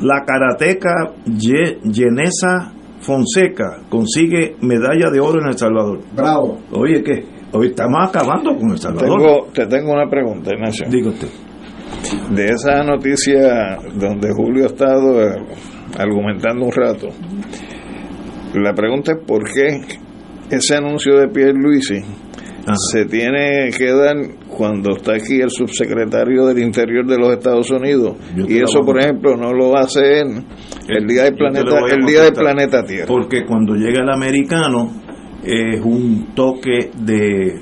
la 0.00 0.24
karateca 0.24 1.12
Ye- 1.26 1.78
Yenesa 1.84 2.72
Fonseca 3.00 3.82
consigue 3.88 4.56
medalla 4.62 5.10
de 5.12 5.20
oro 5.20 5.40
en 5.42 5.48
El 5.48 5.58
Salvador. 5.58 6.00
Bravo. 6.16 6.58
Oye, 6.72 7.02
¿qué? 7.02 7.24
Hoy 7.54 7.66
estamos 7.66 8.08
acabando 8.08 8.56
con 8.56 8.70
El 8.70 8.78
Salvador. 8.78 9.18
Tengo, 9.18 9.48
te 9.52 9.66
tengo 9.66 9.92
una 9.92 10.08
pregunta, 10.08 10.52
Ignacio. 10.54 10.86
Diga 10.88 11.10
usted. 11.10 11.28
De 12.34 12.46
esa 12.46 12.82
noticia 12.82 13.76
donde 13.94 14.30
Julio 14.34 14.64
ha 14.64 14.66
estado 14.68 15.22
eh, 15.22 15.34
argumentando 15.98 16.64
un 16.64 16.72
rato, 16.72 17.08
la 18.54 18.72
pregunta 18.72 19.12
es 19.12 19.18
por 19.26 19.44
qué 19.44 19.80
ese 20.50 20.76
anuncio 20.76 21.18
de 21.18 21.28
Pierre 21.28 21.52
Luisi 21.54 22.00
se 22.90 23.04
tiene 23.06 23.70
que 23.76 23.92
dar 23.92 24.16
cuando 24.48 24.96
está 24.96 25.14
aquí 25.14 25.40
el 25.40 25.50
subsecretario 25.50 26.46
del 26.46 26.58
Interior 26.58 27.06
de 27.06 27.18
los 27.18 27.32
Estados 27.32 27.70
Unidos 27.70 28.16
y 28.36 28.58
eso 28.58 28.80
por 28.84 29.00
ejemplo 29.00 29.36
no 29.36 29.52
lo 29.52 29.76
hace 29.76 30.20
él 30.20 30.44
el 30.88 31.06
día 31.06 31.24
del 31.24 31.32
Yo 31.32 31.50
te 31.52 31.64
lo 31.64 31.70
planeta 31.70 31.94
el 31.94 32.06
día 32.06 32.22
del 32.22 32.32
planeta 32.32 32.84
Tierra 32.84 33.06
Porque 33.08 33.44
cuando 33.44 33.74
llega 33.74 34.02
el 34.02 34.10
americano 34.10 35.01
es 35.44 35.80
un 35.84 36.28
toque 36.34 36.90
de, 36.98 37.60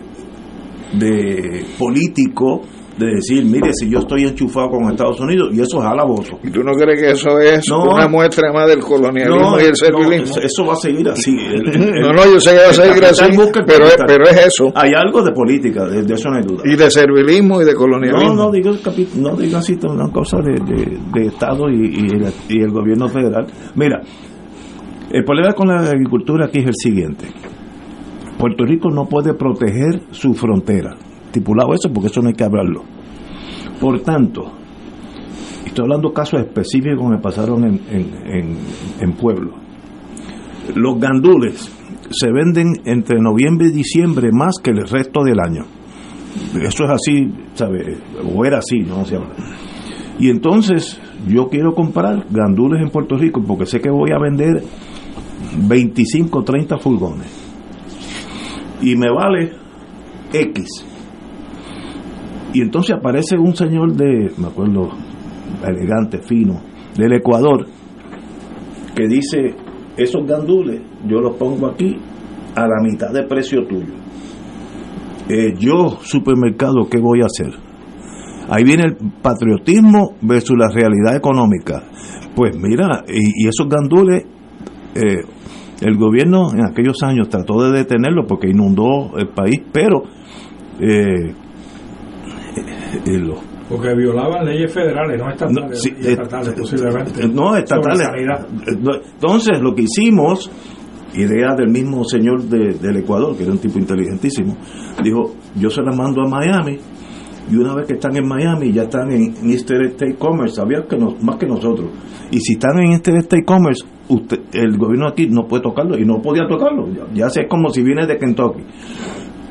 de 0.99 1.65
político 1.79 2.63
de 2.99 3.07
decir, 3.15 3.43
mire, 3.47 3.73
si 3.73 3.89
yo 3.89 4.01
estoy 4.01 4.25
enchufado 4.25 4.69
con 4.69 4.91
Estados 4.91 5.19
Unidos 5.21 5.49
y 5.55 5.61
eso 5.63 5.81
jala 5.81 6.05
voto. 6.05 6.39
¿Y 6.45 6.51
tú 6.51 6.63
no 6.63 6.73
crees 6.73 7.01
que 7.01 7.11
eso 7.13 7.39
es 7.39 7.67
No. 7.71 7.85
una 7.95 8.07
muestra 8.09 8.53
más 8.53 8.69
del 8.69 8.81
colonialismo 8.81 9.53
No, 9.53 9.59
y 9.61 9.65
el 9.65 9.75
servilismo? 9.75 10.25
eso, 10.25 10.41
eso 10.43 10.67
va 10.67 10.75
a 10.75 10.77
seguir 10.77 11.09
así. 11.09 11.31
El- 11.55 11.67
el- 11.83 12.01
No, 12.03 12.13
no, 12.13 12.25
yo 12.31 12.39
sé 12.39 12.51
que 12.51 12.57
va 12.63 12.69
a 12.69 12.75
seguir 12.75 13.03
así, 13.07 13.25
pero 13.67 13.87
es- 13.87 13.97
pero 14.07 14.25
es 14.25 14.47
eso. 14.49 14.71
Hay 14.75 14.91
algo 14.95 15.23
de 15.23 15.33
política, 15.33 15.87
de, 15.87 16.03
de 16.03 16.13
eso 16.13 16.29
no 16.29 16.37
hay 16.37 16.43
duda. 16.43 16.63
y 16.67 16.77
de 16.77 16.91
servilismo 16.91 17.63
y 17.63 17.65
de 17.65 17.75
colonialismo. 17.75 18.35
No, 18.35 18.45
no 18.45 18.51
digo, 18.51 18.73
no 19.17 19.35
digo 19.37 19.57
así, 19.57 19.73
es 19.79 19.85
una 19.85 20.11
cosa 20.13 20.37
de, 20.43 20.53
de- 20.63 20.99
de 21.15 21.27
Estado 21.29 21.71
y, 21.71 21.87
y 21.87 22.07
el, 22.17 22.27
y 22.51 22.61
el 22.63 22.71
gobierno 22.71 23.09
federal. 23.09 23.47
Mira, 23.77 24.03
el 25.11 25.25
problema 25.25 25.55
con 25.55 25.69
la 25.69 25.81
agricultura 25.89 26.47
aquí 26.47 26.59
es 26.59 26.67
el 26.67 26.75
siguiente. 26.75 27.25
Puerto 28.41 28.65
Rico 28.65 28.91
no 28.91 29.05
puede 29.05 29.35
proteger 29.35 30.01
su 30.13 30.33
frontera. 30.33 30.97
Estipulado 31.27 31.75
eso 31.75 31.93
porque 31.93 32.09
eso 32.09 32.23
no 32.23 32.29
hay 32.29 32.35
que 32.35 32.45
hablarlo. 32.45 32.83
Por 33.79 34.01
tanto, 34.01 34.51
estoy 35.67 35.83
hablando 35.83 36.11
casos 36.15 36.41
específicos 36.41 36.99
que 37.03 37.17
me 37.17 37.19
pasaron 37.19 37.65
en, 37.65 37.81
en, 37.91 38.57
en, 38.99 39.13
pueblo. 39.13 39.53
Los 40.75 40.99
gandules 40.99 41.71
se 42.11 42.33
venden 42.33 42.73
entre 42.87 43.21
noviembre 43.21 43.69
y 43.69 43.73
diciembre 43.73 44.31
más 44.33 44.55
que 44.63 44.71
el 44.71 44.89
resto 44.89 45.23
del 45.23 45.39
año. 45.39 45.67
Eso 46.63 46.85
es 46.85 46.91
así, 46.91 47.31
¿sabe? 47.53 47.99
O 48.35 48.43
era 48.47 48.59
así, 48.59 48.79
no 48.79 49.01
habla. 49.01 49.35
Y 50.19 50.31
entonces 50.31 50.99
yo 51.29 51.51
quiero 51.51 51.75
comprar 51.75 52.25
gandules 52.31 52.81
en 52.83 52.89
Puerto 52.89 53.19
Rico 53.19 53.43
porque 53.47 53.67
sé 53.67 53.81
que 53.81 53.91
voy 53.91 54.13
a 54.13 54.19
vender 54.19 54.63
25, 55.69 56.43
30 56.43 56.79
furgones. 56.79 57.40
Y 58.83 58.97
me 58.97 59.11
vale 59.11 59.53
X. 60.33 60.87
Y 62.53 62.63
entonces 62.63 62.97
aparece 62.97 63.37
un 63.39 63.55
señor 63.55 63.93
de, 63.95 64.33
me 64.39 64.49
acuerdo, 64.49 64.91
elegante, 65.67 66.21
fino, 66.23 66.61
del 66.97 67.13
Ecuador, 67.13 67.67
que 68.95 69.07
dice, 69.07 69.55
esos 69.97 70.27
gandules 70.27 70.81
yo 71.07 71.21
los 71.21 71.37
pongo 71.37 71.69
aquí 71.69 71.97
a 72.55 72.63
la 72.63 72.83
mitad 72.83 73.13
de 73.13 73.23
precio 73.25 73.67
tuyo. 73.67 73.95
Eh, 75.29 75.55
yo, 75.59 75.99
supermercado, 76.03 76.89
¿qué 76.91 76.99
voy 76.99 77.21
a 77.23 77.27
hacer? 77.27 77.55
Ahí 78.49 78.65
viene 78.65 78.85
el 78.87 78.97
patriotismo 79.23 80.17
versus 80.23 80.57
la 80.59 80.69
realidad 80.69 81.15
económica. 81.15 81.85
Pues 82.35 82.57
mira, 82.57 83.05
y, 83.07 83.45
y 83.45 83.49
esos 83.49 83.69
gandules, 83.69 84.25
eh, 84.95 85.23
el 85.81 85.97
gobierno 85.97 86.53
en 86.53 86.65
aquellos 86.67 87.03
años 87.03 87.29
trató 87.29 87.63
de 87.63 87.79
detenerlo 87.79 88.27
porque 88.27 88.49
inundó 88.49 89.17
el 89.19 89.29
país, 89.29 89.61
pero 89.73 90.03
eh, 90.81 91.35
eh, 93.07 93.19
lo- 93.19 93.37
Porque 93.69 93.95
violaban 93.95 94.45
leyes 94.45 94.73
federales, 94.73 95.21
no 95.21 95.31
estatales. 95.31 95.71
no, 95.71 95.75
sí, 95.77 95.91
leyes 95.93 96.07
eh, 96.07 96.13
estatales, 96.13 96.55
posiblemente. 96.59 97.23
eh, 97.25 97.29
no, 97.33 97.57
estatales. 97.57 98.09
Entonces, 98.67 99.61
lo 99.61 99.75
que 99.75 99.83
hicimos, 99.83 100.51
idea 101.15 101.55
del 101.57 101.69
mismo 101.71 102.05
señor 102.05 102.43
de- 102.45 102.75
del 102.75 102.97
Ecuador, 102.99 103.37
que 103.37 103.45
era 103.45 103.53
un 103.53 103.59
tipo 103.59 103.79
inteligentísimo, 103.79 104.57
dijo, 105.03 105.35
yo 105.57 105.71
se 105.71 105.83
las 105.83 105.97
mando 105.97 106.23
a 106.23 106.29
Miami, 106.29 106.79
y 107.51 107.57
una 107.57 107.75
vez 107.75 107.87
que 107.87 107.95
están 107.95 108.17
en 108.17 108.27
Miami, 108.29 108.73
ya 108.73 108.83
están 108.83 109.11
en 109.11 109.23
Interstate 109.43 110.15
Commerce, 110.19 110.55
sabías 110.57 110.85
que 110.89 110.97
no- 110.97 111.17
más 111.23 111.37
que 111.37 111.47
nosotros. 111.47 111.91
Y 112.31 112.39
si 112.41 112.53
están 112.55 112.79
en 112.79 112.93
Interstate 112.93 113.45
Commerce, 113.45 113.85
usted, 114.09 114.41
el 114.53 114.77
gobierno 114.79 115.09
aquí 115.09 115.27
no 115.29 115.47
puede 115.49 115.63
tocarlo, 115.63 115.99
y 115.99 116.05
no 116.05 116.21
podía 116.23 116.47
tocarlo, 116.49 116.89
ya, 116.93 117.03
ya 117.13 117.29
sé 117.31 117.47
como 117.49 117.71
si 117.71 117.83
viene 117.83 118.07
de 118.07 118.17
Kentucky. 118.19 118.63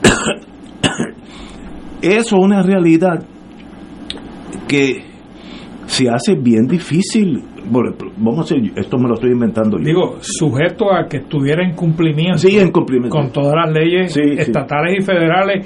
Eso 2.01 2.37
es 2.37 2.45
una 2.45 2.61
realidad 2.63 3.23
que 4.67 5.03
se 5.85 6.09
hace 6.09 6.35
bien 6.35 6.67
difícil. 6.67 7.43
Bueno, 7.69 7.91
Vamos 8.17 8.51
a 8.51 8.55
decir, 8.55 8.73
esto 8.75 8.97
me 8.97 9.07
lo 9.07 9.15
estoy 9.15 9.31
inventando 9.31 9.77
yo. 9.77 9.83
Digo, 9.83 10.17
sujeto 10.21 10.93
a 10.93 11.07
que 11.07 11.17
estuviera 11.17 11.63
en 11.67 11.75
cumplimiento, 11.75 12.37
Sí, 12.39 12.57
en 12.57 12.71
cumplimiento. 12.71 13.15
con 13.15 13.31
todas 13.31 13.53
las 13.55 13.71
leyes 13.73 14.13
Sí, 14.13 14.21
sí. 14.23 14.35
estatales 14.39 14.97
y 14.99 15.05
federales 15.05 15.65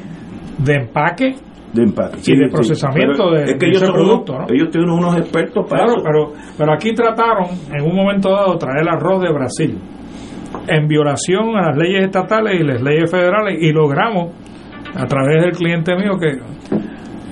de 0.64 0.74
empaque 0.76 1.36
de 1.74 1.84
empaque. 1.84 2.18
y 2.26 2.38
de 2.38 2.50
procesamiento 2.50 3.32
de, 3.32 3.44
es 3.44 3.54
que 3.54 3.58
de 3.60 3.68
ellos 3.68 3.82
ese 3.82 3.86
son 3.88 3.96
producto. 3.96 4.34
unos- 4.34 4.48
¿no? 4.50 4.56
ellos 4.56 4.70
tienen 4.72 4.90
unos 4.90 5.18
expertos 5.18 5.66
para 5.70 5.84
Claro, 5.86 6.00
eso. 6.00 6.04
pero, 6.06 6.34
pero 6.58 6.74
aquí 6.74 6.94
trataron 6.94 7.46
en 7.74 7.84
un 7.84 7.96
momento 7.96 8.30
dado 8.30 8.58
traer 8.58 8.88
arroz 8.90 9.22
de 9.24 9.34
Brasil 9.34 9.78
en 10.68 10.88
violación 10.88 11.56
a 11.58 11.70
las 11.70 11.78
leyes 11.78 12.06
estatales 12.06 12.60
y 12.60 12.64
las 12.64 12.82
leyes 12.82 13.10
federales 13.10 13.58
y 13.62 13.72
logramos 13.72 14.32
a 14.96 15.06
través 15.06 15.42
del 15.42 15.52
cliente 15.54 15.96
mío 15.96 16.12
que 16.20 16.38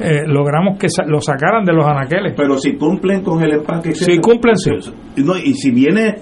eh, 0.03 0.23
logramos 0.25 0.79
que 0.79 0.89
sa- 0.89 1.05
lo 1.05 1.21
sacaran 1.21 1.63
de 1.63 1.73
los 1.73 1.85
anaqueles. 1.85 2.33
Pero 2.35 2.57
si 2.57 2.75
cumplen 2.75 3.21
con 3.21 3.43
el 3.43 3.53
empaque, 3.53 3.93
Si 3.93 4.17
cumplen, 4.19 4.57
sí. 4.57 4.71
No, 5.17 5.37
y 5.37 5.53
si 5.53 5.69
viene 5.69 6.15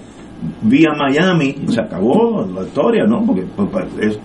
vía 0.62 0.90
Miami, 0.94 1.54
se 1.68 1.80
acabó 1.80 2.44
la 2.46 2.62
historia, 2.62 3.04
¿no? 3.06 3.24
Porque 3.26 3.44
pues, 3.56 3.86
es, 4.00 4.20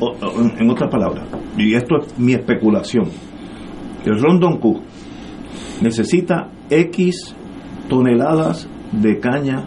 o- 0.00 0.06
o- 0.20 0.40
en- 0.42 0.54
en 0.62 0.70
otras 0.70 0.90
palabras, 0.90 1.24
y 1.56 1.74
esto 1.74 1.96
es 1.98 2.18
mi 2.18 2.32
especulación, 2.34 3.04
el 4.04 4.20
Rondon 4.20 4.58
Q 4.58 4.80
necesita 5.82 6.48
X 6.70 7.34
toneladas 7.88 8.68
de 8.92 9.18
caña 9.20 9.64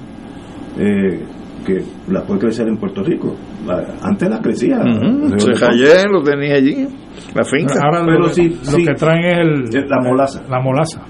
eh, 0.77 1.23
que 1.65 1.84
la 2.11 2.23
puede 2.23 2.39
crecer 2.41 2.68
en 2.68 2.77
Puerto 2.77 3.03
Rico. 3.03 3.35
Antes 4.01 4.30
la 4.30 4.39
crecía. 4.39 4.80
Ujú. 4.80 5.38
Se 5.39 5.51
callé, 5.53 6.06
lo 6.10 6.23
tenía 6.23 6.56
allí, 6.56 6.88
la 7.35 7.43
finca. 7.43 7.73
Ahora 7.84 8.06
Pero 8.06 8.19
lo, 8.19 8.31
que- 8.31 8.88
lo 8.88 8.95
traen 8.95 9.26
es 9.26 9.76
el, 9.76 9.88
La 9.89 9.99
molaza. 10.01 10.41
la 10.49 10.60
molaza. 10.61 11.01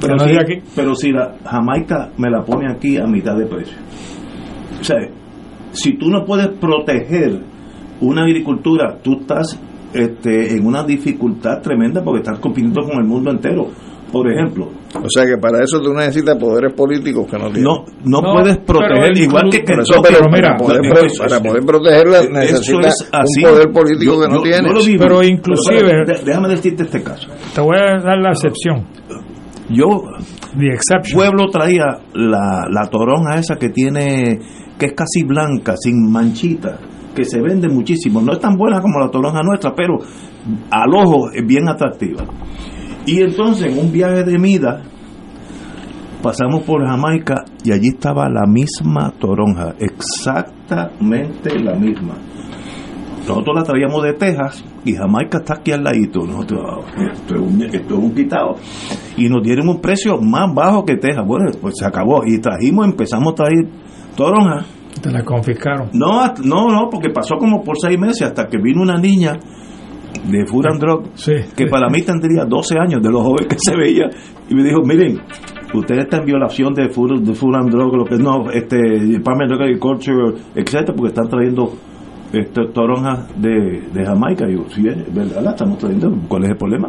Pero 0.00 0.18
si, 0.18 0.34
aquí. 0.36 0.62
pero 0.74 0.94
si 0.94 1.10
la 1.10 1.34
Jamaica 1.44 2.10
me 2.16 2.30
la 2.30 2.42
pone 2.44 2.70
aquí 2.70 2.96
a 2.96 3.06
mitad 3.06 3.36
de 3.36 3.46
precio. 3.46 3.76
O 4.80 4.84
sea, 4.84 4.96
si 5.72 5.96
tú 5.98 6.08
no 6.10 6.24
puedes 6.24 6.48
proteger 6.48 7.40
una 8.00 8.22
agricultura, 8.22 8.96
tú 9.02 9.20
estás 9.20 9.58
este, 9.94 10.52
en 10.56 10.66
una 10.66 10.82
dificultad 10.84 11.60
tremenda 11.62 12.02
porque 12.02 12.20
estás 12.20 12.38
compitiendo 12.38 12.82
con 12.82 12.98
el 12.98 13.04
mundo 13.04 13.30
entero. 13.30 13.66
Por 14.12 14.30
ejemplo, 14.30 14.68
O 15.02 15.08
sea 15.10 15.24
que 15.26 15.36
para 15.36 15.64
eso 15.64 15.80
tú 15.80 15.92
necesitas 15.92 16.36
poderes 16.38 16.72
políticos 16.74 17.26
que 17.28 17.36
no 17.38 17.46
tienes. 17.50 17.64
no, 17.64 17.84
no, 18.04 18.20
No, 18.22 18.34
puedes 18.34 18.56
proteger 18.58 19.12
pero 19.12 19.18
igual 19.18 19.50
que 19.50 19.64
que 19.64 19.72
eso, 19.72 19.94
pero, 20.00 20.18
pero 20.20 20.30
mira, 20.30 20.56
para, 20.56 20.78
poder, 20.80 21.06
eso 21.06 21.22
para 21.24 21.40
poder 21.42 21.62
protegerla 21.66 22.22
necesitas 22.30 22.86
es 23.02 23.10
así. 23.12 23.44
un 23.44 23.50
poder 23.50 23.72
político 23.72 24.12
Yo- 24.14 24.20
que 24.20 24.28
no 24.28 24.36
yo- 24.36 24.42
tienes. 24.42 24.86
vivo. 24.86 24.98
Pero 25.02 25.22
inclusive- 25.24 26.04
déjame 26.24 26.48
decirte 26.50 26.84
este 26.84 27.02
caso. 27.02 27.28
Te 27.52 27.60
voy 27.60 27.76
a 27.76 27.98
dar 28.00 28.18
la 28.18 28.30
excepción. 28.30 28.86
Yo 29.70 29.86
The 30.56 30.66
exception. 30.68 31.18
Pueblo 31.18 31.50
traía 31.50 31.98
la, 32.14 32.64
la 32.70 32.88
toronja 32.88 33.38
esa 33.40 33.56
que 33.56 33.70
tiene, 33.70 34.38
que 34.78 34.86
es 34.86 34.92
casi 34.92 35.24
blanca, 35.24 35.74
sin 35.76 36.10
manchita, 36.12 36.78
que 37.16 37.24
se 37.24 37.40
vende 37.40 37.68
muchísimo. 37.68 38.20
No 38.20 38.32
es 38.34 38.38
tan 38.38 38.56
buena 38.56 38.80
como 38.80 39.00
la 39.00 39.10
toronja 39.10 39.40
nuestra, 39.42 39.74
pero 39.74 39.98
al 40.70 40.94
ojo 40.94 41.30
es 41.32 41.44
bien 41.44 41.68
atractiva. 41.68 42.24
Y 43.06 43.22
entonces 43.22 43.72
en 43.72 43.78
un 43.86 43.90
viaje 43.90 44.22
de 44.22 44.38
mida 44.38 44.82
pasamos 46.22 46.62
por 46.62 46.86
Jamaica 46.86 47.44
y 47.64 47.72
allí 47.72 47.88
estaba 47.88 48.28
la 48.28 48.46
misma 48.46 49.12
toronja, 49.18 49.74
exactamente 49.78 51.58
la 51.58 51.74
misma. 51.74 52.14
Nosotros 53.28 53.56
la 53.56 53.62
traíamos 53.64 54.02
de 54.04 54.12
Texas 54.12 54.64
y 54.84 54.92
Jamaica 54.94 55.38
está 55.38 55.54
aquí 55.54 55.72
al 55.72 55.82
ladito. 55.82 56.20
Nosotros, 56.24 56.60
"Ah, 56.64 57.02
esto, 57.12 57.34
es 57.34 57.40
un, 57.40 57.62
esto 57.62 57.94
es 57.94 58.00
un 58.00 58.14
quitado. 58.14 58.54
Y 59.16 59.28
nos 59.28 59.42
dieron 59.42 59.68
un 59.68 59.80
precio 59.80 60.20
más 60.20 60.52
bajo 60.54 60.84
que 60.84 60.96
Texas. 60.96 61.24
Bueno, 61.26 61.46
pues 61.60 61.74
se 61.76 61.84
acabó. 61.86 62.22
Y 62.24 62.38
trajimos, 62.38 62.86
empezamos 62.86 63.32
a 63.32 63.34
traer 63.34 63.66
toronja. 64.16 64.64
Te 65.02 65.10
la 65.10 65.22
confiscaron. 65.22 65.90
No, 65.92 66.32
no, 66.44 66.68
no, 66.68 66.88
porque 66.90 67.10
pasó 67.10 67.36
como 67.36 67.62
por 67.62 67.76
seis 67.78 67.98
meses 67.98 68.22
hasta 68.22 68.46
que 68.46 68.58
vino 68.58 68.82
una 68.82 68.96
niña 68.96 69.38
de 70.24 70.46
Food 70.46 70.66
and 70.66 70.80
Drug, 70.80 71.02
que 71.54 71.66
para 71.66 71.88
mí 71.88 72.02
tendría 72.02 72.44
12 72.44 72.78
años 72.78 73.02
de 73.02 73.10
los 73.10 73.22
jóvenes 73.22 73.48
que 73.48 73.56
se 73.58 73.76
veía, 73.76 74.08
y 74.48 74.54
me 74.54 74.64
dijo, 74.64 74.80
miren, 74.84 75.20
ustedes 75.74 76.04
están 76.04 76.20
en 76.20 76.26
violación 76.26 76.74
de 76.74 76.88
Food, 76.88 77.22
de 77.22 77.34
food 77.34 77.56
and 77.56 77.70
Drug, 77.70 77.94
lo 77.94 78.04
que 78.04 78.16
no, 78.16 78.50
este, 78.50 78.76
Department 78.76 79.52
of 79.52 79.60
Agriculture, 79.60 80.34
etcétera, 80.54 80.94
porque 80.96 81.08
están 81.08 81.28
trayendo 81.28 81.72
este, 82.32 82.66
toronjas 82.72 83.28
de, 83.40 83.82
de 83.92 84.04
Jamaica. 84.04 84.48
Y 84.48 84.54
yo, 84.54 84.64
sí, 84.68 84.82
es 84.86 85.14
verdad, 85.14 85.42
la 85.42 85.50
estamos 85.50 85.78
trayendo, 85.78 86.12
¿cuál 86.28 86.44
es 86.44 86.50
el 86.50 86.56
problema? 86.56 86.88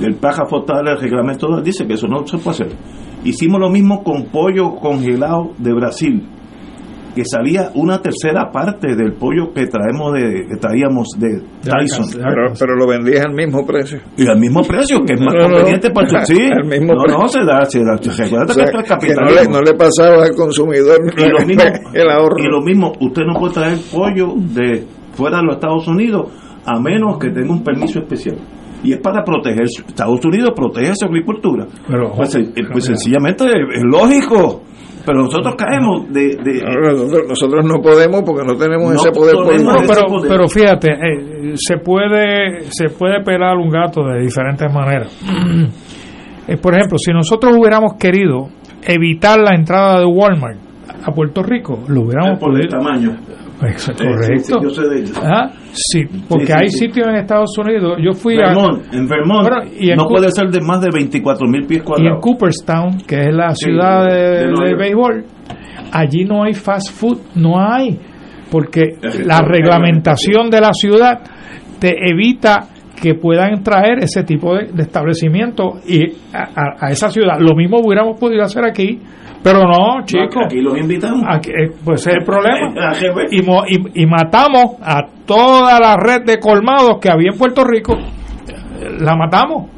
El 0.00 0.14
paja 0.14 0.46
fotal, 0.46 0.86
el 0.88 0.98
reglamento 0.98 1.60
dice 1.60 1.86
que 1.86 1.94
eso 1.94 2.06
no 2.06 2.26
se 2.26 2.38
puede 2.38 2.50
hacer. 2.50 2.68
Hicimos 3.24 3.60
lo 3.60 3.68
mismo 3.68 4.04
con 4.04 4.26
pollo 4.26 4.76
congelado 4.76 5.50
de 5.58 5.72
Brasil, 5.72 6.24
que 7.18 7.24
salía 7.24 7.72
una 7.74 8.00
tercera 8.00 8.48
parte 8.52 8.94
del 8.94 9.14
pollo 9.14 9.52
que 9.52 9.66
traemos 9.66 10.12
de, 10.12 10.46
que 10.46 10.56
traíamos 10.56 11.08
de 11.18 11.42
Tyson. 11.64 12.06
Pero, 12.14 12.52
pero 12.56 12.76
lo 12.76 12.86
vendías 12.86 13.24
al 13.26 13.34
mismo 13.34 13.66
precio. 13.66 13.98
Y 14.16 14.28
al 14.28 14.38
mismo 14.38 14.62
precio, 14.62 15.00
que 15.04 15.14
es 15.14 15.20
más 15.20 15.34
No, 15.34 15.48
no, 15.48 15.54
conveniente 15.56 15.90
para 15.90 16.20
el 16.20 16.26
sí. 16.26 16.40
al 16.54 16.64
mismo 16.64 16.94
no, 16.94 17.02
precio. 17.02 17.18
no, 17.18 17.28
se 17.28 17.44
da, 17.44 17.64
se 17.64 17.80
da. 17.80 17.96
Recuerda 17.96 18.52
O 18.52 18.54
sea, 18.54 18.64
que 18.64 18.70
esto 18.70 18.78
es 18.78 18.84
que 18.84 19.14
no 19.14 19.16
capitalismo. 19.16 19.34
le, 19.34 19.48
no 19.52 19.62
le 19.62 19.74
pasaba 19.74 20.22
al 20.22 20.34
consumidor 20.36 20.98
y 21.16 21.28
lo 21.28 21.44
mismo, 21.44 21.62
el 21.92 22.08
ahorro. 22.08 22.36
y 22.38 22.46
lo 22.48 22.60
mismo, 22.62 22.92
usted 23.00 23.22
no 23.26 23.34
puede 23.40 23.54
traer 23.54 23.78
pollo 23.92 24.34
de 24.36 24.84
fuera 25.14 25.38
de 25.38 25.42
los 25.46 25.54
Estados 25.56 25.88
Unidos 25.88 26.30
a 26.64 26.78
menos 26.78 27.18
que 27.18 27.30
tenga 27.30 27.50
un 27.52 27.64
permiso 27.64 27.98
especial. 27.98 28.36
Y 28.84 28.92
es 28.92 29.00
para 29.00 29.24
proteger, 29.24 29.64
Estados 29.64 30.24
Unidos 30.24 30.52
protege 30.54 30.92
su 30.94 31.06
agricultura. 31.06 31.66
Pero, 31.88 32.12
pues, 32.14 32.32
eh, 32.36 32.52
pues 32.70 32.84
sencillamente 32.84 33.44
es 33.44 33.82
lógico. 33.82 34.62
Pero 35.04 35.22
nosotros 35.22 35.54
caemos 35.56 36.12
de... 36.12 36.36
de- 36.36 36.62
nosotros, 36.62 37.22
nosotros 37.28 37.64
no 37.64 37.80
podemos 37.80 38.22
porque 38.22 38.44
no 38.46 38.54
tenemos 38.56 38.92
No 38.92 38.96
ese 39.00 39.10
poder 39.10 39.34
político. 39.36 39.72
No, 39.72 39.78
pero, 39.86 40.28
pero 40.28 40.48
fíjate, 40.48 40.90
eh, 40.92 41.52
se 41.56 41.78
puede 41.78 42.62
se 42.70 42.88
puede 42.88 43.22
pelar 43.22 43.56
un 43.56 43.70
gato 43.70 44.02
de 44.04 44.20
diferentes 44.20 44.72
maneras. 44.72 45.16
Eh, 46.50 46.56
por 46.56 46.74
ejemplo, 46.74 46.96
si 46.96 47.12
nosotros 47.12 47.54
hubiéramos 47.58 47.96
querido 47.98 48.48
evitar 48.82 49.38
la 49.38 49.54
entrada 49.54 49.98
de 50.00 50.06
Walmart 50.06 50.56
a 51.04 51.12
Puerto 51.12 51.42
Rico, 51.42 51.80
lo 51.88 52.04
hubiéramos 52.04 52.38
por 52.38 52.58
el 52.58 52.66
podido. 52.66 52.78
tamaño. 52.78 53.16
Eso 53.62 53.92
es 53.92 54.00
Eh, 54.00 54.04
correcto. 54.04 54.60
sí, 54.60 54.68
sí, 54.70 54.76
yo 54.76 54.88
de. 54.88 55.04
Ah, 55.24 55.50
sí, 55.72 56.00
porque 56.28 56.46
sí, 56.46 56.52
hay 56.52 56.68
sí. 56.70 56.78
sitios 56.86 57.06
en 57.08 57.16
Estados 57.16 57.56
Unidos. 57.58 57.98
Yo 58.02 58.12
fui 58.12 58.36
Vermont, 58.36 58.84
a. 58.92 58.96
en 58.96 59.06
Vermont 59.08 59.48
Bueno, 59.48 59.70
y 59.78 59.90
en 59.90 59.96
no 59.96 60.06
puede 60.06 60.30
ser 60.30 60.48
de 60.50 60.60
más 60.60 60.80
de 60.80 60.90
24 60.92 61.46
mil 61.48 61.66
pies 61.66 61.78
Y 61.78 61.80
en 61.80 61.84
cuadrados. 61.84 62.18
Cooperstown, 62.22 62.98
que 63.06 63.20
es 63.28 63.34
la 63.34 63.54
Sí, 63.54 63.66
ciudad 63.66 64.04
de- 64.06 64.46
de, 64.46 64.68
de 64.68 64.74
béisbol, 64.76 65.24
allí 65.92 66.24
no 66.24 66.44
hay 66.44 66.54
fast 66.54 66.90
food, 66.92 67.18
no 67.34 67.60
hay, 67.60 67.98
porque 68.50 68.96
la 69.24 69.40
reglamentación 69.40 70.50
de 70.50 70.60
la 70.60 70.72
ciudad 70.72 71.20
te 71.80 71.94
evita 72.10 72.68
que 73.00 73.14
puedan 73.14 73.62
traer 73.62 73.98
ese 74.02 74.22
tipo 74.24 74.54
de, 74.54 74.66
de 74.72 74.82
establecimiento 74.82 75.74
y 75.86 76.04
a, 76.34 76.42
a- 76.54 76.86
a 76.86 76.90
esa 76.90 77.10
ciudad. 77.10 77.38
Lo 77.40 77.54
mismo 77.54 77.78
hubiéramos 77.84 78.18
podido 78.18 78.42
hacer 78.42 78.64
aquí, 78.64 78.98
pero 79.42 79.60
no, 79.60 80.04
chicos. 80.04 80.44
Aquí 80.46 80.60
los 80.60 80.76
invitamos. 80.78 81.22
Aquí, 81.28 81.50
eh, 81.50 81.70
pues 81.84 82.06
es 82.06 82.14
el 82.14 82.24
problema. 82.24 82.72
Y, 83.30 83.40
y- 83.40 84.02
y 84.02 84.06
matamos 84.06 84.76
a 84.82 85.00
toda 85.26 85.78
la 85.80 85.96
red 85.96 86.24
de 86.24 86.38
colmados 86.38 86.98
que 87.00 87.08
había 87.10 87.30
en 87.32 87.38
Puerto 87.38 87.64
Rico. 87.64 87.96
La 89.00 89.14
matamos. 89.16 89.70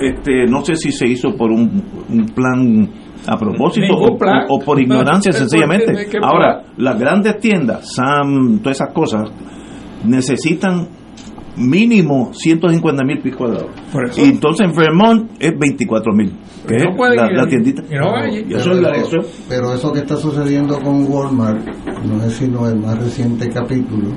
Este, 0.00 0.46
no 0.46 0.64
sé 0.64 0.74
si 0.76 0.90
se 0.92 1.06
hizo 1.06 1.36
por 1.36 1.50
un, 1.50 1.82
un 2.08 2.26
plan 2.34 2.88
a 3.26 3.36
propósito 3.36 3.94
o, 3.94 4.16
plan. 4.18 4.46
o- 4.48 4.56
o 4.56 4.58
por 4.58 4.80
ignorancia 4.80 5.32
sencillamente. 5.32 5.92
¿De 5.92 6.06
qué 6.08 6.18
Ahora, 6.22 6.62
las 6.76 6.98
grandes 6.98 7.38
tiendas, 7.38 7.94
Sam, 7.94 8.58
todas 8.62 8.78
esas 8.80 8.92
cosas, 8.92 9.30
necesitan 10.04 10.86
mínimo 11.56 12.30
150 12.32 13.04
mil 13.04 13.20
pies 13.20 13.36
cuadrados. 13.36 13.66
Y 14.16 14.22
entonces 14.22 14.66
en 14.68 14.74
Vermont 14.74 15.30
es 15.38 15.52
24 15.58 16.12
mil. 16.14 16.32
Que 16.66 16.76
No 16.76 16.90
es 16.90 16.96
pueden 16.96 17.36
la, 17.36 17.46
tiendita. 17.46 17.82
No 17.90 18.16
eso 18.18 18.72
es 18.72 19.06
eso 19.06 19.16
es- 19.20 19.44
Pero 19.48 19.74
eso 19.74 19.92
que 19.92 20.00
está 20.00 20.16
sucediendo 20.16 20.78
con 20.80 21.06
Walmart 21.10 21.58
no 22.04 22.24
es 22.24 22.32
sino 22.34 22.68
el 22.68 22.76
más 22.80 22.98
reciente 22.98 23.48
capítulo. 23.50 24.08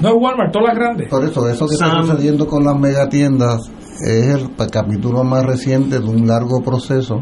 No 0.00 0.08
es 0.08 0.14
Walmart, 0.16 0.52
todas 0.52 0.68
las 0.68 0.76
grandes. 0.78 1.08
Por 1.08 1.24
eso, 1.24 1.48
eso 1.48 1.66
que 1.66 1.74
Sam- 1.76 1.88
está 2.00 2.02
sucediendo 2.14 2.46
con 2.46 2.64
las 2.64 2.78
megatiendas 2.78 3.70
es 4.06 4.26
el 4.28 4.48
capítulo 4.70 5.24
más 5.24 5.44
reciente 5.44 5.98
de 5.98 6.06
un 6.08 6.26
largo 6.26 6.62
proceso 6.62 7.20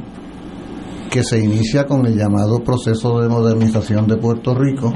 que 1.10 1.24
se 1.24 1.38
inicia 1.43 1.86
con 1.86 2.05
el 2.06 2.16
llamado 2.18 2.62
proceso 2.62 3.20
de 3.20 3.28
modernización 3.28 4.06
de 4.06 4.16
Puerto 4.18 4.55
Rico, 4.55 4.93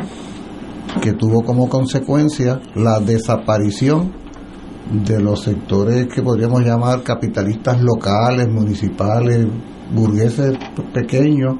que 1.00 1.14
tuvo 1.14 1.42
como 1.42 1.68
consecuencia 1.70 2.60
la 2.74 3.00
desaparición 3.00 4.12
de 4.90 5.20
los 5.20 5.42
sectores 5.42 6.08
que 6.12 6.22
podríamos 6.22 6.62
llamar 6.62 7.02
capitalistas 7.02 7.80
locales, 7.80 8.48
municipales, 8.48 9.46
burgueses 9.94 10.58
pequeños, 10.92 11.56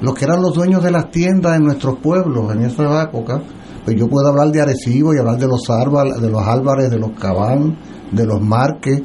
los 0.00 0.14
que 0.14 0.26
eran 0.26 0.42
los 0.42 0.54
dueños 0.54 0.82
de 0.82 0.90
las 0.90 1.10
tiendas 1.10 1.56
en 1.56 1.64
nuestros 1.64 1.98
pueblos 1.98 2.52
en 2.54 2.62
esa 2.62 3.02
época. 3.02 3.42
Pues 3.84 3.96
yo 3.96 4.08
puedo 4.08 4.28
hablar 4.28 4.50
de 4.50 4.60
Arecibo 4.60 5.14
y 5.14 5.18
hablar 5.18 5.38
de 5.38 5.46
los 5.46 5.70
Álvarez, 5.70 6.20
de 6.20 6.28
los 6.28 6.42
Álvarez, 6.42 6.90
de 6.90 6.98
los 6.98 7.12
Cabán, 7.12 7.78
de 8.10 8.26
los 8.26 8.42
Marques, 8.42 9.00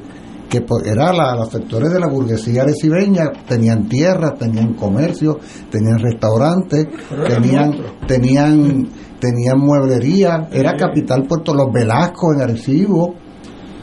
que 0.49 0.65
era 0.83 1.13
la, 1.13 1.33
los 1.35 1.49
sectores 1.49 1.93
de 1.93 1.99
la 1.99 2.07
burguesía 2.07 2.63
arecibeña, 2.63 3.31
tenían 3.47 3.87
tierras, 3.87 4.37
tenían 4.37 4.73
comercio, 4.73 5.39
tenían 5.69 5.99
restaurantes, 5.99 6.87
eran 7.09 7.41
tenían, 7.41 7.71
tenían, 8.05 8.89
tenían 9.17 9.59
mueblería, 9.59 10.49
era 10.51 10.75
capital 10.75 11.25
Puerto 11.25 11.53
Los 11.53 11.71
Velasco 11.71 12.33
en 12.33 12.41
Arecibo, 12.41 13.15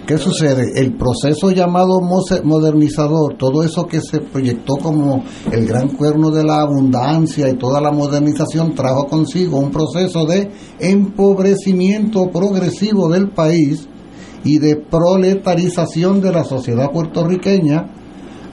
¿Qué 0.09 0.16
sucede? 0.16 0.72
El 0.80 0.97
proceso 0.97 1.51
llamado 1.51 2.01
modernizador, 2.01 3.36
todo 3.36 3.62
eso 3.62 3.86
que 3.86 4.01
se 4.01 4.20
proyectó 4.20 4.78
como 4.78 5.22
el 5.52 5.66
gran 5.66 5.89
cuerno 5.89 6.30
de 6.30 6.44
la 6.44 6.62
abundancia 6.62 7.47
y 7.47 7.59
toda 7.59 7.82
la 7.82 7.93
modernización 7.93 8.74
trajo 8.74 9.05
consigo 9.05 9.59
un 9.59 9.70
proceso 9.70 10.24
de 10.24 10.51
empobrecimiento 10.80 12.30
progresivo 12.30 13.10
del 13.10 13.28
país 13.32 13.86
y 14.44 14.59
de 14.59 14.76
proletarización 14.76 16.22
de 16.22 16.32
la 16.32 16.44
sociedad 16.44 16.90
puertorriqueña 16.90 17.93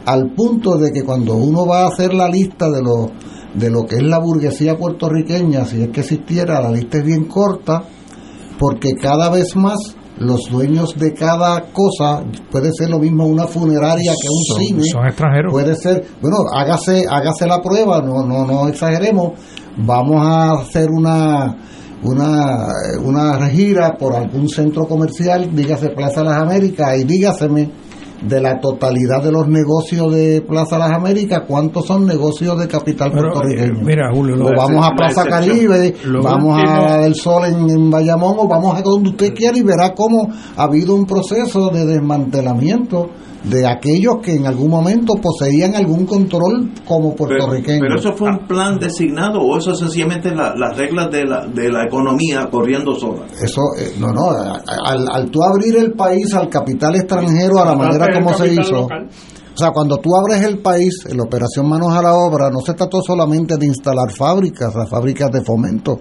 al 0.05 0.33
punto 0.35 0.75
de 0.75 0.91
que 0.91 1.03
cuando 1.03 1.37
uno 1.37 1.65
va 1.65 1.83
a 1.83 1.87
hacer 1.87 2.13
la 2.13 2.27
lista 2.27 2.69
de 2.69 2.81
lo, 2.81 3.11
de 3.53 3.69
lo 3.69 3.85
que 3.85 3.95
es 3.95 4.03
la 4.03 4.19
burguesía 4.19 4.77
puertorriqueña, 4.77 5.63
si 5.63 5.83
es 5.83 5.87
que 5.87 6.01
existiera, 6.01 6.59
la 6.59 6.71
lista 6.71 6.97
es 6.97 7.05
bien 7.05 7.23
corta, 7.29 7.85
porque 8.59 8.95
cada 8.95 9.29
vez 9.29 9.55
más 9.55 9.95
los 10.17 10.41
dueños 10.49 10.97
de 10.97 11.13
cada 11.13 11.61
cosa, 11.73 12.23
puede 12.51 12.71
ser 12.73 12.89
lo 12.89 12.99
mismo 12.99 13.25
una 13.25 13.47
funeraria 13.47 14.11
que 14.13 14.27
un 14.29 14.43
Son- 14.45 14.57
cine, 14.59 14.83
son 14.85 15.05
extranjeros. 15.07 15.51
puede 15.51 15.75
ser, 15.75 16.05
bueno, 16.21 16.37
hágase, 16.53 17.05
hágase 17.09 17.45
la 17.47 17.61
prueba, 17.61 18.01
no, 18.01 18.23
no, 18.25 18.45
no 18.45 18.67
exageremos, 18.67 19.33
vamos 19.77 20.17
a 20.25 20.51
hacer 20.53 20.89
una 20.89 21.57
una, 22.03 22.67
una 23.03 23.47
gira 23.49 23.95
por 23.97 24.13
algún 24.15 24.47
centro 24.47 24.85
comercial, 24.85 25.49
dígase 25.55 25.89
Plaza 25.89 26.23
Las 26.23 26.37
Américas, 26.41 26.99
y 26.99 27.03
dígaseme 27.03 27.71
de 28.21 28.41
la 28.41 28.59
totalidad 28.59 29.21
de 29.23 29.31
los 29.31 29.47
negocios 29.47 30.13
de 30.13 30.41
Plaza 30.41 30.77
Las 30.77 30.91
Américas, 30.91 31.43
¿cuántos 31.47 31.85
son 31.85 32.05
negocios 32.05 32.57
de 32.59 32.67
capital 32.67 33.11
Pero, 33.11 33.31
puertorriqueño? 33.31 33.79
eh, 33.79 33.83
mira, 33.83 34.09
Julio, 34.13 34.35
lo- 34.35 34.45
vamos 34.55 34.85
a 34.85 34.89
la 34.89 34.95
Plaza. 34.95 35.25
Caribe, 35.25 35.93
vamos 36.23 36.57
último- 36.59 36.85
a 36.87 36.97
del 36.99 37.15
Sol 37.15 37.45
en, 37.45 37.69
en 37.69 37.89
Bayamón, 37.91 38.35
o 38.39 38.47
vamos 38.47 38.77
a 38.77 38.81
donde 38.81 39.09
usted 39.09 39.33
quiera 39.33 39.57
y 39.57 39.61
verá 39.63 39.93
cómo 39.93 40.29
ha 40.57 40.63
habido 40.63 40.95
un 40.95 41.05
proceso 41.05 41.69
de 41.69 41.85
desmantelamiento 41.85 43.09
de 43.49 43.67
aquellos 43.67 44.15
que 44.23 44.33
en 44.33 44.45
algún 44.47 44.69
momento 44.69 45.13
poseían 45.21 45.75
algún 45.75 46.05
control 46.05 46.71
como 46.87 47.15
puertorriqueños. 47.15 47.81
pero 47.81 47.99
eso 47.99 48.13
fue 48.13 48.29
un 48.29 48.47
plan 48.47 48.79
designado 48.79 49.39
o 49.39 49.57
eso 49.57 49.75
sencillamente 49.75 50.33
la- 50.33 50.53
las 50.55 50.75
reglas 50.77 51.11
de 51.11 51.25
la, 51.25 51.45
de 51.45 51.71
la 51.71 51.83
economía 51.85 52.47
corriendo 52.49 52.95
solas. 52.95 53.31
Eso, 53.41 53.61
eh, 53.79 53.93
no, 53.99 54.07
no, 54.11 54.29
al, 54.31 55.07
al 55.11 55.29
tú 55.29 55.43
abrir 55.43 55.75
el 55.77 55.93
país 55.93 56.33
al 56.33 56.49
capital 56.49 56.95
extranjero 56.95 57.59
a 57.61 57.65
la 57.65 57.75
manera 57.75 58.07
como 58.13 58.33
se 58.33 58.53
hizo, 58.53 58.71
local. 58.81 59.07
o 59.53 59.57
sea, 59.57 59.71
cuando 59.71 59.97
tú 59.97 60.15
abres 60.15 60.41
el 60.43 60.59
país, 60.59 61.05
en 61.07 61.17
la 61.17 61.23
operación 61.23 61.69
Manos 61.69 61.93
a 61.95 62.01
la 62.01 62.15
Obra, 62.15 62.49
no 62.49 62.61
se 62.61 62.73
trató 62.73 63.01
solamente 63.01 63.57
de 63.57 63.65
instalar 63.67 64.11
fábricas, 64.11 64.73
las 64.75 64.89
fábricas 64.89 65.29
de 65.31 65.43
fomento, 65.43 65.99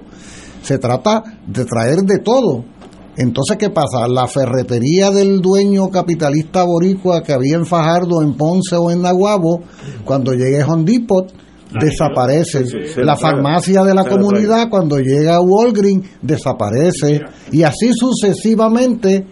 se 0.62 0.78
trata 0.78 1.22
de 1.46 1.64
traer 1.66 1.96
de 2.04 2.20
todo. 2.20 2.64
Entonces, 3.16 3.56
¿qué 3.56 3.70
pasa? 3.70 4.08
La 4.08 4.26
ferretería 4.26 5.10
del 5.10 5.40
dueño 5.40 5.88
capitalista 5.88 6.64
boricua 6.64 7.22
que 7.22 7.32
había 7.32 7.56
en 7.56 7.66
Fajardo, 7.66 8.22
en 8.22 8.34
Ponce 8.34 8.76
o 8.76 8.90
en 8.90 9.02
Naguabo, 9.02 9.62
cuando 10.04 10.32
llegue 10.32 10.64
Home 10.64 10.84
Depot, 10.84 11.32
desaparece. 11.80 12.66
sí, 12.66 13.00
la 13.02 13.16
farmacia 13.16 13.82
de 13.82 13.94
la 13.94 14.04
comunidad, 14.04 14.68
cuando 14.68 14.98
llega 14.98 15.40
Walgreens, 15.40 16.08
desaparece. 16.22 17.20
Y 17.52 17.62
así 17.62 17.92
sucesivamente 17.92 19.26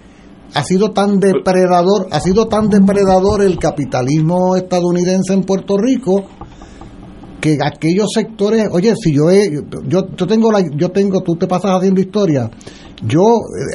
ha 0.55 0.63
sido 0.63 0.91
tan 0.91 1.19
depredador, 1.19 2.09
ha 2.11 2.21
sido 2.21 2.47
tan 2.47 2.69
depredador 2.69 3.43
el 3.43 3.59
capitalismo 3.59 4.57
estadounidense 4.57 5.33
en 5.33 5.43
Puerto 5.43 5.77
Rico 5.79 6.25
que 7.41 7.59
aquellos 7.61 8.09
sectores, 8.15 8.69
oye, 8.71 8.95
si 8.95 9.13
yo 9.13 9.29
he, 9.29 9.51
yo, 9.89 10.07
yo 10.17 10.27
tengo 10.29 10.53
la, 10.53 10.65
yo 10.77 10.91
tengo, 10.91 11.23
tú 11.23 11.35
te 11.35 11.49
pasas 11.49 11.73
haciendo 11.73 12.01
historia, 12.01 12.49
yo, 13.05 13.25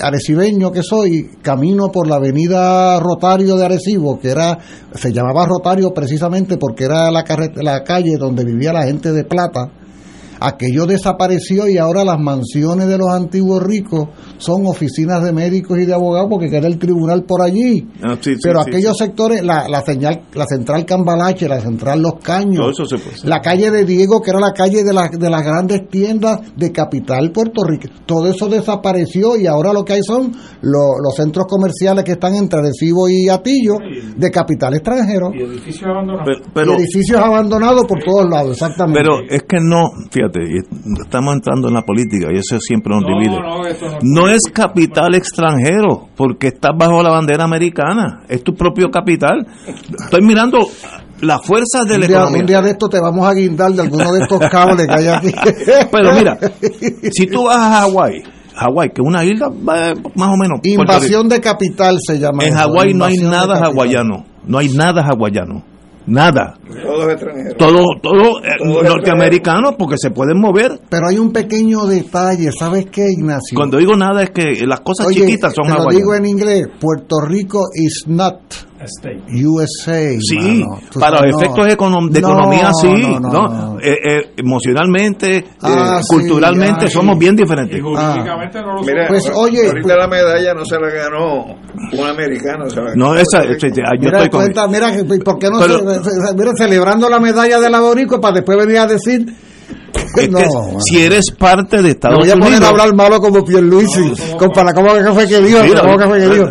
arecibeño 0.01 0.71
que 0.71 0.83
soy, 0.83 1.29
camino 1.41 1.91
por 1.91 2.07
la 2.07 2.15
avenida 2.15 2.99
Rotario 2.99 3.55
de 3.55 3.65
Arecibo, 3.65 4.19
que 4.19 4.29
era, 4.29 4.57
se 4.93 5.11
llamaba 5.11 5.45
Rotario 5.45 5.93
precisamente 5.93 6.57
porque 6.57 6.85
era 6.85 7.11
la, 7.11 7.23
la 7.55 7.83
calle 7.83 8.15
donde 8.17 8.45
vivía 8.45 8.71
la 8.71 8.85
gente 8.85 9.11
de 9.11 9.25
plata, 9.25 9.69
aquello 10.39 10.85
desapareció 10.85 11.67
y 11.67 11.77
ahora 11.77 12.03
las 12.03 12.19
mansiones 12.19 12.87
de 12.87 12.97
los 12.97 13.09
antiguos 13.09 13.63
ricos 13.63 14.09
son 14.37 14.65
oficinas 14.65 15.23
de 15.23 15.33
médicos 15.33 15.77
y 15.79 15.85
de 15.85 15.93
abogados 15.93 16.27
porque 16.29 16.49
queda 16.49 16.67
el 16.67 16.77
tribunal 16.77 17.23
por 17.23 17.41
allí. 17.41 17.87
Ah, 18.03 18.15
sí, 18.19 18.33
sí, 18.35 18.39
Pero 18.43 18.61
sí, 18.63 18.69
aquellos 18.69 18.97
sí. 18.97 19.05
sectores, 19.05 19.43
la, 19.43 19.67
la 19.67 19.81
señal, 19.81 20.21
la 20.33 20.45
central 20.45 20.85
Cambalache, 20.85 21.47
la 21.47 21.59
central 21.59 22.01
Los 22.01 22.15
Caños, 22.21 22.57
Todo 22.57 22.69
eso 22.71 22.85
se 22.85 22.97
puede 22.97 23.15
hacer. 23.15 23.29
la 23.29 23.41
calle 23.41 23.71
de 23.71 23.85
Diego, 23.85 24.21
que 24.21 24.29
era 24.31 24.39
la 24.39 24.53
calle 24.53 24.83
de, 24.83 24.93
las 24.93 25.11
de 25.11 25.29
las 25.29 25.43
grandes 25.43 25.87
tiendas 25.89 26.39
de 26.55 26.71
capital 26.71 27.31
Puerto 27.31 27.63
Rico, 27.63 27.87
todo 28.05 28.27
eso 28.27 28.47
desapareció 28.47 29.35
y 29.37 29.47
ahora 29.47 29.73
lo 29.73 29.83
que 29.85 29.93
hay 29.93 30.03
son 30.03 30.31
lo- 30.61 30.99
los 31.03 31.15
centros 31.15 31.45
comerciales 31.47 32.03
que 32.03 32.13
están 32.13 32.35
entre 32.35 32.59
Arecibo 32.59 33.09
y 33.09 33.29
Atillo 33.29 33.75
de 34.15 34.31
capital 34.31 34.73
extranjero. 34.75 35.31
Y 35.33 35.41
edificios 35.43 35.83
abandonados. 35.89 36.25
Pero, 36.27 36.51
pero- 36.53 36.71
y 36.73 36.75
edificios 36.81 37.19
abandonados 37.21 37.85
por 37.85 38.03
todos 38.03 38.29
lados, 38.29 38.51
exactamente. 38.51 38.99
pero 38.99 39.19
es 39.29 39.43
que 39.43 39.57
no, 39.61 39.83
fíjate, 40.11 40.26
y 40.35 41.01
estamos 41.01 41.33
entrando 41.35 41.67
en 41.67 41.73
la 41.75 41.81
política 41.81 42.27
y 42.33 42.37
eso 42.37 42.59
siempre 42.59 42.93
nos 42.95 43.03
No, 43.03 43.09
divide. 43.19 43.39
no, 43.41 43.65
esto 43.67 43.85
no- 43.87 43.97
No 44.01 44.29
es 44.29 44.41
capital 44.53 45.15
extranjero, 45.15 46.07
porque 46.15 46.47
estás 46.47 46.71
bajo 46.77 47.01
la 47.03 47.09
bandera 47.09 47.43
americana, 47.43 48.23
es 48.27 48.43
tu 48.43 48.53
propio 48.55 48.89
capital. 48.89 49.45
Estoy 50.03 50.21
mirando 50.21 50.59
las 51.21 51.45
fuerzas 51.45 51.85
de 51.87 51.95
un, 51.95 52.01
la 52.01 52.07
día, 52.07 52.17
economía. 52.17 52.39
un 52.41 52.45
día 52.45 52.61
de 52.61 52.69
esto 52.71 52.87
te 52.89 52.99
vamos 52.99 53.25
a 53.27 53.33
guindar 53.33 53.71
de 53.71 53.81
alguno 53.81 54.11
de 54.11 54.19
estos 54.21 54.39
cables 54.51 54.85
que 54.87 54.93
hay 54.93 55.07
aquí. 55.07 55.31
Pero 55.91 56.13
mira, 56.13 56.37
si 57.11 57.25
tú 57.27 57.45
vas 57.45 57.57
a 57.57 57.81
Hawái, 57.81 58.23
Hawái, 58.55 58.89
que 58.89 59.01
es 59.01 59.07
una 59.07 59.23
isla 59.23 59.47
eh, 59.49 59.93
más 60.15 60.29
o 60.29 60.37
menos. 60.37 60.59
Invasión 60.63 61.27
de 61.29 61.39
capital 61.39 61.97
se 62.05 62.19
llama. 62.19 62.43
En 62.43 62.53
Hawái 62.55 62.93
no 62.93 63.05
hay 63.05 63.17
nada 63.17 63.59
hawaiano, 63.65 64.25
no 64.45 64.57
hay 64.57 64.69
nada 64.69 65.03
hawaiano, 65.03 65.63
nada. 66.07 66.57
Todos 66.83 67.11
extranjeros. 67.11 67.57
Todo, 67.57 67.85
todo 68.01 68.43
eh, 68.43 68.57
Todo 68.57 68.83
norteamericano 68.83 69.75
porque 69.77 69.95
se 69.97 70.11
pueden 70.11 70.39
mover. 70.39 70.79
Pero 70.89 71.07
hay 71.09 71.19
un 71.19 71.31
pequeño 71.31 71.85
detalle, 71.85 72.49
¿sabes 72.57 72.87
qué, 72.91 73.05
Ignacio? 73.11 73.55
Cuando 73.55 73.77
digo 73.77 73.95
nada 73.95 74.23
es 74.23 74.31
que 74.31 74.65
las 74.65 74.81
cosas 74.81 75.07
Oye, 75.07 75.21
chiquitas 75.21 75.53
son 75.53 75.67
te 75.67 75.73
lo 75.73 75.89
digo 75.89 76.15
en 76.15 76.25
inglés, 76.25 76.67
Puerto 76.79 77.21
Rico 77.21 77.65
is 77.75 78.05
not 78.07 78.39
USA. 79.29 80.17
Sí, 80.19 80.63
para 80.99 81.17
sabes, 81.17 81.31
los 81.31 81.31
no. 81.31 81.39
efectos 81.39 81.65
de 81.65 82.21
No, 82.21 82.27
economía 82.29 82.71
sí, 82.81 82.87
no, 82.87 83.19
no, 83.19 83.29
¿no? 83.29 83.47
no. 83.73 83.79
Eh, 83.79 83.95
eh, 84.09 84.33
emocionalmente, 84.37 85.37
eh, 85.37 85.45
Ah, 85.61 85.99
sí, 86.01 86.15
culturalmente 86.15 86.85
ah, 86.85 86.89
somos 86.89 87.15
sí. 87.15 87.19
bien 87.19 87.35
diferentes. 87.35 87.77
Y 87.77 87.81
jurídicamente 87.81 88.61
no 88.61 88.73
lo 88.75 88.81
Mira, 88.83 89.07
Pues, 89.07 89.31
oye, 89.35 89.67
ahorita 89.67 89.95
la 89.95 90.07
medalla 90.07 90.53
no 90.53 90.65
se 90.65 90.79
la 90.79 90.89
ganó 90.89 91.45
un 91.93 92.07
americano. 92.07 92.69
Se 92.69 92.75
la 92.81 92.93
No, 92.95 93.09
ganó 93.11 93.15
esa, 93.19 93.41
Rico. 93.41 93.53
esa- 93.67 93.67
yo 93.67 93.83
Mira, 93.99 94.17
estoy 94.17 94.29
con 94.29 94.41
cuenta, 94.41 94.67
mira, 94.67 94.91
¿por 95.23 95.39
qué 95.39 95.49
no 95.49 95.59
Pero- 95.59 95.79
se, 96.03 96.09
se- 96.09 96.35
mira, 96.35 96.51
celebrando 96.57 97.09
la 97.09 97.19
medalla 97.19 97.59
de 97.59 97.69
la 97.69 97.79
Boricua 97.81 98.19
para 98.21 98.35
después 98.35 98.57
venir 98.57 98.77
a 98.79 98.87
decir 98.87 99.25
Es 99.97 100.29
no, 100.29 100.39
que 100.39 100.45
mano. 100.45 100.79
si 100.81 101.01
eres 101.03 101.31
parte 101.37 101.81
de 101.81 101.89
Estados 101.89 102.19
voy 102.19 102.29
a 102.29 102.33
poner 102.33 102.47
Unidos, 102.49 102.65
a 102.65 102.69
hablar 102.69 102.95
malo 102.95 103.19
como 103.21 103.43
Pierluisi, 103.43 104.13
cómo 104.37 104.93
que 104.93 105.03
fue 105.13 105.27
que 105.27 105.41
dijo, 105.41 105.63
Mira, 105.63 105.81
cómo 105.81 105.97
que 105.97 106.05
fue 106.05 106.19
que 106.19 106.29
dijo. 106.29 106.47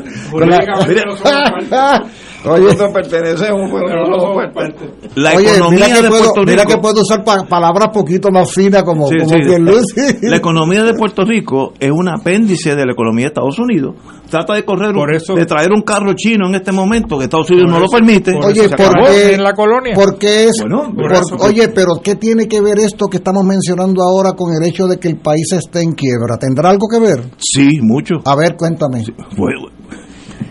Oye, 2.49 2.63
Nosotros 2.65 2.91
pertenecemos, 2.93 3.71
pero 3.73 4.07
no 4.09 4.21
somos 4.21 4.47
parte. 4.55 4.91
la 5.17 5.35
Oye, 5.35 5.49
economía 5.51 5.85
mira 5.87 5.97
que, 5.97 6.03
de 6.03 6.09
puedo, 6.09 6.23
Puerto 6.25 6.41
mira 6.45 6.63
Rico, 6.63 6.69
que 6.75 6.79
puedo 6.81 7.01
usar 7.03 7.25
pa- 7.25 7.45
palabras 7.49 7.89
poquito 7.93 8.31
más 8.31 8.51
finas 8.53 8.83
como, 8.85 9.07
Sí, 9.09 9.17
como 9.19 9.31
sí. 9.31 9.37
La 10.23 10.37
economía 10.37 10.85
de 10.85 10.95
Puerto 10.95 11.25
Rico 11.25 11.73
es 11.79 11.91
un 11.91 12.09
apéndice 12.09 12.75
de 12.75 12.87
la 12.87 12.93
economía 12.93 13.25
de 13.25 13.29
Estados 13.29 13.59
Unidos. 13.59 13.95
Trata 14.31 14.55
de 14.55 14.65
correr, 14.65 14.89
un- 14.91 14.97
Por 14.97 15.15
eso- 15.15 15.35
de 15.35 15.47
traer 15.47 15.71
un 15.73 15.83
carro 15.83 16.13
chino 16.15 16.49
en 16.49 16.55
este 16.57 16.73
momento 16.73 17.17
que 17.19 17.25
Estados 17.25 17.49
Unidos 17.51 17.71
no 17.71 17.79
lo 17.81 17.87
permite. 17.89 18.33
por 18.33 18.47
Oye, 18.47 19.35
en 19.35 19.43
la 19.43 19.53
colonia. 19.53 19.95
¿Por 19.95 20.19
qué 20.19 20.45
es? 20.47 20.53
Bueno, 20.61 20.85
por- 20.95 20.95
por 20.95 21.13
eso- 21.13 21.37
oye, 21.41 21.69
pero 21.69 22.01
¿qué 22.03 22.17
tiene 22.17 22.49
que 22.49 22.61
ver 22.61 22.79
esto 22.79 23.07
que 23.07 23.19
estamos 23.19 23.45
mencionando 23.45 24.03
ahora 24.03 24.33
con 24.33 24.53
el 24.55 24.69
hecho 24.69 24.87
de 24.87 24.99
que 24.99 25.09
el 25.09 25.19
país 25.19 25.53
esté 25.53 25.81
en 25.83 25.93
quiebra? 25.93 26.37
¿Tendrá 26.39 26.71
algo 26.71 26.87
que 26.89 26.99
ver? 27.01 27.21
Sí, 27.39 27.79
mucho. 27.83 28.17
A 28.25 28.35
ver, 28.37 28.57
cuéntame. 28.57 29.05
Bueno, 29.37 29.69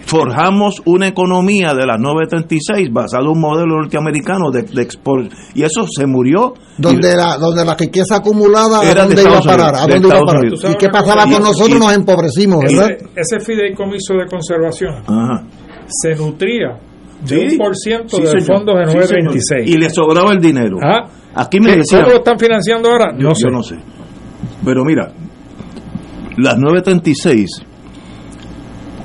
forjamos 0.05 0.81
una 0.85 1.07
economía 1.07 1.73
de 1.73 1.85
las 1.85 1.99
936 1.99 2.89
basado 2.91 3.23
en 3.25 3.29
un 3.31 3.39
modelo 3.41 3.77
norteamericano 3.77 4.51
de, 4.51 4.63
de 4.63 4.81
export 4.81 5.31
y 5.55 5.63
eso 5.63 5.85
se 5.87 6.05
murió. 6.05 6.53
Donde 6.77 7.15
la, 7.15 7.37
donde 7.37 7.65
la 7.65 7.75
riqueza 7.75 8.17
acumulada, 8.17 8.81
¿a 8.81 8.83
Era 8.91 9.05
de 9.07 9.15
dónde 9.15 9.21
iba 9.23 9.37
a 9.37 9.41
parar? 9.41 9.73
Unidos, 9.73 9.81
¿A 9.81 9.85
de 9.87 9.93
dónde 9.93 10.07
iba 10.07 10.17
a 10.17 10.21
parar? 10.21 10.41
Unidos. 10.41 10.59
¿Y 10.63 10.67
qué 10.67 10.73
¿Tú 10.73 10.79
sabes 10.79 10.91
pasaba 10.91 11.23
con 11.23 11.43
nosotros? 11.43 11.69
Y- 11.69 11.79
Nos 11.79 11.93
empobrecimos, 11.95 12.59
¿verdad? 12.63 12.89
Ese, 12.91 13.35
ese 13.35 13.39
fideicomiso 13.45 14.13
de 14.13 14.25
conservación 14.27 14.93
Ajá. 15.07 15.43
se 15.87 16.15
nutría 16.15 16.77
de 17.21 17.27
Sí. 17.39 17.45
un 17.53 17.57
por 17.57 17.75
ciento 17.75 18.17
Sí, 18.17 18.21
del 18.23 18.41
señor. 18.41 18.57
fondo 18.57 18.73
de 18.75 18.85
Sí, 18.87 18.95
926. 18.97 19.43
señor. 19.47 19.69
Y 19.69 19.81
le 19.81 19.89
sobraba 19.89 20.31
el 20.33 20.39
dinero. 20.39 20.77
Ajá. 20.81 21.09
Aquí 21.33 21.59
me 21.59 21.71
¿Qué- 21.71 21.77
decían, 21.77 22.01
¿Cómo 22.03 22.11
lo 22.13 22.17
están 22.19 22.37
financiando 22.39 22.89
ahora? 22.91 23.13
yo, 23.17 23.29
No 23.29 23.35
sé. 23.35 23.41
yo 23.45 23.49
no 23.51 23.63
sé. 23.63 23.75
Pero 24.63 24.83
mira, 24.85 25.11
las 26.37 26.57
936, 26.57 27.49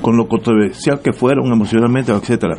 con 0.01 0.17
lo 0.17 0.27
controversial 0.27 1.01
que 1.01 1.13
fueron 1.13 1.51
emocionalmente, 1.51 2.11
etcétera, 2.11 2.55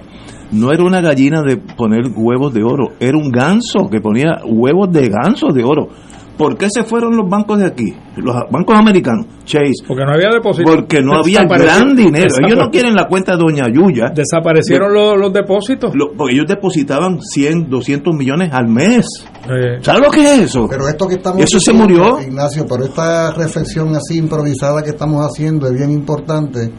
no 0.53 0.73
era 0.73 0.85
una 0.85 1.01
gallina 1.01 1.43
de 1.43 1.57
poner 1.57 2.05
huevos 2.15 2.53
de 2.53 2.63
oro, 2.63 2.93
era 3.01 3.17
un 3.17 3.31
ganso 3.31 3.89
que 3.91 4.01
ponía 4.01 4.41
huevos 4.45 4.93
de 4.93 5.09
ganso 5.09 5.49
de 5.49 5.65
oro. 5.65 5.89
¿Por 6.37 6.57
qué 6.57 6.69
se 6.71 6.83
fueron 6.83 7.17
los 7.17 7.29
bancos 7.29 7.59
de 7.59 7.67
aquí? 7.67 7.95
Los 8.17 8.35
bancos 8.51 8.77
americanos, 8.77 9.27
Chase. 9.45 9.85
Porque 9.87 10.03
no 10.05 10.13
había 10.13 10.31
depósitos. 10.31 10.75
Porque 10.75 11.03
no 11.03 11.15
había 11.15 11.45
gran 11.45 11.95
dinero. 11.95 12.35
Ellos 12.45 12.59
no 12.59 12.71
quieren 12.71 12.95
la 12.95 13.07
cuenta 13.07 13.33
de 13.33 13.39
Doña 13.39 13.65
Yuya. 13.73 14.13
Desaparecieron 14.15 14.93
los, 14.95 15.19
los, 15.19 15.33
depósitos. 15.33 15.95
Lo, 15.95 16.13
porque 16.17 16.35
ellos 16.35 16.47
depositaban 16.49 17.21
100, 17.21 17.69
200 17.69 18.15
millones 18.17 18.51
al 18.53 18.67
mes. 18.67 19.07
Eh. 19.45 19.79
¿Sabes 19.83 20.03
lo 20.07 20.11
que 20.11 20.23
es 20.23 20.39
eso? 20.41 20.67
Pero 20.69 20.89
esto 20.89 21.07
que 21.07 21.17
estamos 21.17 21.43
Eso 21.43 21.61
se 21.61 21.73
murió. 21.73 22.19
Ignacio, 22.21 22.65
pero 22.67 22.85
esta 22.85 23.33
reflexión 23.33 23.95
así 23.95 24.17
improvisada 24.17 24.83
que 24.83 24.91
estamos 24.91 25.25
haciendo 25.25 25.67
es 25.67 25.75
bien 25.75 25.91
importante 25.91 26.73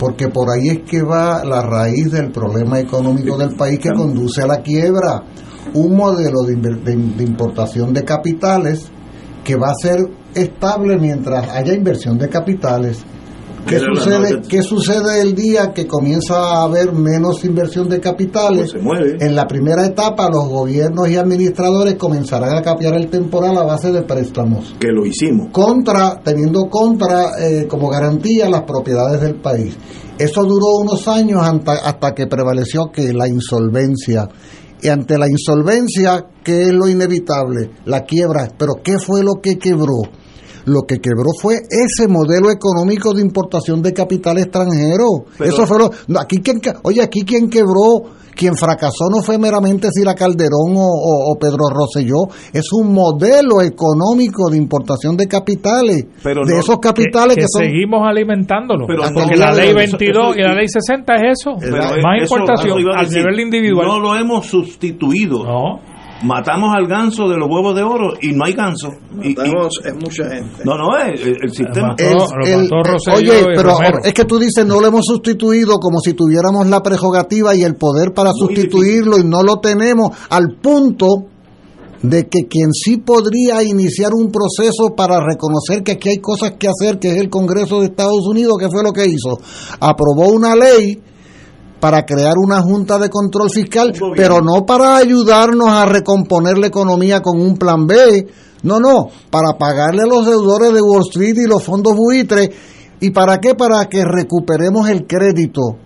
porque 0.00 0.28
por 0.28 0.48
ahí 0.48 0.70
es 0.70 0.90
que 0.90 1.02
va 1.02 1.44
la 1.44 1.60
raíz 1.60 2.10
del 2.10 2.32
problema 2.32 2.80
económico 2.80 3.36
del 3.36 3.54
país 3.54 3.78
que 3.78 3.90
conduce 3.90 4.40
a 4.40 4.46
la 4.46 4.62
quiebra 4.62 5.22
un 5.74 5.94
modelo 5.94 6.40
de, 6.42 6.92
importación 7.22 7.92
de 7.92 8.02
capitales 8.02 8.88
que 9.44 9.56
va 9.56 9.68
a 9.68 9.74
ser 9.74 9.98
estable 10.34 10.96
mientras 10.98 11.50
haya 11.50 11.74
inversión 11.74 12.16
de 12.16 12.30
capitales. 12.30 13.04
¿Qué 13.66 13.78
sucede, 13.78 14.42
¿Qué 14.48 14.62
sucede 14.62 15.20
el 15.22 15.34
día 15.34 15.72
que 15.72 15.86
comienza 15.86 16.34
a 16.36 16.64
haber 16.64 16.92
menos 16.92 17.44
inversión 17.44 17.88
de 17.88 18.00
capitales? 18.00 18.72
Pues 18.82 19.14
en 19.20 19.34
la 19.34 19.46
primera 19.46 19.86
etapa 19.86 20.28
los 20.28 20.48
gobiernos 20.48 21.08
y 21.08 21.16
administradores 21.16 21.94
comenzarán 21.94 22.56
a 22.56 22.62
capiar 22.62 22.94
el 22.94 23.08
temporal 23.08 23.56
a 23.58 23.64
base 23.64 23.92
de 23.92 24.02
préstamos. 24.02 24.74
Que 24.78 24.88
lo 24.88 25.06
hicimos. 25.06 25.48
Contra, 25.52 26.20
teniendo 26.22 26.68
contra 26.68 27.38
eh, 27.38 27.66
como 27.68 27.88
garantía 27.88 28.48
las 28.48 28.62
propiedades 28.62 29.20
del 29.20 29.36
país. 29.36 29.76
Eso 30.18 30.42
duró 30.42 30.76
unos 30.82 31.08
años 31.08 31.40
hasta, 31.42 31.72
hasta 31.72 32.14
que 32.14 32.26
prevaleció 32.26 32.90
que 32.92 33.12
la 33.12 33.28
insolvencia 33.28 34.28
y 34.82 34.88
ante 34.88 35.18
la 35.18 35.28
insolvencia, 35.28 36.26
¿qué 36.42 36.62
es 36.62 36.72
lo 36.72 36.88
inevitable? 36.88 37.70
La 37.84 38.04
quiebra. 38.04 38.48
Pero 38.56 38.74
¿qué 38.82 38.98
fue 38.98 39.22
lo 39.22 39.34
que 39.42 39.58
quebró? 39.58 40.02
Lo 40.70 40.82
que 40.86 40.98
quebró 41.00 41.30
fue 41.40 41.54
ese 41.68 42.06
modelo 42.06 42.48
económico 42.50 43.12
de 43.12 43.22
importación 43.22 43.82
de 43.82 43.92
capital 43.92 44.38
extranjero. 44.38 45.26
Eso 45.40 45.66
fue 45.66 45.78
lo. 45.80 46.20
aquí 46.20 46.38
quien, 46.38 46.60
oye, 46.84 47.02
aquí 47.02 47.22
quien 47.22 47.50
quebró 47.50 48.20
quien 48.36 48.54
fracasó 48.56 49.10
no 49.10 49.22
fue 49.22 49.36
meramente 49.38 49.88
Sila 49.90 50.14
Calderón 50.14 50.72
o, 50.76 51.36
Pedro 51.38 51.68
Rosselló, 51.74 52.28
es 52.52 52.72
un 52.72 52.94
modelo 52.94 53.60
económico 53.60 54.48
de 54.48 54.56
importación 54.56 55.16
de 55.16 55.26
capitales, 55.26 56.06
de 56.22 56.58
esos 56.58 56.78
capitales 56.78 57.36
que, 57.36 57.44
seguimos 57.46 58.00
alimentándolo, 58.02 58.86
porque 58.86 59.36
la 59.36 59.52
ley 59.52 59.74
22 59.74 60.36
y 60.36 60.40
la 60.40 60.54
ley 60.54 60.68
60 60.68 61.14
es 61.16 61.40
eso, 61.40 61.50
más 61.52 62.22
importación 62.22 62.78
al 62.96 63.10
nivel 63.10 63.40
individual. 63.40 63.86
No 63.86 64.00
lo 64.00 64.16
hemos 64.16 64.46
sustituido. 64.46 65.44
No 65.44 65.89
matamos 66.22 66.74
al 66.74 66.86
ganso 66.86 67.28
de 67.28 67.36
los 67.36 67.48
huevos 67.48 67.74
de 67.74 67.82
oro 67.82 68.12
y 68.20 68.32
no 68.32 68.44
hay 68.44 68.52
ganso. 68.52 68.90
Matamos, 69.10 69.80
es 69.84 69.94
mucha 69.94 70.28
gente. 70.28 70.64
No, 70.64 70.76
no, 70.76 70.96
es 70.96 71.20
el, 71.20 71.50
sistema. 71.50 71.94
oye, 73.14 73.44
pero 73.56 73.72
es 74.04 74.12
que 74.12 74.24
tú 74.24 74.38
dices, 74.38 74.66
no 74.66 74.80
lo 74.80 74.88
hemos 74.88 75.06
sustituido 75.06 75.78
como 75.78 76.00
si 76.00 76.14
tuviéramos 76.14 76.66
la 76.66 76.82
prerrogativa 76.82 77.54
y 77.54 77.62
el 77.62 77.76
poder 77.76 78.12
para 78.12 78.32
sustituirlo 78.32 79.18
y 79.18 79.24
no 79.24 79.42
lo 79.42 79.60
tenemos 79.60 80.10
al 80.28 80.56
punto 80.60 81.26
de 82.02 82.28
que 82.28 82.46
quien 82.48 82.72
sí 82.72 82.96
podría 82.98 83.62
iniciar 83.62 84.12
un 84.14 84.30
proceso 84.30 84.94
para 84.96 85.20
reconocer 85.20 85.82
que 85.82 85.92
aquí 85.92 86.08
hay 86.08 86.18
cosas 86.18 86.52
que 86.52 86.68
hacer, 86.68 86.98
que 86.98 87.10
es 87.10 87.16
el 87.18 87.28
Congreso 87.28 87.80
de 87.80 87.86
Estados 87.86 88.26
Unidos, 88.26 88.56
que 88.58 88.68
fue 88.68 88.82
lo 88.82 88.92
que 88.92 89.06
hizo, 89.06 89.38
aprobó 89.80 90.30
una 90.30 90.56
ley 90.56 90.98
para 91.80 92.04
crear 92.04 92.34
una 92.36 92.60
junta 92.60 92.98
de 92.98 93.08
control 93.08 93.50
fiscal, 93.50 93.92
pero 94.14 94.40
no 94.42 94.66
para 94.66 94.96
ayudarnos 94.96 95.68
a 95.68 95.86
recomponer 95.86 96.58
la 96.58 96.66
economía 96.66 97.20
con 97.20 97.40
un 97.40 97.56
plan 97.56 97.86
B, 97.86 98.26
no, 98.62 98.78
no, 98.78 99.08
para 99.30 99.56
pagarle 99.58 100.02
a 100.02 100.06
los 100.06 100.26
deudores 100.26 100.72
de 100.72 100.82
Wall 100.82 101.02
Street 101.08 101.34
y 101.36 101.48
los 101.48 101.64
fondos 101.64 101.96
buitres. 101.96 102.50
¿Y 103.00 103.10
para 103.10 103.38
qué? 103.38 103.54
Para 103.54 103.86
que 103.86 104.04
recuperemos 104.04 104.88
el 104.90 105.06
crédito. 105.06 105.76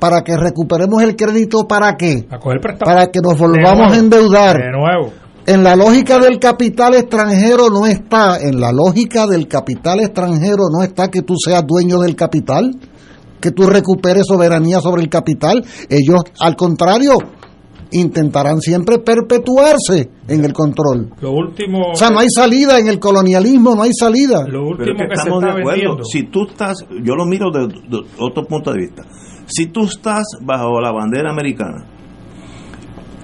Para 0.00 0.22
que 0.22 0.36
recuperemos 0.36 1.02
el 1.02 1.14
crédito, 1.14 1.68
¿para 1.68 1.96
qué? 1.96 2.26
Para 2.84 3.06
que 3.06 3.20
nos 3.20 3.38
volvamos 3.38 3.92
a 3.92 3.96
endeudar. 3.96 4.56
De 4.56 4.72
nuevo. 4.72 5.12
En 5.46 5.62
la 5.62 5.76
lógica 5.76 6.18
del 6.18 6.40
capital 6.40 6.94
extranjero 6.94 7.68
no 7.70 7.86
está, 7.86 8.38
en 8.40 8.58
la 8.58 8.72
lógica 8.72 9.26
del 9.26 9.46
capital 9.46 10.00
extranjero 10.00 10.64
no 10.74 10.82
está 10.82 11.08
que 11.08 11.22
tú 11.22 11.34
seas 11.36 11.64
dueño 11.66 12.00
del 12.00 12.16
capital 12.16 12.74
que 13.44 13.50
tú 13.50 13.66
recuperes 13.66 14.24
soberanía 14.26 14.80
sobre 14.80 15.02
el 15.02 15.10
capital. 15.10 15.62
Ellos, 15.90 16.22
al 16.40 16.56
contrario, 16.56 17.18
intentarán 17.90 18.58
siempre 18.62 19.00
perpetuarse 19.00 20.08
en 20.26 20.46
el 20.46 20.54
contrro 20.54 20.94
Lo 21.20 21.32
último. 21.32 21.90
O 21.92 21.94
sea, 21.94 22.08
no 22.08 22.20
hay 22.20 22.28
salida 22.34 22.78
en 22.78 22.88
el 22.88 22.98
colonialismo, 22.98 23.74
no 23.74 23.82
hay 23.82 23.92
salida. 23.92 24.48
Lo 24.48 24.68
último 24.68 24.96
que, 24.96 25.12
estamos 25.12 25.42
de 25.42 25.50
acuerdo. 25.50 26.04
Si 26.04 26.22
tú 26.22 26.46
estás, 26.48 26.86
yo 27.02 27.14
lo 27.14 27.26
miro 27.26 27.50
de, 27.50 27.68
otro 28.18 28.44
punto 28.44 28.72
de 28.72 28.78
vista. 28.78 29.02
Si 29.44 29.66
tú 29.66 29.84
estás 29.84 30.24
bajo 30.40 30.80
la 30.80 30.90
bandera 30.90 31.30
americana, 31.30 31.84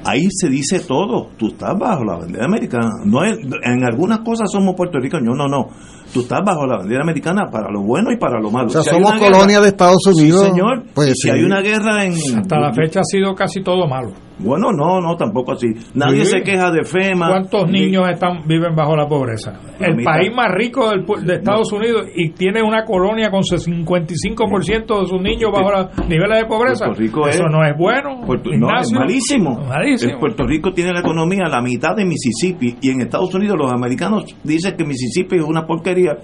ahí 0.05 0.29
se 0.31 0.51
dice 0.51 0.81
todo. 0.81 1.31
Tú 1.39 1.47
estás 1.49 1.79
bajo 1.79 2.05
la 2.05 2.19
bandera 2.19 2.45
americana. 2.45 2.91
No 3.07 3.25
en 3.25 3.85
algunas 3.85 4.19
cosas 4.19 4.51
somos 4.53 4.75
puertorriqueños. 4.77 5.35
No, 5.35 5.49
no 5.49 5.69
tú 6.13 6.21
estás 6.21 6.41
bajo 6.45 6.67
la 6.67 6.79
bandera 6.79 7.03
americana 7.03 7.47
para 7.51 7.71
lo 7.71 7.83
bueno 7.83 8.11
y 8.13 8.17
para 8.17 8.41
lo 8.41 8.51
malo. 8.51 8.67
O 8.67 8.71
sea, 8.71 8.83
somos 8.83 9.13
colonia 9.15 9.61
de 9.61 9.69
Estados 9.69 10.07
Unidos. 10.07 10.43
Sí, 10.43 10.51
señor. 10.51 10.85
Pues 10.95 11.15
si 11.21 11.31
hay 11.31 11.43
una 11.43 11.61
guerra 11.61 12.05
en... 12.05 12.13
Hasta 12.13 12.59
la 12.59 12.73
fecha 12.73 13.01
ha 13.01 13.05
sido 13.05 13.35
casi 13.35 13.63
todo 13.63 13.87
malo. 13.87 14.13
Bueno, 14.43 14.73
no, 14.73 15.01
no, 15.01 15.17
tampoco 15.17 15.53
así. 15.53 15.69
Nadie 15.95 16.25
se 16.25 16.43
queja 16.43 16.71
de 16.71 16.85
FEMA. 16.85 17.29
¿Cuántos 17.29 17.71
niños 17.71 18.09
están 18.11 18.47
viven 18.47 18.75
bajo 18.75 18.97
la 18.97 19.07
pobreza? 19.07 19.59
el 19.79 20.05
país 20.05 20.31
más 20.35 20.49
rico 20.53 20.91
del, 20.91 21.05
de 21.27 21.35
Estados 21.37 21.73
Unidos 21.73 22.07
y 22.15 22.31
tiene 22.31 22.63
una 22.63 22.85
colonia 22.85 23.31
con 23.31 23.43
55% 23.43 25.01
de 25.01 25.07
sus 25.07 25.21
niños 25.21 25.51
bajo 25.53 25.71
los 25.71 26.09
niveles 26.09 26.43
de 26.43 26.47
pobreza. 26.47 26.87
Eso 26.91 27.49
no 27.49 27.65
es 27.65 27.77
bueno. 27.77 28.21
no, 28.27 28.81
es 28.81 28.93
malísimo. 28.93 29.65
malísimo. 29.67 30.19
Puerto 30.19 30.47
Rico 30.47 30.73
tiene 30.73 30.93
la 30.93 31.01
economía 31.01 31.45
la 31.49 31.63
mitad 31.63 31.97
de 31.97 32.05
Mississippi 32.05 32.77
y 32.81 32.91
en 32.91 33.01
Estados 33.03 33.35
Unidos 33.35 33.57
los 33.59 33.73
americanos 33.73 34.25
dicen 34.45 34.77
que 34.77 34.85
Mississippi 34.85 35.37
es 35.37 35.45
una 35.45 35.67
porquería 35.67 36.17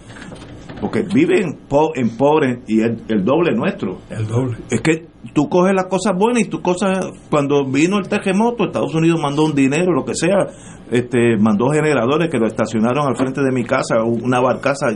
porque 0.80 1.02
viven 1.02 1.58
en 1.94 2.16
pobre 2.16 2.62
y 2.66 2.80
el, 2.80 3.02
el 3.08 3.24
doble 3.24 3.52
nuestro. 3.54 3.98
El 4.10 4.26
doble. 4.26 4.58
Es 4.70 4.80
que 4.80 5.06
tú 5.32 5.48
coges 5.48 5.74
las 5.74 5.86
cosas 5.86 6.14
buenas 6.18 6.42
y 6.42 6.48
tú 6.48 6.60
cosas, 6.60 7.06
cuando 7.30 7.64
vino 7.64 7.98
el 7.98 8.08
terremoto, 8.08 8.64
Estados 8.64 8.94
Unidos 8.94 9.20
mandó 9.20 9.44
un 9.44 9.54
dinero, 9.54 9.92
lo 9.92 10.04
que 10.04 10.14
sea, 10.14 10.46
este, 10.90 11.36
mandó 11.38 11.70
generadores 11.70 12.30
que 12.30 12.38
lo 12.38 12.46
estacionaron 12.46 13.08
al 13.08 13.16
frente 13.16 13.40
de 13.40 13.50
mi 13.50 13.64
casa, 13.64 14.02
una 14.04 14.40
barcaza, 14.40 14.86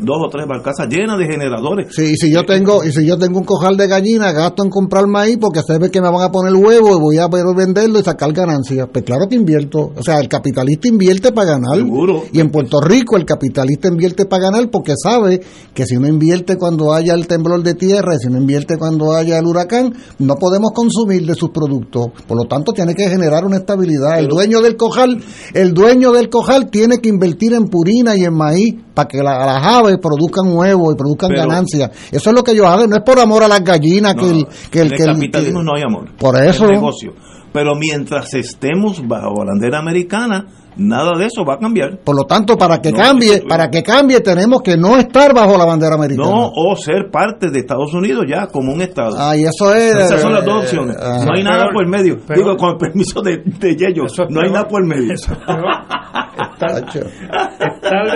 dos 0.00 0.16
o 0.24 0.28
tres 0.30 0.46
barcazas 0.46 0.88
llenas 0.88 1.18
de 1.18 1.26
generadores. 1.26 1.94
Sí, 1.94 2.12
y 2.12 2.16
si 2.16 2.32
yo 2.32 2.44
tengo, 2.44 2.82
y 2.82 2.92
si 2.92 3.06
yo 3.06 3.18
tengo 3.18 3.40
un 3.40 3.44
cojal 3.44 3.76
de 3.76 3.86
gallina, 3.86 4.32
gasto 4.32 4.64
en 4.64 4.70
comprar 4.70 5.06
maíz 5.06 5.36
porque 5.38 5.60
se 5.60 5.78
ve 5.78 5.90
que 5.90 6.00
me 6.00 6.10
van 6.10 6.22
a 6.22 6.32
poner 6.32 6.54
huevo 6.54 6.96
y 6.96 7.00
voy 7.00 7.18
a 7.18 7.28
poder 7.28 7.54
venderlo 7.54 7.98
y 7.98 8.02
sacar 8.02 8.32
ganancias. 8.32 8.88
Pues 8.90 9.04
claro 9.04 9.28
que 9.28 9.36
invierto. 9.36 9.92
O 9.96 10.02
sea, 10.02 10.18
el 10.18 10.28
capitalista 10.28 10.88
invierte 10.88 11.32
para 11.32 11.52
ganar. 11.52 11.76
Seguro. 11.76 12.22
Y 12.32 12.40
en 12.40 12.50
Puerto 12.50 12.80
Rico 12.80 13.16
el 13.16 13.26
capitalista 13.26 13.88
invierte 13.88 14.24
para 14.24 14.44
ganar 14.44 14.70
porque 14.70 14.94
sabe 14.96 15.40
que 15.74 15.84
si 15.84 15.96
no 15.96 16.08
invierte 16.08 16.56
cuando 16.56 16.94
haya 16.94 17.14
el 17.14 17.26
temblor 17.26 17.62
de 17.62 17.74
tierra, 17.74 18.14
y 18.14 18.18
si 18.18 18.28
no 18.28 18.38
invierte 18.38 18.78
cuando 18.78 19.14
haya 19.14 19.38
el 19.38 19.46
huracán, 19.46 19.73
no 20.18 20.34
podemos 20.36 20.72
consumir 20.72 21.26
de 21.26 21.34
sus 21.34 21.50
productos. 21.50 22.06
Por 22.26 22.36
lo 22.36 22.44
tanto, 22.44 22.72
tiene 22.72 22.94
que 22.94 23.08
generar 23.08 23.44
una 23.44 23.56
estabilidad. 23.56 24.18
el 24.18 24.28
dueño 24.28 24.60
del 24.60 24.76
cojal 24.76 25.22
el 25.52 25.72
dueño 25.72 26.12
del 26.12 26.28
cojal 26.28 26.70
tiene 26.70 26.98
que 26.98 27.08
invertir 27.08 27.52
en 27.54 27.68
purina 27.68 28.16
y 28.16 28.24
en 28.24 28.34
maíz 28.34 28.74
para 28.94 29.08
que 29.08 29.18
las 29.18 29.66
aves 29.66 29.98
produzcan 30.00 30.56
huevos 30.56 30.94
y 30.94 30.96
produzcan 30.96 31.30
ganancias. 31.32 31.90
Eso 32.10 32.30
es 32.30 32.36
lo 32.36 32.42
que 32.42 32.52
ellos 32.52 32.66
hacen, 32.66 32.90
no 32.90 32.96
es 32.96 33.02
por 33.02 33.18
amor 33.18 33.42
a 33.42 33.48
las 33.48 33.62
gallinas 33.62 34.14
que 34.14 34.30
el, 34.30 34.46
que 34.70 34.80
el, 34.80 34.90
capitalismo 34.96 35.62
no 35.62 35.74
hay 35.74 35.82
amor. 35.82 36.10
Por 36.16 36.40
eso. 36.42 36.66
negocio. 36.66 37.12
Pero 37.54 37.76
mientras 37.76 38.34
estemos 38.34 39.06
bajo 39.06 39.44
bandera 39.46 39.78
americana, 39.78 40.44
nada 40.76 41.16
de 41.16 41.26
eso 41.26 41.44
va 41.44 41.54
a 41.54 41.58
cambiar. 41.58 41.98
Por 41.98 42.16
lo 42.16 42.24
tanto, 42.24 42.58
para 42.58 42.82
que 42.82 42.92
cambie, 42.92 43.42
para 43.48 43.70
que 43.70 43.84
cambie 43.84 44.18
tenemos 44.22 44.60
que 44.60 44.76
no 44.76 44.96
estar 44.96 45.32
bajo 45.32 45.56
la 45.56 45.64
bandera 45.64 45.94
americana. 45.94 46.28
No, 46.28 46.50
o 46.52 46.74
ser 46.74 47.12
parte 47.12 47.50
de 47.50 47.60
Estados 47.60 47.94
Unidos 47.94 48.24
ya 48.28 48.48
como 48.48 48.72
un 48.72 48.80
estado. 48.80 49.14
Ah, 49.16 49.36
y 49.36 49.44
eso 49.44 49.72
es. 49.72 49.94
Esas 49.94 50.20
son 50.20 50.32
las 50.32 50.44
dos 50.44 50.64
eh, 50.64 50.66
opciones. 50.66 50.96
no 50.96 51.32
hay 51.32 51.44
nada 51.44 51.66
por 51.72 51.84
el 51.84 51.88
medio. 51.88 52.18
Digo, 52.34 52.56
con 52.56 52.70
el 52.70 52.76
permiso 52.76 53.22
de, 53.22 53.42
de 53.44 53.76
Yello, 53.76 54.06
no 54.30 54.40
hay 54.40 54.50
nada 54.50 54.66
por 54.66 54.82
el 54.82 54.88
medio. 54.88 55.14
estar, 55.14 55.32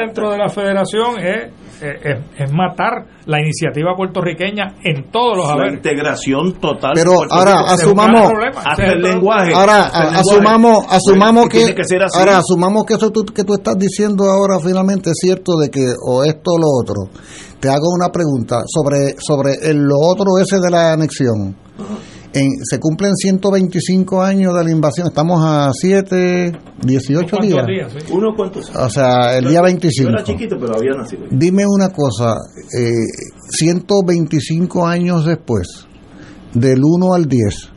dentro 0.01 0.32
de 0.32 0.39
la 0.39 0.48
federación 0.48 1.16
es, 1.20 1.52
es, 1.80 2.52
matar 2.52 3.06
la 3.26 3.40
iniciativa 3.40 3.94
puertorriqueña 3.96 4.76
en 4.82 5.10
todos 5.10 5.36
los 5.36 5.56
la 5.56 5.72
integración 5.72 6.55
total. 6.60 6.92
Pero 6.94 7.12
ahora 7.30 7.60
asumamos 7.68 8.32
hasta 8.64 8.92
el 8.92 9.02
lenguaje. 9.02 9.52
Ahora 9.55 9.86
asumamos 9.86 10.86
asumamos 10.88 11.48
que, 11.48 11.74
ahora 12.14 12.38
asumamos 12.38 12.84
que 12.84 12.94
eso 12.94 13.12
que 13.12 13.44
tú 13.44 13.55
estás 13.55 13.76
diciendo 13.78 14.24
ahora 14.24 14.59
finalmente 14.60 15.10
es 15.10 15.16
cierto 15.20 15.56
de 15.56 15.70
que 15.70 15.84
o 16.06 16.24
esto 16.24 16.52
o 16.52 16.59
lo 16.59 16.66
otro. 16.82 17.12
Te 17.60 17.68
hago 17.68 17.92
una 17.92 18.10
pregunta 18.10 18.62
sobre 18.66 19.16
sobre 19.18 19.55
el, 19.68 19.78
lo 19.78 19.98
otro 19.98 20.38
ese 20.40 20.60
de 20.60 20.70
la 20.70 20.92
anexión 20.92 21.56
en- 22.32 22.50
se 22.64 22.78
cumplen 22.78 23.14
125 23.14 24.22
años 24.22 24.55
de 24.55 24.64
la 24.64 24.70
invasión, 24.70 25.06
estamos 25.09 25.40
a 25.44 25.70
7, 25.72 26.52
18 26.82 27.36
días. 27.42 27.66
¿Uno 28.10 28.34
cuántos? 28.36 28.70
O 28.74 28.88
sea, 28.90 29.38
el 29.38 29.48
día 29.48 29.62
25. 29.62 30.10
Yo 30.10 30.14
era 30.16 30.24
chiquito, 30.24 30.56
pero 30.60 30.76
había 30.76 30.92
nacido. 30.92 31.24
Dime 31.30 31.64
una 31.66 31.88
cosa, 31.90 32.34
eh, 32.78 32.90
125 33.50 34.86
años 34.86 35.24
después, 35.24 35.86
del 36.55 36.80
1 36.82 37.14
al 37.14 37.24
10, 37.26 37.70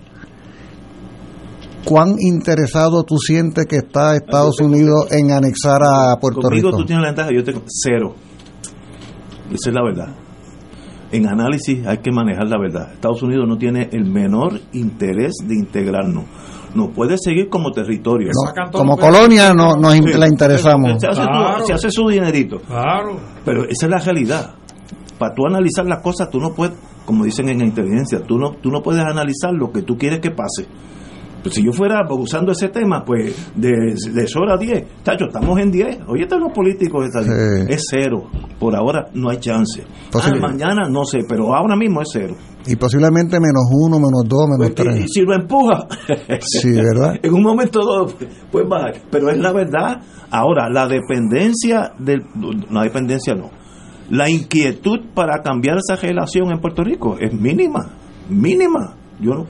¿cuán 1.86 2.16
interesado 2.20 3.04
tú 3.04 3.18
sientes 3.18 3.66
que 3.66 3.78
está 3.78 4.16
Estados 4.16 4.60
Unidos 4.60 5.08
en 5.12 5.32
anexar 5.32 5.82
a 5.84 6.16
Puerto 6.20 6.42
Conmigo 6.42 6.70
Rico? 6.70 6.78
tú 6.80 6.86
tienes 6.86 7.02
la 7.04 7.10
ventaja, 7.10 7.30
yo 7.34 7.44
tengo 7.44 7.62
cero. 7.68 8.16
Esa 9.52 9.70
es 9.70 9.74
la 9.76 9.84
verdad. 9.84 10.16
En 11.12 11.28
análisis 11.28 11.86
hay 11.86 11.98
que 11.98 12.12
manejar 12.12 12.48
la 12.48 12.58
verdad. 12.58 12.94
Estados 12.94 13.22
Unidos 13.24 13.46
no 13.48 13.58
tiene 13.58 13.90
el 13.92 14.06
menor 14.06 14.60
interés 14.74 15.34
de 15.46 15.56
integrarnos. 15.56 16.24
Nos 16.74 16.90
puede 16.92 17.18
seguir 17.18 17.50
como 17.50 17.72
territorio. 17.72 18.30
No, 18.34 18.54
como 18.72 18.96
colonia 18.98 19.54
no, 19.54 19.76
nos 19.76 19.94
in- 19.96 20.18
la 20.20 20.28
interesamos. 20.28 21.02
Se 21.02 21.08
hace, 21.08 21.22
se 21.66 21.74
hace 21.74 21.92
su 21.92 22.08
dinerito. 22.08 22.60
Claro. 22.62 23.18
Pero 23.44 23.64
esa 23.66 23.88
es 23.88 23.90
la 23.90 23.98
realidad. 24.00 24.52
Para 25.20 25.34
tú 25.36 25.46
analizar 25.46 25.86
las 25.86 26.02
cosas, 26.02 26.30
tú 26.30 26.40
no 26.40 26.54
puedes, 26.54 26.76
como 27.06 27.26
dicen 27.26 27.50
en 27.50 27.60
la 27.60 27.66
inteligencia, 27.66 28.22
tú 28.26 28.38
no, 28.38 28.52
tú 28.54 28.70
no 28.72 28.82
puedes 28.82 29.04
analizar 29.04 29.52
lo 29.54 29.72
que 29.72 29.82
tú 29.82 29.98
quieres 29.98 30.20
que 30.22 30.32
pase. 30.32 30.66
Pues 31.42 31.56
si 31.56 31.64
yo 31.66 31.72
fuera 31.72 32.02
usando 32.10 32.52
ese 32.52 32.70
tema, 32.70 33.04
pues 33.04 33.52
de, 33.56 33.70
de 33.72 34.28
a 34.52 34.58
10, 34.58 35.04
tacho, 35.04 35.26
estamos 35.26 35.60
en 35.60 35.72
10. 35.72 36.00
Oye, 36.08 36.24
están 36.24 36.40
los 36.42 36.52
políticos, 36.54 37.06
están- 37.06 37.24
Sí. 37.24 37.66
es 37.74 37.84
cero. 37.90 38.24
Por 38.60 38.76
ahora 38.76 39.08
no 39.14 39.30
hay 39.30 39.38
chance. 39.38 39.84
Ah, 40.14 40.30
mañana 40.40 40.88
no 40.90 41.04
sé, 41.06 41.20
pero 41.28 41.56
ahora 41.56 41.76
mismo 41.76 42.02
es 42.02 42.10
cero. 42.14 42.36
Y 42.68 42.76
posiblemente 42.76 43.40
menos 43.40 43.64
uno, 43.72 43.98
menos 43.98 44.24
dos, 44.28 44.48
menos 44.50 44.70
y 44.70 44.74
tres. 44.76 45.06
si 45.12 45.22
lo 45.22 45.34
empuja, 45.34 45.88
Sí, 46.42 46.72
¿verdad? 46.74 47.16
en 47.24 47.34
un 47.34 47.42
momento 47.42 47.80
dado 47.80 48.14
puede 48.52 48.68
bajar. 48.68 48.94
Pero 49.10 49.32
es 49.32 49.38
la 49.40 49.52
verdad. 49.52 50.00
Ahora, 50.30 50.70
la 50.70 50.88
dependencia 50.88 51.92
del. 51.98 52.22
No, 52.70 52.82
dependencia 52.84 53.34
no. 53.34 53.50
La 54.12 54.30
inquietud 54.30 55.00
para 55.16 55.42
cambiar 55.42 55.78
esa 55.78 55.96
relación 56.00 56.52
en 56.52 56.60
Puerto 56.60 56.84
Rico 56.84 57.16
es 57.20 57.34
mínima. 57.34 57.80
Mínima. 58.30 58.96
Yo 59.20 59.32
no- 59.34 59.46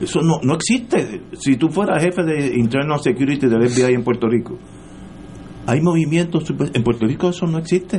Eso 0.00 0.20
no, 0.22 0.38
no 0.42 0.54
existe. 0.54 1.22
Si 1.40 1.56
tú 1.56 1.68
fueras 1.68 2.02
jefe 2.02 2.22
de 2.22 2.56
Internal 2.56 3.00
Security 3.00 3.46
del 3.48 3.68
FBI 3.68 3.94
en 3.94 4.04
Puerto 4.04 4.28
Rico, 4.28 4.56
hay 5.66 5.80
movimientos. 5.80 6.44
En 6.72 6.82
Puerto 6.82 7.06
Rico 7.06 7.28
eso 7.30 7.46
no 7.46 7.58
existe. 7.58 7.96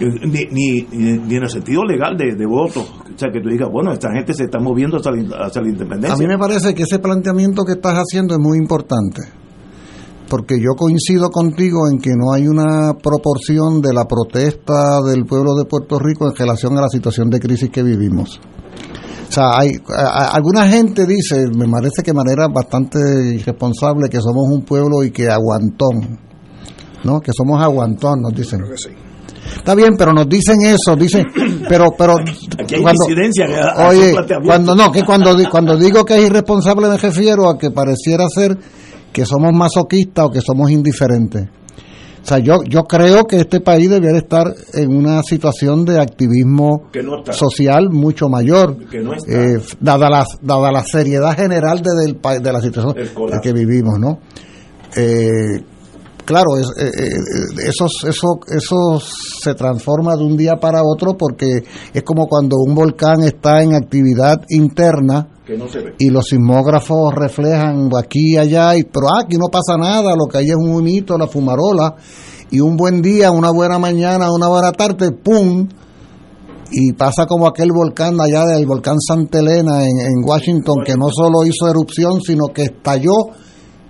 Eh, 0.00 0.06
ni, 0.26 0.44
ni- 0.50 0.82
ni 1.18 1.36
en 1.36 1.42
el 1.42 1.48
sentido 1.48 1.84
legal 1.84 2.16
de, 2.16 2.34
de 2.34 2.46
voto. 2.46 2.80
O 2.80 3.18
sea, 3.18 3.30
que 3.30 3.40
tú 3.40 3.48
digas, 3.48 3.68
bueno, 3.70 3.92
esta 3.92 4.10
gente 4.12 4.34
se 4.34 4.44
está 4.44 4.58
moviendo 4.58 4.96
hacia 4.96 5.12
la, 5.12 5.46
hacia 5.46 5.62
la 5.62 5.68
independencia. 5.68 6.14
A 6.14 6.18
mí 6.18 6.26
me 6.26 6.36
parece 6.38 6.74
que 6.74 6.82
ese 6.82 6.98
planteamiento 6.98 7.62
que 7.64 7.72
estás 7.74 7.94
haciendo 7.96 8.34
es 8.34 8.40
muy 8.40 8.58
importante, 8.58 9.22
porque 10.28 10.56
yo 10.58 10.74
coincido 10.76 11.28
contigo 11.30 11.88
en 11.92 11.98
que 12.00 12.10
no 12.16 12.32
hay 12.32 12.48
una 12.48 12.94
proporción 13.00 13.80
de 13.80 13.92
la 13.94 14.04
protesta 14.06 15.00
del 15.06 15.26
pueblo 15.26 15.54
de 15.54 15.64
Puerto 15.66 16.00
Rico 16.00 16.26
en 16.28 16.34
relación 16.34 16.76
a 16.76 16.80
la 16.80 16.88
situación 16.88 17.30
de 17.30 17.38
crisis 17.38 17.70
que 17.70 17.84
vivimos. 17.84 18.40
O 19.28 19.32
sea, 19.32 19.50
hay, 19.58 19.72
a- 19.88 20.02
a- 20.24 20.28
alguna 20.30 20.68
gente 20.68 21.06
dice, 21.06 21.46
me 21.56 21.68
parece 21.68 22.02
que 22.02 22.10
de 22.12 22.16
manera 22.16 22.46
bastante 22.48 22.98
irresponsable, 23.34 24.08
que 24.08 24.20
somos 24.20 24.44
un 24.50 24.62
pueblo 24.62 25.02
y 25.02 25.10
que 25.10 25.28
aguantón, 25.28 26.18
¿no? 27.04 27.20
Que 27.20 27.32
somos 27.36 27.60
aguantón, 27.62 28.20
nos 28.22 28.34
dicen. 28.34 28.60
Está 29.56 29.74
bien, 29.74 29.94
pero 29.96 30.12
nos 30.12 30.28
dicen 30.28 30.56
eso, 30.62 30.96
dicen, 30.96 31.24
pero, 31.68 31.90
pero 31.96 32.14
Aquí 32.62 32.74
hay 32.76 32.82
disidencia 33.06 33.46
que 33.46 33.52
oye, 33.88 34.12
cuando 34.46 34.74
no, 34.74 34.90
que 34.92 35.02
cuando 35.04 35.34
cuando 35.50 35.76
digo 35.76 36.04
que 36.04 36.16
es 36.16 36.26
irresponsable 36.26 36.88
me 36.88 36.96
refiero 36.96 37.48
a 37.48 37.58
que 37.58 37.70
pareciera 37.70 38.24
ser 38.28 38.56
que 39.12 39.24
somos 39.26 39.52
masoquistas 39.52 40.24
o 40.26 40.30
que 40.30 40.40
somos 40.40 40.70
indiferentes. 40.70 41.48
O 42.24 42.26
sea, 42.26 42.38
yo 42.38 42.62
yo 42.66 42.84
creo 42.84 43.24
que 43.26 43.36
este 43.40 43.60
país 43.60 43.90
debería 43.90 44.16
estar 44.18 44.46
en 44.72 44.96
una 44.96 45.22
situación 45.22 45.84
de 45.84 46.00
activismo 46.00 46.88
Que 46.90 47.02
no 47.02 47.18
está. 47.18 47.34
social 47.34 47.90
mucho 47.90 48.30
mayor, 48.30 48.76
no 49.02 49.12
eh, 49.28 49.60
dada 49.78 50.08
la 50.08 50.24
dada 50.40 50.72
la 50.72 50.82
seriedad 50.84 51.36
general 51.36 51.82
de, 51.82 51.90
del 52.02 52.42
de 52.42 52.52
la 52.52 52.62
situación 52.62 52.94
en 53.34 53.40
que 53.42 53.52
vivimos, 53.52 53.98
¿no? 54.00 54.20
Eh, 54.96 55.62
claro, 56.24 56.56
es- 56.58 56.70
eh, 56.82 56.88
eh, 56.88 57.68
eso, 57.68 57.86
eso, 58.08 58.40
eso 58.56 59.00
se 59.42 59.54
transforma 59.54 60.16
de 60.16 60.24
un 60.24 60.36
día 60.36 60.54
para 60.58 60.80
otro 60.82 61.18
porque 61.18 61.46
es 61.92 62.02
como 62.04 62.26
cuando 62.26 62.56
un 62.66 62.74
volcán 62.74 63.20
está 63.22 63.62
en 63.62 63.74
actividad 63.74 64.40
interna 64.48 65.28
Y 65.98 66.08
los 66.08 66.26
sismógrafos 66.26 67.14
reflejan 67.14 67.90
aquí 67.96 68.32
y 68.32 68.36
allá, 68.36 68.76
y, 68.76 68.84
pero 68.84 69.06
aquí 69.20 69.36
no 69.36 69.48
pasa 69.48 69.76
nada, 69.76 70.14
lo 70.16 70.26
que 70.26 70.38
hay 70.38 70.46
es 70.46 70.56
un 70.56 70.74
humito, 70.74 71.18
la 71.18 71.26
fumarola, 71.26 71.96
y 72.50 72.60
un 72.60 72.76
buen 72.76 73.02
día, 73.02 73.30
una 73.30 73.50
buena 73.50 73.78
mañana, 73.78 74.32
una 74.32 74.48
buena 74.48 74.72
tarde, 74.72 75.10
¡pum! 75.12 75.68
Y 76.70 76.92
pasa 76.94 77.26
como 77.26 77.46
aquel 77.46 77.70
volcán 77.72 78.20
allá 78.20 78.46
del 78.46 78.66
volcán 78.66 78.96
Santa 79.00 79.38
Elena 79.38 79.84
en, 79.84 80.00
en 80.00 80.24
Washington, 80.24 80.78
que 80.84 80.96
no 80.96 81.08
solo 81.10 81.44
hizo 81.44 81.68
erupción, 81.68 82.20
sino 82.20 82.46
que 82.46 82.62
estalló 82.62 83.14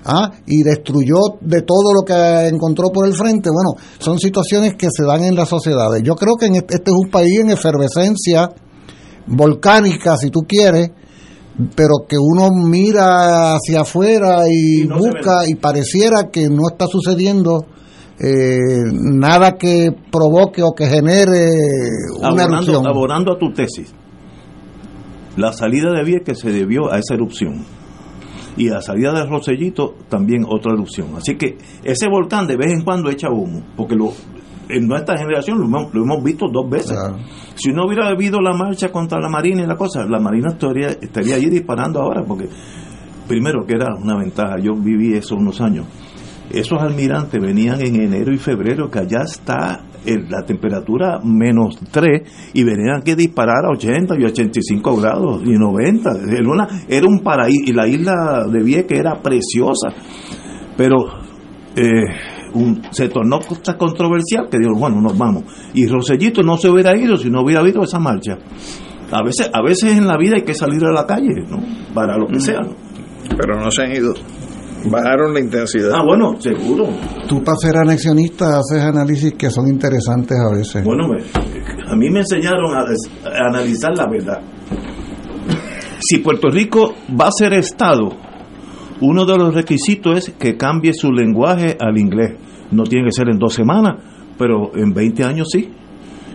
¿ah? 0.05 0.31
y 0.47 0.63
destruyó 0.63 1.17
de 1.41 1.63
todo 1.63 1.95
lo 1.95 2.03
que 2.03 2.49
encontró 2.49 2.91
por 2.91 3.07
el 3.07 3.15
frente. 3.15 3.51
Bueno, 3.51 3.81
son 3.99 4.19
situaciones 4.19 4.75
que 4.75 4.89
se 4.91 5.05
dan 5.05 5.25
en 5.25 5.35
las 5.35 5.49
sociedades. 5.49 6.03
Yo 6.03 6.15
creo 6.15 6.35
que 6.35 6.47
en 6.47 6.57
este, 6.57 6.75
este 6.77 6.91
es 6.91 6.97
un 6.97 7.11
país 7.11 7.41
en 7.41 7.51
efervescencia 7.51 8.51
volcánica, 9.27 10.17
si 10.17 10.31
tú 10.31 10.41
quieres, 10.47 10.91
pero 11.75 12.07
que 12.09 12.17
uno 12.19 12.49
mira 12.51 13.55
hacia 13.55 13.83
afuera 13.83 14.43
y, 14.49 14.87
no 14.87 14.99
busca 14.99 15.47
y 15.49 15.55
pareciera 15.55 16.31
que 16.33 16.49
no 16.49 16.69
está 16.71 16.87
sucediendo 16.87 17.67
eh, 18.19 18.59
nada 18.93 19.53
que 19.53 19.91
provoque 20.11 20.63
o 20.63 20.73
que 20.73 20.87
genere 20.87 21.51
una 22.19 22.29
abonando, 22.29 22.55
erupción. 22.55 22.87
abonando 22.87 23.33
a 23.33 23.39
tu 23.39 23.53
tesis, 23.53 23.93
la 25.37 25.53
salida 25.53 25.93
de 25.93 26.05
Vieques 26.05 26.39
se 26.39 26.51
debió 26.51 26.93
a 26.93 26.99
esa 26.99 27.15
erupción. 27.15 27.65
Y 28.57 28.69
la 28.69 28.81
salida 28.81 29.13
de 29.13 29.27
Rosellito 29.27 29.97
también 30.09 30.45
otra 30.49 30.73
erupción. 30.75 31.17
Así 31.17 31.35
que 31.37 31.59
ese 31.83 32.07
volcán 32.09 32.47
de 32.47 32.57
vez 32.57 32.73
en 32.73 32.85
cuando 32.85 33.11
echa 33.11 33.29
humo, 33.29 33.65
porque 33.77 33.97
lo, 33.97 34.13
en 34.69 34.87
nuestra 34.87 35.17
generación 35.19 35.59
lo 35.59 35.65
hemos, 35.67 35.95
lo 35.95 36.03
hemos 36.03 36.23
visto 36.23 36.47
dos 36.53 36.69
veces. 36.71 36.97
Si 37.55 37.73
no 37.73 37.87
hubiera 37.87 38.09
habido 38.09 38.41
la 38.41 38.53
marcha 38.53 38.91
contra 38.91 39.21
la 39.21 39.29
Marina 39.29 39.63
y 39.63 39.67
la 39.67 39.77
cosa, 39.77 40.05
la 40.07 40.19
Marina 40.21 40.49
estaría, 40.51 40.89
estaría 40.89 41.37
allí 41.37 41.49
disparando 41.51 42.01
ahora, 42.01 42.23
porque 42.27 42.49
primero 43.29 43.65
que 43.67 43.75
era 43.75 43.87
una 44.01 44.17
ventaja, 44.19 44.57
yo 44.63 44.75
viví 44.75 45.15
eso 45.15 45.37
unos 45.37 45.61
años. 45.61 45.87
Esos 46.51 46.81
almirantes 46.81 47.41
venían 47.41 47.81
en 47.81 47.95
enero 48.03 48.33
y 48.33 48.37
febrero, 48.39 48.91
que 48.91 48.99
allá 48.99 49.23
está 49.23 49.81
el- 50.05 50.29
la 50.29 50.43
temperatura 50.45 51.19
menos 51.25 51.79
3, 51.91 52.23
y 52.53 52.63
venían 52.65 53.01
que 53.03 53.17
disparar 53.17 53.65
a 53.65 53.71
80 53.73 54.15
y 54.19 54.25
85 54.25 54.97
grados 55.01 55.43
y 55.45 55.53
90. 55.53 56.11
Era, 56.31 56.49
una, 56.49 56.69
era 56.87 57.07
un 57.09 57.21
paraíso, 57.21 57.63
y 57.67 57.73
la 57.73 57.89
isla 57.89 58.45
de 58.53 58.63
Vieques 58.63 58.99
era 58.99 59.15
preciosa, 59.23 59.89
pero 60.77 60.97
eh, 61.77 62.05
un- 62.55 62.83
se 62.91 63.09
tornó 63.09 63.41
cosa 63.41 63.77
controversial 63.77 64.49
que 64.51 64.59
dijo, 64.59 64.75
bueno, 64.79 65.01
nos 65.01 65.17
vamos. 65.19 65.45
Y 65.75 65.87
Rosellito 65.87 66.43
no 66.43 66.57
se 66.57 66.69
hubiera 66.71 66.97
ido 66.97 67.17
si 67.17 67.31
no 67.31 67.43
hubiera 67.43 67.61
habido 67.61 67.83
esa 67.83 67.99
marcha. 67.99 68.39
A 69.13 69.23
veces, 69.23 69.51
a 69.53 69.63
veces 69.63 69.97
en 69.97 70.07
la 70.07 70.17
vida 70.17 70.35
hay 70.37 70.43
que 70.45 70.55
salir 70.55 70.83
a 70.85 70.93
la 70.93 71.07
calle, 71.07 71.45
¿no? 71.49 71.59
Para 71.95 72.17
lo 72.17 72.27
que 72.27 72.41
sea. 72.41 72.61
¿no? 72.61 72.75
Pero 73.37 73.61
no 73.61 73.71
se 73.71 73.83
han 73.83 73.93
ido. 73.93 74.15
Bajaron 74.91 75.33
la 75.33 75.41
intensidad. 75.41 75.93
Ah, 75.95 76.03
bueno, 76.05 76.35
seguro. 76.41 76.87
Tú 77.29 77.43
para 77.43 77.57
ser 77.57 77.77
anexionista 77.79 78.59
haces 78.59 78.83
análisis 78.83 79.33
que 79.35 79.49
son 79.51 79.67
interesantes 79.69 80.37
a 80.39 80.55
veces. 80.55 80.85
Bueno, 80.85 81.09
me- 81.09 81.23
a 81.91 81.97
mí 81.97 82.11
me 82.11 82.21
enseñaron 82.21 82.75
a, 82.77 82.85
des- 82.85 83.11
a 83.25 83.49
analizar 83.49 83.93
la 83.97 84.07
verdad. 84.11 84.41
Si 86.01 86.19
Puerto 86.19 86.49
Rico 86.51 86.95
va 87.19 87.29
a 87.29 87.33
ser 87.33 87.55
Estado, 87.55 88.11
uno 89.01 89.25
de 89.25 89.37
los 89.37 89.55
requisitos 89.55 90.17
es 90.29 90.35
que 90.39 90.57
cambie 90.57 90.93
su 90.95 91.13
lenguaje 91.13 91.77
al 91.81 91.99
inglés. 91.99 92.35
No 92.71 92.85
tiene 92.85 93.07
que 93.07 93.13
ser 93.13 93.29
en 93.29 93.39
dos 93.39 93.53
semanas, 93.55 93.97
pero 94.39 94.71
en 94.77 94.93
20 94.93 95.25
años 95.25 95.49
sí. 95.53 95.71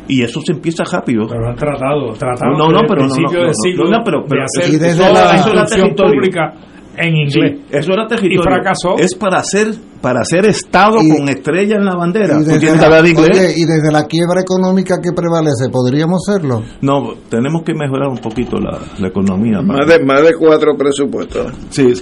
Y 0.07 0.23
eso 0.23 0.41
se 0.41 0.53
empieza 0.53 0.83
rápido. 0.91 1.27
Pero 1.27 1.47
han 1.49 1.55
tratado, 1.55 2.13
trataron 2.17 2.57
No, 2.57 2.69
no, 2.71 2.79
pero 2.87 3.01
el 3.03 3.07
no, 3.09 3.13
principio 3.13 3.39
no, 3.39 3.45
del 3.45 3.47
no, 3.47 3.53
siglo 3.53 3.83
no, 3.85 3.91
no, 3.97 4.03
pero- 4.03 4.25
pero- 4.27 4.41
de 4.41 4.45
hacer 4.61 4.73
y 4.73 4.77
desde 4.79 5.03
toda 5.07 6.05
la- 6.05 6.11
pública 6.11 6.53
en 7.01 7.15
inglés. 7.15 7.59
Sí, 7.59 7.65
eso 7.71 7.93
era 7.93 8.07
territorio. 8.07 8.41
Y 8.41 8.43
fracasó. 8.43 8.97
Es 8.97 9.15
para 9.15 9.41
ser, 9.43 9.67
para 10.01 10.23
ser 10.23 10.45
Estado 10.45 10.97
Y- 11.01 11.09
con 11.17 11.29
estrella 11.29 11.77
en 11.77 11.85
la 11.85 11.95
bandera. 11.95 12.39
Y 12.41 12.43
desde, 12.43 12.75
la, 12.75 12.83
hablar 12.85 13.07
inglés. 13.07 13.29
oye, 13.31 13.53
y 13.57 13.65
desde 13.65 13.91
la 13.91 14.03
quiebra 14.05 14.41
económica 14.41 14.95
que 15.01 15.11
prevalece, 15.13 15.69
¿podríamos 15.71 16.27
hacerlo? 16.27 16.61
No, 16.81 17.13
tenemos 17.29 17.63
que 17.63 17.73
mejorar 17.73 18.09
un 18.09 18.17
poquito 18.17 18.57
la, 18.57 18.77
la 18.99 19.07
economía. 19.07 19.61
Más 19.61 19.87
de, 19.87 20.03
más 20.03 20.21
de 20.23 20.33
cuatro 20.37 20.75
presupuestos. 20.77 21.53
Sí. 21.69 21.93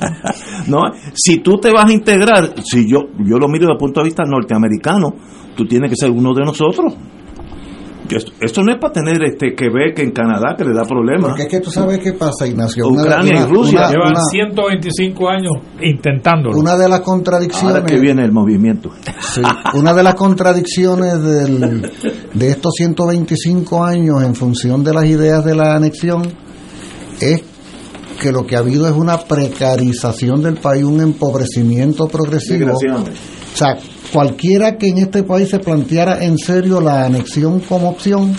no, 0.68 0.78
si 1.14 1.38
tú 1.38 1.58
te 1.58 1.70
vas 1.72 1.86
a 1.86 1.92
integrar, 1.92 2.54
si 2.64 2.88
yo 2.88 3.00
yo 3.24 3.38
lo 3.38 3.48
miro 3.48 3.66
desde 3.66 3.72
el 3.72 3.78
punto 3.78 4.00
de 4.00 4.04
vista 4.06 4.22
norteamericano, 4.24 5.14
tú 5.56 5.64
tienes 5.66 5.90
que 5.90 5.96
ser 5.96 6.10
uno 6.10 6.32
de 6.34 6.44
nosotros. 6.44 6.94
Esto, 8.10 8.32
esto 8.40 8.62
no 8.62 8.72
es 8.72 8.78
para 8.78 8.92
tener 8.92 9.22
este 9.22 9.54
Quebec 9.54 9.98
en 9.98 10.12
Canadá 10.12 10.54
que 10.56 10.64
le 10.64 10.74
da 10.74 10.84
problemas. 10.84 11.30
Porque 11.30 11.42
es 11.42 11.48
que 11.48 11.60
tú 11.60 11.70
sabes 11.70 11.98
qué 11.98 12.12
pasa, 12.12 12.46
Ignacio. 12.46 12.88
Ucrania 12.88 13.40
y 13.40 13.44
Rusia. 13.44 13.88
Llevan 13.90 14.14
125 14.30 15.28
años 15.28 15.52
intentándolo. 15.80 16.58
Una 16.58 16.76
de 16.76 16.88
las 16.88 17.00
contradicciones. 17.00 17.76
Ahora 17.76 17.86
que 17.86 17.98
viene 17.98 18.24
el 18.24 18.32
movimiento. 18.32 18.90
Sí, 19.20 19.42
una 19.74 19.92
de 19.92 20.02
las 20.02 20.14
contradicciones 20.14 21.22
del, 21.22 21.90
de 22.34 22.48
estos 22.48 22.74
125 22.76 23.84
años 23.84 24.22
en 24.22 24.34
función 24.34 24.84
de 24.84 24.94
las 24.94 25.06
ideas 25.06 25.44
de 25.44 25.54
la 25.54 25.74
anexión 25.74 26.22
es 27.20 27.42
que 28.20 28.32
lo 28.32 28.46
que 28.46 28.56
ha 28.56 28.60
habido 28.60 28.86
es 28.86 28.94
una 28.94 29.18
precarización 29.18 30.42
del 30.42 30.56
país, 30.56 30.84
un 30.84 31.00
empobrecimiento 31.00 32.08
progresivo. 32.08 32.66
Desgraciadamente. 32.66 33.12
O 33.52 33.56
sea, 33.56 33.78
cualquiera 34.12 34.76
que 34.76 34.88
en 34.88 34.98
este 34.98 35.22
país 35.22 35.48
se 35.50 35.58
planteara 35.58 36.24
en 36.24 36.38
serio 36.38 36.80
la 36.80 37.04
anexión 37.04 37.60
como 37.60 37.90
opción, 37.90 38.34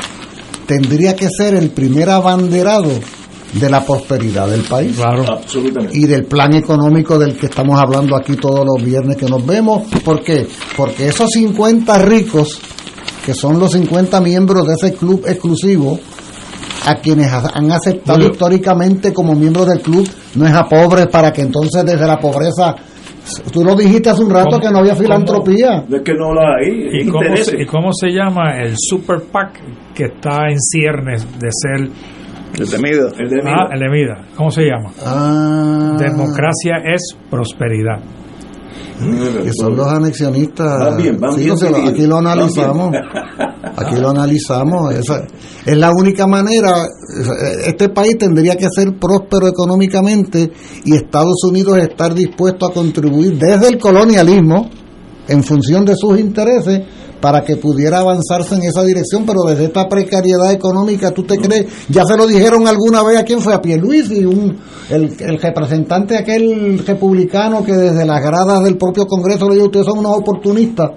tendría 0.65 1.15
que 1.15 1.27
ser 1.29 1.53
el 1.53 1.69
primer 1.69 2.09
abanderado 2.09 2.89
de 3.53 3.69
la 3.69 3.83
prosperidad 3.85 4.47
del 4.49 4.61
país 4.61 4.95
Claro. 4.97 5.23
Absolutamente. 5.25 5.97
y 5.97 6.05
del 6.05 6.25
plan 6.25 6.53
económico 6.53 7.17
del 7.17 7.37
que 7.37 7.45
estamos 7.45 7.79
hablando 7.79 8.15
aquí 8.15 8.35
todos 8.35 8.65
los 8.65 8.83
viernes 8.83 9.15
que 9.17 9.25
nos 9.27 9.45
vemos. 9.45 9.83
¿Por 10.03 10.21
qué? 10.23 10.47
Porque 10.75 11.07
esos 11.07 11.29
50 11.31 11.97
ricos, 11.99 12.59
que 13.25 13.33
son 13.33 13.57
los 13.59 13.71
50 13.71 14.19
miembros 14.21 14.67
de 14.67 14.73
ese 14.73 14.93
club 14.97 15.23
exclusivo, 15.25 15.97
a 16.85 16.95
quienes 16.95 17.31
ha- 17.31 17.51
han 17.53 17.71
aceptado 17.71 18.17
Julio. 18.17 18.31
históricamente 18.31 19.13
como 19.13 19.33
miembros 19.33 19.67
del 19.67 19.81
club, 19.81 20.07
no 20.35 20.45
es 20.47 20.53
a 20.53 20.65
pobres 20.65 21.07
para 21.07 21.31
que 21.31 21.41
entonces 21.41 21.83
desde 21.85 22.05
la 22.05 22.19
pobreza... 22.19 22.75
Tú 23.51 23.63
lo 23.63 23.75
dijiste 23.75 24.09
hace 24.09 24.23
un 24.23 24.29
rato 24.31 24.49
¿Cómo- 24.51 24.61
que 24.61 24.71
no 24.71 24.79
había 24.79 24.93
cómo- 24.93 25.03
filantropía. 25.03 25.83
Es 25.91 26.01
que 26.01 26.13
no 26.13 26.33
la 26.33 26.55
hay. 26.59 27.01
¿Y 27.01 27.07
cómo, 27.09 27.35
se, 27.37 27.61
¿Y 27.61 27.65
cómo 27.65 27.89
se 27.93 28.09
llama 28.09 28.57
el 28.61 28.73
Super 28.77 29.21
PAC 29.31 29.59
que 29.93 30.05
está 30.05 30.47
en 30.49 30.59
ciernes 30.59 31.25
de 31.39 31.49
ser 31.51 31.89
El 32.59 32.69
de 32.69 32.77
Mida. 32.79 33.09
El 33.19 33.29
de 33.29 33.41
ah, 33.45 33.67
el 33.73 33.79
de 33.79 33.89
Mida? 33.89 34.25
¿Cómo 34.35 34.49
se 34.51 34.63
llama? 34.63 34.91
Ah, 35.05 35.97
Democracia 35.99 36.77
es 36.85 37.15
prosperidad. 37.29 37.99
Que 38.99 39.51
son 39.53 39.75
los 39.75 39.87
anexionistas. 39.87 40.79
Van 40.79 40.97
bien, 40.97 41.19
van 41.19 41.33
Sí, 41.33 41.41
bien 41.41 41.87
aquí 41.87 42.07
lo 42.07 42.17
analizamos. 42.17 42.91
Aquí 43.75 43.95
lo 43.95 44.09
analizamos. 44.09 44.93
Esa 44.93 45.25
es 45.65 45.77
la 45.77 45.91
única 45.91 46.25
manera. 46.27 46.85
Este 47.65 47.89
país 47.89 48.17
tendría 48.17 48.55
que 48.55 48.67
ser 48.73 48.97
próspero 48.97 49.47
económicamente 49.47 50.51
y 50.85 50.95
Estados 50.95 51.43
Unidos 51.43 51.77
estar 51.77 52.13
dispuesto 52.13 52.65
a 52.65 52.73
contribuir 52.73 53.37
desde 53.37 53.67
el 53.67 53.77
colonialismo 53.77 54.69
en 55.27 55.43
función 55.43 55.85
de 55.85 55.95
sus 55.95 56.19
intereses 56.19 56.81
para 57.19 57.43
que 57.43 57.55
pudiera 57.55 57.99
avanzarse 57.99 58.55
en 58.55 58.63
esa 58.63 58.83
dirección, 58.83 59.25
pero 59.25 59.41
desde 59.43 59.65
esta 59.65 59.87
precariedad 59.87 60.51
económica, 60.51 61.11
¿tú 61.11 61.23
te 61.23 61.37
crees? 61.37 61.65
Ya 61.89 62.03
se 62.05 62.15
lo 62.15 62.27
dijeron 62.27 62.67
alguna 62.67 63.03
vez 63.03 63.17
a 63.17 63.23
quién 63.23 63.41
fue, 63.41 63.53
a 63.53 63.61
Pierluisi, 63.61 64.25
un, 64.25 64.57
el, 64.89 65.15
el 65.19 65.39
representante 65.39 66.17
aquel 66.17 66.79
republicano 66.85 67.63
que 67.63 67.73
desde 67.73 68.05
las 68.05 68.21
gradas 68.21 68.63
del 68.63 68.77
propio 68.77 69.05
Congreso 69.07 69.49
le 69.49 69.55
dijo, 69.55 69.67
ustedes 69.67 69.85
son 69.85 69.99
unos 69.99 70.17
oportunistas. 70.17 70.91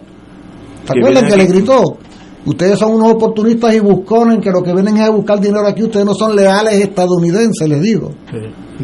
¿Se 0.86 0.98
acuerdan 0.98 1.26
que 1.26 1.36
le 1.36 1.47
gritó? 1.47 1.98
Ustedes 2.47 2.78
son 2.78 2.94
unos 2.94 3.12
oportunistas 3.12 3.74
y 3.74 3.80
buscones 3.80 4.38
que 4.42 4.51
lo 4.51 4.62
que 4.62 4.72
vienen 4.72 4.97
es 4.97 5.02
a 5.02 5.10
buscar 5.10 5.38
dinero 5.38 5.66
aquí, 5.66 5.82
ustedes 5.82 6.06
no 6.06 6.14
son 6.14 6.34
leales 6.34 6.74
estadounidenses, 6.74 7.68
les 7.68 7.82
digo. 7.82 8.12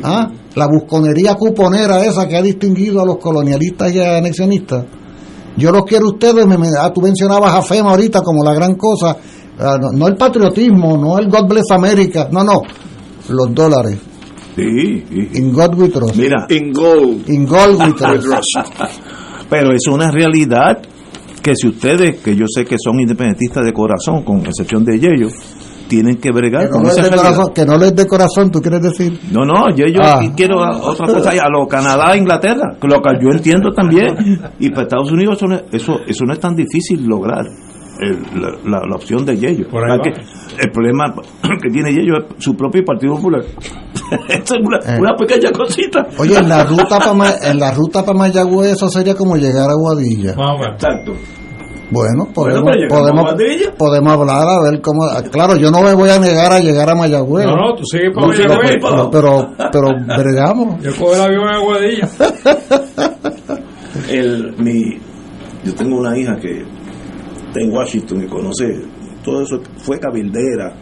¿Ah? 0.02 0.30
La 0.54 0.66
busconería 0.66 1.34
cuponera 1.34 2.04
esa 2.04 2.28
que 2.28 2.36
ha 2.36 2.42
distinguido 2.42 3.00
a 3.00 3.06
los 3.06 3.16
colonialistas 3.16 3.94
y 3.94 4.00
anexionistas. 4.00 4.84
Yo 5.56 5.70
los 5.72 5.84
quiero 5.84 6.06
a 6.06 6.10
ustedes, 6.10 6.46
me, 6.46 6.56
me- 6.58 6.68
ah, 6.78 6.92
tú 6.92 7.00
mencionabas 7.00 7.52
a 7.54 7.62
FEMA 7.62 7.90
ahorita 7.90 8.20
como 8.22 8.44
la 8.44 8.54
gran 8.54 8.74
cosa, 8.74 9.16
Ah, 9.58 9.78
no, 9.80 9.90
no 9.90 10.06
el 10.06 10.16
patriotismo, 10.16 10.98
no 10.98 11.18
el 11.18 11.30
God 11.30 11.48
Bless 11.48 11.70
America, 11.70 12.28
no, 12.30 12.44
no, 12.44 12.60
los 13.30 13.54
dólares. 13.54 13.96
Sí, 14.54 15.02
sí. 15.08 15.30
In 15.34 15.50
God 15.50 15.74
we 15.78 15.88
trust. 15.88 16.14
Mira, 16.16 16.46
In 16.50 16.72
gold. 16.74 17.26
In 17.30 17.46
gold 17.46 17.80
we 17.80 17.92
trust. 17.96 18.54
pero 19.50 19.72
es 19.72 19.86
una 19.90 20.10
realidad 20.10 20.82
que 21.42 21.52
si 21.54 21.68
ustedes, 21.68 22.20
que 22.20 22.36
yo 22.36 22.44
sé 22.48 22.66
que 22.66 22.76
son 22.78 23.00
independentistas 23.00 23.64
de 23.64 23.72
corazón, 23.72 24.24
con 24.24 24.40
excepción 24.44 24.84
de 24.84 24.96
ellos, 24.96 25.32
tienen 25.88 26.16
que 26.16 26.30
bregar 26.32 26.62
Que 26.64 26.70
no, 26.70 26.72
con 26.76 26.82
les 26.84 26.98
esa 26.98 27.16
corazón, 27.16 27.52
que 27.54 27.64
no 27.64 27.76
les 27.78 27.94
de 27.96 28.06
corazón, 28.06 28.50
¿tú 28.50 28.60
quieres 28.60 28.82
decir? 28.82 29.18
No, 29.30 29.44
no, 29.44 29.68
yo, 29.74 29.86
yo 29.86 30.00
Ah. 30.02 30.16
aquí 30.18 30.30
quiero 30.36 30.62
a- 30.62 30.76
otra 30.76 31.06
cosa, 31.06 31.30
a 31.30 31.48
lo 31.50 31.66
Canadá, 31.66 32.16
Inglaterra, 32.16 32.76
que 32.80 32.86
lo 32.88 33.00
que 33.00 33.10
yo 33.22 33.30
entiendo 33.30 33.70
también. 33.72 34.14
Y 34.58 34.70
para 34.70 34.82
Estados 34.82 35.10
Unidos 35.12 35.36
eso 35.36 35.46
no, 35.46 35.56
eso, 35.72 35.94
eso 36.06 36.24
no 36.26 36.32
es 36.32 36.40
tan 36.40 36.54
difícil 36.54 37.04
lograr, 37.06 37.44
el- 38.00 38.40
la, 38.40 38.48
la- 38.64 38.86
la 38.88 38.96
opción 38.96 39.24
de 39.24 39.36
Yello. 39.36 39.68
Por 39.70 39.90
ahí 39.90 39.98
Que 40.02 40.10
el 40.64 40.70
problema 40.72 41.14
que 41.62 41.70
tiene 41.70 41.92
Yello 41.92 42.14
es 42.18 42.44
su 42.44 42.54
propio 42.54 42.84
Partido 42.84 43.14
Popular. 43.14 43.42
Esa 44.28 44.56
es 44.56 44.60
una, 44.62 44.78
Eh. 44.78 44.98
una 45.00 45.14
pequeña 45.16 45.50
cosita. 45.50 46.06
Oye, 46.18 46.36
en 46.38 46.48
la 46.48 46.64
ruta 46.64 46.98
para 46.98 47.50
en 47.50 47.58
la 47.58 47.72
ruta 47.72 48.04
para 48.04 48.18
Mayagüez 48.18 48.72
eso 48.72 48.88
sería 48.88 49.14
como 49.14 49.36
llegar 49.36 49.68
a 49.70 49.74
Guadilla. 49.74 50.34
Vamos 50.36 50.60
a 50.60 50.64
ver. 50.64 50.72
Exacto. 50.74 51.12
Bueno, 51.90 52.26
podemos, 52.34 52.64
podemos, 52.88 53.34
podemos 53.78 54.12
hablar 54.12 54.48
a 54.48 54.70
ver 54.70 54.80
cómo. 54.80 55.02
Claro, 55.30 55.56
yo 55.56 55.70
no 55.70 55.82
me 55.82 55.94
voy 55.94 56.10
a 56.10 56.18
negar 56.18 56.52
a 56.52 56.58
llegar 56.60 56.90
a 56.90 56.94
Mayagüez. 56.96 57.46
No, 57.46 57.54
no, 57.54 57.74
tú 57.76 57.84
sigues 57.84 58.10
para 58.12 58.26
No, 58.26 58.32
Mayagüez. 58.32 58.78
pero, 58.82 59.10
pero, 59.10 59.54
pero 59.70 59.88
bregamos. 60.18 60.82
Yo 60.82 60.90
cojo 60.96 61.14
el 61.14 61.20
avión 61.20 61.48
a 61.48 61.58
Guadilla. 61.60 62.08
El, 64.10 64.54
mi, 64.58 64.98
yo 65.64 65.74
tengo 65.74 65.98
una 65.98 66.16
hija 66.18 66.36
que 66.36 66.60
está 67.46 67.60
en 67.60 67.72
Washington 67.72 68.24
y 68.24 68.26
conoce 68.28 68.64
todo 69.24 69.42
eso, 69.42 69.60
fue 69.78 69.98
cabildera 69.98 70.74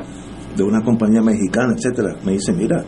de 0.57 0.63
una 0.63 0.83
compañía 0.83 1.23
mexicana, 1.23 1.75
etcétera. 1.77 2.17
Me 2.25 2.33
dice, 2.33 2.53
mira, 2.53 2.85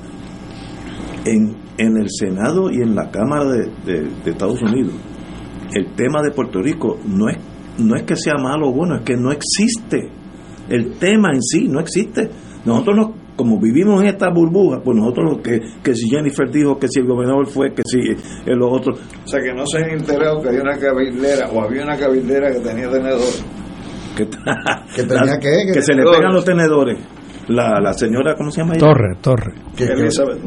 en, 1.24 1.56
en 1.78 1.96
el 1.96 2.08
Senado 2.10 2.70
y 2.70 2.82
en 2.82 2.94
la 2.96 3.10
Cámara 3.10 3.44
de, 3.44 3.66
de- 3.84 4.08
de 4.24 4.30
Estados 4.30 4.60
Unidos, 4.62 4.94
el 5.72 5.94
tema 5.94 6.20
de 6.22 6.32
Puerto 6.32 6.60
Rico 6.60 6.98
no 7.06 7.28
es, 7.28 7.36
no 7.78 7.96
es 7.96 8.02
que 8.04 8.16
sea 8.16 8.34
malo 8.34 8.68
o 8.68 8.72
bueno, 8.72 8.96
es 8.96 9.02
que 9.02 9.16
no 9.16 9.30
existe. 9.32 10.10
El 10.68 10.98
tema 10.98 11.28
en 11.32 11.42
sí 11.42 11.68
no 11.68 11.80
existe. 11.80 12.28
Nosotros 12.64 12.96
nos, 12.96 13.10
como 13.36 13.60
vivimos 13.60 14.00
en 14.02 14.08
esta 14.08 14.30
burbuja, 14.30 14.80
pues 14.82 14.96
nosotros 14.98 15.36
lo 15.36 15.42
que, 15.42 15.60
que 15.82 15.94
si 15.94 16.08
Jennifer 16.08 16.50
dijo, 16.50 16.78
que 16.78 16.88
si 16.88 17.00
el 17.00 17.06
gobernador 17.06 17.46
fue, 17.46 17.72
que 17.72 17.82
si 17.84 17.98
el 18.50 18.60
otro, 18.62 18.94
O 18.94 19.28
sea, 19.28 19.40
que 19.40 19.52
no 19.54 19.64
se 19.66 19.78
han 19.78 19.90
enterado 19.90 20.42
que 20.42 20.48
hay 20.48 20.56
una 20.56 20.76
cabildera 20.78 21.48
o 21.52 21.62
había 21.62 21.84
una 21.84 21.96
cabildera 21.96 22.52
que 22.52 22.60
tenía 22.60 22.90
tenedor. 22.90 23.20
que, 24.16 24.26
Que 24.96 25.02
tenía 25.04 25.38
que- 25.38 25.66
que 25.66 25.72
que- 25.74 25.82
se 25.82 25.94
le 25.94 26.02
pegan 26.04 26.32
los 26.32 26.44
tenedores. 26.44 26.98
La, 27.48 27.80
la 27.80 27.92
señora, 27.92 28.34
¿cómo 28.36 28.50
se 28.50 28.60
llama 28.60 28.72
ella? 28.74 28.80
Torre, 28.86 29.14
Torre. 29.20 29.52
¿Qué, 29.76 29.84
Elizabeth. 29.84 30.38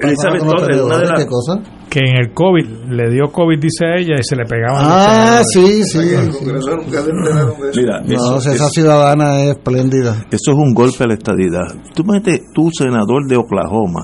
qué 0.00 0.06
Elizabeth 0.08 0.42
los 0.42 0.54
Torres, 0.54 0.80
una 0.82 0.98
de 0.98 1.06
las- 1.06 1.20
¿Qué 1.20 1.26
cosa? 1.26 1.60
Que 1.88 2.00
en 2.00 2.16
el 2.18 2.32
COVID 2.32 2.66
le 2.90 3.10
dio 3.10 3.32
COVID, 3.32 3.58
dice 3.58 3.84
ella, 3.98 4.14
y 4.18 4.22
se 4.22 4.36
le 4.36 4.44
pegaban 4.44 4.82
los 4.82 4.92
Ah, 4.92 5.42
tenedores. 5.52 5.52
sí, 5.52 5.84
sí. 5.84 6.14
Eso. 6.14 6.76
Mira, 7.76 8.00
No, 8.02 8.36
eso, 8.38 8.50
esa 8.50 8.68
ciudadana 8.68 9.44
es 9.44 9.50
espléndida. 9.50 10.16
eso 10.30 10.52
es 10.52 10.56
un 10.56 10.74
golpe 10.74 11.04
a 11.04 11.06
la 11.06 11.14
estadidad. 11.14 11.66
Tú 11.94 12.04
metes, 12.04 12.40
tú 12.54 12.70
senador 12.72 13.26
de 13.28 13.36
Oklahoma, 13.36 14.02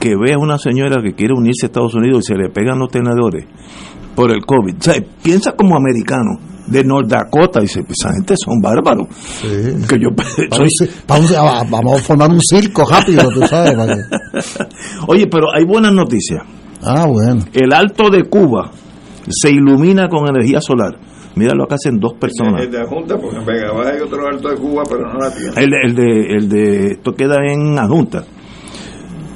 que 0.00 0.14
ve 0.16 0.32
a 0.34 0.38
una 0.38 0.58
señora 0.58 1.02
que 1.02 1.14
quiere 1.14 1.34
unirse 1.34 1.64
a 1.64 1.68
Estados 1.68 1.94
Unidos 1.94 2.20
y 2.24 2.32
se 2.32 2.38
le 2.38 2.50
pegan 2.50 2.78
los 2.78 2.88
tenedores 2.90 3.46
por 4.18 4.32
el 4.32 4.44
COVID. 4.44 4.74
O 4.78 4.82
sea, 4.82 4.94
piensa 5.22 5.52
como 5.52 5.76
americano 5.76 6.40
de 6.66 6.82
North 6.82 7.06
Dakota 7.08 7.60
y 7.60 7.62
dice, 7.62 7.84
"Pues 7.84 7.98
esa 8.00 8.12
gente 8.12 8.34
son 8.36 8.60
bárbaros. 8.60 9.06
Sí. 9.40 9.46
Que 9.88 9.96
yo 10.00 10.08
Vamos, 10.50 10.68
soy- 10.76 10.90
vamos 11.06 11.32
a, 11.36 11.62
vamos 11.70 12.00
a 12.00 12.02
formar 12.02 12.28
un 12.30 12.40
circo 12.40 12.84
rápido, 12.84 13.28
tú 13.30 13.40
sabes. 13.46 13.74
para 13.76 13.94
que- 13.94 14.02
Oye, 15.06 15.28
pero 15.30 15.46
hay 15.56 15.64
buenas 15.64 15.92
noticias. 15.92 16.42
Ah, 16.82 17.06
bueno. 17.06 17.42
El 17.52 17.72
Alto 17.72 18.10
de 18.10 18.24
Cuba 18.24 18.72
se 19.30 19.50
ilumina 19.50 20.08
con 20.08 20.28
energía 20.28 20.60
solar. 20.60 20.98
Mira 21.36 21.54
lo 21.54 21.66
que 21.68 21.74
hacen 21.76 22.00
dos 22.00 22.14
personas. 22.14 22.62
El 22.62 22.72
de 22.72 22.78
la 22.80 22.86
Junta, 22.88 23.16
porque 23.16 23.36
en 23.36 23.46
Vega 23.46 23.72
Baja 23.72 23.90
hay 23.90 24.00
otro 24.00 24.26
alto 24.26 24.48
de 24.48 24.56
Cuba, 24.56 24.82
pero 24.88 25.12
no 25.12 25.18
la 25.20 25.30
tiene. 25.32 25.52
El, 25.56 25.72
el 25.84 25.94
de, 25.94 26.20
el 26.36 26.48
de, 26.48 26.86
esto 26.94 27.12
queda 27.14 27.36
en 27.46 27.78
Adjunta. 27.78 28.24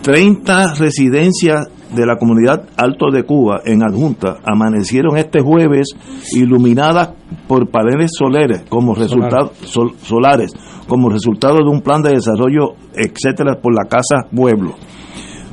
30 0.02 0.74
residencias 0.74 1.68
de 1.94 2.06
la 2.06 2.16
comunidad 2.16 2.68
Alto 2.76 3.10
de 3.12 3.24
Cuba 3.24 3.60
en 3.64 3.82
Adjunta 3.82 4.38
amanecieron 4.44 5.16
este 5.16 5.40
jueves 5.40 5.88
iluminadas 6.34 7.10
por 7.46 7.68
paneles 7.70 8.10
solares 8.18 8.62
como 8.68 8.94
resultado 8.94 9.52
sol- 9.64 9.94
solares 10.02 10.52
como 10.88 11.08
resultado 11.10 11.56
de 11.58 11.68
un 11.70 11.80
plan 11.82 12.02
de 12.02 12.10
desarrollo 12.10 12.74
etcétera 12.94 13.60
por 13.60 13.74
la 13.74 13.88
casa 13.88 14.26
pueblo. 14.34 14.74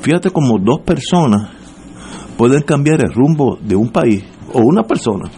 Fíjate 0.01 0.29
como 0.31 0.57
dos 0.59 0.79
personas 0.85 1.49
pueden 2.37 2.61
cambiar 2.61 3.01
el 3.01 3.13
rumbo 3.13 3.57
de 3.61 3.75
un 3.75 3.89
país 3.89 4.23
o 4.53 4.59
una 4.61 4.83
persona. 4.83 5.29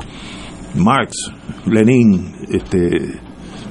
Marx, 0.75 1.31
Lenin, 1.65 2.31
este 2.49 3.19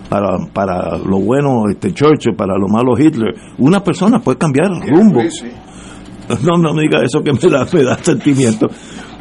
para, 0.09 0.37
para 0.53 0.99
lo 0.99 1.21
bueno 1.21 1.63
este 1.71 1.93
Churchill, 1.95 2.35
para 2.35 2.55
lo 2.59 2.67
malo 2.69 2.99
Hitler, 2.99 3.33
una 3.59 3.81
persona 3.85 4.19
puede 4.19 4.39
cambiar 4.39 4.67
el 4.73 4.83
rumbo. 4.83 5.21
Sí, 5.23 5.31
sí. 5.31 5.47
No, 6.43 6.57
no 6.57 6.73
me 6.75 6.83
diga 6.83 7.01
eso 7.03 7.23
que 7.23 7.33
me 7.33 7.51
da, 7.51 7.67
me 7.73 7.83
da 7.83 7.97
sentimiento. 8.03 8.69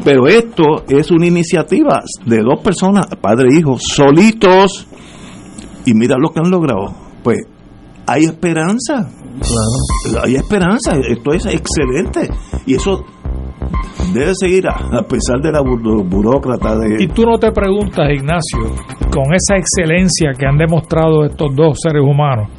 Pero 0.04 0.28
esto 0.28 0.84
es 0.88 1.12
una 1.12 1.28
iniciativa 1.28 2.02
de 2.26 2.38
dos 2.42 2.62
personas, 2.64 3.08
padre 3.20 3.50
e 3.52 3.60
hijo, 3.60 3.78
solitos. 3.78 4.88
Y 5.86 5.94
mira 5.94 6.16
lo 6.20 6.30
que 6.30 6.40
han 6.40 6.52
logrado. 6.52 6.94
pues 7.24 7.40
hay 8.06 8.24
esperanza. 8.26 9.08
Claro. 9.40 10.26
Hay 10.26 10.36
esperanza. 10.36 10.96
Esto 10.96 11.34
es 11.34 11.46
excelente. 11.46 12.30
Y 12.66 12.76
eso 12.76 13.06
debe 14.14 14.34
seguir 14.34 14.68
a, 14.68 15.04
pesar 15.04 15.40
de 15.42 15.52
la 15.52 15.62
burócrata 15.62 16.76
de... 16.78 17.04
Y 17.04 17.08
tú 17.08 17.24
no 17.24 17.38
te 17.38 17.52
preguntas, 17.52 18.10
Ignacio, 18.12 18.60
con 19.12 19.34
esa 19.34 19.58
excelencia 19.58 20.32
que 20.38 20.46
han 20.46 20.58
demostrado 20.58 21.26
estos 21.26 21.56
dos 21.56 21.78
seres 21.82 22.02
humanos, 22.04 22.50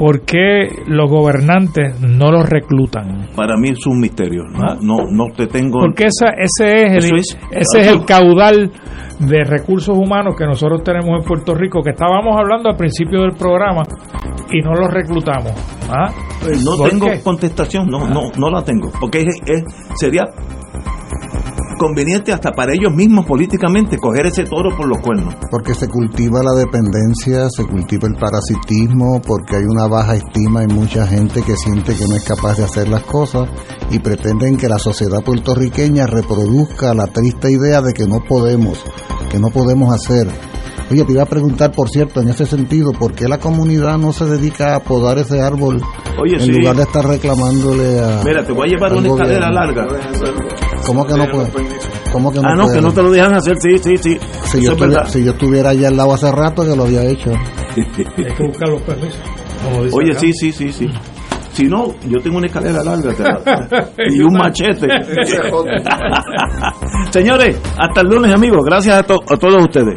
¿por 0.00 0.22
qué 0.22 0.66
los 0.86 1.10
gobernantes 1.10 2.00
no 2.00 2.32
los 2.32 2.48
reclutan? 2.48 3.28
Para 3.36 3.58
mí 3.58 3.68
es 3.68 3.86
un 3.86 4.00
misterio. 4.00 4.44
No, 4.80 5.04
no, 5.10 5.26
te 5.36 5.46
tengo... 5.46 5.78
Porque 5.78 6.06
esa, 6.06 6.32
ese 6.38 6.96
es 6.96 7.04
el, 7.04 7.18
ese 7.18 7.80
es 7.80 7.86
el 7.86 8.06
caudal 8.06 8.72
de 9.18 9.44
recursos 9.44 9.94
humanos 9.94 10.36
que 10.38 10.46
nosotros 10.46 10.82
tenemos 10.82 11.20
en 11.20 11.28
Puerto 11.28 11.54
Rico, 11.54 11.82
que 11.82 11.90
estábamos 11.90 12.34
hablando 12.34 12.70
al 12.70 12.76
principio 12.76 13.20
del 13.20 13.32
programa 13.32 13.82
y 14.50 14.62
no 14.62 14.72
los 14.72 14.88
reclutamos. 14.90 15.52
¿Ah? 15.90 16.10
Pues 16.40 16.64
no 16.64 16.82
tengo 16.88 17.06
contestación, 17.22 17.86
no, 17.90 18.08
no, 18.08 18.30
no 18.38 18.50
la 18.50 18.64
tengo, 18.64 18.90
porque 18.98 19.20
es, 19.20 19.64
sería 19.96 20.24
conveniente 21.80 22.30
hasta 22.30 22.52
para 22.52 22.74
ellos 22.74 22.92
mismos 22.94 23.24
políticamente 23.24 23.96
coger 23.96 24.26
ese 24.26 24.44
toro 24.44 24.76
por 24.76 24.86
los 24.86 24.98
cuernos. 24.98 25.34
Porque 25.50 25.72
se 25.72 25.88
cultiva 25.88 26.42
la 26.42 26.52
dependencia, 26.52 27.48
se 27.48 27.64
cultiva 27.64 28.06
el 28.06 28.20
parasitismo, 28.20 29.22
porque 29.26 29.56
hay 29.56 29.64
una 29.64 29.88
baja 29.88 30.14
estima 30.14 30.62
en 30.62 30.74
mucha 30.74 31.06
gente 31.06 31.40
que 31.42 31.56
siente 31.56 31.96
que 31.96 32.06
no 32.06 32.16
es 32.16 32.24
capaz 32.24 32.58
de 32.58 32.64
hacer 32.64 32.86
las 32.86 33.02
cosas 33.04 33.48
y 33.90 33.98
pretenden 33.98 34.58
que 34.58 34.68
la 34.68 34.78
sociedad 34.78 35.22
puertorriqueña 35.24 36.06
reproduzca 36.06 36.92
la 36.92 37.06
triste 37.06 37.50
idea 37.50 37.80
de 37.80 37.94
que 37.94 38.06
no 38.06 38.22
podemos, 38.28 38.84
que 39.30 39.38
no 39.38 39.48
podemos 39.48 39.94
hacer. 39.94 40.28
Oye, 40.90 41.04
te 41.04 41.12
iba 41.12 41.22
a 41.22 41.26
preguntar, 41.26 41.72
por 41.72 41.88
cierto, 41.88 42.20
en 42.20 42.28
ese 42.28 42.44
sentido, 42.44 42.90
¿por 42.92 43.14
qué 43.14 43.26
la 43.26 43.38
comunidad 43.38 43.96
no 43.96 44.12
se 44.12 44.26
dedica 44.26 44.74
a 44.74 44.80
podar 44.80 45.16
ese 45.16 45.40
árbol 45.40 45.80
en 46.22 46.52
lugar 46.52 46.76
de 46.76 46.82
estar 46.82 47.06
reclamándole 47.06 48.00
a... 48.00 48.22
Mira, 48.22 48.44
te 48.44 48.52
voy 48.52 48.68
a 48.68 48.72
llevar 48.72 48.92
una 48.92 49.08
escalera 49.08 49.50
larga. 49.50 49.86
¿Cómo 50.86 51.06
que 51.06 51.14
no 51.14 51.26
puede? 51.30 51.50
¿Cómo 52.12 52.32
que 52.32 52.40
no 52.40 52.48
ah, 52.48 52.54
no, 52.54 52.68
que 52.68 52.80
no 52.80 52.92
te 52.92 53.02
lo 53.02 53.10
dejan 53.10 53.34
hacer, 53.34 53.56
sí, 53.60 53.78
sí, 53.78 53.96
sí. 53.96 54.18
Si 54.44 54.62
yo, 54.62 54.72
estuviera, 54.72 55.06
si 55.06 55.24
yo 55.24 55.32
estuviera 55.32 55.70
allá 55.70 55.88
al 55.88 55.96
lado 55.96 56.14
hace 56.14 56.30
rato, 56.32 56.64
que 56.64 56.74
lo 56.74 56.84
había 56.84 57.04
hecho. 57.04 57.30
Hay 57.76 58.34
que 58.34 58.46
buscar 58.46 58.68
los 58.68 58.82
permisos. 58.82 59.20
Oye, 59.92 60.14
sí, 60.14 60.32
sí, 60.32 60.52
sí, 60.52 60.72
sí. 60.72 60.88
Si 61.52 61.66
no, 61.66 61.92
yo 62.08 62.18
tengo 62.22 62.38
una 62.38 62.46
escalera 62.46 62.82
larga 62.82 63.12
y 64.10 64.22
un 64.22 64.32
machete. 64.32 64.88
Señores, 67.10 67.60
hasta 67.76 68.00
el 68.00 68.08
lunes, 68.08 68.32
amigos. 68.32 68.60
Gracias 68.64 68.96
a, 68.96 69.00
a 69.00 69.36
todos 69.36 69.64
ustedes. 69.64 69.96